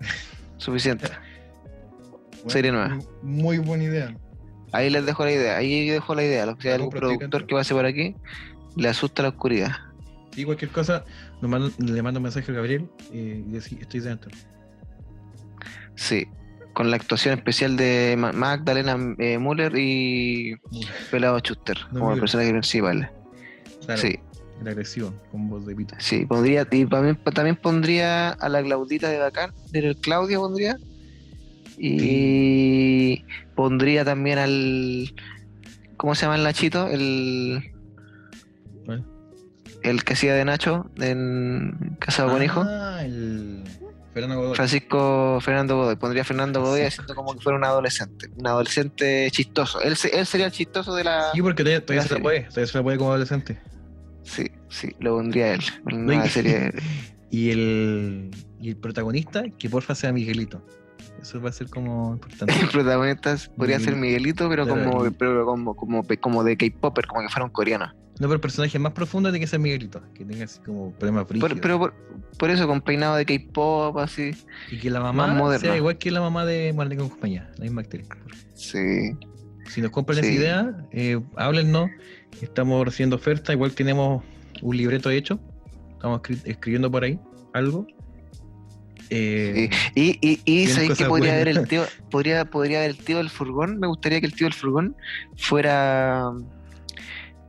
Suficiente. 0.56 1.08
Bueno, 1.08 2.50
serie 2.50 2.72
nueva. 2.72 2.98
Muy 3.22 3.58
buena 3.58 3.84
idea. 3.84 4.16
Ahí 4.72 4.88
les 4.90 5.04
dejo 5.04 5.24
la 5.24 5.32
idea. 5.32 5.56
Ahí 5.58 5.88
dejo 5.88 6.14
la 6.14 6.24
idea. 6.24 6.46
Lo 6.46 6.56
que 6.56 6.62
sea 6.62 6.74
Algún 6.76 6.90
productor 6.90 7.46
que 7.46 7.54
pase 7.54 7.74
por 7.74 7.84
aquí, 7.84 8.14
le 8.76 8.88
asusta 8.88 9.22
la 9.22 9.28
oscuridad. 9.30 9.72
Si 10.34 10.44
cualquier 10.44 10.70
cosa, 10.70 11.04
mando- 11.42 11.70
le 11.78 12.02
mando 12.02 12.18
un 12.18 12.24
mensaje 12.24 12.50
a 12.50 12.54
Gabriel 12.54 12.88
eh, 13.12 13.44
y 13.46 13.50
decir, 13.52 13.78
estoy 13.80 14.00
dentro. 14.00 14.30
Sí. 15.96 16.26
Con 16.74 16.90
la 16.90 16.96
actuación 16.96 17.34
especial 17.36 17.76
de 17.76 18.14
Ma- 18.16 18.32
Magdalena 18.32 18.96
eh, 19.18 19.36
Müller 19.38 19.72
y 19.76 20.54
Pelado 21.10 21.38
Schuster 21.40 21.76
No, 21.92 22.00
como 22.00 22.16
personajes 22.16 22.52
principales. 22.52 23.08
Claro, 23.84 24.00
Sí, 24.00 24.18
el 24.60 24.68
agresivo, 24.68 25.12
con 25.30 25.48
voz 25.48 25.66
de 25.66 25.74
pito. 25.74 25.94
sí. 25.98 26.26
Pondría, 26.26 26.66
y 26.70 26.84
también, 26.86 27.16
también 27.34 27.56
pondría 27.56 28.30
a 28.30 28.48
la 28.48 28.62
Claudita 28.62 29.08
de 29.08 29.18
Bacán, 29.18 29.52
del 29.70 29.96
Claudio 29.96 30.40
pondría. 30.40 30.76
Y 31.78 33.24
pondría 33.54 34.04
también 34.04 34.38
al. 34.38 35.14
¿Cómo 35.96 36.14
se 36.14 36.22
llama 36.22 36.36
el 36.36 36.42
Nachito? 36.42 36.88
El. 36.88 37.72
¿Cuál? 38.84 39.04
El 39.82 40.02
que 40.02 40.14
hacía 40.14 40.34
de 40.34 40.44
Nacho 40.44 40.90
en 40.98 41.96
Casado 42.00 42.30
con 42.30 42.42
Hijo. 42.42 42.64
Ah, 42.66 43.04
el 43.04 43.62
Fernando 44.12 44.40
Godoy. 44.40 44.56
Francisco 44.56 45.38
Fernando 45.40 45.76
Godoy. 45.76 45.96
Pondría 45.96 46.22
a 46.22 46.24
Fernando 46.24 46.60
Godoy 46.60 46.82
haciendo 46.82 47.14
como 47.14 47.34
que 47.34 47.40
fuera 47.40 47.56
un 47.56 47.64
adolescente. 47.64 48.28
Un 48.36 48.46
adolescente 48.48 49.30
chistoso. 49.30 49.80
Él, 49.80 49.96
él 50.12 50.26
sería 50.26 50.46
el 50.46 50.52
chistoso 50.52 50.96
de 50.96 51.04
la. 51.04 51.30
Sí, 51.32 51.40
porque 51.40 51.62
todavía, 51.62 51.86
todavía 51.86 52.02
la 52.02 52.08
se 52.08 52.14
la 52.14 52.20
puede, 52.20 52.40
todavía 52.42 52.66
se 52.66 52.78
la 52.78 52.82
puede 52.82 52.98
como 52.98 53.10
adolescente. 53.10 53.60
Sí, 54.28 54.46
sí, 54.68 54.88
lo 55.00 55.16
pondría 55.16 55.54
él. 55.54 55.60
No, 55.86 55.96
una 56.14 56.26
y- 56.26 56.28
serie. 56.28 56.72
Y 57.30 57.50
el, 57.50 58.30
y 58.58 58.70
el 58.70 58.76
protagonista, 58.78 59.44
que 59.58 59.68
porfa 59.68 59.94
sea 59.94 60.12
Miguelito. 60.14 60.64
Eso 61.20 61.42
va 61.42 61.50
a 61.50 61.52
ser 61.52 61.68
como 61.68 62.14
importante. 62.14 62.54
El 62.62 62.68
protagonista 62.68 63.36
podría 63.54 63.78
ser 63.80 63.96
Miguelito, 63.96 64.48
pero 64.48 64.64
Claro, 64.64 64.90
como, 64.90 65.10
pero 65.12 65.44
como, 65.44 65.76
como, 65.76 66.02
como 66.22 66.42
de 66.42 66.56
K-Popper, 66.56 67.06
como 67.06 67.20
que 67.20 67.28
fuera 67.28 67.44
un 67.44 67.50
coreano. 67.50 67.92
No, 68.18 68.26
pero 68.28 68.32
el 68.32 68.40
personaje 68.40 68.78
más 68.78 68.94
profundo 68.94 69.28
tiene 69.28 69.40
que 69.44 69.46
ser 69.46 69.60
Miguelito, 69.60 70.00
que 70.14 70.24
tenga 70.24 70.44
así 70.46 70.58
como 70.60 70.90
problemas 70.92 71.28
brígidos. 71.28 71.52
Por- 71.52 71.60
pero 71.60 71.78
por, 71.78 71.94
por 72.38 72.48
eso, 72.48 72.66
con 72.66 72.80
peinado 72.80 73.16
de 73.16 73.26
K-pop, 73.26 73.98
así. 73.98 74.30
y 74.70 74.78
que 74.78 74.88
la 74.88 75.00
mamá 75.00 75.58
sea 75.58 75.76
igual 75.76 75.98
que 75.98 76.10
la 76.10 76.22
mamá 76.22 76.46
de 76.46 76.72
Marlene 76.72 76.98
con 77.02 77.10
compañía, 77.10 77.50
la 77.58 77.64
misma 77.64 77.82
actriz. 77.82 78.08
Sí. 78.54 79.10
Si 79.66 79.82
nos 79.82 79.90
compran 79.90 80.18
Sí. 80.20 80.24
esa 80.24 80.32
idea, 80.32 80.76
eh, 80.92 81.20
háblennos. 81.36 81.90
Estamos 82.42 82.84
recibiendo 82.84 83.16
oferta. 83.16 83.52
Igual 83.52 83.72
tenemos 83.72 84.22
un 84.62 84.76
libreto 84.76 85.10
hecho. 85.10 85.38
Estamos 85.92 86.20
escri- 86.22 86.42
escribiendo 86.44 86.90
por 86.90 87.04
ahí 87.04 87.18
algo. 87.52 87.86
Eh, 89.10 89.70
Y, 89.94 90.18
y, 90.20 90.40
y 90.44 90.66
¿sabéis 90.66 90.98
que 90.98 91.06
podría 91.06 91.34
haber 91.34 91.48
el 91.48 91.66
tío, 91.66 91.84
podría, 92.10 92.44
podría 92.44 92.78
haber 92.78 92.90
el 92.90 92.98
tío 92.98 93.16
del 93.18 93.30
furgón? 93.30 93.78
Me 93.78 93.86
gustaría 93.86 94.20
que 94.20 94.26
el 94.26 94.34
tío 94.34 94.46
del 94.46 94.52
furgón 94.54 94.96
fuera 95.36 96.30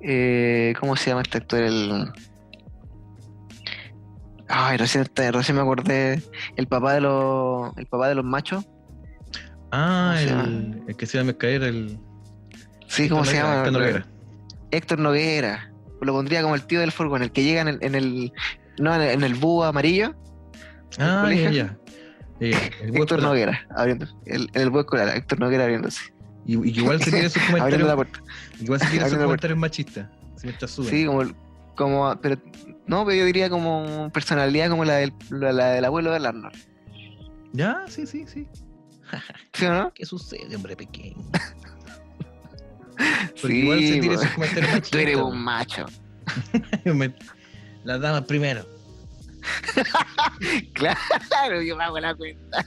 eh, 0.01 0.73
¿cómo 0.79 0.95
se 0.95 1.09
llama 1.09 1.21
este 1.23 1.39
actor? 1.39 1.59
El 1.61 2.11
Ay, 4.47 4.77
recién, 4.77 5.05
recién 5.15 5.55
me 5.57 5.61
acordé. 5.61 6.23
El 6.55 6.67
papá 6.67 6.93
de 6.93 7.01
los. 7.01 7.77
El 7.77 7.85
papá 7.85 8.07
de 8.09 8.15
los 8.15 8.25
machos. 8.25 8.65
ah, 9.71 10.15
¿cómo 10.27 10.43
se 10.43 10.49
el, 10.49 10.83
el 10.87 10.95
que 10.95 11.05
se 11.05 11.17
llama 11.17 11.27
Mercader, 11.27 11.63
el. 11.63 11.99
Sí, 12.87 13.07
¿cómo 13.09 13.25
se 13.25 13.35
llama? 13.35 13.63
Héctor 14.71 14.99
Noguera. 14.99 15.71
Lo 16.01 16.13
pondría 16.13 16.41
como 16.41 16.55
el 16.55 16.63
tío 16.65 16.79
del 16.79 16.91
furgón, 16.91 17.21
el 17.23 17.31
que 17.31 17.43
llega 17.43 17.61
en 17.61 17.67
el, 17.67 17.77
en 17.81 17.95
el 17.95 18.31
no, 18.79 18.95
en 18.95 19.01
el, 19.01 19.09
en 19.09 19.23
el 19.23 19.35
búho 19.35 19.63
amarillo. 19.65 20.15
Ah, 20.97 21.29
ya. 21.31 21.77
Eh, 22.41 22.53
el 22.81 22.95
Héctor. 22.95 23.21
Noguera, 23.21 23.67
abriendo. 23.75 24.07
El, 24.25 24.49
en 24.53 24.61
el 24.61 24.69
búho 24.69 24.79
escolar, 24.79 25.09
Héctor 25.13 25.41
Noguera 25.41 25.63
abriéndose. 25.63 25.99
Y, 26.45 26.55
y 26.69 26.79
igual 26.79 27.03
se 27.03 27.11
tiene 27.11 27.27
sus 27.27 27.41
Abriendo 27.59 27.85
la 27.85 27.95
comentarios. 27.95 27.95
puerta. 27.95 28.21
Igual 28.61 28.79
se 28.79 28.87
tiene 28.87 29.09
sus 29.09 29.17
comentarios 29.17 29.59
machistas. 29.59 30.07
Sí, 30.67 31.05
como, 31.05 31.23
como, 31.75 32.15
pero 32.21 32.37
no, 32.87 33.03
pero 33.05 33.17
yo 33.17 33.25
diría 33.25 33.49
como 33.49 34.09
personalidad 34.13 34.69
como 34.69 34.85
la 34.85 34.93
del, 34.95 35.11
la, 35.31 35.51
la 35.51 35.65
del 35.71 35.83
abuelo 35.83 36.13
del 36.13 36.25
Arnold. 36.25 36.55
Ya, 37.51 37.83
sí, 37.89 38.07
sí, 38.07 38.25
sí. 38.25 38.47
¿Sí 39.53 39.65
o 39.65 39.73
no? 39.73 39.93
¿Qué 39.93 40.05
sucede, 40.05 40.55
hombre 40.55 40.77
pequeño? 40.77 41.17
Porque 43.41 43.47
Sí, 43.47 43.53
igual 43.61 43.79
se 43.79 43.91
tiene 43.99 44.15
po. 44.15 44.21
sus 44.21 44.29
comentarios 44.31 44.71
machistas. 44.71 44.89
Tú 44.91 44.97
eres 44.97 45.15
un 45.17 45.43
macho. 45.43 45.85
Me- 46.85 47.13
Las 47.83 48.01
damas 48.01 48.23
primero. 48.25 48.65
Claro, 50.73 51.61
yo 51.61 51.77
pago 51.77 51.99
la 51.99 52.13
cuenta. 52.15 52.65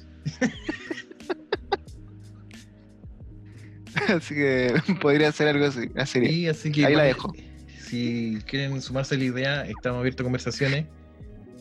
así 4.09 4.35
que 4.35 4.75
podría 5.01 5.31
ser 5.33 5.49
algo 5.49 5.67
así, 5.67 5.91
una 5.95 6.07
serie. 6.07 6.29
Sí, 6.31 6.49
así 6.49 6.73
que 6.73 6.87
Ahí 6.87 6.95
la 6.95 7.03
dejo. 7.05 7.33
Si 7.89 8.39
quieren 8.47 8.81
sumarse 8.81 9.15
a 9.15 9.19
la 9.19 9.25
idea, 9.25 9.67
estamos 9.67 10.01
abiertos 10.01 10.23
a 10.23 10.25
conversaciones. 10.25 10.87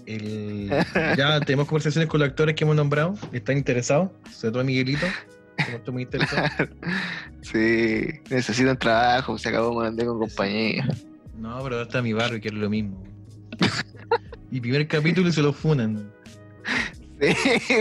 El- 0.06 0.70
ya 1.18 1.40
tenemos 1.42 1.68
conversaciones 1.68 2.10
con 2.10 2.20
los 2.22 2.30
actores 2.30 2.56
que 2.56 2.64
hemos 2.64 2.76
nombrado. 2.76 3.16
¿Están 3.34 3.58
interesados? 3.58 4.12
Sobre 4.34 4.54
todo 4.54 4.64
Miguelito. 4.64 5.06
Como 5.58 5.94
muy 5.94 6.04
interesado. 6.04 6.70
Sí, 7.42 8.08
necesito 8.30 8.70
un 8.70 8.78
trabajo, 8.78 9.38
se 9.38 9.50
acabó 9.50 9.74
con 9.74 9.86
andar 9.86 10.06
con 10.06 10.20
compañía. 10.20 10.88
No, 11.38 11.60
pero 11.64 11.82
está 11.82 12.02
mi 12.02 12.14
barrio, 12.14 12.40
que 12.40 12.50
es 12.50 12.54
lo 12.54 12.70
mismo. 12.70 13.04
Y 14.52 14.62
primer 14.62 14.88
capítulo 14.88 15.32
se 15.32 15.42
lo 15.42 15.54
funan. 15.54 16.12
Sí, 17.22 17.36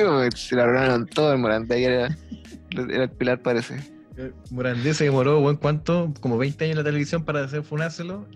pues, 0.04 0.34
se 0.34 0.54
lo 0.54 0.62
arruinaron 0.62 1.06
todo, 1.06 1.32
el 1.32 1.38
Morandé 1.38 1.82
era, 1.82 2.14
era 2.70 3.04
el 3.04 3.10
pilar 3.10 3.40
parece. 3.40 3.80
Morandé 4.50 4.92
se 4.92 5.04
demoró, 5.04 5.40
buen 5.40 5.56
cuánto, 5.56 6.12
como 6.20 6.36
20 6.36 6.64
años 6.64 6.72
en 6.72 6.78
la 6.78 6.84
televisión 6.84 7.24
para 7.24 7.44
hacer 7.44 7.62
funárselo. 7.62 8.26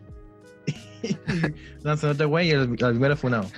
lanzan 1.82 2.10
otra 2.10 2.26
wey 2.26 2.48
y 2.48 2.52
el, 2.52 2.74
primero 2.74 3.16
funado. 3.16 3.50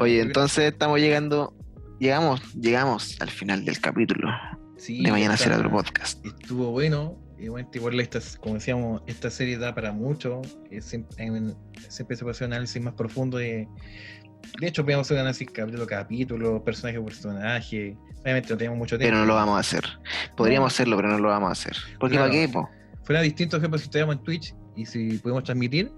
Oye, 0.00 0.20
entonces 0.20 0.72
estamos 0.72 0.98
llegando, 1.00 1.54
llegamos, 2.02 2.40
llegamos 2.54 3.16
al 3.20 3.30
final 3.30 3.64
del 3.64 3.80
capítulo 3.80 4.28
sí, 4.76 5.02
de 5.04 5.10
mañana 5.12 5.36
será 5.36 5.56
otro 5.56 5.70
podcast. 5.70 6.24
Estuvo 6.26 6.70
bueno. 6.72 7.16
Bueno, 7.48 7.68
igual 7.74 7.98
esta, 7.98 8.20
como 8.40 8.54
decíamos, 8.54 9.02
esta 9.08 9.28
serie 9.28 9.58
da 9.58 9.74
para 9.74 9.90
mucho. 9.92 10.42
siempre, 10.80 11.24
en- 11.24 11.56
siempre 11.88 12.16
se 12.16 12.22
puede 12.22 12.32
hacer 12.32 12.46
un 12.46 12.52
análisis 12.52 12.80
más 12.80 12.94
profundo 12.94 13.36
de. 13.38 13.66
De 14.60 14.66
hecho, 14.68 14.84
podemos 14.84 15.06
hacer 15.06 15.16
un 15.16 15.20
análisis 15.22 15.48
capítulo 15.52 15.82
a 15.84 15.86
capítulo, 15.88 16.62
personaje 16.64 16.98
por 17.00 17.08
personaje. 17.08 17.96
Obviamente 18.20 18.50
no 18.50 18.56
tenemos 18.56 18.78
mucho 18.78 18.96
tiempo. 18.96 19.12
Pero 19.12 19.18
no 19.22 19.26
lo 19.26 19.34
vamos 19.34 19.56
a 19.56 19.60
hacer. 19.60 19.84
Podríamos 20.36 20.72
hacerlo, 20.72 20.96
pero 20.96 21.08
no 21.08 21.18
lo 21.18 21.28
vamos 21.30 21.48
a 21.48 21.52
hacer. 21.52 21.76
Porque 21.98 22.14
Claro. 22.16 22.30
¿para 22.30 22.40
qué, 22.40 22.48
po? 22.48 22.68
Fuera 23.04 23.22
distinto, 23.22 23.56
ejemplo, 23.56 23.78
si 23.78 23.84
estuviéramos 23.84 24.16
en 24.16 24.22
Twitch 24.22 24.54
y 24.76 24.86
si 24.86 25.18
podemos 25.18 25.42
transmitir, 25.42 25.90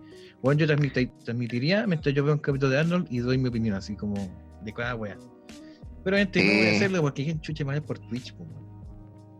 bueno, 0.42 0.58
yo 0.58 0.66
transmiti- 0.66 1.12
transmitiría 1.24 1.86
mientras 1.86 2.14
yo 2.14 2.24
veo 2.24 2.32
un 2.32 2.40
capítulo 2.40 2.70
de 2.72 2.80
Arnold 2.80 3.06
y 3.10 3.18
doy 3.18 3.36
mi 3.36 3.48
opinión, 3.50 3.76
así 3.76 3.94
como 3.96 4.14
de 4.62 4.72
cada 4.72 4.94
wea. 4.94 5.18
Pero 6.04 6.16
este 6.18 6.44
no 6.44 6.52
voy 6.52 6.60
a 6.66 6.70
Sí. 6.70 6.76
hacerlo 6.76 7.00
porque 7.02 7.22
hay 7.22 7.40
chuche 7.40 7.64
más 7.64 7.80
por 7.80 7.98
Twitch, 7.98 8.34
po. 8.34 8.46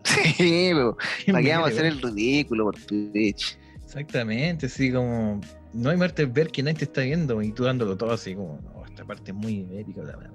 Sí, 0.05 0.70
po. 0.74 0.97
¿Para 1.32 1.43
qué 1.43 1.51
vamos 1.53 1.69
a 1.69 1.73
hacer 1.73 1.86
el 1.86 2.01
ridículo 2.01 2.65
por 2.65 2.77
Twitch? 2.81 3.59
Exactamente, 3.85 4.66
así 4.66 4.93
como. 4.93 5.41
No 5.73 5.91
hay 5.91 5.97
muerte 5.97 6.24
ver 6.27 6.49
que 6.49 6.62
nadie 6.62 6.78
te 6.78 6.85
está 6.85 7.01
viendo 7.03 7.43
y 7.43 7.51
tú 7.53 7.65
dándolo 7.65 7.97
todo 7.97 8.12
así 8.12 8.35
como, 8.35 8.61
no, 8.62 8.85
esta 8.86 9.05
parte 9.05 9.32
es 9.32 9.36
muy 9.36 9.66
épica, 9.73 10.03
bla, 10.03 10.16
bla", 10.16 10.31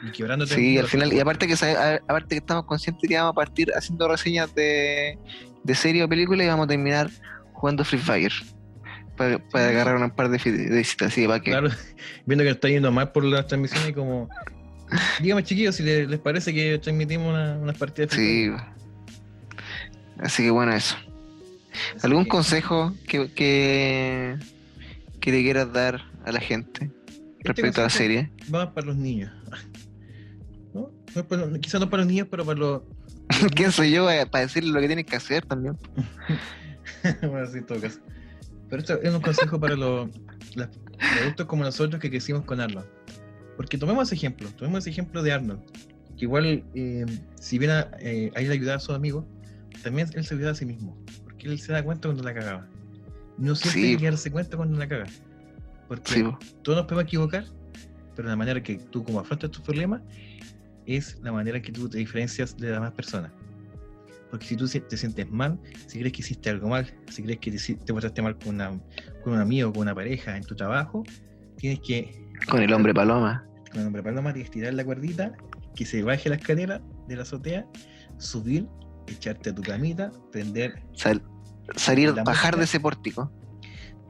No. 0.00 0.08
Y 0.08 0.12
quebrándote. 0.12 0.54
Sí, 0.54 0.78
al 0.78 0.86
final, 0.86 1.12
y 1.12 1.18
aparte 1.18 1.46
que, 1.48 1.54
aparte 1.54 2.28
que 2.28 2.36
estamos 2.38 2.66
conscientes 2.66 3.08
que 3.08 3.16
vamos 3.16 3.32
a 3.32 3.34
partir 3.34 3.72
haciendo 3.74 4.06
reseñas 4.06 4.54
de, 4.54 5.18
de 5.64 5.74
serie 5.74 6.04
o 6.04 6.08
película 6.08 6.44
y 6.44 6.46
vamos 6.46 6.64
a 6.64 6.68
terminar 6.68 7.10
jugando 7.54 7.84
Free 7.84 7.98
Fire. 7.98 8.32
Para, 9.16 9.38
para 9.48 9.70
Sí. 9.70 9.74
agarrar 9.74 9.96
un 9.96 10.10
par 10.10 10.28
de, 10.28 10.38
de 10.38 10.76
visitas, 10.76 11.08
así 11.08 11.26
para 11.26 11.40
que. 11.40 11.50
Claro, 11.50 11.70
viendo 12.26 12.44
que 12.44 12.50
está 12.50 12.68
yendo 12.68 12.92
mal 12.92 13.10
por 13.10 13.24
las 13.24 13.46
transmisiones, 13.46 13.92
como. 13.92 14.28
Dígame, 15.20 15.42
chiquillos, 15.42 15.74
si 15.76 15.82
les, 15.82 16.08
les 16.08 16.20
parece 16.20 16.54
que 16.54 16.78
transmitimos 16.78 17.28
una- 17.32 17.56
unas 17.58 17.76
partidas. 17.76 18.10
de 18.10 18.16
Sí. 18.16 18.50
Así 20.18 20.42
que 20.44 20.50
bueno, 20.50 20.72
eso. 20.72 20.96
Así 21.96 22.06
¿Algún 22.06 22.24
que- 22.24 22.30
consejo 22.30 22.94
que, 23.06 23.30
que, 23.32 24.36
que 25.20 25.30
le 25.32 25.42
quieras 25.42 25.72
dar 25.72 26.00
a 26.24 26.32
la 26.32 26.40
gente 26.40 26.90
respecto 27.40 27.80
a 27.80 27.84
la 27.84 27.90
serie? 27.90 28.30
Va 28.54 28.72
para 28.72 28.86
los 28.88 28.96
niños. 28.96 29.32
¿No? 30.74 30.90
No 31.14 31.60
quizás 31.60 31.80
no 31.80 31.90
para 31.90 32.02
los 32.02 32.10
niños, 32.10 32.28
pero 32.30 32.44
para 32.44 32.58
los. 32.58 32.82
¿Quién 33.54 33.72
soy 33.72 33.90
yo 33.90 34.10
eh, 34.10 34.26
para 34.26 34.44
decirle 34.46 34.70
lo 34.72 34.80
que 34.80 34.86
tienen 34.86 35.04
que 35.04 35.16
hacer 35.16 35.44
también? 35.44 35.76
bueno, 37.22 37.46
sí, 37.46 37.60
caso. 37.62 38.00
Pero 38.68 38.80
esto 38.82 39.00
es 39.02 39.14
un 39.14 39.20
consejo 39.20 39.60
para 39.60 39.76
los, 39.76 40.08
los 40.54 40.68
adultos 41.20 41.46
como 41.46 41.62
nosotros 41.64 42.00
que 42.00 42.10
crecimos 42.10 42.44
con 42.44 42.60
Arnold. 42.60 42.86
Porque 43.56 43.78
tomemos 43.78 44.08
ese 44.08 44.14
ejemplo, 44.16 44.48
tomemos 44.56 44.80
ese 44.80 44.90
ejemplo 44.90 45.22
de 45.22 45.32
Arnold. 45.32 45.60
Que 46.16 46.24
igual, 46.24 46.64
eh, 46.74 47.04
si 47.40 47.58
bien 47.58 47.70
a, 47.70 47.90
eh, 48.00 48.30
a 48.34 48.40
él 48.40 48.50
ayudaba 48.50 48.76
a 48.76 48.80
sus 48.80 48.94
amigos, 48.94 49.24
también 49.82 50.08
él 50.14 50.24
se 50.24 50.34
ayudaba 50.34 50.52
a 50.52 50.56
sí 50.56 50.66
mismo. 50.66 50.96
Porque 51.24 51.48
él 51.48 51.58
se 51.58 51.72
da 51.72 51.82
cuenta 51.82 52.08
cuando 52.08 52.22
la 52.22 52.34
cagaba. 52.34 52.68
No 53.38 53.54
siempre 53.54 53.82
Sí. 53.82 53.86
hay 53.88 53.96
que 53.96 54.04
darse 54.06 54.30
cuenta 54.30 54.56
cuando 54.56 54.78
la 54.78 54.88
caga. 54.88 55.06
Porque 55.88 56.12
Sí, 56.14 56.22
todos 56.62 56.78
nos 56.78 56.86
podemos 56.86 57.04
equivocar, 57.04 57.44
pero 58.14 58.28
la 58.28 58.36
manera 58.36 58.62
que 58.62 58.76
tú 58.76 59.04
como 59.04 59.20
afrontas 59.20 59.50
tus 59.50 59.62
problemas 59.62 60.00
es 60.86 61.18
la 61.22 61.32
manera 61.32 61.60
que 61.60 61.70
tú 61.70 61.88
te 61.88 61.98
diferencias 61.98 62.56
de 62.56 62.68
las 62.68 62.76
demás 62.78 62.92
personas. 62.92 63.30
Porque 64.30 64.46
si 64.46 64.56
tú 64.56 64.66
te 64.68 64.96
sientes 64.96 65.30
mal, 65.30 65.58
si 65.86 65.98
crees 66.00 66.12
que 66.12 66.22
hiciste 66.22 66.50
algo 66.50 66.68
mal, 66.68 66.92
si 67.10 67.22
crees 67.22 67.38
que 67.38 67.52
te, 67.52 67.58
te 67.58 67.92
portaste 67.92 68.22
mal 68.22 68.36
con, 68.38 68.56
una, 68.56 68.70
con 69.22 69.34
un 69.34 69.38
amigo, 69.38 69.72
con 69.72 69.82
una 69.82 69.94
pareja, 69.94 70.36
en 70.36 70.44
tu 70.44 70.56
trabajo, 70.56 71.04
tienes 71.58 71.78
que, 71.80 72.25
con 72.48 72.62
el 72.62 72.72
hombre 72.72 72.94
paloma. 72.94 73.44
con 73.70 73.80
el 73.80 73.86
hombre 73.88 74.02
paloma, 74.02 74.32
tienes 74.32 74.50
que 74.50 74.60
tirar 74.60 74.74
la 74.74 74.84
cuerdita, 74.84 75.32
que 75.74 75.84
se 75.84 76.02
baje 76.02 76.28
la 76.28 76.36
escalera 76.36 76.80
de 77.08 77.16
la 77.16 77.22
azotea, 77.22 77.66
subir, 78.18 78.66
echarte 79.06 79.50
a 79.50 79.54
tu 79.54 79.62
camita, 79.62 80.10
prender, 80.32 80.82
Sal- 80.94 81.22
salir, 81.76 82.12
bajar 82.12 82.26
música. 82.54 82.56
de 82.56 82.64
ese 82.64 82.80
pórtico. 82.80 83.32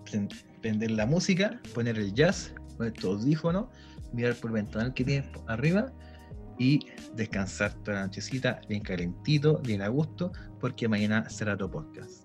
pren- 0.05 0.29
prender 0.63 0.91
la 0.93 1.07
música, 1.07 1.61
poner 1.75 1.99
el 1.99 2.13
jazz, 2.15 2.55
poner 2.77 2.93
tu 2.93 3.09
audífono, 3.09 3.71
mirar 4.13 4.35
por 4.37 4.51
el 4.51 4.55
ventanal 4.55 4.95
que 4.95 5.05
tienes 5.05 5.29
arriba 5.49 5.93
y 6.59 6.81
descansar 7.15 7.75
toda 7.83 7.99
la 7.99 8.07
nochecita 8.07 8.61
bien 8.69 8.83
calentito, 8.83 9.59
bien 9.65 9.83
a 9.83 9.89
gusto, 9.89 10.33
porque 10.61 10.89
mañana 10.89 11.29
será 11.29 11.57
tu 11.57 11.69
podcast. 11.71 12.25